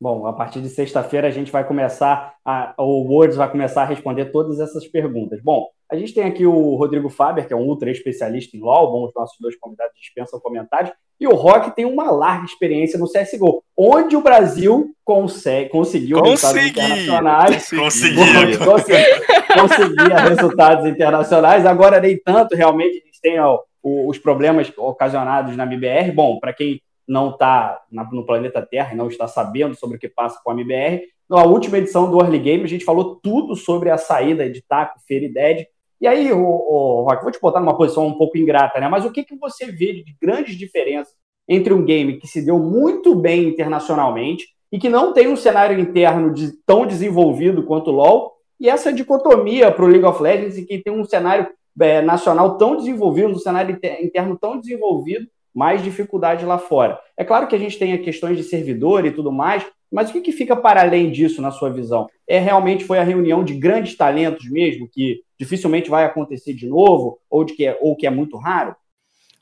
Bom, 0.00 0.26
a 0.26 0.32
partir 0.32 0.62
de 0.62 0.68
sexta-feira 0.70 1.28
a 1.28 1.30
gente 1.30 1.52
vai 1.52 1.66
começar, 1.66 2.34
a, 2.44 2.72
o 2.78 3.02
Words 3.02 3.36
vai 3.36 3.50
começar 3.50 3.82
a 3.82 3.86
responder 3.86 4.26
todas 4.26 4.58
essas 4.58 4.86
perguntas. 4.86 5.42
Bom, 5.42 5.68
a 5.90 5.96
gente 5.96 6.14
tem 6.14 6.24
aqui 6.24 6.46
o 6.46 6.76
Rodrigo 6.76 7.10
Faber, 7.10 7.46
que 7.46 7.52
é 7.52 7.56
um 7.56 7.66
ultra 7.66 7.90
especialista 7.90 8.56
em 8.56 8.60
LoL, 8.60 8.92
bom, 8.92 9.06
os 9.06 9.14
nossos 9.14 9.36
dois 9.40 9.56
convidados 9.56 9.94
dispensam 10.00 10.40
comentários, 10.40 10.92
e 11.20 11.26
o 11.26 11.34
Rock 11.34 11.74
tem 11.76 11.84
uma 11.84 12.10
larga 12.10 12.46
experiência 12.46 12.98
no 12.98 13.06
CSGO, 13.06 13.62
onde 13.76 14.16
o 14.16 14.22
Brasil 14.22 14.94
consegue, 15.04 15.68
conseguiu 15.68 16.20
resultados 16.22 16.58
Consegui! 16.58 16.70
internacionais. 16.80 17.70
Conseguiram. 17.70 18.64
Consegui- 18.64 19.30
Conseguia 19.60 20.16
resultados 20.28 20.86
internacionais, 20.86 21.66
agora 21.66 22.00
nem 22.00 22.16
tanto, 22.16 22.54
realmente 22.54 23.02
a 23.02 23.06
gente 23.06 23.20
tem 23.20 23.40
ó, 23.40 23.58
os 23.82 24.16
problemas 24.18 24.72
ocasionados 24.76 25.56
na 25.56 25.64
MBR. 25.64 26.12
Bom, 26.12 26.38
para 26.38 26.52
quem 26.52 26.80
não 27.06 27.30
está 27.30 27.80
no 28.12 28.24
planeta 28.24 28.62
Terra 28.62 28.94
e 28.94 28.96
não 28.96 29.08
está 29.08 29.26
sabendo 29.26 29.74
sobre 29.74 29.96
o 29.96 30.00
que 30.00 30.08
passa 30.08 30.40
com 30.44 30.50
a 30.50 30.54
MBR, 30.54 31.02
na 31.28 31.42
última 31.44 31.78
edição 31.78 32.10
do 32.10 32.20
Early 32.20 32.38
Game 32.38 32.64
a 32.64 32.68
gente 32.68 32.84
falou 32.84 33.16
tudo 33.22 33.56
sobre 33.56 33.90
a 33.90 33.98
saída 33.98 34.48
de 34.48 34.62
Taco, 34.62 34.98
Fear 35.06 35.24
e 35.24 35.28
Dead. 35.32 35.66
E 36.00 36.06
aí, 36.06 36.32
o, 36.32 36.40
o, 36.40 37.02
Rock, 37.02 37.22
vou 37.22 37.30
te 37.30 37.40
botar 37.40 37.60
numa 37.60 37.76
posição 37.76 38.06
um 38.06 38.14
pouco 38.14 38.38
ingrata, 38.38 38.80
né? 38.80 38.88
Mas 38.88 39.04
o 39.04 39.10
que, 39.12 39.22
que 39.22 39.36
você 39.36 39.66
vê 39.66 39.92
de 39.92 40.16
grandes 40.20 40.56
diferenças 40.56 41.14
entre 41.46 41.74
um 41.74 41.84
game 41.84 42.18
que 42.18 42.26
se 42.26 42.44
deu 42.44 42.58
muito 42.58 43.14
bem 43.14 43.48
internacionalmente 43.48 44.46
e 44.72 44.78
que 44.78 44.88
não 44.88 45.12
tem 45.12 45.28
um 45.28 45.36
cenário 45.36 45.78
interno 45.78 46.32
de- 46.32 46.52
tão 46.64 46.86
desenvolvido 46.86 47.64
quanto 47.64 47.90
o 47.90 47.94
LoL, 47.94 48.32
e 48.58 48.68
essa 48.68 48.92
dicotomia 48.92 49.70
para 49.72 49.84
o 49.84 49.88
League 49.88 50.04
of 50.04 50.22
Legends, 50.22 50.56
e 50.56 50.64
que 50.64 50.78
tem 50.78 50.92
um 50.92 51.04
cenário 51.04 51.48
é, 51.80 52.00
nacional 52.00 52.56
tão 52.56 52.76
desenvolvido, 52.76 53.30
um 53.30 53.38
cenário 53.38 53.74
inter- 53.74 54.04
interno 54.04 54.38
tão 54.38 54.58
desenvolvido, 54.58 55.26
mais 55.54 55.82
dificuldade 55.82 56.44
lá 56.44 56.58
fora. 56.58 56.98
É 57.16 57.24
claro 57.24 57.48
que 57.48 57.56
a 57.56 57.58
gente 57.58 57.78
tem 57.78 57.96
questões 58.00 58.36
de 58.36 58.44
servidor 58.44 59.04
e 59.04 59.10
tudo 59.10 59.32
mais, 59.32 59.66
mas 59.90 60.08
o 60.08 60.12
que, 60.12 60.20
que 60.20 60.32
fica 60.32 60.54
para 60.54 60.82
além 60.82 61.10
disso, 61.10 61.42
na 61.42 61.50
sua 61.50 61.70
visão? 61.70 62.08
É 62.28 62.38
realmente 62.38 62.84
foi 62.84 62.98
a 62.98 63.02
reunião 63.02 63.42
de 63.42 63.54
grandes 63.54 63.96
talentos 63.96 64.48
mesmo, 64.48 64.88
que 64.88 65.20
dificilmente 65.40 65.88
vai 65.88 66.04
acontecer 66.04 66.52
de 66.52 66.66
novo, 66.66 67.18
ou, 67.30 67.46
de 67.46 67.54
que, 67.54 67.66
é, 67.66 67.78
ou 67.80 67.96
que 67.96 68.06
é 68.06 68.10
muito 68.10 68.36
raro? 68.36 68.76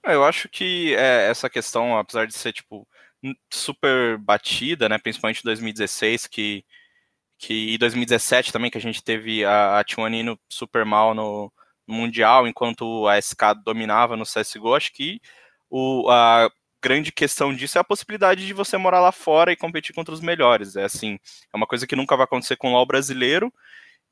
É, 0.07 0.15
Eu 0.15 0.25
acho 0.25 0.49
que 0.49 0.95
é, 0.95 1.29
essa 1.29 1.51
questão, 1.51 1.99
apesar 1.99 2.25
de 2.25 2.35
ser 2.35 2.53
tipo 2.53 2.87
super 3.51 4.17
batida, 4.17 4.89
né, 4.89 4.97
principalmente 4.97 5.41
em 5.41 5.45
2016, 5.45 6.29
que 6.29 6.65
que 7.37 7.75
e 7.75 7.79
2017 7.79 8.53
também 8.53 8.71
que 8.71 8.79
a 8.79 8.81
gente 8.81 9.03
teve 9.03 9.45
a, 9.45 9.79
a 9.79 9.85
T1 9.85 10.13
indo 10.13 10.41
super 10.49 10.85
mal 10.85 11.15
no, 11.15 11.53
no 11.87 11.95
mundial, 11.95 12.47
enquanto 12.47 13.07
a 13.09 13.21
SK 13.21 13.63
dominava 13.65 14.17
no 14.17 14.25
CS:GO, 14.25 14.75
acho 14.75 14.93
que 14.93 15.21
o, 15.71 16.09
a 16.11 16.51
grande 16.83 17.13
questão 17.13 17.53
disso 17.55 17.79
é 17.79 17.81
a 17.81 17.85
possibilidade 17.85 18.47
de 18.47 18.53
você 18.53 18.77
morar 18.77 19.01
lá 19.01 19.13
fora 19.13 19.53
e 19.53 19.57
competir 19.57 19.95
contra 19.95 20.15
os 20.15 20.21
melhores. 20.21 20.77
É 20.77 20.85
assim, 20.85 21.19
é 21.53 21.57
uma 21.57 21.67
coisa 21.67 21.87
que 21.87 21.97
nunca 21.97 22.17
vai 22.17 22.25
acontecer 22.25 22.57
com 22.57 22.71
o 22.71 22.73
LoL 22.73 22.87
brasileiro 22.87 23.53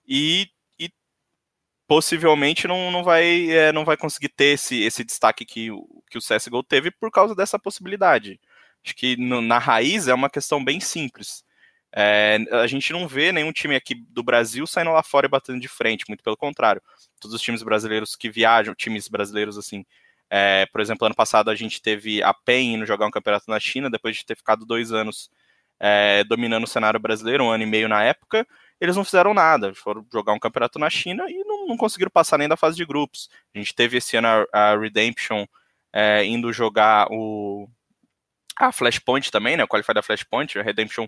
e 0.06 0.48
possivelmente 1.86 2.66
não, 2.68 2.90
não, 2.90 3.04
vai, 3.04 3.50
é, 3.50 3.72
não 3.72 3.84
vai 3.84 3.96
conseguir 3.96 4.28
ter 4.30 4.54
esse, 4.54 4.82
esse 4.82 5.04
destaque 5.04 5.44
que, 5.44 5.70
o- 5.70 5.86
que 6.10 6.18
o 6.18 6.20
CSGO 6.22 6.62
teve 6.62 6.90
por 6.90 7.10
causa 7.10 7.34
dessa 7.34 7.58
possibilidade. 7.58 8.40
Acho 8.84 8.94
que 8.94 9.16
no- 9.16 9.40
na 9.42 9.58
raiz 9.58 10.08
é 10.08 10.14
uma 10.14 10.30
questão 10.30 10.64
bem 10.64 10.80
simples. 10.80 11.44
É, 11.94 12.38
a 12.52 12.66
gente 12.66 12.92
não 12.92 13.08
vê 13.08 13.32
nenhum 13.32 13.52
time 13.52 13.74
aqui 13.76 13.94
do 13.94 14.22
Brasil 14.22 14.66
saindo 14.66 14.92
lá 14.92 15.02
fora 15.02 15.26
e 15.26 15.28
batendo 15.30 15.60
de 15.60 15.68
frente, 15.68 16.04
muito 16.08 16.22
pelo 16.22 16.36
contrário. 16.36 16.82
Todos 17.20 17.34
os 17.34 17.40
times 17.42 17.62
brasileiros 17.62 18.14
que 18.16 18.28
viajam, 18.30 18.74
times 18.74 19.08
brasileiros 19.08 19.56
assim, 19.56 19.84
é, 20.28 20.66
por 20.66 20.80
exemplo, 20.80 21.06
ano 21.06 21.14
passado 21.14 21.50
a 21.50 21.54
gente 21.54 21.80
teve 21.80 22.22
a 22.22 22.34
PEN 22.34 22.74
indo 22.74 22.86
jogar 22.86 23.06
um 23.06 23.10
campeonato 23.10 23.46
na 23.48 23.58
China, 23.60 23.88
depois 23.90 24.16
de 24.16 24.26
ter 24.26 24.36
ficado 24.36 24.66
dois 24.66 24.92
anos 24.92 25.30
é, 25.80 26.24
dominando 26.24 26.64
o 26.64 26.66
cenário 26.68 26.98
brasileiro, 27.00 27.44
um 27.44 27.50
ano 27.50 27.62
e 27.62 27.66
meio 27.66 27.88
na 27.88 28.02
época, 28.02 28.46
eles 28.80 28.96
não 28.96 29.04
fizeram 29.04 29.32
nada, 29.32 29.74
foram 29.74 30.06
jogar 30.12 30.32
um 30.32 30.38
campeonato 30.38 30.78
na 30.78 30.90
China 30.90 31.24
e 31.28 31.44
não, 31.44 31.66
não 31.66 31.76
conseguiram 31.76 32.10
passar 32.10 32.38
nem 32.38 32.48
da 32.48 32.56
fase 32.56 32.76
de 32.76 32.84
grupos. 32.84 33.28
A 33.54 33.58
gente 33.58 33.74
teve 33.74 33.96
esse 33.98 34.16
ano 34.16 34.28
a, 34.28 34.72
a 34.72 34.78
Redemption 34.78 35.46
é, 35.92 36.24
indo 36.24 36.52
jogar 36.52 37.08
o 37.10 37.68
a 38.58 38.72
Flashpoint 38.72 39.30
também, 39.30 39.56
né, 39.56 39.64
o 39.64 39.68
Qualify 39.68 39.92
da 39.92 40.02
Flashpoint, 40.02 40.58
a 40.58 40.62
Redemption, 40.62 41.06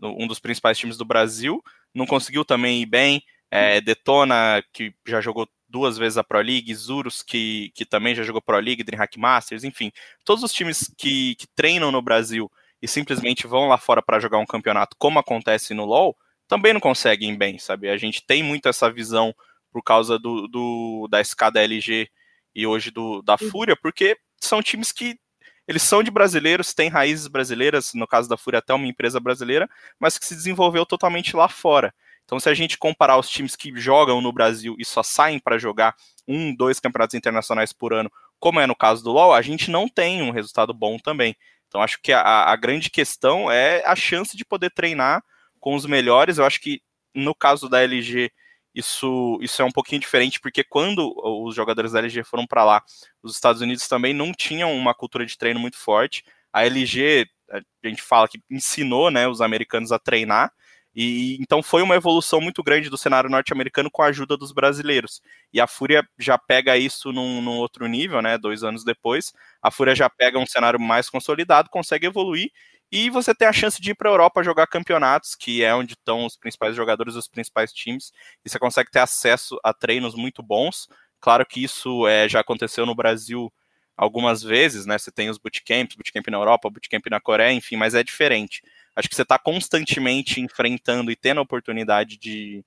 um 0.00 0.28
dos 0.28 0.38
principais 0.38 0.78
times 0.78 0.96
do 0.96 1.04
Brasil, 1.04 1.62
não 1.92 2.06
conseguiu 2.06 2.44
também 2.44 2.82
ir 2.82 2.86
bem, 2.86 3.22
é, 3.50 3.80
Detona, 3.80 4.62
que 4.72 4.94
já 5.06 5.20
jogou 5.20 5.48
duas 5.68 5.98
vezes 5.98 6.18
a 6.18 6.22
Pro 6.24 6.40
League, 6.40 6.72
Zurus, 6.74 7.20
que, 7.20 7.72
que 7.74 7.84
também 7.84 8.14
já 8.14 8.22
jogou 8.22 8.40
Pro 8.40 8.58
League, 8.58 8.84
DreamHack 8.84 9.18
Masters, 9.18 9.64
enfim, 9.64 9.90
todos 10.24 10.44
os 10.44 10.52
times 10.52 10.92
que, 10.96 11.34
que 11.34 11.48
treinam 11.48 11.90
no 11.90 12.00
Brasil 12.00 12.50
e 12.80 12.86
simplesmente 12.86 13.46
vão 13.46 13.66
lá 13.66 13.76
fora 13.76 14.00
para 14.02 14.20
jogar 14.20 14.38
um 14.38 14.46
campeonato, 14.46 14.96
como 14.96 15.18
acontece 15.18 15.74
no 15.74 15.84
LoL, 15.84 16.16
também 16.48 16.72
não 16.72 16.80
conseguem 16.80 17.36
bem, 17.36 17.58
sabe? 17.58 17.88
A 17.88 17.96
gente 17.96 18.24
tem 18.24 18.42
muito 18.42 18.68
essa 18.68 18.90
visão 18.90 19.34
por 19.72 19.82
causa 19.82 20.18
do, 20.18 20.46
do 20.46 21.08
da 21.10 21.20
escada 21.20 21.62
LG 21.62 22.08
e 22.54 22.66
hoje 22.66 22.90
do, 22.90 23.22
da 23.22 23.36
Fúria, 23.36 23.76
porque 23.76 24.16
são 24.40 24.62
times 24.62 24.92
que 24.92 25.18
eles 25.66 25.82
são 25.82 26.02
de 26.02 26.10
brasileiros, 26.10 26.74
têm 26.74 26.88
raízes 26.88 27.26
brasileiras, 27.26 27.92
no 27.94 28.06
caso 28.06 28.28
da 28.28 28.36
Fúria 28.36 28.58
até 28.58 28.74
uma 28.74 28.86
empresa 28.86 29.18
brasileira, 29.18 29.68
mas 29.98 30.18
que 30.18 30.26
se 30.26 30.34
desenvolveu 30.34 30.84
totalmente 30.84 31.34
lá 31.34 31.48
fora. 31.48 31.92
Então, 32.24 32.38
se 32.38 32.48
a 32.48 32.54
gente 32.54 32.78
comparar 32.78 33.18
os 33.18 33.28
times 33.28 33.56
que 33.56 33.74
jogam 33.76 34.20
no 34.20 34.32
Brasil 34.32 34.76
e 34.78 34.84
só 34.84 35.02
saem 35.02 35.38
para 35.38 35.58
jogar 35.58 35.94
um, 36.26 36.54
dois 36.54 36.80
campeonatos 36.80 37.14
internacionais 37.14 37.72
por 37.72 37.92
ano, 37.92 38.10
como 38.38 38.60
é 38.60 38.66
no 38.66 38.76
caso 38.76 39.02
do 39.02 39.10
LoL, 39.10 39.32
a 39.32 39.42
gente 39.42 39.70
não 39.70 39.88
tem 39.88 40.22
um 40.22 40.30
resultado 40.30 40.72
bom 40.72 40.98
também. 40.98 41.34
Então, 41.68 41.82
acho 41.82 41.98
que 42.00 42.12
a, 42.12 42.44
a 42.44 42.56
grande 42.56 42.90
questão 42.90 43.50
é 43.50 43.82
a 43.84 43.96
chance 43.96 44.36
de 44.36 44.44
poder 44.44 44.70
treinar 44.70 45.22
com 45.64 45.74
os 45.74 45.86
melhores. 45.86 46.36
Eu 46.36 46.44
acho 46.44 46.60
que 46.60 46.82
no 47.14 47.34
caso 47.34 47.70
da 47.70 47.82
LG, 47.82 48.30
isso, 48.74 49.38
isso 49.40 49.62
é 49.62 49.64
um 49.64 49.70
pouquinho 49.70 49.98
diferente, 49.98 50.38
porque 50.38 50.62
quando 50.62 51.14
os 51.42 51.54
jogadores 51.54 51.92
da 51.92 52.00
LG 52.00 52.22
foram 52.22 52.46
para 52.46 52.62
lá, 52.62 52.82
os 53.22 53.32
Estados 53.32 53.62
Unidos 53.62 53.88
também 53.88 54.12
não 54.12 54.30
tinham 54.34 54.76
uma 54.76 54.92
cultura 54.94 55.24
de 55.24 55.38
treino 55.38 55.58
muito 55.58 55.78
forte. 55.78 56.22
A 56.52 56.66
LG, 56.66 57.26
a 57.50 57.62
gente 57.82 58.02
fala 58.02 58.28
que 58.28 58.38
ensinou 58.50 59.10
né, 59.10 59.26
os 59.26 59.40
americanos 59.40 59.90
a 59.90 59.98
treinar, 59.98 60.52
e 60.94 61.38
então 61.40 61.62
foi 61.62 61.82
uma 61.82 61.96
evolução 61.96 62.42
muito 62.42 62.62
grande 62.62 62.90
do 62.90 62.98
cenário 62.98 63.30
norte-americano 63.30 63.90
com 63.90 64.02
a 64.02 64.06
ajuda 64.08 64.36
dos 64.36 64.52
brasileiros. 64.52 65.22
E 65.50 65.60
a 65.62 65.66
Fúria 65.66 66.06
já 66.18 66.36
pega 66.36 66.76
isso 66.76 67.10
num, 67.10 67.40
num, 67.40 67.56
outro 67.56 67.86
nível, 67.86 68.20
né? 68.20 68.36
Dois 68.36 68.62
anos 68.62 68.84
depois, 68.84 69.32
a 69.62 69.70
Fúria 69.70 69.94
já 69.94 70.10
pega 70.10 70.38
um 70.38 70.46
cenário 70.46 70.78
mais 70.78 71.08
consolidado, 71.08 71.70
consegue 71.70 72.06
evoluir 72.06 72.50
e 72.90 73.10
você 73.10 73.34
tem 73.34 73.48
a 73.48 73.52
chance 73.52 73.80
de 73.80 73.90
ir 73.90 73.94
para 73.94 74.08
a 74.08 74.12
Europa 74.12 74.42
jogar 74.42 74.66
campeonatos, 74.66 75.34
que 75.34 75.62
é 75.64 75.74
onde 75.74 75.94
estão 75.94 76.24
os 76.24 76.36
principais 76.36 76.76
jogadores 76.76 77.14
dos 77.14 77.28
principais 77.28 77.72
times, 77.72 78.12
e 78.44 78.48
você 78.48 78.58
consegue 78.58 78.90
ter 78.90 79.00
acesso 79.00 79.58
a 79.64 79.72
treinos 79.72 80.14
muito 80.14 80.42
bons. 80.42 80.88
Claro 81.20 81.44
que 81.46 81.62
isso 81.62 82.06
é, 82.06 82.28
já 82.28 82.40
aconteceu 82.40 82.86
no 82.86 82.94
Brasil 82.94 83.52
algumas 83.96 84.42
vezes, 84.42 84.86
né? 84.86 84.98
Você 84.98 85.10
tem 85.10 85.30
os 85.30 85.38
bootcamps, 85.38 85.96
bootcamp 85.96 86.26
na 86.28 86.36
Europa, 86.36 86.70
bootcamp 86.70 87.06
na 87.10 87.20
Coreia, 87.20 87.52
enfim, 87.52 87.76
mas 87.76 87.94
é 87.94 88.02
diferente 88.02 88.60
acho 88.96 89.08
que 89.08 89.14
você 89.14 89.22
está 89.22 89.38
constantemente 89.38 90.40
enfrentando 90.40 91.10
e 91.10 91.16
tendo 91.16 91.38
a 91.38 91.42
oportunidade 91.42 92.16
de, 92.16 92.64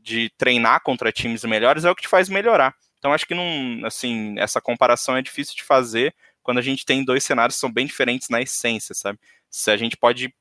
de 0.00 0.30
treinar 0.38 0.82
contra 0.82 1.12
times 1.12 1.44
melhores 1.44 1.84
é 1.84 1.90
o 1.90 1.94
que 1.94 2.02
te 2.02 2.08
faz 2.08 2.28
melhorar. 2.28 2.74
Então 2.98 3.12
acho 3.12 3.26
que 3.26 3.34
não, 3.34 3.84
assim, 3.84 4.38
essa 4.38 4.60
comparação 4.60 5.16
é 5.16 5.22
difícil 5.22 5.54
de 5.56 5.62
fazer 5.62 6.14
quando 6.42 6.58
a 6.58 6.62
gente 6.62 6.86
tem 6.86 7.04
dois 7.04 7.22
cenários 7.24 7.56
que 7.56 7.60
são 7.60 7.72
bem 7.72 7.86
diferentes 7.86 8.28
na 8.28 8.40
essência, 8.40 8.94
sabe? 8.94 9.18
Se 9.50 9.70
a 9.70 9.76
gente 9.76 9.96
pode 9.96 10.34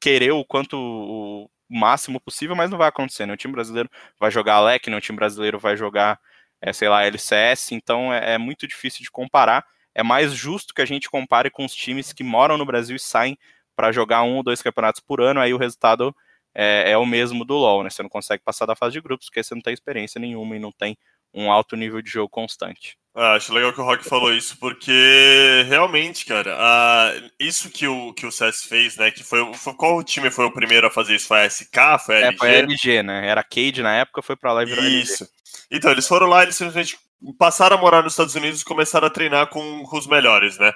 querer 0.00 0.32
o 0.32 0.44
quanto 0.44 0.76
o 0.76 1.50
máximo 1.68 2.20
possível, 2.20 2.56
mas 2.56 2.70
não 2.70 2.78
vai 2.78 2.88
acontecer, 2.88 3.26
né? 3.26 3.32
O 3.32 3.36
time 3.36 3.54
brasileiro 3.54 3.88
vai 4.18 4.30
jogar 4.30 4.54
Alec, 4.56 4.90
né? 4.90 4.96
o 4.96 5.00
time 5.00 5.16
brasileiro 5.16 5.58
vai 5.58 5.76
jogar, 5.76 6.20
é, 6.60 6.72
sei 6.72 6.88
lá, 6.88 7.04
LCS, 7.04 7.72
então 7.72 8.12
é, 8.12 8.34
é 8.34 8.38
muito 8.38 8.66
difícil 8.66 9.02
de 9.02 9.10
comparar. 9.10 9.64
É 9.94 10.02
mais 10.02 10.32
justo 10.32 10.74
que 10.74 10.82
a 10.82 10.84
gente 10.86 11.10
compare 11.10 11.50
com 11.50 11.64
os 11.64 11.74
times 11.74 12.12
que 12.12 12.24
moram 12.24 12.58
no 12.58 12.66
Brasil 12.66 12.96
e 12.96 13.00
saem 13.00 13.38
para 13.76 13.92
jogar 13.92 14.22
um 14.22 14.36
ou 14.36 14.42
dois 14.42 14.62
campeonatos 14.62 15.00
por 15.00 15.20
ano, 15.20 15.40
aí 15.40 15.54
o 15.54 15.58
resultado 15.58 16.14
é, 16.54 16.90
é, 16.92 16.98
o 16.98 17.06
mesmo 17.06 17.44
do 17.44 17.54
LoL, 17.54 17.82
né? 17.84 17.90
Você 17.90 18.02
não 18.02 18.10
consegue 18.10 18.42
passar 18.42 18.66
da 18.66 18.76
fase 18.76 18.92
de 18.94 19.00
grupos 19.00 19.26
porque 19.26 19.42
você 19.42 19.54
não 19.54 19.62
tem 19.62 19.72
experiência 19.72 20.20
nenhuma 20.20 20.56
e 20.56 20.58
não 20.58 20.72
tem 20.72 20.96
um 21.32 21.50
alto 21.50 21.76
nível 21.76 22.02
de 22.02 22.10
jogo 22.10 22.28
constante. 22.28 22.98
Ah, 23.14 23.34
acho 23.34 23.52
legal 23.52 23.74
que 23.74 23.80
o 23.80 23.84
Rock 23.84 24.08
falou 24.08 24.32
isso, 24.32 24.56
porque 24.58 25.64
realmente, 25.68 26.24
cara, 26.24 26.56
ah, 26.58 27.12
isso 27.38 27.68
que 27.68 27.86
o, 27.86 28.14
que 28.14 28.24
o 28.24 28.32
CS 28.32 28.64
fez, 28.64 28.96
né? 28.96 29.10
Que 29.10 29.22
foi, 29.22 29.52
foi, 29.52 29.74
Qual 29.74 30.02
time 30.02 30.30
foi 30.30 30.46
o 30.46 30.50
primeiro 30.50 30.86
a 30.86 30.90
fazer 30.90 31.16
isso? 31.16 31.28
Foi 31.28 31.42
a 31.42 31.50
SK? 31.50 31.76
Foi 32.06 32.16
a 32.16 32.18
LG? 32.20 32.34
É, 32.34 32.38
foi 32.38 32.48
a 32.48 32.58
LG, 32.58 33.02
né? 33.02 33.28
Era 33.28 33.44
Cade 33.44 33.82
na 33.82 33.94
época, 33.96 34.22
foi 34.22 34.34
pra 34.34 34.54
lá 34.54 34.62
e 34.62 34.66
virou 34.66 34.84
Isso. 34.84 35.24
LG. 35.24 35.32
Então, 35.70 35.90
eles 35.90 36.08
foram 36.08 36.26
lá, 36.26 36.42
eles 36.42 36.56
simplesmente 36.56 36.98
passaram 37.38 37.76
a 37.76 37.80
morar 37.80 38.02
nos 38.02 38.14
Estados 38.14 38.34
Unidos 38.34 38.62
e 38.62 38.64
começaram 38.64 39.06
a 39.06 39.10
treinar 39.10 39.48
com 39.48 39.84
os 39.92 40.06
melhores, 40.06 40.58
né? 40.58 40.72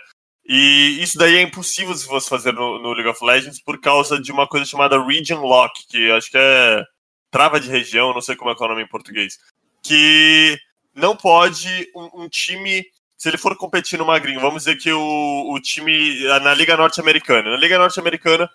E 0.48 0.98
isso 1.02 1.18
daí 1.18 1.36
é 1.36 1.42
impossível 1.42 1.94
se 1.94 2.06
você 2.06 2.28
fazer 2.28 2.52
no, 2.52 2.80
no, 2.80 2.92
League 2.92 3.08
of 3.08 3.24
Legends 3.24 3.60
por 3.60 3.80
causa 3.80 4.20
de 4.20 4.30
uma 4.30 4.46
coisa 4.46 4.64
chamada 4.64 5.02
Region 5.02 5.40
Lock, 5.40 5.86
que 5.88 6.10
acho 6.12 6.30
que 6.30 6.38
é 6.38 6.84
trava 7.30 7.58
de 7.58 7.68
região, 7.68 8.14
não 8.14 8.20
sei 8.20 8.36
como 8.36 8.50
é, 8.50 8.54
é 8.54 8.64
o 8.64 8.68
nome 8.68 8.82
em 8.82 8.88
português. 8.88 9.38
Que 9.82 10.56
não 10.96 11.14
pode 11.14 11.90
um, 11.94 12.22
um 12.22 12.28
time, 12.28 12.84
se 13.16 13.28
ele 13.28 13.36
for 13.36 13.54
competir 13.56 13.98
no 13.98 14.06
Magrinho, 14.06 14.40
vamos 14.40 14.64
dizer 14.64 14.76
que 14.76 14.90
o, 14.90 15.52
o 15.52 15.60
time 15.60 16.24
na 16.40 16.54
Liga 16.54 16.76
Norte-Americana. 16.76 17.50
Na 17.50 17.56
Liga 17.56 17.78
Norte-Americana, 17.78 18.50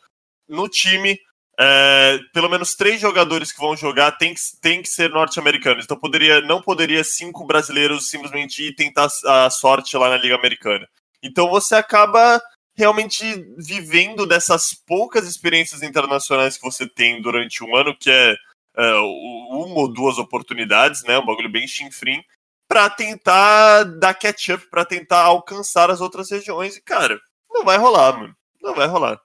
no 0.49 0.67
time, 0.67 1.19
é, 1.59 2.19
pelo 2.33 2.49
menos 2.49 2.73
três 2.73 2.99
jogadores 2.99 3.51
que 3.51 3.59
vão 3.59 3.77
jogar 3.77 4.13
tem 4.13 4.33
que, 4.33 4.41
tem 4.59 4.81
que 4.81 4.89
ser 4.89 5.11
norte-americanos. 5.11 5.85
Então 5.85 5.97
poderia, 5.97 6.41
não 6.41 6.61
poderia 6.61 7.03
cinco 7.03 7.45
brasileiros 7.45 8.09
simplesmente 8.09 8.67
ir 8.67 8.75
tentar 8.75 9.07
a 9.25 9.49
sorte 9.51 9.95
lá 9.95 10.09
na 10.09 10.17
Liga 10.17 10.35
Americana. 10.35 10.87
Então 11.21 11.47
você 11.47 11.75
acaba 11.75 12.41
realmente 12.75 13.23
vivendo 13.57 14.25
dessas 14.25 14.73
poucas 14.73 15.27
experiências 15.27 15.83
internacionais 15.83 16.57
que 16.57 16.63
você 16.63 16.87
tem 16.87 17.21
durante 17.21 17.63
um 17.63 17.75
ano, 17.75 17.95
que 17.95 18.09
é 18.09 18.35
uh, 18.77 19.65
uma 19.65 19.79
ou 19.79 19.93
duas 19.93 20.17
oportunidades, 20.17 21.03
né? 21.03 21.17
Um 21.17 21.25
bagulho 21.25 21.51
bem 21.51 21.67
chinfrim, 21.67 22.21
para 22.67 22.89
tentar 22.89 23.83
dar 23.83 24.13
catch-up, 24.13 24.69
para 24.69 24.85
tentar 24.85 25.23
alcançar 25.23 25.89
as 25.89 25.99
outras 25.99 26.31
regiões. 26.31 26.77
E, 26.77 26.81
cara, 26.81 27.19
não 27.51 27.65
vai 27.65 27.77
rolar, 27.77 28.17
mano. 28.17 28.33
Não 28.61 28.73
vai 28.73 28.87
rolar. 28.87 29.19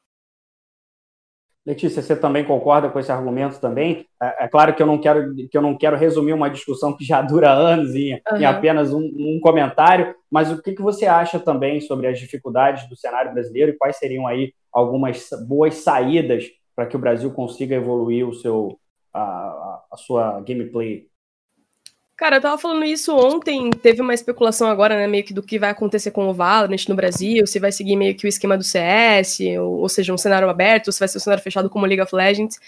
Letícia, 1.67 2.01
você 2.01 2.15
também 2.15 2.45
concorda 2.45 2.89
com 2.89 3.01
esse 3.01 3.11
argumento 3.11 3.61
também? 3.61 4.07
É, 4.23 4.45
é, 4.45 4.49
claro 4.49 4.73
que 4.73 4.81
eu 4.81 4.87
não 4.87 5.01
quero 5.01 5.35
que 5.35 5.59
eu 5.59 5.61
não 5.61 5.77
quero 5.77 5.97
resumir 5.97 6.33
uma 6.33 6.49
discussão 6.49 6.97
que 6.97 7.05
já 7.05 7.21
dura 7.21 7.51
anos 7.51 7.93
em, 7.93 8.15
uhum. 8.15 8.37
em 8.37 8.45
apenas 8.45 8.93
um, 8.93 9.01
um, 9.01 9.41
comentário, 9.41 10.15
mas 10.31 10.51
o 10.51 10.63
que, 10.63 10.75
que 10.75 10.83
você 10.83 11.07
acha 11.07 11.41
também 11.41 11.81
sobre 11.81 12.07
as 12.07 12.21
dificuldades 12.21 12.89
do 12.89 12.97
cenário 12.97 13.33
brasileiro 13.33 13.73
e 13.73 13.77
quais 13.77 13.97
seriam 13.97 14.29
aí 14.29 14.55
algumas 14.73 15.29
boas 15.49 15.75
saídas 15.75 16.45
para 16.77 16.87
que 16.87 16.95
o 16.95 17.01
Brasil 17.01 17.33
consiga 17.33 17.75
evoluir 17.75 18.29
o 18.29 18.35
seu 18.35 18.79
a, 19.21 19.83
a 19.93 19.97
sua 19.97 20.41
gameplay 20.41 21.09
Cara, 22.17 22.37
eu 22.37 22.41
tava 22.41 22.57
falando 22.57 22.83
isso 22.87 23.15
ontem, 23.15 23.69
teve 23.71 24.01
uma 24.01 24.15
especulação 24.15 24.71
agora, 24.71 24.97
né, 24.97 25.07
meio 25.07 25.23
que 25.23 25.35
do 25.35 25.43
que 25.43 25.59
vai 25.59 25.69
acontecer 25.69 26.11
com 26.13 26.27
o 26.27 26.33
Valorant 26.33 26.89
no 26.89 26.95
Brasil, 26.95 27.47
se 27.47 27.59
vai 27.59 27.71
seguir 27.71 27.95
meio 27.95 28.15
que 28.15 28.25
o 28.25 28.29
esquema 28.29 28.57
do 28.57 28.65
CS, 28.65 29.41
ou, 29.61 29.81
ou 29.81 29.89
seja, 29.89 30.15
um 30.15 30.19
cenário 30.19 30.49
aberto, 30.49 30.87
ou 30.87 30.95
se 30.95 30.99
vai 30.99 31.09
ser 31.09 31.19
um 31.19 31.21
cenário 31.21 31.45
fechado 31.45 31.69
como 31.69 31.85
League 31.85 32.01
of 32.01 32.15
Legends. 32.17 32.59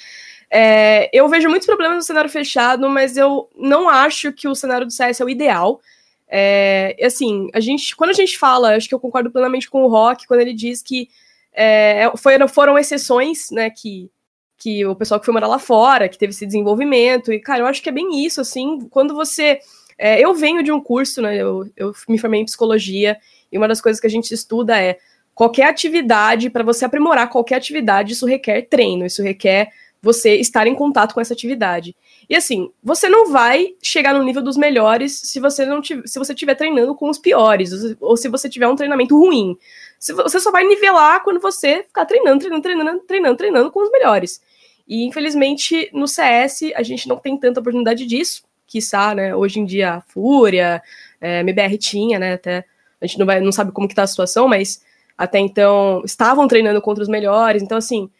É, 0.51 1.09
eu 1.14 1.26
vejo 1.30 1.49
muitos 1.49 1.64
problemas 1.64 1.96
no 1.96 2.03
cenário 2.03 2.28
fechado, 2.28 2.90
mas 2.90 3.16
eu 3.16 3.49
não 3.57 3.88
acho 3.88 4.34
que 4.34 4.46
o 4.46 4.55
cenário 4.55 4.86
do 4.86 4.92
CS 4.92 5.22
é 5.22 5.24
o 5.24 5.30
ideal. 5.30 5.80
É, 6.28 6.94
assim, 7.03 7.49
a 7.55 7.61
gente, 7.61 7.96
quando 7.96 8.11
a 8.11 8.14
gente 8.14 8.38
fala, 8.38 8.76
acho 8.76 8.86
que 8.86 8.94
eu 8.94 9.01
concordo 9.01 9.30
plenamente 9.30 9.70
com 9.70 9.82
o 9.82 9.88
Rock, 9.88 10.26
quando 10.26 10.40
ele 10.40 10.53
diz 10.53 10.82
que 10.82 11.09
é, 11.55 12.12
foram, 12.18 12.46
foram 12.49 12.78
exceções, 12.78 13.51
né, 13.51 13.70
que 13.70 14.11
que 14.59 14.85
o 14.85 14.97
pessoal 14.97 15.21
que 15.21 15.25
foi 15.25 15.33
morar 15.33 15.47
lá 15.47 15.59
fora, 15.59 16.09
que 16.09 16.19
teve 16.19 16.33
esse 16.33 16.45
desenvolvimento. 16.45 17.33
E, 17.33 17.39
cara, 17.39 17.61
eu 17.61 17.67
acho 17.67 17.81
que 17.81 17.89
é 17.89 17.93
bem 17.93 18.25
isso, 18.25 18.41
assim, 18.41 18.81
quando 18.91 19.15
você. 19.15 19.61
É, 19.97 20.21
eu 20.21 20.35
venho 20.35 20.63
de 20.63 20.73
um 20.73 20.81
curso, 20.81 21.23
né? 21.23 21.37
Eu, 21.37 21.69
eu 21.77 21.93
me 22.09 22.19
formei 22.19 22.41
em 22.41 22.45
psicologia, 22.45 23.17
e 23.51 23.57
uma 23.57 23.69
das 23.69 23.81
coisas 23.81 24.01
que 24.01 24.07
a 24.07 24.11
gente 24.11 24.33
estuda 24.33 24.79
é 24.81 24.99
qualquer 25.35 25.69
atividade, 25.69 26.51
para 26.51 26.65
você 26.65 26.85
aprimorar 26.85 27.31
qualquer 27.31 27.55
atividade, 27.55 28.13
isso 28.13 28.27
requer 28.27 28.63
treino, 28.63 29.07
isso 29.07 29.23
requer 29.23 29.71
você 30.03 30.37
estar 30.37 30.67
em 30.67 30.75
contato 30.75 31.15
com 31.15 31.21
essa 31.21 31.33
atividade. 31.33 31.95
E 32.29 32.37
assim, 32.37 32.71
você 32.83 33.09
não 33.09 33.31
vai 33.31 33.75
chegar 33.83 34.15
no 34.15 34.23
nível 34.23 34.43
dos 34.43 34.57
melhores 34.57 35.21
se 35.21 35.41
você 35.41 35.65
não 35.65 35.81
tiver, 35.81 36.07
se 36.07 36.19
você 36.19 36.33
estiver 36.33 36.55
treinando 36.55 36.95
com 36.95 37.09
os 37.09 37.19
piores, 37.19 37.73
ou 38.01 38.17
se 38.17 38.29
você 38.29 38.49
tiver 38.49 38.69
um 38.69 38.77
treinamento 38.77 39.19
ruim. 39.19 39.57
Você 39.99 40.38
só 40.38 40.51
vai 40.51 40.64
nivelar 40.64 41.22
quando 41.24 41.40
você 41.40 41.82
ficar 41.82 42.05
treinando, 42.05 42.38
treinando, 42.38 42.62
treinando, 42.62 43.01
treinando, 43.01 43.36
treinando 43.36 43.70
com 43.70 43.82
os 43.82 43.90
melhores. 43.90 44.40
E 44.86 45.05
infelizmente 45.05 45.90
no 45.92 46.07
CS 46.07 46.72
a 46.74 46.82
gente 46.82 47.09
não 47.09 47.16
tem 47.16 47.36
tanta 47.36 47.61
oportunidade 47.61 48.07
disso, 48.07 48.44
quiçá, 48.66 49.14
né? 49.14 49.34
Hoje 49.34 49.61
em 49.61 49.64
dia 49.64 49.94
a 49.94 50.01
Fúria, 50.01 50.80
é, 51.20 51.40
MBR 51.40 51.76
tinha, 51.78 52.18
né? 52.18 52.34
Até 52.34 52.64
a 53.01 53.07
gente 53.07 53.18
não, 53.18 53.26
vai, 53.26 53.40
não 53.40 53.53
sabe 53.53 53.72
como 53.72 53.88
que 53.88 53.94
tá 53.94 54.03
a 54.03 54.07
situação, 54.07 54.49
mas 54.49 54.82
até 55.16 55.38
então 55.38 56.03
estavam 56.05 56.46
treinando 56.46 56.80
contra 56.80 57.03
os 57.03 57.09
melhores. 57.09 57.62
Então, 57.62 57.78
assim, 57.78 58.11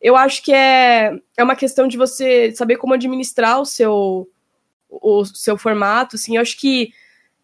eu 0.00 0.16
acho 0.16 0.42
que 0.42 0.52
é, 0.52 1.12
é 1.36 1.44
uma 1.44 1.54
questão 1.54 1.86
de 1.86 1.96
você 1.96 2.52
saber 2.52 2.76
como 2.76 2.94
administrar 2.94 3.60
o 3.60 3.66
seu, 3.66 4.28
o 4.88 5.24
seu 5.24 5.56
formato. 5.56 6.16
Assim, 6.16 6.36
eu 6.36 6.42
acho 6.42 6.58
que 6.58 6.92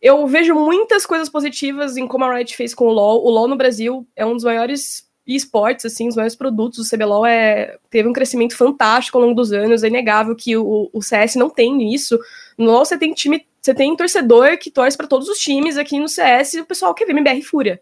eu 0.00 0.26
vejo 0.26 0.54
muitas 0.54 1.06
coisas 1.06 1.28
positivas 1.28 1.96
em 1.96 2.06
como 2.06 2.24
a 2.24 2.34
Riot 2.34 2.54
fez 2.56 2.74
com 2.74 2.86
o 2.86 2.92
LoL. 2.92 3.24
O 3.24 3.30
LoL 3.30 3.48
no 3.48 3.56
Brasil 3.56 4.06
é 4.14 4.24
um 4.24 4.34
dos 4.34 4.44
maiores 4.44 5.06
esportes, 5.26 5.84
assim, 5.84 6.06
os 6.08 6.14
maiores 6.14 6.36
produtos. 6.36 6.78
O 6.78 6.88
CBLOL 6.88 7.26
é, 7.26 7.76
teve 7.90 8.08
um 8.08 8.12
crescimento 8.12 8.56
fantástico 8.56 9.18
ao 9.18 9.24
longo 9.24 9.34
dos 9.34 9.52
anos. 9.52 9.82
É 9.82 9.88
inegável 9.88 10.36
que 10.36 10.56
o, 10.56 10.88
o 10.92 11.02
CS 11.02 11.34
não 11.36 11.50
tem 11.50 11.92
isso. 11.92 12.18
No 12.56 12.66
LoL 12.66 12.84
você 12.84 12.96
tem 12.96 13.12
time, 13.12 13.44
você 13.60 13.74
tem 13.74 13.96
torcedor 13.96 14.56
que 14.58 14.70
torce 14.70 14.96
para 14.96 15.08
todos 15.08 15.28
os 15.28 15.38
times. 15.38 15.76
Aqui 15.76 15.98
no 15.98 16.08
CS 16.08 16.54
o 16.54 16.64
pessoal 16.64 16.94
quer 16.94 17.06
ver 17.06 17.12
MBR 17.12 17.42
Fúria. 17.42 17.80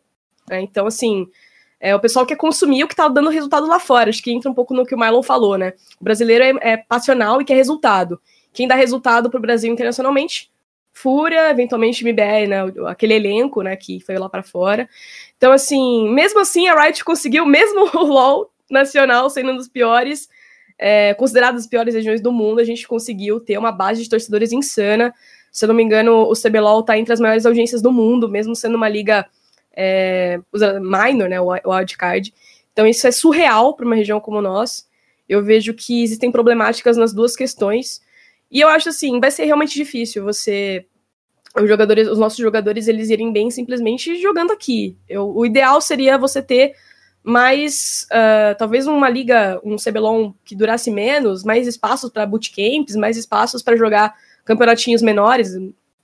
É, 0.50 0.60
então, 0.60 0.86
assim, 0.86 1.26
É, 1.80 1.94
o 1.94 2.00
pessoal 2.00 2.24
quer 2.24 2.36
consumir 2.36 2.82
o 2.82 2.88
que 2.88 2.96
tá 2.96 3.08
dando 3.08 3.28
resultado 3.28 3.66
lá 3.66 3.78
fora. 3.78 4.08
Acho 4.08 4.22
que 4.22 4.32
entra 4.32 4.50
um 4.50 4.54
pouco 4.54 4.72
no 4.72 4.86
que 4.86 4.94
o 4.94 4.98
Mylon 4.98 5.22
falou, 5.22 5.58
né? 5.58 5.74
O 6.00 6.04
brasileiro 6.04 6.58
é, 6.62 6.72
é 6.72 6.76
passional 6.78 7.42
e 7.42 7.44
quer 7.44 7.56
resultado. 7.56 8.18
Quem 8.54 8.66
dá 8.66 8.74
resultado 8.74 9.28
pro 9.28 9.40
Brasil 9.40 9.70
internacionalmente? 9.70 10.50
Fúria, 10.94 11.50
eventualmente 11.50 12.04
MBR, 12.04 12.46
né? 12.46 12.58
Aquele 12.86 13.14
elenco, 13.14 13.62
né, 13.62 13.74
que 13.74 13.98
foi 14.00 14.16
lá 14.16 14.28
para 14.28 14.44
fora. 14.44 14.88
Então, 15.36 15.52
assim, 15.52 16.08
mesmo 16.08 16.40
assim, 16.40 16.68
a 16.68 16.80
Riot 16.80 17.04
conseguiu, 17.04 17.44
mesmo 17.44 17.90
o 17.98 18.04
LoL 18.04 18.50
nacional 18.70 19.28
sendo 19.28 19.52
um 19.52 19.56
dos 19.56 19.68
piores, 19.68 20.28
é, 20.78 21.12
considerado 21.14 21.56
as 21.56 21.66
piores 21.66 21.94
regiões 21.94 22.20
do 22.20 22.32
mundo, 22.32 22.60
a 22.60 22.64
gente 22.64 22.86
conseguiu 22.86 23.40
ter 23.40 23.58
uma 23.58 23.72
base 23.72 24.02
de 24.02 24.08
torcedores 24.08 24.52
insana. 24.52 25.12
Se 25.50 25.64
eu 25.64 25.68
não 25.68 25.74
me 25.74 25.82
engano, 25.82 26.30
o 26.30 26.32
CBLOL 26.32 26.82
tá 26.84 26.96
entre 26.96 27.12
as 27.12 27.20
maiores 27.20 27.44
audiências 27.44 27.82
do 27.82 27.92
mundo, 27.92 28.28
mesmo 28.28 28.54
sendo 28.54 28.76
uma 28.76 28.88
liga 28.88 29.26
é, 29.76 30.40
minor, 30.80 31.28
né, 31.28 31.40
o 31.40 31.50
wildcard. 31.70 32.32
Então 32.72 32.86
isso 32.86 33.06
é 33.06 33.10
surreal 33.10 33.74
para 33.74 33.84
uma 33.84 33.96
região 33.96 34.20
como 34.20 34.40
nós. 34.40 34.88
Eu 35.28 35.42
vejo 35.42 35.74
que 35.74 36.02
existem 36.04 36.30
problemáticas 36.30 36.96
nas 36.96 37.12
duas 37.12 37.34
questões. 37.34 38.00
E 38.54 38.60
eu 38.60 38.68
acho 38.68 38.88
assim, 38.88 39.18
vai 39.18 39.32
ser 39.32 39.46
realmente 39.46 39.74
difícil 39.74 40.22
você 40.22 40.86
os 41.56 41.68
jogadores, 41.68 42.08
os 42.08 42.18
nossos 42.18 42.38
jogadores, 42.38 42.88
eles 42.88 43.10
irem 43.10 43.32
bem 43.32 43.50
simplesmente 43.50 44.20
jogando 44.22 44.52
aqui. 44.52 44.96
Eu, 45.08 45.28
o 45.28 45.44
ideal 45.44 45.80
seria 45.80 46.16
você 46.16 46.40
ter 46.40 46.72
mais, 47.22 48.06
uh, 48.12 48.56
talvez 48.56 48.86
uma 48.86 49.08
liga, 49.08 49.60
um 49.64 49.76
CBLOL 49.76 50.34
que 50.44 50.54
durasse 50.54 50.90
menos, 50.90 51.42
mais 51.42 51.66
espaços 51.66 52.10
para 52.10 52.26
bootcamps, 52.26 52.96
mais 52.96 53.16
espaços 53.16 53.62
para 53.62 53.76
jogar 53.76 54.14
campeonatinhos 54.44 55.02
menores, 55.02 55.50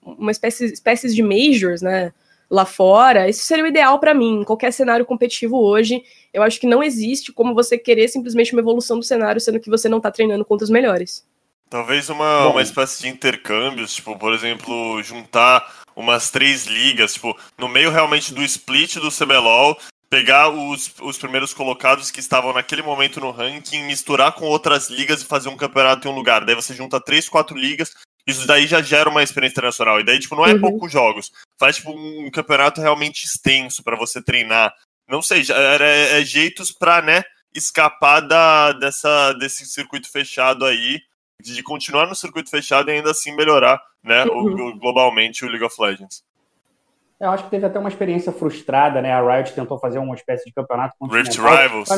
uma 0.02 0.30
espécie 0.30 0.64
espécies 0.66 1.14
de 1.14 1.22
majors, 1.22 1.82
né? 1.82 2.12
lá 2.50 2.64
fora, 2.64 3.28
isso 3.28 3.46
seria 3.46 3.62
o 3.62 3.68
ideal 3.68 4.00
para 4.00 4.12
mim. 4.12 4.40
Em 4.40 4.44
qualquer 4.44 4.72
cenário 4.72 5.06
competitivo 5.06 5.56
hoje, 5.56 6.02
eu 6.34 6.42
acho 6.42 6.58
que 6.58 6.66
não 6.66 6.82
existe 6.82 7.32
como 7.32 7.54
você 7.54 7.78
querer 7.78 8.08
simplesmente 8.08 8.52
uma 8.52 8.60
evolução 8.60 8.98
do 8.98 9.04
cenário, 9.04 9.40
sendo 9.40 9.60
que 9.60 9.70
você 9.70 9.88
não 9.88 10.00
tá 10.00 10.10
treinando 10.10 10.44
contra 10.44 10.64
os 10.64 10.70
melhores. 10.70 11.24
Talvez 11.70 12.10
uma, 12.10 12.48
uma 12.48 12.62
espécie 12.62 13.00
de 13.00 13.08
intercâmbios, 13.08 13.94
tipo, 13.94 14.18
por 14.18 14.34
exemplo, 14.34 15.00
juntar 15.04 15.64
umas 15.94 16.28
três 16.28 16.66
ligas, 16.66 17.14
tipo, 17.14 17.38
no 17.56 17.68
meio 17.68 17.92
realmente 17.92 18.34
do 18.34 18.42
split 18.42 18.96
do 18.96 19.08
CBLOL, 19.08 19.78
pegar 20.10 20.48
os, 20.48 20.92
os 21.00 21.16
primeiros 21.16 21.54
colocados 21.54 22.10
que 22.10 22.18
estavam 22.18 22.52
naquele 22.52 22.82
momento 22.82 23.20
no 23.20 23.30
ranking, 23.30 23.84
misturar 23.84 24.32
com 24.32 24.46
outras 24.46 24.90
ligas 24.90 25.22
e 25.22 25.26
fazer 25.26 25.48
um 25.48 25.56
campeonato 25.56 26.08
em 26.08 26.10
um 26.10 26.14
lugar. 26.14 26.44
Daí 26.44 26.56
você 26.56 26.74
junta 26.74 27.00
três, 27.00 27.28
quatro 27.28 27.56
ligas, 27.56 27.92
isso 28.26 28.48
daí 28.48 28.66
já 28.66 28.82
gera 28.82 29.08
uma 29.08 29.22
experiência 29.22 29.54
internacional. 29.54 30.00
E 30.00 30.04
daí, 30.04 30.18
tipo, 30.18 30.34
não 30.34 30.44
é 30.44 30.52
uhum. 30.54 30.60
poucos 30.60 30.90
jogos. 30.90 31.30
Faz, 31.56 31.76
tipo, 31.76 31.92
um 31.92 32.28
campeonato 32.32 32.80
realmente 32.80 33.24
extenso 33.24 33.84
para 33.84 33.96
você 33.96 34.20
treinar. 34.20 34.74
Não 35.08 35.22
sei, 35.22 35.44
era, 35.48 35.86
é, 35.86 36.20
é 36.20 36.24
jeitos 36.24 36.72
pra, 36.72 37.00
né, 37.00 37.22
escapar 37.54 38.20
da, 38.20 38.72
dessa, 38.72 39.32
desse 39.34 39.64
circuito 39.66 40.10
fechado 40.10 40.66
aí, 40.66 41.00
de 41.40 41.62
continuar 41.62 42.06
no 42.06 42.14
circuito 42.14 42.50
fechado 42.50 42.90
e 42.90 42.94
ainda 42.94 43.10
assim 43.10 43.34
melhorar, 43.34 43.80
né, 44.02 44.24
uhum. 44.24 44.68
o, 44.68 44.78
globalmente 44.78 45.44
o 45.44 45.48
League 45.48 45.64
of 45.64 45.74
Legends. 45.80 46.22
Eu 47.20 47.30
acho 47.30 47.44
que 47.44 47.50
teve 47.50 47.66
até 47.66 47.78
uma 47.78 47.88
experiência 47.90 48.32
frustrada, 48.32 49.02
né? 49.02 49.12
A 49.12 49.20
Riot 49.20 49.52
tentou 49.52 49.78
fazer 49.78 49.98
uma 49.98 50.14
espécie 50.14 50.46
de 50.46 50.54
campeonato 50.54 50.94
Rift 51.04 51.36
Rivals. 51.36 51.88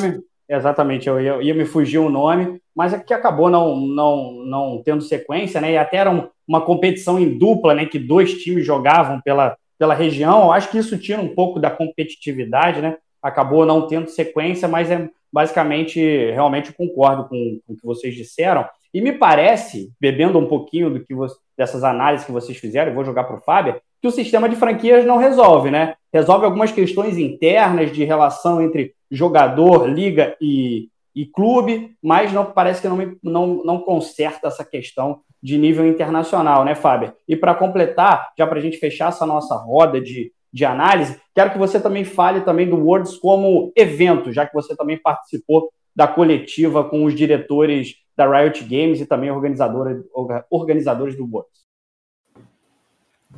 Exatamente, 0.49 1.09
eu 1.09 1.21
ia, 1.21 1.41
ia, 1.41 1.55
me 1.55 1.65
fugir 1.65 1.99
o 1.99 2.11
nome, 2.11 2.61
mas 2.75 2.93
é 2.93 2.99
que 2.99 3.15
acabou 3.15 3.49
não, 3.49 3.77
não, 3.77 4.33
não 4.45 4.83
tendo 4.85 5.01
sequência, 5.01 5.61
né? 5.61 5.73
E 5.73 5.79
até 5.79 5.99
era 5.99 6.11
um, 6.11 6.29
uma 6.47 6.61
competição 6.61 7.19
em 7.19 7.39
dupla, 7.39 7.75
né? 7.75 7.87
Que 7.87 7.99
dois 7.99 8.43
times 8.43 8.67
jogavam 8.67 9.21
pela, 9.21 9.57
pela 9.79 9.95
região. 9.95 10.43
Eu 10.43 10.53
acho 10.53 10.71
que 10.71 10.79
isso 10.79 10.99
tira 10.99 11.23
um 11.23 11.35
pouco 11.35 11.61
da 11.61 11.71
competitividade, 11.71 12.83
né? 12.83 12.97
Acabou 13.23 13.65
não 13.65 13.87
tendo 13.87 14.11
sequência, 14.11 14.67
mas 14.67 14.91
é 14.91 15.09
basicamente, 15.33 16.01
realmente 16.33 16.73
concordo 16.73 17.29
com, 17.29 17.61
com 17.67 17.73
o 17.73 17.77
que 17.77 17.87
vocês 17.87 18.15
disseram. 18.15 18.67
E 18.93 19.01
me 19.01 19.13
parece, 19.13 19.91
bebendo 20.01 20.39
um 20.39 20.47
pouquinho 20.47 20.91
do 20.91 21.01
que 21.01 21.15
você, 21.15 21.37
dessas 21.57 21.83
análises 21.83 22.27
que 22.27 22.33
vocês 22.33 22.59
fizeram, 22.59 22.95
vou 22.95 23.05
jogar 23.05 23.25
para 23.25 23.37
o 23.37 23.41
Fábio, 23.41 23.81
que 24.01 24.09
o 24.09 24.11
sistema 24.11 24.49
de 24.49 24.57
franquias 24.57 25.07
não 25.07 25.17
resolve, 25.17 25.71
né? 25.71 25.95
Resolve 26.13 26.45
algumas 26.45 26.73
questões 26.73 27.17
internas 27.17 27.93
de 27.93 28.05
relação 28.05 28.61
entre 28.61 28.95
jogador, 29.11 29.89
liga 29.89 30.37
e, 30.41 30.89
e 31.15 31.25
clube, 31.25 31.95
mas 32.03 32.33
não 32.33 32.45
parece 32.45 32.83
que 32.83 32.89
não, 32.89 33.17
não, 33.23 33.63
não 33.65 33.79
conserta 33.79 34.49
essa 34.49 34.65
questão 34.65 35.21
de 35.43 35.57
nível 35.57 35.87
internacional, 35.87 36.65
né, 36.65 36.75
Fábio? 36.75 37.13
E 37.27 37.35
para 37.35 37.55
completar, 37.55 38.31
já 38.37 38.47
para 38.47 38.59
a 38.59 38.63
gente 38.63 38.77
fechar 38.77 39.09
essa 39.09 39.25
nossa 39.25 39.57
roda 39.57 40.01
de, 40.01 40.33
de 40.53 40.65
análise, 40.65 41.19
quero 41.35 41.51
que 41.51 41.59
você 41.59 41.81
também 41.81 42.05
fale 42.05 42.43
também 42.43 42.69
do 42.69 42.77
Worlds 42.77 43.17
como 43.17 43.73
evento, 43.77 44.33
já 44.33 44.47
que 44.47 44.55
você 44.55 44.77
também 44.77 44.99
participou 44.99 45.71
da 45.95 46.07
coletiva 46.07 46.85
com 46.85 47.05
os 47.05 47.15
diretores 47.15 47.95
da 48.17 48.27
Riot 48.27 48.63
Games 48.65 49.01
e 49.01 49.07
também 49.07 49.31
organizadora, 49.31 50.03
organizadores 50.51 51.17
do 51.17 51.25
Worlds. 51.25 51.63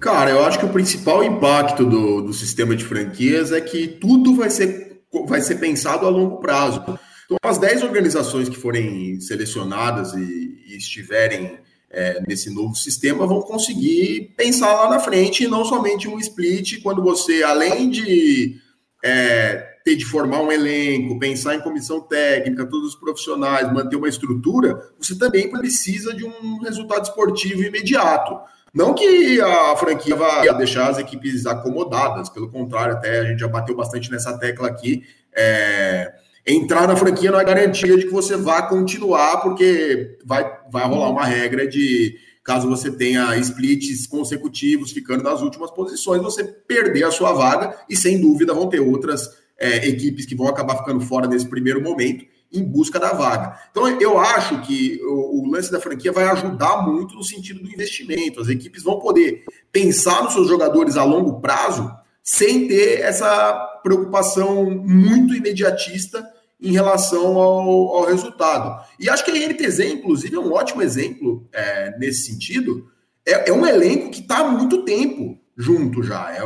Cara, 0.01 0.31
eu 0.31 0.45
acho 0.45 0.59
que 0.59 0.66
o 0.66 0.72
principal 0.72 1.22
impacto 1.22 1.87
do, 1.87 2.20
do 2.20 2.33
sistema 2.33 2.75
de 2.75 2.85
franquias 2.85 3.53
é 3.53 3.61
que 3.61 3.87
tudo 3.87 4.35
vai 4.35 4.51
ser 4.51 4.95
vai 5.27 5.41
ser 5.41 5.57
pensado 5.57 6.07
a 6.07 6.11
longo 6.11 6.39
prazo. 6.39 6.81
Então, 6.81 7.39
as 7.43 7.57
10 7.57 7.85
organizações 7.85 8.49
que 8.49 8.57
forem 8.57 9.20
selecionadas 9.20 10.12
e, 10.12 10.62
e 10.66 10.77
estiverem 10.77 11.59
é, 11.91 12.20
nesse 12.27 12.51
novo 12.53 12.75
sistema 12.75 13.27
vão 13.27 13.41
conseguir 13.41 14.35
pensar 14.37 14.75
lá 14.75 14.91
na 14.91 14.99
frente, 14.99 15.45
e 15.45 15.49
não 15.49 15.64
somente 15.64 16.09
um 16.09 16.18
split, 16.18 16.83
quando 16.83 17.03
você, 17.03 17.45
além 17.45 17.89
de 17.89 18.57
é, 19.05 19.74
ter 19.85 19.97
de 19.97 20.07
formar 20.07 20.41
um 20.41 20.51
elenco, 20.51 21.18
pensar 21.18 21.55
em 21.55 21.61
comissão 21.61 22.01
técnica, 22.01 22.64
todos 22.64 22.89
os 22.89 22.95
profissionais, 22.95 23.70
manter 23.70 23.97
uma 23.97 24.09
estrutura, 24.09 24.91
você 24.99 25.16
também 25.16 25.51
precisa 25.51 26.14
de 26.14 26.24
um 26.24 26.59
resultado 26.62 27.05
esportivo 27.05 27.62
imediato. 27.62 28.41
Não 28.72 28.95
que 28.95 29.41
a 29.43 29.76
franquia 29.76 30.16
vá 30.16 30.41
deixar 30.55 30.89
as 30.89 30.99
equipes 30.99 31.45
acomodadas, 31.47 32.30
pelo 32.30 32.51
contrário, 32.51 32.95
até 32.95 33.20
a 33.20 33.24
gente 33.24 33.41
já 33.41 33.47
bateu 33.47 33.76
bastante 33.76 34.11
nessa 34.11 34.37
tecla 34.39 34.68
aqui. 34.68 35.05
É, 35.37 36.14
entrar 36.47 36.89
na 36.89 36.97
franquia 36.97 37.30
não 37.30 37.39
é 37.39 37.45
garantia 37.45 37.97
de 37.97 38.07
que 38.07 38.12
você 38.12 38.37
vá 38.37 38.62
continuar, 38.62 39.43
porque 39.43 40.18
vai, 40.24 40.51
vai 40.72 40.89
rolar 40.89 41.11
uma 41.11 41.26
regra 41.26 41.68
de 41.68 42.16
caso 42.43 42.68
você 42.68 42.91
tenha 42.91 43.37
splits 43.39 44.07
consecutivos 44.07 44.93
ficando 44.93 45.22
nas 45.22 45.41
últimas 45.41 45.70
posições, 45.70 46.22
você 46.22 46.45
perder 46.45 47.05
a 47.05 47.11
sua 47.11 47.32
vaga 47.32 47.74
e 47.89 47.97
sem 47.97 48.20
dúvida 48.20 48.53
vão 48.53 48.68
ter 48.68 48.80
outras 48.80 49.43
é, 49.59 49.88
equipes 49.88 50.26
que 50.26 50.34
vão 50.34 50.48
acabar 50.48 50.78
ficando 50.78 51.00
fora 51.00 51.26
nesse 51.26 51.46
primeiro 51.46 51.82
momento 51.82 52.24
em 52.52 52.62
busca 52.62 53.00
da 53.00 53.12
vaga. 53.12 53.59
Então, 53.70 53.88
eu 54.00 54.18
acho 54.18 54.61
que 54.62 55.00
o, 55.02 55.42
o, 55.42 55.50
lance 55.50 55.72
da 55.72 55.80
franquia 55.80 56.12
vai 56.12 56.24
ajudar 56.24 56.82
muito 56.82 57.14
no 57.16 57.24
sentido 57.24 57.61
do 57.61 57.68
investimento. 57.68 58.40
As 58.40 58.48
equipes 58.48 58.82
vão 58.82 59.00
poder 59.00 59.44
pensar 59.72 60.22
nos 60.22 60.32
seus 60.32 60.46
jogadores 60.46 60.96
a 60.96 61.02
longo 61.02 61.40
prazo 61.40 61.90
sem 62.22 62.68
ter 62.68 63.00
essa 63.00 63.80
preocupação 63.82 64.70
muito 64.70 65.34
imediatista 65.34 66.24
em 66.61 66.72
relação 66.72 67.36
ao, 67.36 67.96
ao 67.96 68.05
resultado. 68.07 68.82
E 68.98 69.11
acho 69.11 69.24
que 69.24 69.30
a 69.30 69.48
NTZ, 69.48 69.80
inclusive, 69.80 70.34
é 70.34 70.40
um 70.40 70.52
ótimo 70.52 70.80
exemplo 70.80 71.46
é, 71.52 71.98
nesse 71.98 72.32
sentido. 72.32 72.88
É, 73.26 73.50
é 73.50 73.52
um 73.52 73.66
elenco 73.66 74.11
que 74.11 74.20
está 74.20 74.38
há 74.38 74.48
muito 74.48 74.84
tempo 74.84 75.38
junto 75.57 76.02
já. 76.02 76.32
É, 76.32 76.40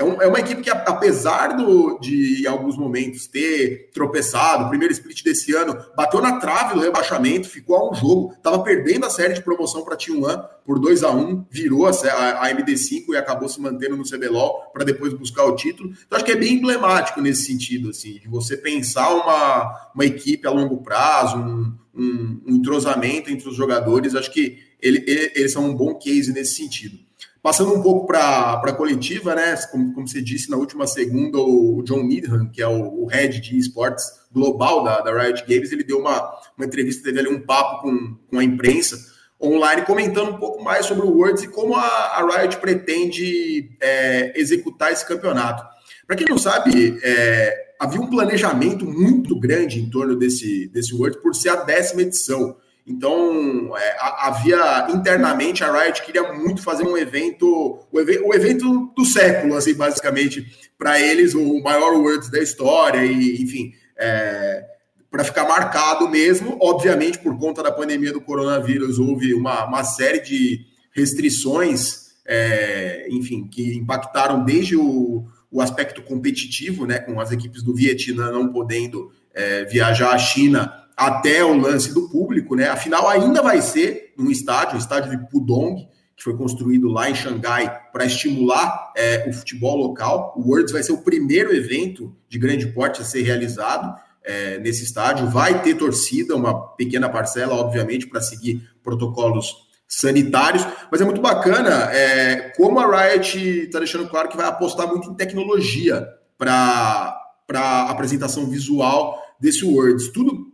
é, 0.00 0.04
um, 0.04 0.22
é, 0.22 0.26
uma 0.26 0.40
equipe 0.40 0.62
que, 0.62 0.70
apesar 0.70 1.48
do, 1.48 1.98
de, 2.00 2.42
em 2.42 2.46
alguns 2.46 2.74
momentos, 2.74 3.26
ter 3.26 3.90
tropeçado, 3.92 4.64
o 4.64 4.68
primeiro 4.70 4.94
split 4.94 5.22
desse 5.22 5.54
ano, 5.54 5.76
bateu 5.94 6.22
na 6.22 6.38
trave 6.38 6.72
do 6.72 6.80
rebaixamento, 6.80 7.46
ficou 7.46 7.76
a 7.76 7.90
um 7.90 7.94
jogo, 7.94 8.32
estava 8.32 8.62
perdendo 8.62 9.04
a 9.04 9.10
série 9.10 9.34
de 9.34 9.42
promoção 9.42 9.84
para 9.84 9.98
T1 9.98 10.42
por 10.64 10.78
2 10.78 11.02
a 11.02 11.10
1 11.10 11.44
virou 11.50 11.86
a, 11.86 11.90
a, 11.90 12.46
a, 12.46 12.54
MD5 12.54 13.10
e 13.10 13.16
acabou 13.18 13.46
se 13.46 13.60
mantendo 13.60 13.94
no 13.94 14.08
CBLOL 14.08 14.70
para 14.72 14.84
depois 14.84 15.12
buscar 15.12 15.44
o 15.44 15.54
título. 15.54 15.90
Então, 15.90 16.16
acho 16.16 16.24
que 16.24 16.32
é 16.32 16.36
bem 16.36 16.54
emblemático 16.54 17.20
nesse 17.20 17.44
sentido, 17.44 17.90
assim, 17.90 18.14
de 18.14 18.26
você 18.26 18.56
pensar 18.56 19.12
uma, 19.12 19.90
uma 19.94 20.06
equipe 20.06 20.46
a 20.46 20.50
longo 20.50 20.78
prazo, 20.78 21.36
um, 21.36 21.74
um, 21.94 22.42
um 22.46 22.54
entrosamento 22.56 23.30
entre 23.30 23.46
os 23.46 23.54
jogadores. 23.54 24.14
Acho 24.14 24.32
que 24.32 24.60
ele, 24.80 25.04
ele, 25.06 25.32
eles 25.34 25.52
são 25.52 25.66
um 25.66 25.74
bom 25.74 25.94
case 25.96 26.32
nesse 26.32 26.54
sentido. 26.54 27.09
Passando 27.42 27.74
um 27.74 27.82
pouco 27.82 28.06
para 28.06 28.60
a 28.62 28.72
coletiva, 28.72 29.34
né? 29.34 29.56
Como, 29.70 29.94
como 29.94 30.06
você 30.06 30.20
disse, 30.20 30.50
na 30.50 30.58
última 30.58 30.86
segunda, 30.86 31.38
o 31.38 31.82
John 31.84 32.02
Needham, 32.02 32.50
que 32.50 32.60
é 32.60 32.68
o, 32.68 33.04
o 33.04 33.06
head 33.06 33.40
de 33.40 33.58
esportes 33.58 34.04
global 34.30 34.84
da, 34.84 35.00
da 35.00 35.22
Riot 35.22 35.44
Games, 35.48 35.72
ele 35.72 35.84
deu 35.84 35.98
uma, 35.98 36.38
uma 36.56 36.66
entrevista, 36.66 37.02
teve 37.02 37.18
ali 37.18 37.28
um 37.28 37.40
papo 37.40 37.82
com, 37.82 38.16
com 38.28 38.38
a 38.38 38.44
imprensa 38.44 38.98
online, 39.40 39.82
comentando 39.82 40.32
um 40.32 40.36
pouco 40.38 40.62
mais 40.62 40.84
sobre 40.84 41.06
o 41.06 41.10
Worlds 41.10 41.44
e 41.44 41.48
como 41.48 41.74
a, 41.74 41.82
a 41.82 42.40
Riot 42.40 42.58
pretende 42.58 43.70
é, 43.80 44.38
executar 44.38 44.92
esse 44.92 45.06
campeonato. 45.06 45.64
Para 46.06 46.16
quem 46.16 46.26
não 46.28 46.36
sabe, 46.36 46.98
é, 47.02 47.74
havia 47.80 48.00
um 48.00 48.10
planejamento 48.10 48.84
muito 48.84 49.38
grande 49.40 49.80
em 49.80 49.88
torno 49.88 50.14
desse, 50.14 50.68
desse 50.68 50.94
Worlds 50.94 51.22
por 51.22 51.34
ser 51.34 51.48
a 51.48 51.56
décima 51.56 52.02
edição. 52.02 52.56
Então, 52.90 53.76
é, 53.76 53.96
havia 54.00 54.88
internamente 54.90 55.62
a 55.62 55.72
Riot 55.72 56.02
queria 56.02 56.32
muito 56.32 56.60
fazer 56.60 56.82
um 56.82 56.98
evento, 56.98 57.86
o, 57.90 58.00
ev 58.00 58.20
o 58.24 58.34
evento 58.34 58.92
do 58.96 59.04
século, 59.04 59.54
assim, 59.54 59.74
basicamente, 59.74 60.44
para 60.76 61.00
eles, 61.00 61.34
o 61.34 61.62
maior 61.62 61.94
Worlds 61.94 62.28
da 62.28 62.40
história, 62.40 63.04
e 63.04 63.40
enfim, 63.40 63.72
é, 63.96 64.64
para 65.08 65.22
ficar 65.22 65.44
marcado 65.44 66.08
mesmo. 66.08 66.58
Obviamente, 66.60 67.18
por 67.18 67.38
conta 67.38 67.62
da 67.62 67.70
pandemia 67.70 68.12
do 68.12 68.20
coronavírus, 68.20 68.98
houve 68.98 69.32
uma, 69.34 69.66
uma 69.66 69.84
série 69.84 70.20
de 70.20 70.66
restrições, 70.92 72.10
é, 72.26 73.06
enfim, 73.08 73.46
que 73.46 73.76
impactaram 73.76 74.44
desde 74.44 74.76
o, 74.76 75.26
o 75.48 75.60
aspecto 75.60 76.02
competitivo, 76.02 76.86
né, 76.86 76.98
com 76.98 77.20
as 77.20 77.30
equipes 77.30 77.62
do 77.62 77.72
Vietnã 77.72 78.32
não 78.32 78.52
podendo 78.52 79.12
é, 79.32 79.64
viajar 79.64 80.12
à 80.12 80.18
China 80.18 80.80
até 81.00 81.42
o 81.42 81.56
lance 81.56 81.94
do 81.94 82.10
público, 82.10 82.54
né? 82.54 82.68
Afinal, 82.68 83.08
ainda 83.08 83.40
vai 83.40 83.62
ser 83.62 84.12
num 84.18 84.30
estádio, 84.30 84.74
o 84.74 84.78
estádio 84.78 85.10
de 85.10 85.30
Pudong, 85.30 85.88
que 86.14 86.22
foi 86.22 86.36
construído 86.36 86.88
lá 86.88 87.08
em 87.08 87.14
Xangai 87.14 87.74
para 87.90 88.04
estimular 88.04 88.92
é, 88.94 89.26
o 89.26 89.32
futebol 89.32 89.78
local. 89.78 90.34
O 90.36 90.50
Worlds 90.50 90.72
vai 90.72 90.82
ser 90.82 90.92
o 90.92 90.98
primeiro 90.98 91.56
evento 91.56 92.14
de 92.28 92.38
grande 92.38 92.66
porte 92.66 93.00
a 93.00 93.04
ser 93.04 93.22
realizado 93.22 93.98
é, 94.22 94.58
nesse 94.58 94.84
estádio. 94.84 95.26
Vai 95.26 95.62
ter 95.62 95.74
torcida, 95.74 96.36
uma 96.36 96.68
pequena 96.76 97.08
parcela, 97.08 97.54
obviamente, 97.54 98.06
para 98.06 98.20
seguir 98.20 98.62
protocolos 98.82 99.56
sanitários, 99.88 100.66
mas 100.92 101.00
é 101.00 101.04
muito 101.06 101.22
bacana 101.22 101.90
é, 101.94 102.52
como 102.58 102.78
a 102.78 103.08
Riot 103.08 103.38
está 103.38 103.78
deixando 103.78 104.06
claro 104.06 104.28
que 104.28 104.36
vai 104.36 104.46
apostar 104.46 104.86
muito 104.86 105.10
em 105.10 105.14
tecnologia 105.14 106.06
para 106.36 107.18
a 107.54 107.90
apresentação 107.90 108.44
visual 108.50 109.18
desse 109.40 109.64
Worlds. 109.64 110.12
Tudo 110.12 110.49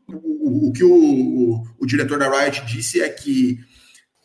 o, 0.47 0.73
que 0.73 0.85
o, 0.85 0.93
o, 0.93 1.65
o, 1.79 1.87
diretor 1.87 2.19
da 2.19 2.29
Riot 2.29 2.65
disse 2.67 3.01
é 3.01 3.09
que 3.09 3.59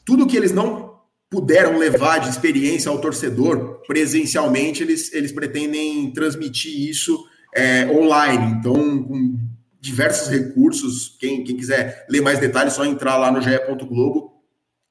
tudo 0.06 0.28
que 0.28 0.38
eles 0.38 0.52
não 0.52 0.92
puderam 1.30 1.78
levar 1.78 2.20
de 2.20 2.30
experiência 2.30 2.90
ao 2.92 3.00
torcedor 3.00 3.82
presencialmente, 3.88 4.84
eles, 4.84 5.14
eles 5.14 5.32
pretendem 5.32 6.12
transmitir 6.12 6.90
isso 6.90 7.26
é, 7.56 7.88
online. 7.88 8.58
Então, 8.60 9.04
com 9.04 9.40
diversos 9.80 10.30
recursos, 10.30 11.16
quem, 11.20 11.44
quem 11.44 11.58
quiser 11.58 12.06
ler 12.10 12.22
mais 12.22 12.40
detalhes, 12.40 12.74
é 12.74 12.76
só 12.76 12.86
entrar 12.86 13.18
lá 13.18 13.32
no 13.32 13.42
ge.globo, 13.42 14.32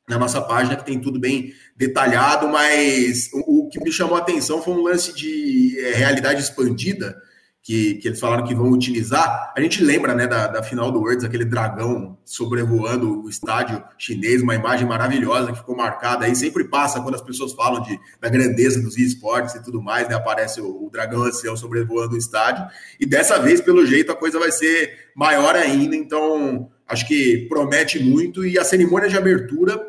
na 0.09 0.19
nossa 0.19 0.41
página, 0.41 0.77
que 0.77 0.85
tem 0.85 0.99
tudo 0.99 1.21
bem 1.21 1.53
detalhado, 1.77 2.49
mas 2.49 3.31
o, 3.33 3.67
o 3.67 3.69
que 3.69 3.79
me 3.79 3.93
chamou 3.93 4.17
a 4.17 4.21
atenção 4.21 4.61
foi 4.61 4.75
um 4.75 4.83
lance 4.83 5.15
de 5.15 5.79
é, 5.79 5.93
realidade 5.95 6.41
expandida, 6.41 7.17
que, 7.63 7.95
que, 7.97 8.09
eles 8.09 8.19
falaram 8.19 8.45
que 8.45 8.55
vão 8.55 8.71
utilizar. 8.71 9.53
A 9.55 9.61
gente 9.61 9.85
lembra 9.85 10.15
né, 10.15 10.27
da, 10.27 10.47
da, 10.47 10.63
final 10.63 10.91
do 10.91 10.99
Worlds, 10.99 11.25
aquele 11.25 11.45
dragão 11.45 12.19
sobrevoando 12.25 13.23
o 13.23 13.29
estádio 13.29 13.83
chinês, 13.99 14.41
uma 14.41 14.55
imagem 14.55 14.87
maravilhosa 14.87 15.53
que 15.53 15.59
ficou 15.59 15.77
marcada 15.77 16.25
aí. 16.25 16.35
Sempre 16.35 16.65
passa 16.65 17.01
quando 17.03 17.17
as 17.17 17.23
pessoas 17.23 17.53
falam 17.53 17.83
de, 17.83 17.99
da 18.19 18.31
grandeza 18.31 18.81
dos 18.81 18.97
esportes 18.97 19.55
e 19.55 19.63
tudo 19.63 19.83
mais, 19.83 20.09
né, 20.09 20.15
aparece 20.15 20.61
o, 20.61 20.87
o 20.87 20.91
dragão 20.91 21.23
ancião 21.23 21.57
sobrevoando 21.57 22.15
o 22.15 22.19
estádio. 22.19 22.67
E 22.99 23.05
dessa 23.05 23.39
vez, 23.39 23.61
pelo 23.61 23.85
jeito, 23.85 24.11
a 24.11 24.17
coisa 24.17 24.39
vai 24.39 24.51
ser 24.51 25.11
maior 25.15 25.55
ainda. 25.55 25.95
Então, 25.95 26.71
acho 26.89 27.07
que 27.07 27.47
promete 27.49 28.03
muito. 28.03 28.45
E 28.45 28.59
a 28.59 28.65
cerimônia 28.65 29.09
de 29.09 29.19
abertura. 29.19 29.89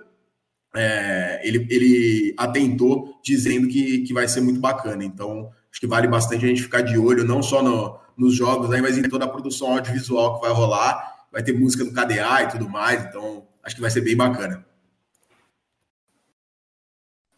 É, 0.74 1.42
ele, 1.44 1.68
ele 1.70 2.34
atentou 2.38 3.20
dizendo 3.22 3.68
que, 3.68 4.04
que 4.04 4.14
vai 4.14 4.26
ser 4.26 4.40
muito 4.40 4.62
bacana. 4.62 5.04
Então, 5.04 5.52
acho 5.72 5.80
que 5.80 5.88
vale 5.88 6.08
bastante 6.08 6.46
a 6.46 6.48
gente 6.48 6.64
ficar 6.64 6.82
de 6.82 6.98
olho, 6.98 7.24
não 7.24 7.42
só 7.42 7.64
no, 7.64 7.98
nos 8.18 8.36
jogos, 8.36 8.72
aí, 8.72 8.82
mas 8.82 8.98
em 8.98 9.10
toda 9.10 9.26
a 9.26 9.30
produção 9.30 9.72
audiovisual 9.74 10.36
que 10.36 10.48
vai 10.48 10.54
rolar. 10.54 11.26
Vai 11.32 11.42
ter 11.42 11.54
música 11.54 11.86
do 11.86 11.94
KDA 11.94 12.44
e 12.44 12.50
tudo 12.50 12.70
mais, 12.70 13.06
então 13.06 13.48
acho 13.64 13.76
que 13.76 13.82
vai 13.82 13.90
ser 13.90 14.02
bem 14.02 14.18
bacana. 14.18 14.66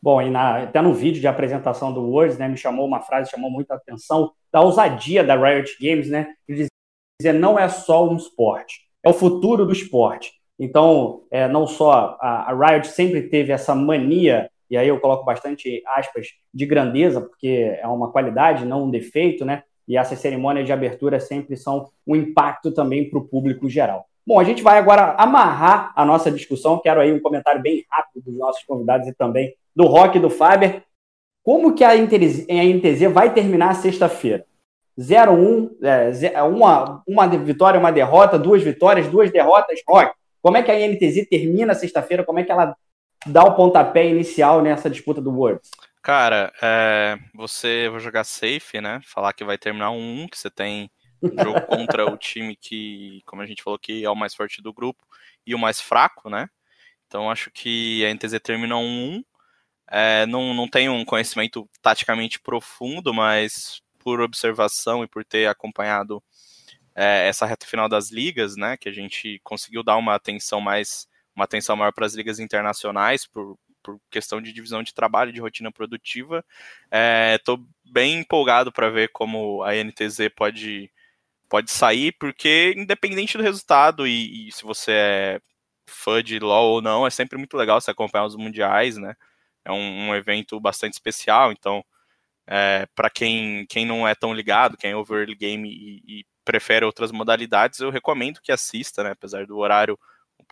Bom, 0.02 0.22
e 0.22 0.30
na, 0.30 0.64
até 0.64 0.82
no 0.82 0.94
vídeo 0.94 1.22
de 1.22 1.28
apresentação 1.28 1.94
do 1.94 2.02
Words, 2.02 2.38
né, 2.38 2.48
me 2.48 2.58
chamou 2.58 2.86
uma 2.86 3.00
frase, 3.00 3.30
chamou 3.30 3.50
muita 3.52 3.76
atenção, 3.76 4.34
da 4.52 4.62
ousadia 4.62 5.24
da 5.24 5.36
Riot 5.36 5.78
Games, 5.80 6.10
né, 6.10 6.34
de 6.50 6.68
dizer 7.22 7.34
não 7.34 7.58
é 7.58 7.70
só 7.70 8.10
um 8.10 8.18
esporte, 8.18 8.82
é 9.02 9.10
o 9.10 9.14
futuro 9.14 9.66
do 9.66 9.72
esporte. 9.72 10.34
Então, 10.60 11.24
é, 11.32 11.48
não 11.48 11.66
só 11.66 12.18
a, 12.20 12.52
a 12.52 12.54
Riot 12.54 12.88
sempre 12.88 13.30
teve 13.30 13.52
essa 13.54 13.74
mania 13.74 14.50
e 14.74 14.78
aí 14.78 14.88
eu 14.88 15.00
coloco 15.00 15.24
bastante 15.24 15.84
aspas 15.86 16.30
de 16.52 16.66
grandeza, 16.66 17.22
porque 17.22 17.78
é 17.80 17.88
uma 17.88 18.12
qualidade, 18.12 18.66
não 18.66 18.86
um 18.86 18.90
defeito, 18.90 19.46
né? 19.46 19.62
E 19.88 19.96
essas 19.96 20.18
cerimônias 20.18 20.66
de 20.66 20.74
abertura 20.74 21.20
sempre 21.20 21.56
são 21.56 21.92
um 22.08 22.16
impacto 22.16 22.72
também 22.72 23.08
para 23.08 23.20
o 23.20 23.24
público 23.24 23.70
geral. 23.70 24.08
Bom, 24.26 24.40
a 24.40 24.44
gente 24.44 24.64
vai 24.64 24.80
agora 24.80 25.12
amarrar 25.12 25.94
a 25.96 26.04
nossa 26.04 26.32
discussão. 26.32 26.80
Quero 26.80 27.00
aí 27.00 27.14
um 27.14 27.20
comentário 27.20 27.62
bem 27.62 27.86
rápido 27.88 28.24
dos 28.24 28.36
nossos 28.36 28.64
convidados 28.64 29.08
e 29.08 29.14
também 29.14 29.54
do 29.76 29.86
Rock 29.86 30.18
e 30.18 30.22
do 30.22 30.32
Faber. 30.32 30.82
Como 31.44 31.76
que 31.76 31.84
a 31.84 31.96
NTZ 31.96 33.12
vai 33.14 33.32
terminar 33.32 33.76
sexta-feira? 33.76 34.44
0-1, 35.00 35.70
é, 35.84 36.42
uma, 36.42 37.04
uma 37.08 37.28
vitória, 37.28 37.80
uma 37.80 37.92
derrota, 37.92 38.40
duas 38.40 38.64
vitórias, 38.64 39.08
duas 39.08 39.32
derrotas. 39.32 39.80
Rock, 39.88 40.16
como 40.42 40.58
é 40.58 40.64
que 40.64 40.72
a 40.72 40.88
NTZ 40.88 41.30
termina 41.30 41.76
sexta-feira? 41.76 42.24
Como 42.24 42.40
é 42.40 42.44
que 42.44 42.52
ela 42.52 42.76
dar 43.26 43.44
o 43.44 43.56
pontapé 43.56 44.08
inicial 44.08 44.62
nessa 44.62 44.90
disputa 44.90 45.22
do 45.22 45.32
Worlds? 45.32 45.70
Cara, 46.02 46.52
é, 46.62 47.18
você 47.34 47.88
vai 47.90 48.00
jogar 48.00 48.24
safe, 48.26 48.82
né? 48.82 49.00
Falar 49.06 49.32
que 49.32 49.46
vai 49.46 49.58
terminar 49.58 49.92
um 49.92 50.24
1, 50.24 50.28
que 50.28 50.38
você 50.38 50.50
tem 50.50 50.92
jogo 51.22 51.62
contra 51.68 52.06
o 52.12 52.18
time 52.18 52.56
que, 52.56 53.22
como 53.26 53.42
a 53.42 53.46
gente 53.46 53.64
falou, 53.64 53.80
que 53.80 54.04
é 54.04 54.10
o 54.10 54.16
mais 54.16 54.36
forte 54.36 54.62
do 54.62 54.74
grupo 54.74 55.02
e 55.48 55.56
o 55.56 55.60
mais 55.60 55.80
fraco, 55.80 56.30
né? 56.30 56.50
Então 57.08 57.32
acho 57.32 57.50
que 57.52 58.06
a 58.06 58.14
NTZ 58.14 58.40
termina 58.42 58.76
um 58.76 59.18
1. 59.18 59.24
É, 59.92 60.26
não, 60.26 60.54
não 60.54 60.68
tenho 60.68 60.94
um 60.94 61.06
conhecimento 61.06 61.70
taticamente 61.82 62.40
profundo, 62.40 63.14
mas 63.14 63.82
por 64.00 64.20
observação 64.20 65.04
e 65.04 65.08
por 65.08 65.24
ter 65.24 65.48
acompanhado 65.48 66.22
é, 66.96 67.28
essa 67.28 67.46
reta 67.46 67.66
final 67.66 67.88
das 67.88 68.12
ligas, 68.12 68.56
né? 68.58 68.76
Que 68.76 68.90
a 68.90 68.94
gente 68.94 69.40
conseguiu 69.44 69.84
dar 69.84 69.96
uma 69.96 70.16
atenção 70.16 70.60
mais 70.60 71.08
uma 71.36 71.46
atenção 71.46 71.76
maior 71.76 71.92
para 71.92 72.06
as 72.06 72.14
ligas 72.14 72.40
internacionais, 72.40 73.26
por, 73.26 73.58
por 73.82 74.00
questão 74.10 74.42
de 74.42 74.54
divisão 74.54 74.82
de 74.82 74.94
trabalho, 74.94 75.34
de 75.34 75.42
rotina 75.42 75.72
produtiva. 75.72 76.44
Estou 77.36 77.58
é, 77.58 77.92
bem 77.92 78.20
empolgado 78.20 78.72
para 78.72 78.90
ver 78.90 79.10
como 79.10 79.64
a 79.64 79.74
NTZ 79.76 80.30
pode, 80.36 80.92
pode 81.50 81.72
sair, 81.72 82.14
porque 82.14 82.74
independente 82.78 83.38
do 83.38 83.44
resultado, 83.44 84.08
e, 84.08 84.48
e, 84.48 84.52
se 84.52 84.64
você 84.64 84.92
é 84.92 85.42
fã 85.88 86.24
de 86.24 86.40
LoL 86.40 86.72
ou 86.76 86.82
não, 86.82 87.06
é 87.06 87.10
sempre 87.10 87.38
muito 87.38 87.58
legal 87.58 87.80
você 87.80 87.92
acompanhar 87.92 88.26
os 88.26 88.36
mundiais, 88.36 88.98
né? 88.98 89.16
É 89.66 89.72
um, 89.72 90.10
um 90.10 90.16
evento 90.16 90.60
bastante 90.60 90.94
especial, 90.94 91.52
então 91.52 91.84
é, 92.48 92.88
para 92.96 93.10
quem, 93.10 93.66
quem 93.68 93.86
não 93.86 94.08
é 94.08 94.16
tão 94.16 94.34
ligado, 94.34 94.78
quem 94.78 94.92
é 94.92 94.96
over 94.96 95.26
game 95.38 95.70
e, 95.70 96.20
e 96.20 96.26
prefere 96.44 96.86
outras 96.86 97.12
modalidades, 97.12 97.80
eu 97.80 97.90
recomendo 97.90 98.42
que 98.42 98.52
assista, 98.52 99.04
né? 99.04 99.12
Apesar 99.12 99.46
do 99.46 99.58
horário 99.58 99.98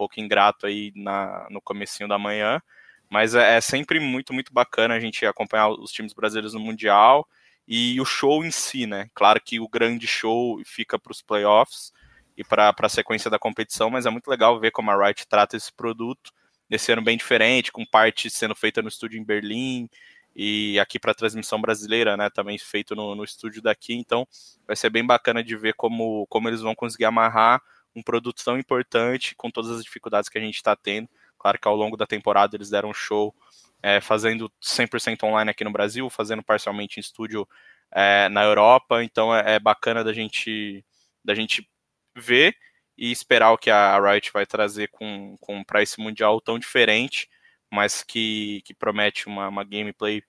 pouco 0.01 0.19
ingrato 0.19 0.65
aí 0.65 0.91
na, 0.95 1.45
no 1.51 1.61
comecinho 1.61 2.09
da 2.09 2.17
manhã, 2.17 2.59
mas 3.07 3.35
é, 3.35 3.57
é 3.57 3.61
sempre 3.61 3.99
muito, 3.99 4.33
muito 4.33 4.51
bacana 4.51 4.95
a 4.95 4.99
gente 4.99 5.23
acompanhar 5.27 5.69
os 5.69 5.91
times 5.91 6.11
brasileiros 6.11 6.55
no 6.55 6.59
Mundial 6.59 7.27
e 7.67 8.01
o 8.01 8.05
show 8.05 8.43
em 8.43 8.49
si, 8.49 8.87
né? 8.87 9.09
Claro 9.13 9.39
que 9.39 9.59
o 9.59 9.69
grande 9.69 10.07
show 10.07 10.59
fica 10.65 10.97
para 10.97 11.11
os 11.11 11.21
playoffs 11.21 11.93
e 12.35 12.43
para 12.43 12.73
a 12.75 12.89
sequência 12.89 13.29
da 13.29 13.37
competição, 13.37 13.91
mas 13.91 14.07
é 14.07 14.09
muito 14.09 14.27
legal 14.27 14.59
ver 14.59 14.71
como 14.71 14.89
a 14.89 15.05
Riot 15.05 15.27
trata 15.27 15.55
esse 15.55 15.71
produto 15.71 16.31
nesse 16.67 16.91
ano 16.91 17.03
bem 17.03 17.15
diferente, 17.15 17.71
com 17.71 17.85
parte 17.85 18.27
sendo 18.27 18.55
feita 18.55 18.81
no 18.81 18.87
estúdio 18.87 19.19
em 19.19 19.23
Berlim 19.23 19.87
e 20.35 20.79
aqui 20.79 20.97
para 20.97 21.11
a 21.11 21.15
transmissão 21.15 21.61
brasileira, 21.61 22.17
né? 22.17 22.27
Também 22.31 22.57
feito 22.57 22.95
no, 22.95 23.13
no 23.13 23.23
estúdio 23.23 23.61
daqui, 23.61 23.93
então 23.93 24.27
vai 24.65 24.75
ser 24.75 24.89
bem 24.89 25.05
bacana 25.05 25.43
de 25.43 25.55
ver 25.55 25.75
como, 25.75 26.25
como 26.25 26.49
eles 26.49 26.61
vão 26.61 26.73
conseguir 26.73 27.05
amarrar 27.05 27.61
um 27.95 28.01
produto 28.01 28.43
tão 28.43 28.57
importante, 28.57 29.35
com 29.35 29.49
todas 29.49 29.71
as 29.71 29.83
dificuldades 29.83 30.29
que 30.29 30.37
a 30.37 30.41
gente 30.41 30.55
está 30.55 30.75
tendo. 30.75 31.09
Claro 31.37 31.59
que 31.59 31.67
ao 31.67 31.75
longo 31.75 31.97
da 31.97 32.05
temporada 32.05 32.55
eles 32.55 32.69
deram 32.69 32.89
um 32.89 32.93
show 32.93 33.35
é, 33.81 33.99
fazendo 33.99 34.51
100% 34.61 35.23
online 35.23 35.49
aqui 35.51 35.63
no 35.63 35.71
Brasil, 35.71 36.09
fazendo 36.09 36.43
parcialmente 36.43 36.99
em 36.99 37.01
estúdio 37.01 37.47
é, 37.91 38.29
na 38.29 38.43
Europa, 38.43 39.03
então 39.03 39.35
é, 39.35 39.55
é, 39.55 39.59
bacana 39.59 40.03
da 40.03 40.13
gente, 40.13 40.85
da 41.23 41.33
gente 41.33 41.67
ver 42.15 42.55
e 42.97 43.11
esperar 43.11 43.51
o 43.51 43.57
que 43.57 43.69
a 43.69 43.99
Riot 43.99 44.31
vai 44.31 44.45
trazer 44.45 44.87
com, 44.89 45.35
com 45.39 45.63
para 45.63 45.81
esse 45.81 45.99
Mundial 45.99 46.39
tão 46.39 46.59
diferente, 46.59 47.29
mas 47.71 48.03
que, 48.03 48.61
que 48.65 48.73
promete 48.73 49.27
uma, 49.27 49.47
uma 49.47 49.63
gameplay 49.63 50.23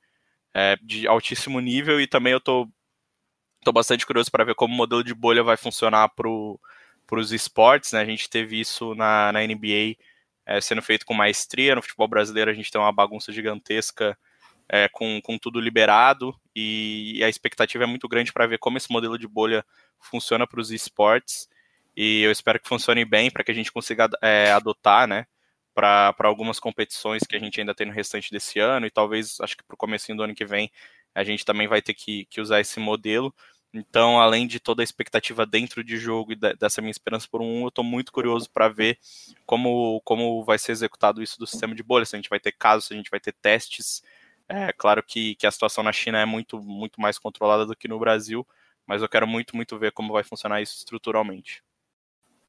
é, 0.55 0.77
de 0.83 1.07
altíssimo 1.07 1.61
nível 1.61 2.01
e 2.01 2.07
também 2.07 2.33
eu 2.33 2.41
tô, 2.41 2.69
tô 3.63 3.73
bastante 3.73 4.07
curioso 4.07 4.31
para 4.31 4.45
ver 4.45 4.55
como 4.55 4.75
o 4.75 4.77
modelo 4.77 5.05
de 5.05 5.15
bolha 5.15 5.43
vai 5.43 5.57
funcionar 5.57 6.09
para 6.11 6.29
os 7.19 7.33
esportes, 7.33 7.93
né? 7.93 8.01
A 8.01 8.05
gente 8.05 8.29
teve 8.29 8.61
isso 8.61 8.95
na, 8.95 9.33
na 9.33 9.41
NBA 9.41 9.97
é, 10.47 10.61
sendo 10.61 10.83
feito 10.83 11.07
com 11.07 11.15
maestria. 11.15 11.75
No 11.75 11.83
futebol 11.83 12.09
brasileiro 12.09 12.51
a 12.51 12.55
gente 12.55 12.71
tem 12.71 12.81
uma 12.81 12.93
bagunça 12.93 13.33
gigantesca 13.33 14.17
é, 14.69 14.89
com, 14.89 15.21
com 15.23 15.39
tudo 15.39 15.61
liberado 15.61 16.35
e, 16.55 17.19
e 17.19 17.25
a 17.25 17.29
expectativa 17.29 17.85
é 17.85 17.87
muito 17.87 18.09
grande 18.09 18.33
para 18.33 18.47
ver 18.47 18.59
como 18.59 18.79
esse 18.79 18.91
modelo 18.91 19.19
de 19.19 19.29
bolha 19.29 19.65
funciona 20.01 20.47
para 20.47 20.61
os 20.61 20.71
esportes. 20.71 21.49
e 21.97 22.23
eu 22.23 22.31
espero 22.33 22.59
que 22.61 22.69
funcione 22.69 23.05
bem 23.05 23.31
para 23.31 23.45
que 23.45 23.51
a 23.53 23.55
gente 23.55 23.71
consiga 23.73 24.09
é, 24.23 24.51
adotar, 24.53 25.07
né, 25.07 25.27
para 25.75 26.15
algumas 26.21 26.59
competições 26.61 27.23
que 27.25 27.37
a 27.37 27.39
gente 27.39 27.61
ainda 27.61 27.75
tem 27.75 27.87
no 27.87 27.93
restante 27.93 28.31
desse 28.31 28.59
ano 28.59 28.87
e 28.87 28.91
talvez, 28.91 29.41
acho 29.41 29.57
que 29.57 29.65
para 29.65 29.75
o 29.75 29.79
começo 29.79 30.15
do 30.15 30.23
ano 30.23 30.35
que 30.35 30.45
vem, 30.45 30.71
a 31.15 31.25
gente 31.25 31.45
também 31.45 31.69
vai 31.69 31.83
ter 31.83 31.95
que, 31.95 32.25
que 32.27 32.41
usar 32.41 32.61
esse 32.61 32.81
modelo. 32.81 33.35
Então, 33.75 34.21
além 34.21 34.47
de 34.47 34.61
toda 34.61 34.83
a 34.83 34.85
expectativa 34.85 35.47
dentro 35.47 35.83
de 35.83 35.97
jogo 35.97 36.33
e 36.33 36.37
dessa 36.37 36.83
minha 36.83 36.91
esperança 36.91 37.27
por 37.31 37.41
um, 37.41 37.63
eu 37.63 37.69
estou 37.69 37.83
muito 37.83 38.13
curioso 38.13 38.51
para 38.51 38.69
ver 38.69 38.99
como, 39.47 40.01
como 40.05 40.45
vai 40.45 40.59
ser 40.59 40.73
executado 40.73 41.23
isso 41.23 41.39
do 41.39 41.47
sistema 41.47 41.75
de 41.75 41.83
bolha, 41.83 42.05
se 42.05 42.15
a 42.15 42.19
gente 42.19 42.29
vai 42.29 42.39
ter 42.39 42.53
casos, 42.53 42.87
se 42.87 42.95
a 42.95 42.97
gente 42.97 43.11
vai 43.11 43.19
ter 43.21 43.33
testes. 43.33 44.03
É 44.49 44.73
claro 44.75 45.03
que, 45.03 45.35
que 45.37 45.47
a 45.47 45.51
situação 45.51 45.83
na 45.83 45.93
China 45.93 46.19
é 46.21 46.27
muito, 46.27 46.61
muito 46.61 47.01
mais 47.01 47.19
controlada 47.19 47.65
do 47.65 47.75
que 47.75 47.89
no 47.89 47.99
Brasil, 47.99 48.47
mas 48.87 49.01
eu 49.01 49.09
quero 49.09 49.27
muito, 49.27 49.57
muito 49.57 49.79
ver 49.79 49.93
como 49.93 50.13
vai 50.13 50.23
funcionar 50.23 50.61
isso 50.61 50.77
estruturalmente. 50.77 51.63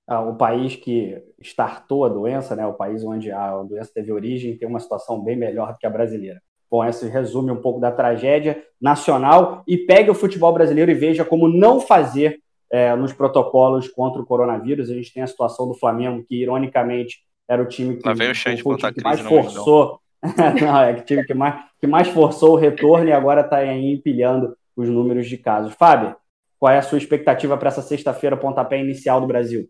Ah, 0.05 0.21
o 0.21 0.35
país 0.37 0.75
que 0.75 1.23
startou 1.39 2.03
a 2.05 2.09
doença, 2.09 2.55
né, 2.55 2.65
o 2.65 2.73
país 2.73 3.03
onde 3.05 3.31
a 3.31 3.63
doença 3.63 3.91
teve 3.93 4.11
origem, 4.11 4.57
tem 4.57 4.67
uma 4.67 4.79
situação 4.79 5.23
bem 5.23 5.35
melhor 5.37 5.71
do 5.73 5.77
que 5.77 5.85
a 5.87 5.89
brasileira. 5.89 6.41
Bom, 6.73 6.83
esse 6.83 7.07
resume 7.07 7.51
um 7.51 7.61
pouco 7.61 7.79
da 7.79 7.91
tragédia 7.91 8.63
nacional 8.81 9.61
e 9.67 9.77
pegue 9.77 10.09
o 10.09 10.15
futebol 10.15 10.51
brasileiro 10.51 10.89
e 10.89 10.95
veja 10.95 11.23
como 11.23 11.47
não 11.47 11.79
fazer 11.79 12.39
é, 12.71 12.95
nos 12.95 13.13
protocolos 13.13 13.87
contra 13.87 14.19
o 14.19 14.25
coronavírus. 14.25 14.89
A 14.89 14.95
gente 14.95 15.13
tem 15.13 15.21
a 15.21 15.27
situação 15.27 15.67
do 15.67 15.75
Flamengo, 15.75 16.25
que 16.27 16.41
ironicamente 16.41 17.19
era 17.47 17.61
o 17.61 17.67
time 17.67 17.97
que, 17.97 18.07
Lá 18.07 18.15
veio 18.15 18.31
o, 18.31 18.69
o, 18.69 18.73
o 18.73 18.77
time 18.77 18.91
que 18.91 19.03
mais 19.03 19.19
forçou. 19.19 19.99
não, 20.59 20.81
é 20.81 20.93
o 20.93 21.05
time 21.05 21.23
que 21.23 21.35
mais, 21.35 21.63
que 21.79 21.85
mais 21.85 22.07
forçou 22.07 22.53
o 22.53 22.59
retorno 22.59 23.07
e 23.07 23.11
agora 23.13 23.41
está 23.41 23.57
aí 23.57 23.93
empilhando 23.93 24.57
os 24.75 24.89
números 24.89 25.29
de 25.29 25.37
casos. 25.37 25.75
Fábio, 25.75 26.15
qual 26.57 26.73
é 26.73 26.79
a 26.79 26.81
sua 26.81 26.97
expectativa 26.97 27.55
para 27.55 27.67
essa 27.67 27.83
sexta-feira, 27.83 28.35
pontapé 28.35 28.79
inicial 28.79 29.21
do 29.21 29.27
Brasil? 29.27 29.69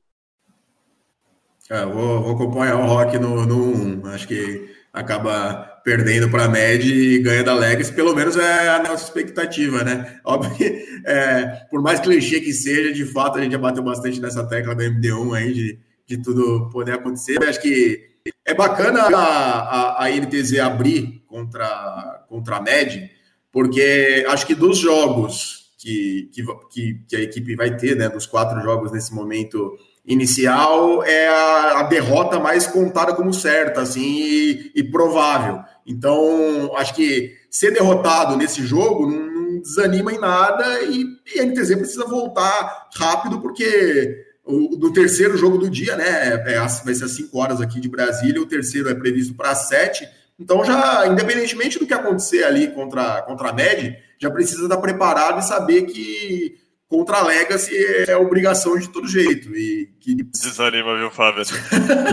É, 1.70 1.86
vou, 1.86 2.22
vou 2.22 2.36
acompanhar 2.36 2.78
o 2.78 2.88
Rock 2.88 3.20
no, 3.20 3.46
no 3.46 4.06
1. 4.06 4.06
Acho 4.06 4.26
que 4.26 4.74
acaba 4.94 5.73
perdendo 5.84 6.30
para 6.30 6.46
a 6.46 6.50
Med 6.50 6.86
e 6.86 7.20
ganha 7.20 7.44
da 7.44 7.54
Legacy, 7.54 7.94
pelo 7.94 8.16
menos 8.16 8.38
é 8.38 8.70
a 8.70 8.82
nossa 8.82 9.04
expectativa, 9.04 9.84
né? 9.84 10.20
Óbvio 10.24 10.56
que, 10.56 10.86
é, 11.06 11.66
por 11.70 11.82
mais 11.82 12.00
clichê 12.00 12.40
que 12.40 12.54
seja, 12.54 12.94
de 12.94 13.06
fato, 13.06 13.38
a 13.38 13.42
gente 13.42 13.52
já 13.52 13.58
bateu 13.58 13.84
bastante 13.84 14.22
nessa 14.22 14.48
tecla 14.48 14.74
da 14.74 14.84
MD1 14.86 15.36
aí, 15.36 15.54
de, 15.54 15.80
de 16.08 16.18
tudo 16.22 16.70
poder 16.70 16.94
acontecer. 16.94 17.38
Eu 17.42 17.50
acho 17.50 17.62
que 17.62 18.02
é 18.46 18.54
bacana 18.54 19.02
a, 19.02 19.10
a, 19.10 20.06
a 20.06 20.10
NTZ 20.10 20.60
abrir 20.60 21.24
contra, 21.28 22.26
contra 22.30 22.58
a 22.58 22.62
Med, 22.62 23.10
porque 23.52 24.26
acho 24.30 24.48
que 24.48 24.56
dos 24.56 24.78
jogos 24.78 25.74
que, 25.78 26.30
que, 26.72 27.06
que 27.10 27.16
a 27.16 27.22
equipe 27.22 27.56
vai 27.56 27.76
ter, 27.76 27.96
né, 27.98 28.08
dos 28.08 28.26
quatro 28.26 28.62
jogos 28.62 28.92
nesse 28.94 29.14
momento 29.14 29.78
inicial 30.06 31.04
é 31.04 31.28
a, 31.28 31.80
a, 31.80 31.84
derrota 31.84 32.40
mais 32.40 32.68
contada 32.68 33.14
como 33.14 33.34
certa, 33.34 33.82
assim, 33.82 34.02
e, 34.02 34.72
e, 34.76 34.84
provável. 34.84 35.62
Então, 35.86 36.76
acho 36.78 36.96
que 36.96 37.36
ser 37.50 37.72
derrotado 37.72 38.38
nesse 38.38 38.66
jogo 38.66 39.10
não, 39.10 39.32
não 39.32 39.62
desanima 39.62 40.14
em 40.14 40.20
nada 40.20 40.82
e, 40.84 41.06
e, 41.36 41.40
a 41.40 41.46
NTZ 41.46 41.76
precisa 41.76 42.06
voltar 42.06 42.90
rápido, 42.96 43.42
porque 43.42 44.26
o, 44.46 44.78
no 44.78 44.92
terceiro 44.94 45.38
jogo 45.38 45.58
do 45.58 45.70
dia, 45.70 45.96
né, 45.96 46.34
é, 46.34 46.38
vai 46.84 46.94
ser 46.94 47.06
às 47.06 47.12
5 47.12 47.38
horas 47.38 47.62
aqui 47.62 47.80
de 47.80 47.90
Brasília, 47.90 48.42
o 48.42 48.48
terceiro 48.48 48.90
é 48.90 48.94
previsto 48.94 49.34
para 49.34 49.52
as 49.52 49.68
7. 49.68 50.08
Então, 50.40 50.64
já, 50.66 51.06
independentemente 51.08 51.78
do 51.78 51.86
que 51.86 51.94
acontecer 51.94 52.44
ali 52.44 52.70
contra, 52.70 53.22
contra 53.22 53.50
a 53.50 53.54
MED, 53.54 53.98
já 54.20 54.32
precisa 54.32 54.64
estar 54.64 54.78
preparado 54.78 55.40
e 55.40 55.44
saber 55.44 55.84
que 55.84 56.58
contra 56.88 57.18
a 57.18 57.24
Legacy 57.24 57.74
é 58.08 58.16
obrigação 58.16 58.78
de 58.78 58.90
todo 58.90 59.08
jeito. 59.08 59.56
E 59.56 59.90
que... 60.00 60.24
Desanima, 60.24 60.98
viu, 60.98 61.10
Fábio? 61.10 61.44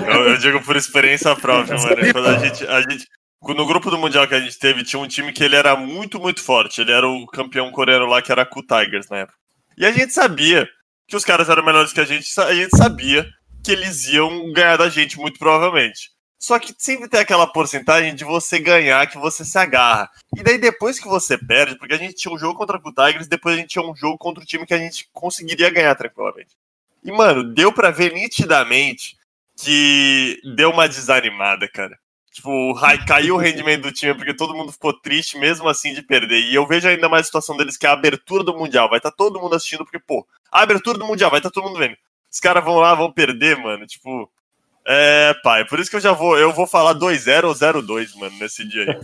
eu, 0.06 0.28
eu, 0.28 0.36
digo 0.38 0.62
por 0.62 0.76
experiência 0.76 1.34
própria, 1.36 1.76
mano. 1.76 2.12
Quando 2.12 2.28
a 2.28 2.38
gente, 2.38 2.66
a 2.66 2.80
gente, 2.80 3.06
no 3.42 3.66
grupo 3.66 3.90
do 3.90 3.98
Mundial 3.98 4.28
que 4.28 4.34
a 4.34 4.40
gente 4.40 4.58
teve, 4.58 4.84
tinha 4.84 5.00
um 5.00 5.08
time 5.08 5.32
que 5.32 5.42
ele 5.42 5.56
era 5.56 5.74
muito, 5.74 6.20
muito 6.20 6.42
forte. 6.42 6.80
Ele 6.80 6.92
era 6.92 7.08
o 7.08 7.26
campeão 7.26 7.70
coreano 7.70 8.06
lá, 8.06 8.20
que 8.20 8.30
era 8.30 8.42
a 8.42 8.46
Ku 8.46 8.62
Tigers 8.62 9.08
na 9.08 9.18
época. 9.18 9.38
E 9.76 9.86
a 9.86 9.92
gente 9.92 10.12
sabia 10.12 10.68
que 11.08 11.16
os 11.16 11.24
caras 11.24 11.48
eram 11.48 11.64
melhores 11.64 11.92
que 11.92 12.00
a 12.00 12.04
gente, 12.04 12.28
a 12.40 12.54
gente 12.54 12.76
sabia 12.76 13.26
que 13.64 13.72
eles 13.72 14.06
iam 14.08 14.52
ganhar 14.52 14.76
da 14.76 14.88
gente, 14.88 15.18
muito 15.18 15.38
provavelmente. 15.38 16.10
Só 16.38 16.58
que 16.58 16.74
sempre 16.78 17.08
tem 17.08 17.20
aquela 17.20 17.46
porcentagem 17.46 18.14
de 18.14 18.24
você 18.24 18.58
ganhar 18.58 19.06
que 19.06 19.18
você 19.18 19.44
se 19.44 19.58
agarra. 19.58 20.08
E 20.34 20.42
daí 20.42 20.56
depois 20.56 20.98
que 20.98 21.06
você 21.06 21.36
perde, 21.36 21.76
porque 21.76 21.92
a 21.92 21.98
gente 21.98 22.14
tinha 22.14 22.32
um 22.32 22.38
jogo 22.38 22.58
contra 22.58 22.78
o 22.78 22.94
Tigers, 22.94 23.28
depois 23.28 23.54
a 23.54 23.58
gente 23.58 23.68
tinha 23.68 23.84
um 23.84 23.94
jogo 23.94 24.16
contra 24.16 24.42
o 24.42 24.46
time 24.46 24.64
que 24.64 24.72
a 24.72 24.78
gente 24.78 25.06
conseguiria 25.12 25.68
ganhar 25.68 25.94
tranquilamente. 25.94 26.56
E, 27.04 27.12
mano, 27.12 27.44
deu 27.44 27.72
para 27.72 27.90
ver 27.90 28.14
nitidamente 28.14 29.18
que 29.54 30.40
deu 30.56 30.70
uma 30.70 30.88
desanimada, 30.88 31.68
cara. 31.68 31.98
Tipo, 32.32 32.74
caiu 33.08 33.34
o 33.34 33.38
rendimento 33.38 33.82
do 33.82 33.92
time 33.92 34.14
porque 34.14 34.32
todo 34.32 34.54
mundo 34.54 34.70
ficou 34.70 34.92
triste 34.92 35.36
mesmo 35.36 35.68
assim 35.68 35.92
de 35.92 36.02
perder. 36.02 36.40
E 36.40 36.54
eu 36.54 36.66
vejo 36.66 36.86
ainda 36.86 37.08
mais 37.08 37.22
a 37.22 37.24
situação 37.24 37.56
deles 37.56 37.76
que 37.76 37.86
é 37.86 37.88
a 37.88 37.92
abertura 37.92 38.44
do 38.44 38.56
Mundial. 38.56 38.88
Vai 38.88 38.98
estar 38.98 39.10
tá 39.10 39.16
todo 39.16 39.40
mundo 39.40 39.54
assistindo 39.54 39.84
porque, 39.84 39.98
pô, 39.98 40.26
a 40.50 40.62
abertura 40.62 40.96
do 40.96 41.06
Mundial, 41.06 41.30
vai 41.30 41.40
estar 41.40 41.50
tá 41.50 41.54
todo 41.54 41.68
mundo 41.68 41.78
vendo. 41.78 41.96
Os 42.30 42.38
caras 42.38 42.64
vão 42.64 42.76
lá, 42.76 42.94
vão 42.94 43.10
perder, 43.10 43.56
mano. 43.56 43.84
Tipo, 43.84 44.30
é, 44.86 45.34
pai, 45.42 45.64
por 45.66 45.78
isso 45.78 45.90
que 45.90 45.96
eu 45.96 46.00
já 46.00 46.12
vou, 46.12 46.38
eu 46.38 46.52
vou 46.52 46.66
falar 46.66 46.94
2-0 46.94 47.44
ou 47.44 47.54
0-2, 47.54 48.16
mano, 48.16 48.36
nesse 48.40 48.66
dia 48.66 48.82
aí. 48.82 48.96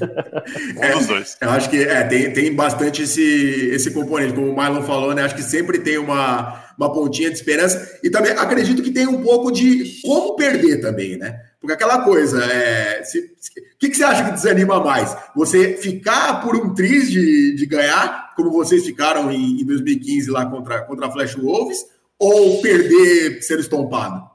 Um 0.95 0.99
dos 0.99 1.07
dois. 1.07 1.37
Eu 1.41 1.51
acho 1.51 1.69
que 1.69 1.83
é, 1.83 2.05
tem, 2.05 2.33
tem 2.33 2.55
bastante 2.55 3.03
esse, 3.03 3.71
esse 3.73 3.91
componente, 3.91 4.35
como 4.35 4.51
o 4.51 4.57
Marlon 4.57 4.83
falou, 4.83 5.13
né? 5.15 5.23
Acho 5.23 5.35
que 5.35 5.43
sempre 5.43 5.81
tem 5.81 5.99
uma, 5.99 6.65
uma 6.79 6.93
pontinha 6.93 7.29
de 7.29 7.37
esperança. 7.37 7.99
E 8.03 8.11
também 8.11 8.33
acredito 8.33 8.83
que 8.83 8.91
tem 8.91 9.07
um 9.07 9.23
pouco 9.23 9.51
de 9.51 10.01
como 10.03 10.37
perder 10.37 10.81
também, 10.81 11.17
né? 11.17 11.41
Porque 11.67 11.83
aquela 11.83 12.05
coisa, 12.05 12.45
é, 12.45 13.03
se, 13.03 13.19
o 13.19 13.79
que, 13.81 13.89
que 13.89 13.97
você 13.97 14.05
acha 14.05 14.25
que 14.25 14.31
desanima 14.31 14.79
mais? 14.79 15.17
Você 15.35 15.77
ficar 15.77 16.41
por 16.41 16.55
um 16.55 16.73
triz 16.73 17.11
de, 17.11 17.57
de 17.57 17.67
ganhar, 17.67 18.33
como 18.37 18.53
vocês 18.53 18.87
ficaram 18.87 19.33
em, 19.33 19.61
em 19.61 19.67
2015 19.67 20.31
lá 20.31 20.47
contra, 20.47 20.83
contra 20.83 21.09
a 21.09 21.11
Flash 21.11 21.35
Wolves, 21.35 21.85
ou 22.21 22.63
perder 22.63 23.43
ser 23.43 23.59
estompado? 23.59 24.31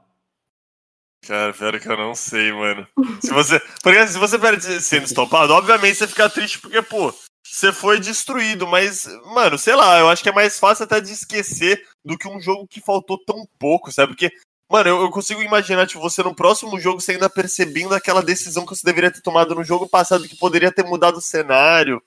Cara, 1.26 1.54
pior 1.54 1.80
que 1.80 1.88
eu 1.88 1.96
não 1.96 2.14
sei, 2.14 2.52
mano. 2.52 2.86
Se 3.22 3.30
você. 3.32 3.58
Porque 3.82 4.06
se 4.08 4.18
você 4.18 4.38
perde 4.38 4.82
sendo 4.82 5.06
estopado, 5.06 5.54
obviamente 5.54 5.96
você 5.96 6.06
fica 6.06 6.28
triste 6.28 6.58
porque, 6.58 6.82
pô, 6.82 7.14
você 7.42 7.72
foi 7.72 7.98
destruído. 7.98 8.66
Mas, 8.66 9.08
mano, 9.34 9.56
sei 9.56 9.74
lá, 9.74 10.00
eu 10.00 10.10
acho 10.10 10.22
que 10.22 10.28
é 10.28 10.32
mais 10.32 10.58
fácil 10.58 10.84
até 10.84 11.00
de 11.00 11.12
esquecer 11.12 11.82
do 12.04 12.18
que 12.18 12.28
um 12.28 12.38
jogo 12.38 12.68
que 12.68 12.82
faltou 12.82 13.16
tão 13.24 13.46
pouco, 13.58 13.90
sabe? 13.90 14.12
Porque, 14.12 14.30
mano, 14.72 14.88
eu, 14.88 15.02
eu 15.02 15.10
consigo 15.10 15.42
imaginar, 15.42 15.86
tipo, 15.86 16.00
você 16.00 16.22
no 16.22 16.34
próximo 16.34 16.80
jogo 16.80 16.98
você 16.98 17.12
ainda 17.12 17.28
percebendo 17.28 17.94
aquela 17.94 18.22
decisão 18.22 18.64
que 18.64 18.74
você 18.74 18.82
deveria 18.82 19.10
ter 19.10 19.20
tomado 19.20 19.54
no 19.54 19.62
jogo 19.62 19.86
passado, 19.86 20.26
que 20.26 20.34
poderia 20.34 20.72
ter 20.72 20.82
mudado 20.82 21.18
o 21.18 21.22
cenário. 21.22 22.02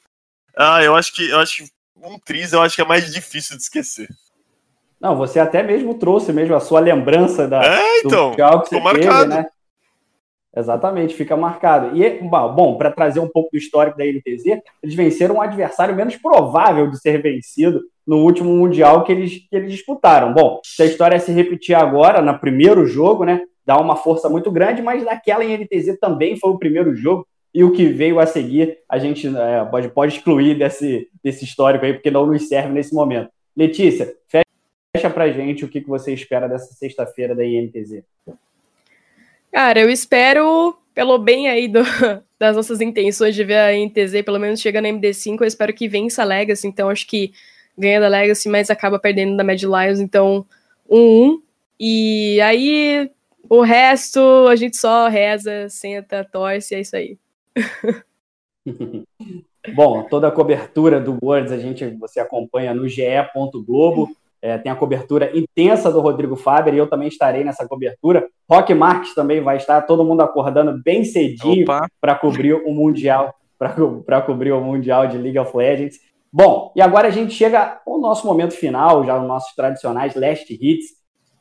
Ah, 0.57 0.83
eu 0.83 0.95
acho 0.95 1.13
que. 1.13 1.29
Eu 1.29 1.39
acho 1.39 1.57
que 1.57 1.69
um 2.01 2.17
triz 2.19 2.53
eu 2.53 2.61
acho 2.61 2.75
que 2.75 2.81
é 2.81 2.85
mais 2.85 3.13
difícil 3.13 3.55
de 3.55 3.61
esquecer. 3.61 4.09
Não, 4.99 5.15
você 5.15 5.39
até 5.39 5.61
mesmo 5.61 5.93
trouxe 5.95 6.33
mesmo 6.33 6.55
a 6.55 6.59
sua 6.59 6.79
lembrança 6.79 7.47
da, 7.47 7.63
é, 7.63 7.99
então, 7.99 8.31
do 8.31 8.35
que 8.35 8.69
você 8.69 8.79
marcado. 8.79 9.29
teve, 9.29 9.41
né? 9.41 9.47
Exatamente, 10.56 11.14
fica 11.14 11.36
marcado. 11.36 11.98
E, 11.98 12.19
bom, 12.22 12.77
para 12.77 12.91
trazer 12.91 13.19
um 13.19 13.27
pouco 13.27 13.49
do 13.52 13.57
histórico 13.57 13.98
da 13.98 14.06
NTZ, 14.06 14.61
eles 14.82 14.95
venceram 14.95 15.36
um 15.36 15.41
adversário 15.41 15.95
menos 15.95 16.15
provável 16.15 16.90
de 16.90 16.98
ser 16.98 17.22
vencido 17.22 17.82
no 18.07 18.19
último 18.23 18.56
Mundial 18.56 19.03
que 19.03 19.11
eles, 19.11 19.48
que 19.49 19.56
eles 19.56 19.72
disputaram. 19.72 20.34
Bom, 20.34 20.61
se 20.64 20.82
a 20.82 20.86
história 20.86 21.19
se 21.19 21.32
repetir 21.32 21.76
agora, 21.76 22.22
no 22.22 22.40
primeiro 22.40 22.86
jogo, 22.86 23.26
né, 23.26 23.41
dá 23.65 23.77
uma 23.77 23.98
força 23.98 24.30
muito 24.30 24.49
grande, 24.49 24.82
mas 24.82 25.03
naquela 25.03 25.44
NTZ 25.44 25.98
também 25.99 26.38
foi 26.38 26.52
o 26.52 26.57
primeiro 26.57 26.95
jogo, 26.95 27.27
e 27.53 27.64
o 27.64 27.72
que 27.72 27.86
veio 27.88 28.19
a 28.19 28.26
seguir 28.26 28.80
a 28.88 28.98
gente 28.98 29.27
é, 29.27 29.65
pode, 29.65 29.90
pode 29.90 30.14
excluir 30.15 30.56
desse, 30.56 31.10
desse 31.23 31.45
histórico 31.45 31.86
aí, 31.86 31.94
porque 31.94 32.11
não 32.11 32.27
nos 32.27 32.48
serve 32.48 32.69
nesse 32.69 32.94
momento. 32.94 33.30
Letícia, 33.56 34.14
fecha 34.27 35.10
pra 35.10 35.32
gente 35.32 35.64
o 35.64 35.69
que, 35.69 35.82
que 35.82 35.88
você 35.88 36.14
espera 36.14 36.48
dessa 36.48 36.73
sexta-feira 36.73 37.34
da 37.34 37.45
INTZ. 37.45 38.03
Cara, 39.56 39.80
eu 39.80 39.90
espero, 39.90 40.77
pelo 40.94 41.18
bem 41.18 41.48
aí 41.48 41.69
do, 41.69 41.80
das 42.38 42.57
nossas 42.57 42.82
intenções 42.82 43.34
de 43.34 43.41
ver 43.41 43.56
a 43.56 43.73
INTZ, 43.73 44.22
pelo 44.26 44.38
menos 44.38 44.60
chega 44.60 44.82
na 44.82 44.90
MD5, 44.90 45.38
eu 45.40 45.48
espero 45.48 45.73
que 45.73 45.88
vença 45.88 46.23
a 46.23 46.26
Legacy, 46.26 46.68
então 46.68 46.90
acho 46.90 47.07
que 47.07 47.32
ganha 47.77 48.02
da 48.02 48.10
Legacy, 48.10 48.49
mas 48.49 48.69
acaba 48.69 48.99
perdendo 48.99 49.38
da 49.38 49.45
Mad 49.45 49.61
Lions, 49.61 50.02
então 50.02 50.45
1-1. 50.91 51.38
E 51.80 52.41
aí, 52.41 53.10
o 53.49 53.61
resto, 53.61 54.19
a 54.49 54.57
gente 54.57 54.76
só 54.76 55.07
reza, 55.07 55.69
senta, 55.69 56.27
torce, 56.30 56.76
é 56.76 56.82
isso 56.82 56.98
aí. 56.98 57.18
Bom, 59.73 60.03
toda 60.03 60.27
a 60.27 60.32
cobertura 60.32 60.99
do 60.99 61.18
Words 61.23 61.53
a 61.53 61.57
gente 61.57 61.86
você 61.91 62.19
acompanha 62.19 62.73
no 62.73 62.90
ge.globo. 62.90 64.14
É, 64.45 64.59
tem 64.59 64.72
a 64.72 64.76
cobertura 64.76 65.35
intensa 65.35 65.91
do 65.91 65.99
Rodrigo 65.99 66.35
Faber 66.35 66.72
e 66.72 66.77
eu 66.77 66.88
também 66.88 67.07
estarei 67.07 67.43
nessa 67.43 67.67
cobertura. 67.67 68.27
Rock 68.47 68.76
Marques 68.76 69.15
também 69.15 69.41
vai 69.41 69.57
estar, 69.57 69.81
todo 69.81 70.05
mundo 70.05 70.22
acordando 70.22 70.80
bem 70.84 71.03
cedinho 71.03 71.65
para 71.99 72.13
cobrir 72.13 72.53
o 72.53 72.72
Mundial, 72.72 73.34
para 73.57 74.22
cobrir 74.22 74.51
o 74.51 74.61
Mundial 74.61 75.07
de 75.07 75.17
League 75.17 75.39
of 75.39 75.57
Legends. 75.57 75.97
Bom, 76.31 76.72
e 76.76 76.81
agora 76.81 77.07
a 77.07 77.11
gente 77.11 77.34
chega 77.34 77.81
ao 77.88 77.99
nosso 77.99 78.27
momento 78.27 78.53
final, 78.53 79.03
já 79.03 79.19
os 79.19 79.27
nossos 79.27 79.55
tradicionais 79.55 80.13
last 80.13 80.53
hits. 80.53 80.89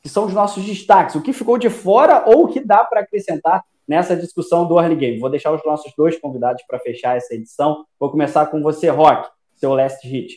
que 0.01 0.09
são 0.09 0.25
os 0.25 0.33
nossos 0.33 0.63
destaques, 0.63 1.13
o 1.13 1.21
que 1.21 1.31
ficou 1.31 1.59
de 1.59 1.69
fora 1.69 2.23
ou 2.25 2.45
o 2.45 2.47
que 2.47 2.59
dá 2.59 2.83
para 2.83 3.01
acrescentar 3.01 3.61
nessa 3.87 4.15
discussão 4.15 4.67
do 4.67 4.79
early 4.79 4.95
game. 4.95 5.19
Vou 5.19 5.29
deixar 5.29 5.51
os 5.51 5.63
nossos 5.63 5.93
dois 5.95 6.19
convidados 6.19 6.63
para 6.67 6.79
fechar 6.79 7.15
essa 7.15 7.35
edição. 7.35 7.85
Vou 7.99 8.09
começar 8.09 8.47
com 8.47 8.63
você, 8.63 8.89
Rock, 8.89 9.29
seu 9.57 9.75
last 9.75 10.07
hit. 10.07 10.33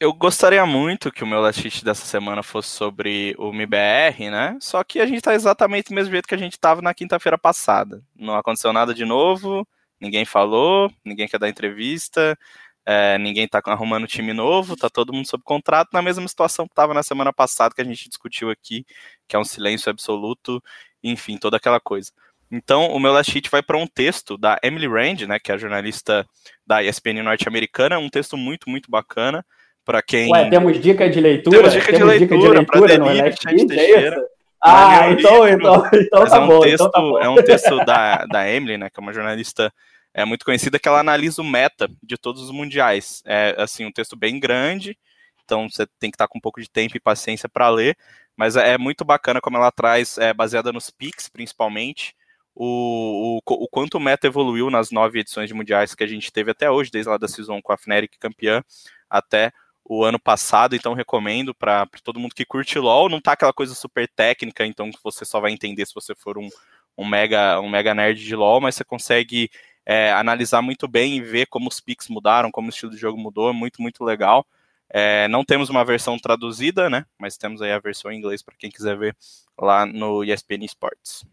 Eu 0.00 0.12
gostaria 0.12 0.64
muito 0.64 1.10
que 1.10 1.24
o 1.24 1.26
meu 1.26 1.40
last 1.40 1.60
hit 1.60 1.84
dessa 1.84 2.06
semana 2.06 2.40
fosse 2.40 2.68
sobre 2.68 3.34
o 3.36 3.52
MBR, 3.52 4.30
né? 4.30 4.56
Só 4.60 4.84
que 4.84 5.00
a 5.00 5.06
gente 5.06 5.20
tá 5.20 5.34
exatamente 5.34 5.88
do 5.88 5.94
mesmo 5.94 6.12
jeito 6.12 6.28
que 6.28 6.36
a 6.36 6.38
gente 6.38 6.56
tava 6.56 6.80
na 6.80 6.94
quinta-feira 6.94 7.36
passada. 7.36 8.00
Não 8.14 8.36
aconteceu 8.36 8.72
nada 8.72 8.94
de 8.94 9.04
novo, 9.04 9.66
ninguém 10.00 10.24
falou, 10.24 10.88
ninguém 11.04 11.26
quer 11.26 11.40
dar 11.40 11.48
entrevista, 11.48 12.38
é, 12.86 13.18
ninguém 13.18 13.48
tá 13.48 13.60
arrumando 13.66 14.06
time 14.06 14.32
novo, 14.32 14.76
tá 14.76 14.88
todo 14.88 15.12
mundo 15.12 15.26
sob 15.28 15.42
contrato, 15.42 15.88
na 15.92 16.00
mesma 16.00 16.28
situação 16.28 16.68
que 16.68 16.74
tava 16.76 16.94
na 16.94 17.02
semana 17.02 17.32
passada 17.32 17.74
que 17.74 17.80
a 17.80 17.84
gente 17.84 18.08
discutiu 18.08 18.50
aqui, 18.50 18.86
que 19.26 19.34
é 19.34 19.38
um 19.38 19.44
silêncio 19.44 19.90
absoluto, 19.90 20.62
enfim, 21.02 21.36
toda 21.36 21.56
aquela 21.56 21.80
coisa. 21.80 22.12
Então, 22.52 22.86
o 22.92 23.00
meu 23.00 23.12
last 23.12 23.32
hit 23.32 23.50
vai 23.50 23.64
para 23.64 23.76
um 23.76 23.86
texto 23.86 24.38
da 24.38 24.58
Emily 24.62 24.86
Rand, 24.86 25.26
né, 25.26 25.40
que 25.40 25.50
é 25.50 25.56
a 25.56 25.58
jornalista 25.58 26.24
da 26.64 26.84
ESPN 26.84 27.20
norte-americana, 27.24 27.98
um 27.98 28.08
texto 28.08 28.36
muito, 28.36 28.70
muito 28.70 28.88
bacana 28.88 29.44
para 29.88 30.02
quem... 30.02 30.30
Ué, 30.30 30.50
temos 30.50 30.78
dica 30.78 31.08
de 31.08 31.18
leitura? 31.18 31.56
Temos 31.56 31.72
dica 31.72 31.86
temos 31.86 31.98
de 31.98 32.18
leitura, 32.18 32.60
dica 32.60 32.76
de 32.76 32.86
leitura 32.86 32.98
no 32.98 33.24
last 33.24 33.48
hit, 33.48 33.80
é? 33.80 34.38
Ah, 34.62 35.10
então, 35.10 35.48
então, 35.48 35.88
então 35.94 36.20
Mas 36.20 36.30
tá 36.30 36.36
é 36.36 36.40
um 36.40 36.46
bom. 36.46 36.60
texto, 36.60 36.74
então 36.74 36.90
tá 36.90 37.00
bom. 37.00 37.18
é 37.18 37.28
um 37.30 37.36
texto 37.36 37.76
da, 37.86 38.26
da 38.26 38.50
Emily, 38.50 38.76
né, 38.76 38.90
que 38.90 39.00
é 39.00 39.02
uma 39.02 39.14
jornalista 39.14 39.72
é 40.12 40.26
muito 40.26 40.44
conhecida, 40.44 40.78
que 40.78 40.86
ela 40.86 41.00
analisa 41.00 41.40
o 41.40 41.44
meta 41.44 41.88
de 42.02 42.18
todos 42.18 42.42
os 42.42 42.50
mundiais. 42.50 43.22
É, 43.24 43.54
assim, 43.56 43.86
um 43.86 43.92
texto 43.92 44.14
bem 44.14 44.38
grande, 44.38 44.98
então 45.42 45.70
você 45.70 45.86
tem 45.98 46.10
que 46.10 46.16
estar 46.16 46.28
com 46.28 46.36
um 46.36 46.40
pouco 46.40 46.60
de 46.60 46.68
tempo 46.68 46.94
e 46.94 47.00
paciência 47.00 47.48
para 47.48 47.70
ler, 47.70 47.96
mas 48.36 48.56
é, 48.56 48.74
é 48.74 48.78
muito 48.78 49.06
bacana 49.06 49.40
como 49.40 49.56
ela 49.56 49.70
traz, 49.70 50.18
é, 50.18 50.34
baseada 50.34 50.70
nos 50.70 50.90
picks, 50.90 51.30
principalmente, 51.30 52.14
o, 52.54 53.38
o, 53.38 53.54
o, 53.64 53.68
quanto 53.68 53.94
o 53.94 54.00
meta 54.00 54.26
evoluiu 54.26 54.68
nas 54.68 54.90
nove 54.90 55.20
edições 55.20 55.48
de 55.48 55.54
mundiais 55.54 55.94
que 55.94 56.04
a 56.04 56.06
gente 56.06 56.30
teve 56.30 56.50
até 56.50 56.70
hoje, 56.70 56.90
desde 56.90 57.08
lá 57.08 57.16
da 57.16 57.26
Season 57.26 57.62
com 57.62 57.72
a 57.72 57.78
Fnatic 57.78 58.18
campeã 58.18 58.62
até 59.08 59.50
o 59.88 60.04
ano 60.04 60.18
passado, 60.20 60.76
então 60.76 60.92
recomendo 60.92 61.54
para 61.54 61.88
todo 62.04 62.20
mundo 62.20 62.34
que 62.34 62.44
curte 62.44 62.78
LoL, 62.78 63.08
não 63.08 63.22
tá 63.22 63.32
aquela 63.32 63.54
coisa 63.54 63.74
super 63.74 64.06
técnica, 64.06 64.66
então 64.66 64.90
que 64.90 64.98
você 65.02 65.24
só 65.24 65.40
vai 65.40 65.50
entender 65.50 65.86
se 65.86 65.94
você 65.94 66.14
for 66.14 66.36
um, 66.36 66.48
um 66.96 67.06
mega 67.06 67.58
um 67.58 67.70
mega 67.70 67.94
nerd 67.94 68.22
de 68.22 68.36
LoL, 68.36 68.60
mas 68.60 68.74
você 68.74 68.84
consegue 68.84 69.50
é, 69.86 70.12
analisar 70.12 70.60
muito 70.60 70.86
bem 70.86 71.16
e 71.16 71.22
ver 71.22 71.46
como 71.46 71.68
os 71.68 71.80
picks 71.80 72.08
mudaram, 72.08 72.50
como 72.50 72.66
o 72.66 72.70
estilo 72.70 72.92
de 72.92 72.98
jogo 72.98 73.18
mudou, 73.18 73.48
é 73.48 73.52
muito, 73.54 73.80
muito 73.80 74.04
legal. 74.04 74.46
É, 74.90 75.26
não 75.28 75.42
temos 75.44 75.70
uma 75.70 75.84
versão 75.84 76.18
traduzida, 76.18 76.90
né? 76.90 77.06
Mas 77.18 77.38
temos 77.38 77.62
aí 77.62 77.72
a 77.72 77.78
versão 77.78 78.12
em 78.12 78.18
inglês 78.18 78.42
para 78.42 78.54
quem 78.58 78.70
quiser 78.70 78.96
ver 78.98 79.16
lá 79.58 79.86
no 79.86 80.22
ESPN 80.22 80.64
Sports. 80.66 81.24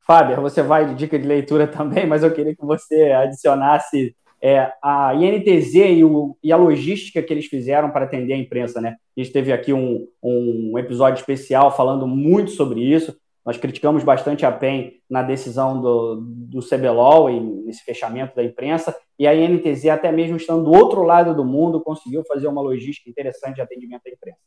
Fábio, 0.00 0.40
você 0.40 0.62
vai 0.62 0.86
de 0.86 0.94
dica 0.94 1.18
de 1.18 1.26
leitura 1.26 1.66
também, 1.68 2.06
mas 2.06 2.22
eu 2.22 2.32
queria 2.32 2.56
que 2.56 2.64
você 2.64 3.12
adicionasse 3.12 4.14
é, 4.44 4.70
a 4.82 5.14
INTZ 5.14 5.74
e, 5.74 6.04
o, 6.04 6.36
e, 6.42 6.52
a 6.52 6.56
logística 6.58 7.22
que 7.22 7.32
eles 7.32 7.46
fizeram 7.46 7.88
para 7.90 8.04
atender 8.04 8.34
a 8.34 8.36
imprensa, 8.36 8.78
né? 8.78 8.96
A 9.16 9.20
gente 9.20 9.32
teve 9.32 9.50
aqui 9.50 9.72
um, 9.72 10.06
um 10.22 10.78
episódio 10.78 11.18
especial 11.18 11.74
falando 11.74 12.06
muito 12.06 12.50
sobre 12.50 12.82
isso. 12.82 13.16
Nós 13.42 13.56
criticamos 13.56 14.04
bastante 14.04 14.44
a 14.44 14.52
PEN 14.52 15.00
na 15.08 15.22
decisão 15.22 15.80
do, 15.80 16.16
do 16.20 16.60
CBLOL 16.60 17.30
e 17.30 17.40
nesse 17.40 17.82
fechamento 17.84 18.36
da 18.36 18.44
imprensa, 18.44 18.94
e 19.18 19.26
a 19.26 19.34
INTZ, 19.34 19.86
até 19.86 20.12
mesmo 20.12 20.36
estando 20.36 20.64
do 20.64 20.72
outro 20.72 21.02
lado 21.04 21.34
do 21.34 21.44
mundo, 21.44 21.80
conseguiu 21.80 22.22
fazer 22.28 22.46
uma 22.46 22.60
logística 22.60 23.08
interessante 23.08 23.54
de 23.54 23.62
atendimento 23.62 24.02
à 24.06 24.10
imprensa. 24.10 24.40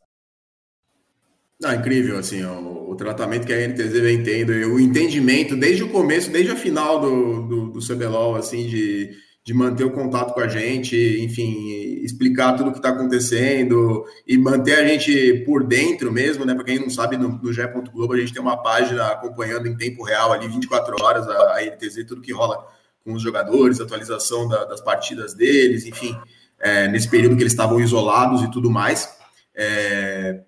Não, 1.60 1.74
incrível, 1.74 2.18
assim, 2.18 2.44
o, 2.44 2.90
o, 2.90 2.94
tratamento 2.94 3.44
que 3.44 3.52
a 3.52 3.66
NTZ 3.66 4.00
vem 4.00 4.22
tendo, 4.22 4.52
e 4.52 4.64
o 4.64 4.78
entendimento 4.78 5.56
desde 5.56 5.82
o 5.82 5.90
começo, 5.90 6.30
desde 6.30 6.52
a 6.52 6.56
final 6.56 7.00
do, 7.00 7.48
do, 7.48 7.70
do 7.72 7.80
CBLOL, 7.80 8.36
assim, 8.36 8.64
de 8.68 9.10
de 9.48 9.54
manter 9.54 9.82
o 9.82 9.90
contato 9.90 10.34
com 10.34 10.40
a 10.40 10.46
gente, 10.46 10.94
enfim, 11.24 12.02
explicar 12.02 12.52
tudo 12.52 12.68
o 12.68 12.70
que 12.70 12.80
está 12.80 12.90
acontecendo 12.90 14.04
e 14.26 14.36
manter 14.36 14.74
a 14.74 14.86
gente 14.86 15.42
por 15.46 15.64
dentro 15.64 16.12
mesmo, 16.12 16.44
né? 16.44 16.54
Para 16.54 16.64
quem 16.64 16.78
não 16.78 16.90
sabe, 16.90 17.16
no, 17.16 17.30
no. 17.30 17.90
Globo 17.90 18.12
a 18.12 18.18
gente 18.18 18.30
tem 18.30 18.42
uma 18.42 18.62
página 18.62 19.06
acompanhando 19.06 19.66
em 19.66 19.74
tempo 19.74 20.04
real 20.04 20.34
ali, 20.34 20.46
24 20.46 21.02
horas, 21.02 21.26
a, 21.26 21.62
NTZ, 21.62 22.04
tudo 22.06 22.20
que 22.20 22.30
rola 22.30 22.62
com 23.02 23.14
os 23.14 23.22
jogadores, 23.22 23.80
atualização 23.80 24.46
da, 24.46 24.66
das 24.66 24.82
partidas 24.82 25.32
deles, 25.32 25.86
enfim, 25.86 26.14
é, 26.60 26.86
nesse 26.88 27.08
período 27.08 27.34
que 27.34 27.42
eles 27.42 27.54
estavam 27.54 27.80
isolados 27.80 28.42
e 28.42 28.50
tudo 28.50 28.70
mais. 28.70 29.08
É, 29.54 30.42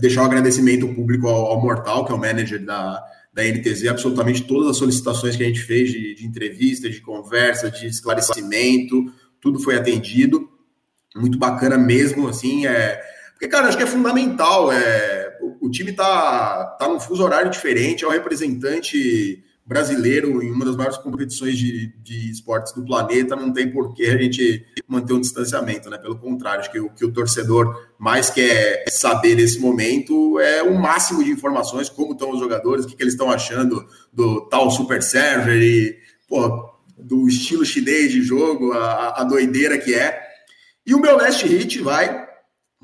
deixar 0.00 0.22
um 0.22 0.26
agradecimento 0.26 0.92
público 0.92 1.28
ao, 1.28 1.52
ao 1.52 1.62
Mortal, 1.62 2.04
que 2.04 2.10
é 2.10 2.14
o 2.16 2.18
manager 2.18 2.64
da, 2.64 3.00
da 3.32 3.44
NTZ, 3.44 3.86
absolutamente 3.88 4.42
todas 4.42 4.70
as 4.70 4.76
solicitações 4.76 5.36
que 5.36 5.42
a 5.42 5.46
gente 5.46 5.62
fez 5.62 5.90
de, 5.90 6.14
de 6.14 6.26
entrevista, 6.26 6.90
de 6.90 7.00
conversa, 7.00 7.70
de 7.70 7.86
esclarecimento, 7.86 9.12
tudo 9.40 9.60
foi 9.60 9.76
atendido. 9.76 10.48
Muito 11.14 11.38
bacana 11.38 11.78
mesmo, 11.78 12.28
assim, 12.28 12.66
é... 12.66 13.00
Porque, 13.32 13.48
cara, 13.48 13.68
acho 13.68 13.76
que 13.76 13.82
é 13.82 13.86
fundamental, 13.86 14.72
é... 14.72 15.38
o, 15.40 15.66
o 15.66 15.70
time 15.70 15.92
tá, 15.92 16.76
tá 16.78 16.88
num 16.88 17.00
fuso 17.00 17.22
horário 17.22 17.50
diferente, 17.50 18.04
é 18.04 18.06
o 18.06 18.10
representante 18.10 19.42
brasileiro 19.70 20.42
em 20.42 20.50
uma 20.50 20.64
das 20.64 20.74
maiores 20.74 20.98
competições 20.98 21.56
de, 21.56 21.94
de 22.02 22.28
esportes 22.28 22.72
do 22.72 22.84
planeta, 22.84 23.36
não 23.36 23.52
tem 23.52 23.70
por 23.70 23.94
que 23.94 24.04
a 24.04 24.18
gente 24.18 24.66
manter 24.88 25.12
um 25.12 25.20
distanciamento, 25.20 25.88
né? 25.88 25.96
Pelo 25.96 26.18
contrário, 26.18 26.58
acho 26.58 26.72
que 26.72 26.80
o 26.80 26.90
que 26.90 27.04
o 27.04 27.12
torcedor 27.12 27.80
mais 27.96 28.28
quer 28.30 28.84
saber 28.90 29.36
nesse 29.36 29.60
momento 29.60 30.40
é 30.40 30.60
o 30.60 30.76
máximo 30.76 31.22
de 31.22 31.30
informações, 31.30 31.88
como 31.88 32.14
estão 32.14 32.32
os 32.32 32.40
jogadores, 32.40 32.84
o 32.84 32.88
que, 32.88 32.96
que 32.96 33.02
eles 33.04 33.14
estão 33.14 33.30
achando 33.30 33.86
do 34.12 34.40
tal 34.48 34.68
super 34.72 35.00
server 35.04 35.62
e, 35.62 35.96
pô, 36.28 36.68
do 36.98 37.28
estilo 37.28 37.64
chinês 37.64 38.10
de 38.10 38.22
jogo, 38.22 38.72
a, 38.72 39.20
a 39.20 39.22
doideira 39.22 39.78
que 39.78 39.94
é. 39.94 40.20
E 40.84 40.96
o 40.96 41.00
meu 41.00 41.16
last 41.16 41.46
hit 41.46 41.80
vai, 41.80 42.26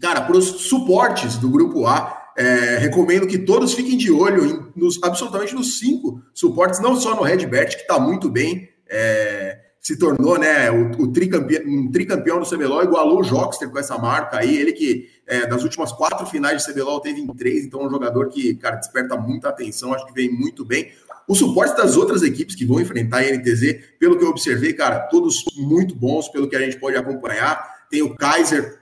cara, 0.01 0.21
para 0.21 0.37
os 0.37 0.69
suportes 0.69 1.37
do 1.37 1.51
grupo 1.51 1.85
A, 1.85 2.31
é, 2.39 2.79
recomendo 2.79 3.27
que 3.27 3.39
todos 3.39 3.75
fiquem 3.75 3.97
de 3.97 4.13
olho 4.13 4.47
em, 4.47 4.66
nos, 4.77 5.03
absolutamente 5.03 5.55
nos 5.55 5.79
cinco 5.79 6.23
suportes, 6.35 6.81
não 6.81 6.97
só 6.97 7.15
no 7.17 7.23
Redbert, 7.23 7.71
que 7.71 7.83
está 7.83 7.99
muito 7.99 8.31
bem, 8.31 8.69
é, 8.89 9.59
se 9.81 9.97
tornou 9.97 10.39
né, 10.39 10.69
o, 10.71 11.03
o 11.03 11.13
tricampeão, 11.13 11.63
um 11.65 11.91
tricampeão 11.91 12.41
do 12.41 12.49
CBLOL, 12.49 12.83
igualou 12.83 13.21
o 13.21 13.23
Jockster 13.23 13.71
com 13.71 13.79
essa 13.79 13.97
marca 13.97 14.39
aí. 14.39 14.57
Ele 14.57 14.73
que 14.73 15.09
é, 15.27 15.47
das 15.47 15.63
últimas 15.63 15.93
quatro 15.93 16.27
finais 16.27 16.65
de 16.65 16.73
CBLOL 16.73 17.01
teve 17.01 17.21
em 17.21 17.27
três, 17.29 17.65
então 17.65 17.83
é 17.83 17.87
um 17.87 17.91
jogador 17.91 18.29
que, 18.29 18.55
cara, 18.57 18.77
desperta 18.77 19.17
muita 19.17 19.49
atenção, 19.49 19.95
acho 19.95 20.07
que 20.07 20.13
vem 20.13 20.29
muito 20.29 20.65
bem. 20.65 20.91
O 21.29 21.35
suporte 21.35 21.77
das 21.77 21.97
outras 21.97 22.23
equipes 22.23 22.55
que 22.55 22.65
vão 22.65 22.81
enfrentar 22.81 23.19
a 23.19 23.31
NTZ, 23.31 23.81
pelo 23.99 24.19
que 24.19 24.25
eu 24.25 24.29
observei, 24.29 24.73
cara, 24.73 25.01
todos 25.01 25.45
muito 25.57 25.95
bons, 25.95 26.29
pelo 26.29 26.49
que 26.49 26.57
a 26.57 26.61
gente 26.61 26.79
pode 26.79 26.97
acompanhar. 26.97 27.87
Tem 27.91 28.03
o 28.03 28.15
Kaiser 28.15 28.81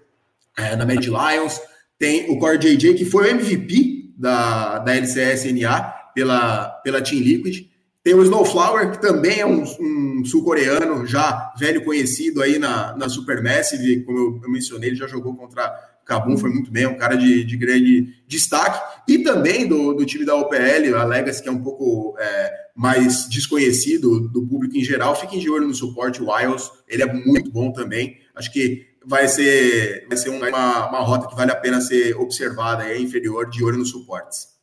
é, 0.56 0.76
da 0.76 0.86
Mad 0.86 1.04
Lions, 1.04 1.60
tem 1.98 2.30
o 2.30 2.38
Core 2.38 2.58
JJ, 2.58 2.94
que 2.94 3.04
foi 3.04 3.24
o 3.24 3.30
MVP 3.30 4.03
da, 4.16 4.78
da 4.78 4.94
LCS-NA 4.94 5.80
pela, 6.14 6.68
pela 6.82 7.02
Team 7.02 7.20
Liquid. 7.20 7.68
Tem 8.02 8.14
o 8.14 8.22
Snowflower, 8.22 8.92
que 8.92 9.00
também 9.00 9.40
é 9.40 9.46
um, 9.46 9.62
um 9.80 10.24
sul-coreano, 10.24 11.06
já 11.06 11.52
velho 11.58 11.84
conhecido 11.84 12.42
aí 12.42 12.58
na, 12.58 12.94
na 12.96 13.08
Supermassive, 13.08 14.02
como 14.04 14.18
eu, 14.18 14.40
eu 14.44 14.50
mencionei, 14.50 14.90
ele 14.90 14.96
já 14.96 15.06
jogou 15.06 15.34
contra 15.34 15.72
Kabum, 16.04 16.36
foi 16.36 16.50
muito 16.50 16.70
bem, 16.70 16.86
um 16.86 16.96
cara 16.96 17.16
de, 17.16 17.44
de 17.44 17.56
grande 17.56 18.14
destaque. 18.28 18.78
E 19.08 19.18
também 19.20 19.66
do, 19.66 19.94
do 19.94 20.04
time 20.04 20.24
da 20.24 20.36
OPL, 20.36 20.94
a 20.96 21.04
Legacy, 21.04 21.42
que 21.42 21.48
é 21.48 21.52
um 21.52 21.62
pouco 21.62 22.14
é, 22.18 22.52
mais 22.76 23.28
desconhecido 23.28 24.28
do 24.28 24.46
público 24.46 24.76
em 24.76 24.84
geral. 24.84 25.16
Fiquem 25.16 25.38
de 25.38 25.48
olho 25.48 25.66
no 25.66 25.74
suporte, 25.74 26.22
o 26.22 26.30
Wiles, 26.30 26.70
ele 26.86 27.02
é 27.02 27.12
muito 27.12 27.50
bom 27.50 27.72
também. 27.72 28.18
Acho 28.34 28.52
que 28.52 28.86
vai 29.06 29.28
ser, 29.28 30.06
vai 30.08 30.16
ser 30.16 30.30
uma, 30.30 30.88
uma 30.88 31.00
rota 31.00 31.28
que 31.28 31.36
vale 31.36 31.50
a 31.50 31.56
pena 31.56 31.80
ser 31.80 32.16
observada, 32.16 32.84
é 32.84 32.98
inferior, 32.98 33.48
de 33.48 33.64
olho 33.64 33.78
nos 33.78 33.90
suportes. 33.90 34.54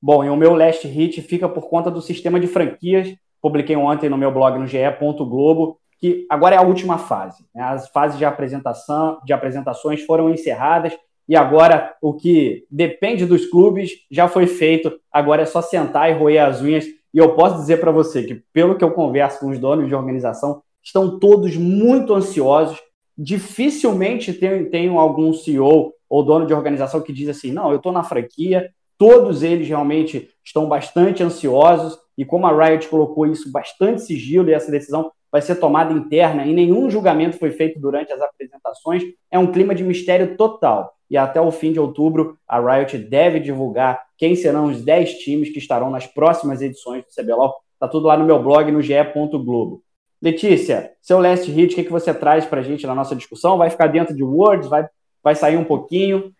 Bom, 0.00 0.24
e 0.24 0.30
o 0.30 0.36
meu 0.36 0.54
last 0.54 0.86
hit 0.86 1.20
fica 1.22 1.48
por 1.48 1.68
conta 1.68 1.90
do 1.90 2.00
sistema 2.00 2.38
de 2.38 2.46
franquias. 2.46 3.14
Publiquei 3.40 3.76
ontem 3.76 4.08
no 4.08 4.16
meu 4.16 4.32
blog 4.32 4.58
no 4.58 4.66
ge.globo, 4.66 5.78
que 5.98 6.26
agora 6.30 6.54
é 6.54 6.58
a 6.58 6.62
última 6.62 6.98
fase. 6.98 7.44
Né? 7.54 7.62
As 7.62 7.88
fases 7.88 8.16
de 8.18 8.24
apresentação, 8.24 9.18
de 9.24 9.32
apresentações 9.32 10.02
foram 10.02 10.30
encerradas 10.30 10.96
e 11.28 11.36
agora 11.36 11.94
o 12.00 12.14
que 12.14 12.64
depende 12.70 13.26
dos 13.26 13.46
clubes 13.46 13.90
já 14.10 14.28
foi 14.28 14.46
feito. 14.46 14.98
Agora 15.12 15.42
é 15.42 15.46
só 15.46 15.60
sentar 15.60 16.10
e 16.10 16.14
roer 16.14 16.44
as 16.44 16.62
unhas. 16.62 16.84
E 17.12 17.18
eu 17.18 17.34
posso 17.34 17.56
dizer 17.56 17.78
para 17.78 17.90
você 17.90 18.22
que, 18.22 18.42
pelo 18.52 18.76
que 18.76 18.84
eu 18.84 18.92
converso 18.92 19.40
com 19.40 19.50
os 19.50 19.58
donos 19.58 19.88
de 19.88 19.94
organização, 19.94 20.62
estão 20.82 21.18
todos 21.18 21.56
muito 21.56 22.14
ansiosos 22.14 22.78
dificilmente 23.18 24.32
tem, 24.32 24.64
tem 24.70 24.88
algum 24.88 25.32
CEO 25.32 25.92
ou 26.08 26.22
dono 26.22 26.46
de 26.46 26.54
organização 26.54 27.00
que 27.00 27.12
diz 27.12 27.28
assim: 27.28 27.50
não, 27.50 27.70
eu 27.70 27.78
estou 27.78 27.90
na 27.90 28.04
franquia, 28.04 28.70
todos 28.96 29.42
eles 29.42 29.68
realmente 29.68 30.30
estão 30.44 30.68
bastante 30.68 31.22
ansiosos, 31.22 31.98
e 32.16 32.24
como 32.24 32.46
a 32.46 32.66
Riot 32.66 32.88
colocou 32.88 33.26
isso, 33.26 33.50
bastante 33.50 34.02
sigilo, 34.02 34.48
e 34.48 34.54
essa 34.54 34.70
decisão 34.70 35.10
vai 35.30 35.42
ser 35.42 35.56
tomada 35.56 35.92
interna, 35.92 36.46
e 36.46 36.54
nenhum 36.54 36.88
julgamento 36.88 37.38
foi 37.38 37.50
feito 37.50 37.78
durante 37.78 38.12
as 38.12 38.20
apresentações, 38.20 39.02
é 39.30 39.38
um 39.38 39.52
clima 39.52 39.74
de 39.74 39.84
mistério 39.84 40.36
total. 40.36 40.94
e 41.10 41.16
até 41.16 41.40
o 41.40 41.50
fim 41.50 41.72
de 41.72 41.80
outubro 41.80 42.38
a 42.46 42.60
Riot 42.60 42.98
deve 42.98 43.40
divulgar 43.40 44.02
quem 44.16 44.34
serão 44.34 44.66
os 44.66 44.82
10 44.82 45.14
times 45.18 45.50
que 45.50 45.58
estarão 45.58 45.90
nas 45.90 46.06
próximas 46.06 46.60
edições 46.60 47.02
do 47.04 47.22
CBLOL. 47.22 47.54
Tá 47.78 47.88
tudo 47.88 48.06
lá 48.06 48.16
no 48.16 48.24
meu 48.24 48.42
blog 48.42 48.70
no 48.70 48.82
ge.globo. 48.82 49.82
Letícia, 50.20 50.92
seu 51.00 51.20
last 51.20 51.50
hit, 51.50 51.72
o 51.72 51.76
que, 51.76 51.84
que 51.84 51.92
você 51.92 52.12
traz 52.12 52.44
para 52.44 52.60
a 52.60 52.62
gente 52.62 52.86
na 52.86 52.94
nossa 52.94 53.14
discussão? 53.14 53.56
Vai 53.56 53.70
ficar 53.70 53.86
dentro 53.86 54.14
de 54.14 54.22
Words? 54.22 54.68
Vai, 54.68 54.86
vai 55.22 55.34
sair 55.34 55.56
um 55.56 55.64
pouquinho? 55.64 56.32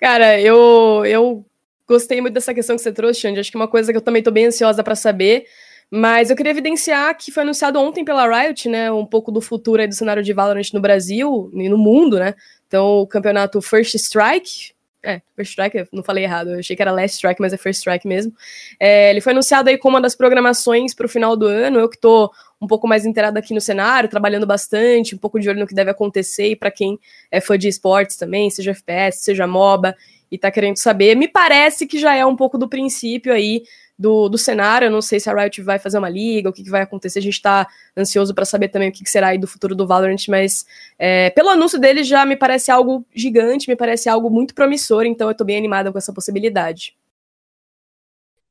Cara, 0.00 0.40
eu, 0.40 1.04
eu 1.06 1.44
gostei 1.86 2.20
muito 2.20 2.34
dessa 2.34 2.52
questão 2.52 2.74
que 2.74 2.82
você 2.82 2.92
trouxe, 2.92 3.20
Xande. 3.20 3.38
Acho 3.38 3.50
que 3.50 3.56
é 3.56 3.60
uma 3.60 3.68
coisa 3.68 3.92
que 3.92 3.96
eu 3.96 4.02
também 4.02 4.20
estou 4.20 4.32
bem 4.32 4.46
ansiosa 4.46 4.82
para 4.82 4.94
saber. 4.94 5.46
Mas 5.90 6.30
eu 6.30 6.36
queria 6.36 6.50
evidenciar 6.50 7.16
que 7.16 7.30
foi 7.30 7.42
anunciado 7.44 7.78
ontem 7.78 8.04
pela 8.04 8.26
Riot, 8.26 8.68
né, 8.68 8.90
um 8.90 9.06
pouco 9.06 9.30
do 9.30 9.40
futuro 9.40 9.86
do 9.86 9.94
cenário 9.94 10.22
de 10.22 10.32
Valorant 10.32 10.72
no 10.72 10.80
Brasil 10.80 11.50
e 11.54 11.68
no 11.68 11.78
mundo, 11.78 12.18
né? 12.18 12.34
Então, 12.66 13.00
o 13.00 13.06
campeonato 13.06 13.60
First 13.60 13.94
Strike, 13.94 14.74
é, 15.04 15.20
First 15.36 15.50
Strike, 15.50 15.86
não 15.92 16.02
falei 16.02 16.24
errado, 16.24 16.50
eu 16.50 16.58
achei 16.58 16.74
que 16.74 16.82
era 16.82 16.90
Last 16.90 17.16
Strike, 17.16 17.40
mas 17.40 17.52
é 17.52 17.56
First 17.56 17.78
Strike 17.78 18.08
mesmo. 18.08 18.32
É, 18.80 19.10
ele 19.10 19.20
foi 19.20 19.32
anunciado 19.32 19.68
aí 19.68 19.78
como 19.78 19.94
uma 19.94 20.00
das 20.00 20.16
programações 20.16 20.94
para 20.94 21.06
o 21.06 21.08
final 21.08 21.36
do 21.36 21.46
ano. 21.46 21.78
Eu 21.78 21.88
que 21.88 21.96
estou 21.96 22.32
um 22.64 22.68
pouco 22.68 22.88
mais 22.88 23.04
inteirado 23.06 23.38
aqui 23.38 23.54
no 23.54 23.60
cenário, 23.60 24.08
trabalhando 24.08 24.46
bastante, 24.46 25.14
um 25.14 25.18
pouco 25.18 25.38
de 25.38 25.48
olho 25.48 25.60
no 25.60 25.66
que 25.66 25.74
deve 25.74 25.90
acontecer, 25.90 26.48
e 26.48 26.56
para 26.56 26.70
quem 26.70 26.98
é 27.30 27.40
fã 27.40 27.56
de 27.58 27.68
esportes 27.68 28.16
também, 28.16 28.50
seja 28.50 28.72
FPS, 28.72 29.18
seja 29.18 29.46
MOBA, 29.46 29.96
e 30.30 30.38
tá 30.38 30.50
querendo 30.50 30.76
saber, 30.76 31.14
me 31.14 31.28
parece 31.28 31.86
que 31.86 31.98
já 31.98 32.14
é 32.14 32.26
um 32.26 32.34
pouco 32.34 32.58
do 32.58 32.68
princípio 32.68 33.32
aí 33.32 33.62
do, 33.98 34.28
do 34.28 34.36
cenário. 34.36 34.86
Eu 34.86 34.90
não 34.90 35.00
sei 35.00 35.20
se 35.20 35.30
a 35.30 35.34
Riot 35.34 35.62
vai 35.62 35.78
fazer 35.78 35.98
uma 35.98 36.08
liga, 36.08 36.50
o 36.50 36.52
que, 36.52 36.64
que 36.64 36.70
vai 36.70 36.82
acontecer. 36.82 37.20
A 37.20 37.22
gente 37.22 37.34
está 37.34 37.66
ansioso 37.96 38.34
para 38.34 38.44
saber 38.44 38.68
também 38.68 38.88
o 38.88 38.92
que, 38.92 39.04
que, 39.04 39.10
será 39.10 39.28
aí 39.28 39.38
do 39.38 39.46
futuro 39.46 39.74
do 39.74 39.86
Valorant, 39.86 40.28
mas 40.28 40.66
é, 40.98 41.30
pelo 41.30 41.48
anúncio 41.48 41.78
dele 41.78 42.02
já 42.02 42.26
me 42.26 42.36
parece 42.36 42.70
algo 42.70 43.06
gigante, 43.14 43.68
me 43.68 43.76
parece 43.76 44.08
algo 44.08 44.28
muito 44.30 44.54
promissor, 44.54 45.04
então 45.04 45.28
eu 45.28 45.32
estou 45.32 45.46
bem 45.46 45.56
animada 45.56 45.92
com 45.92 45.98
essa 45.98 46.12
possibilidade. 46.12 46.96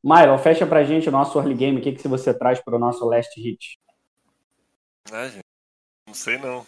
Mylon, 0.04 0.38
fecha 0.38 0.66
pra 0.66 0.84
gente 0.84 1.08
o 1.08 1.12
nosso 1.12 1.38
early 1.40 1.56
game, 1.56 1.80
o 1.80 1.82
que, 1.82 1.94
que 1.94 2.08
você 2.10 2.34
traz 2.34 2.60
para 2.60 2.76
o 2.76 2.80
nosso 2.80 3.06
last 3.06 3.40
hit? 3.40 3.78
Ah, 5.12 5.28
gente, 5.28 5.44
não 6.08 6.14
sei 6.14 6.38
não. 6.38 6.66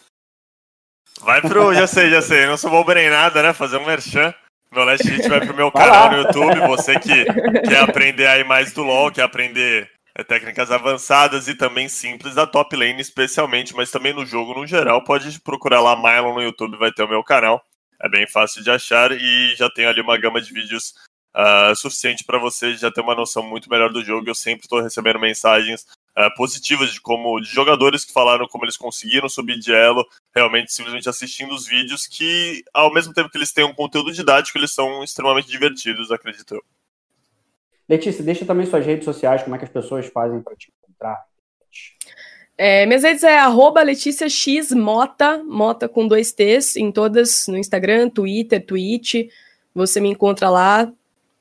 Vai 1.20 1.40
pro. 1.40 1.74
já 1.74 1.86
sei, 1.86 2.10
já 2.10 2.20
sei. 2.20 2.44
Eu 2.44 2.50
não 2.50 2.56
sou 2.56 2.70
bom 2.70 2.90
em 2.92 3.10
nada, 3.10 3.42
né? 3.42 3.52
Fazer 3.52 3.78
um 3.78 3.86
merchan. 3.86 4.34
Meu 4.70 4.84
last 4.84 5.08
hit 5.08 5.28
vai 5.28 5.40
pro 5.40 5.54
meu 5.54 5.70
canal 5.72 6.10
no 6.10 6.18
YouTube. 6.18 6.60
Você 6.66 6.98
que 6.98 7.24
quer 7.62 7.80
aprender 7.80 8.26
aí 8.26 8.44
mais 8.44 8.72
do 8.72 8.82
LoL, 8.82 9.10
quer 9.10 9.22
aprender 9.22 9.90
é, 10.14 10.22
técnicas 10.24 10.70
avançadas 10.70 11.48
e 11.48 11.54
também 11.54 11.88
simples 11.88 12.34
da 12.34 12.46
top 12.46 12.76
lane, 12.76 13.00
especialmente, 13.00 13.74
mas 13.74 13.90
também 13.90 14.12
no 14.12 14.26
jogo 14.26 14.54
no 14.54 14.66
geral. 14.66 15.02
Pode 15.04 15.40
procurar 15.40 15.80
lá 15.80 15.96
Mylon 15.96 16.34
no 16.34 16.42
YouTube, 16.42 16.76
vai 16.76 16.92
ter 16.92 17.02
o 17.02 17.08
meu 17.08 17.22
canal. 17.22 17.64
É 18.00 18.08
bem 18.08 18.26
fácil 18.26 18.62
de 18.62 18.70
achar 18.70 19.12
e 19.12 19.54
já 19.56 19.70
tem 19.70 19.86
ali 19.86 20.02
uma 20.02 20.18
gama 20.18 20.40
de 20.40 20.52
vídeos 20.52 20.94
uh, 21.34 21.74
suficiente 21.74 22.24
para 22.24 22.38
você 22.38 22.74
já 22.76 22.90
ter 22.90 23.00
uma 23.00 23.14
noção 23.14 23.42
muito 23.42 23.70
melhor 23.70 23.90
do 23.90 24.04
jogo. 24.04 24.28
Eu 24.28 24.34
sempre 24.34 24.66
estou 24.66 24.82
recebendo 24.82 25.18
mensagens 25.18 25.86
uh, 26.16 26.34
positivas 26.36 26.92
de 26.92 27.00
como 27.00 27.40
de 27.40 27.48
jogadores 27.48 28.04
que 28.04 28.12
falaram 28.12 28.48
como 28.48 28.64
eles 28.64 28.76
conseguiram 28.76 29.28
subir 29.28 29.58
de 29.58 29.72
elo, 29.72 30.06
realmente 30.34 30.72
simplesmente 30.72 31.08
assistindo 31.08 31.54
os 31.54 31.66
vídeos 31.66 32.06
que, 32.06 32.64
ao 32.72 32.92
mesmo 32.92 33.12
tempo 33.12 33.30
que 33.30 33.36
eles 33.36 33.52
têm 33.52 33.64
um 33.64 33.74
conteúdo 33.74 34.12
didático, 34.12 34.58
eles 34.58 34.72
são 34.72 35.04
extremamente 35.04 35.48
divertidos, 35.48 36.10
acredito 36.10 36.54
eu. 36.54 36.62
Letícia, 37.88 38.24
deixa 38.24 38.44
também 38.44 38.66
suas 38.66 38.84
redes 38.84 39.04
sociais, 39.04 39.42
como 39.42 39.54
é 39.54 39.58
que 39.58 39.64
as 39.64 39.70
pessoas 39.70 40.06
fazem 40.06 40.40
para 40.40 40.56
te 40.56 40.72
encontrar. 40.82 41.24
É, 42.58 42.86
minhas 42.86 43.02
redes 43.02 43.22
é 43.22 43.38
arroba 43.38 43.82
Letícia 43.82 44.28
X 44.28 44.72
Mota, 44.72 45.42
Mota 45.44 45.88
com 45.88 46.08
dois 46.08 46.32
T's, 46.32 46.74
em 46.76 46.90
todas, 46.90 47.46
no 47.48 47.58
Instagram, 47.58 48.08
Twitter, 48.08 48.64
Twitch. 48.64 49.28
Você 49.74 50.00
me 50.00 50.08
encontra 50.08 50.48
lá, 50.48 50.90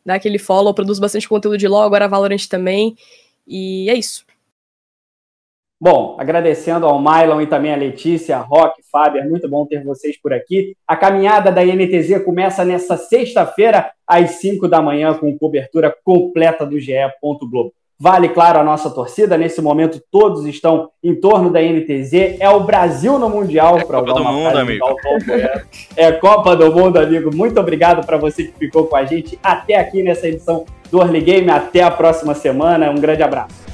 dá 0.05 0.15
aquele 0.15 0.37
follow, 0.37 0.73
produz 0.73 0.99
bastante 0.99 1.27
conteúdo 1.27 1.57
de 1.57 1.67
LOL, 1.67 1.83
agora 1.83 2.07
Valorant 2.07 2.45
também. 2.47 2.97
E 3.47 3.89
é 3.89 3.95
isso. 3.95 4.24
Bom, 5.79 6.15
agradecendo 6.17 6.85
ao 6.85 7.01
Mylon 7.01 7.41
e 7.41 7.47
também 7.47 7.73
a 7.73 7.77
Letícia, 7.77 8.37
Rock, 8.37 8.81
Fábio, 8.89 9.21
é 9.21 9.25
muito 9.27 9.49
bom 9.49 9.65
ter 9.65 9.83
vocês 9.83 10.19
por 10.19 10.31
aqui. 10.31 10.73
A 10.87 10.95
caminhada 10.95 11.51
da 11.51 11.63
INTZ 11.63 12.23
começa 12.23 12.63
nesta 12.63 12.95
sexta-feira, 12.95 13.91
às 14.07 14.31
5 14.31 14.69
da 14.69 14.81
manhã, 14.81 15.13
com 15.13 15.37
cobertura 15.37 15.93
completa 16.03 16.65
do 16.65 16.79
GE. 16.79 16.93
Globo. 17.21 17.73
Vale, 17.97 18.29
claro, 18.29 18.59
a 18.59 18.63
nossa 18.63 18.89
torcida. 18.89 19.37
Nesse 19.37 19.61
momento, 19.61 20.01
todos 20.11 20.45
estão 20.45 20.89
em 21.03 21.15
torno 21.15 21.49
da 21.49 21.61
NTZ. 21.61 22.37
É 22.39 22.49
o 22.49 22.61
Brasil 22.61 23.17
no 23.17 23.29
Mundial. 23.29 23.77
É 23.77 23.83
Copa 23.83 24.13
do 24.13 24.23
Mundo, 24.23 24.57
amigo. 24.57 24.85
É 25.95 26.11
Copa 26.11 26.55
do 26.55 26.73
Mundo, 26.73 26.97
amigo. 26.97 27.35
Muito 27.35 27.59
obrigado 27.59 28.05
para 28.05 28.17
você 28.17 28.45
que 28.45 28.57
ficou 28.57 28.85
com 28.87 28.95
a 28.95 29.05
gente 29.05 29.39
até 29.41 29.75
aqui 29.75 30.03
nessa 30.03 30.27
edição 30.27 30.65
do 30.91 31.01
Early 31.01 31.21
Game. 31.21 31.49
Até 31.49 31.83
a 31.83 31.91
próxima 31.91 32.33
semana. 32.33 32.91
Um 32.91 32.95
grande 32.95 33.23
abraço. 33.23 33.64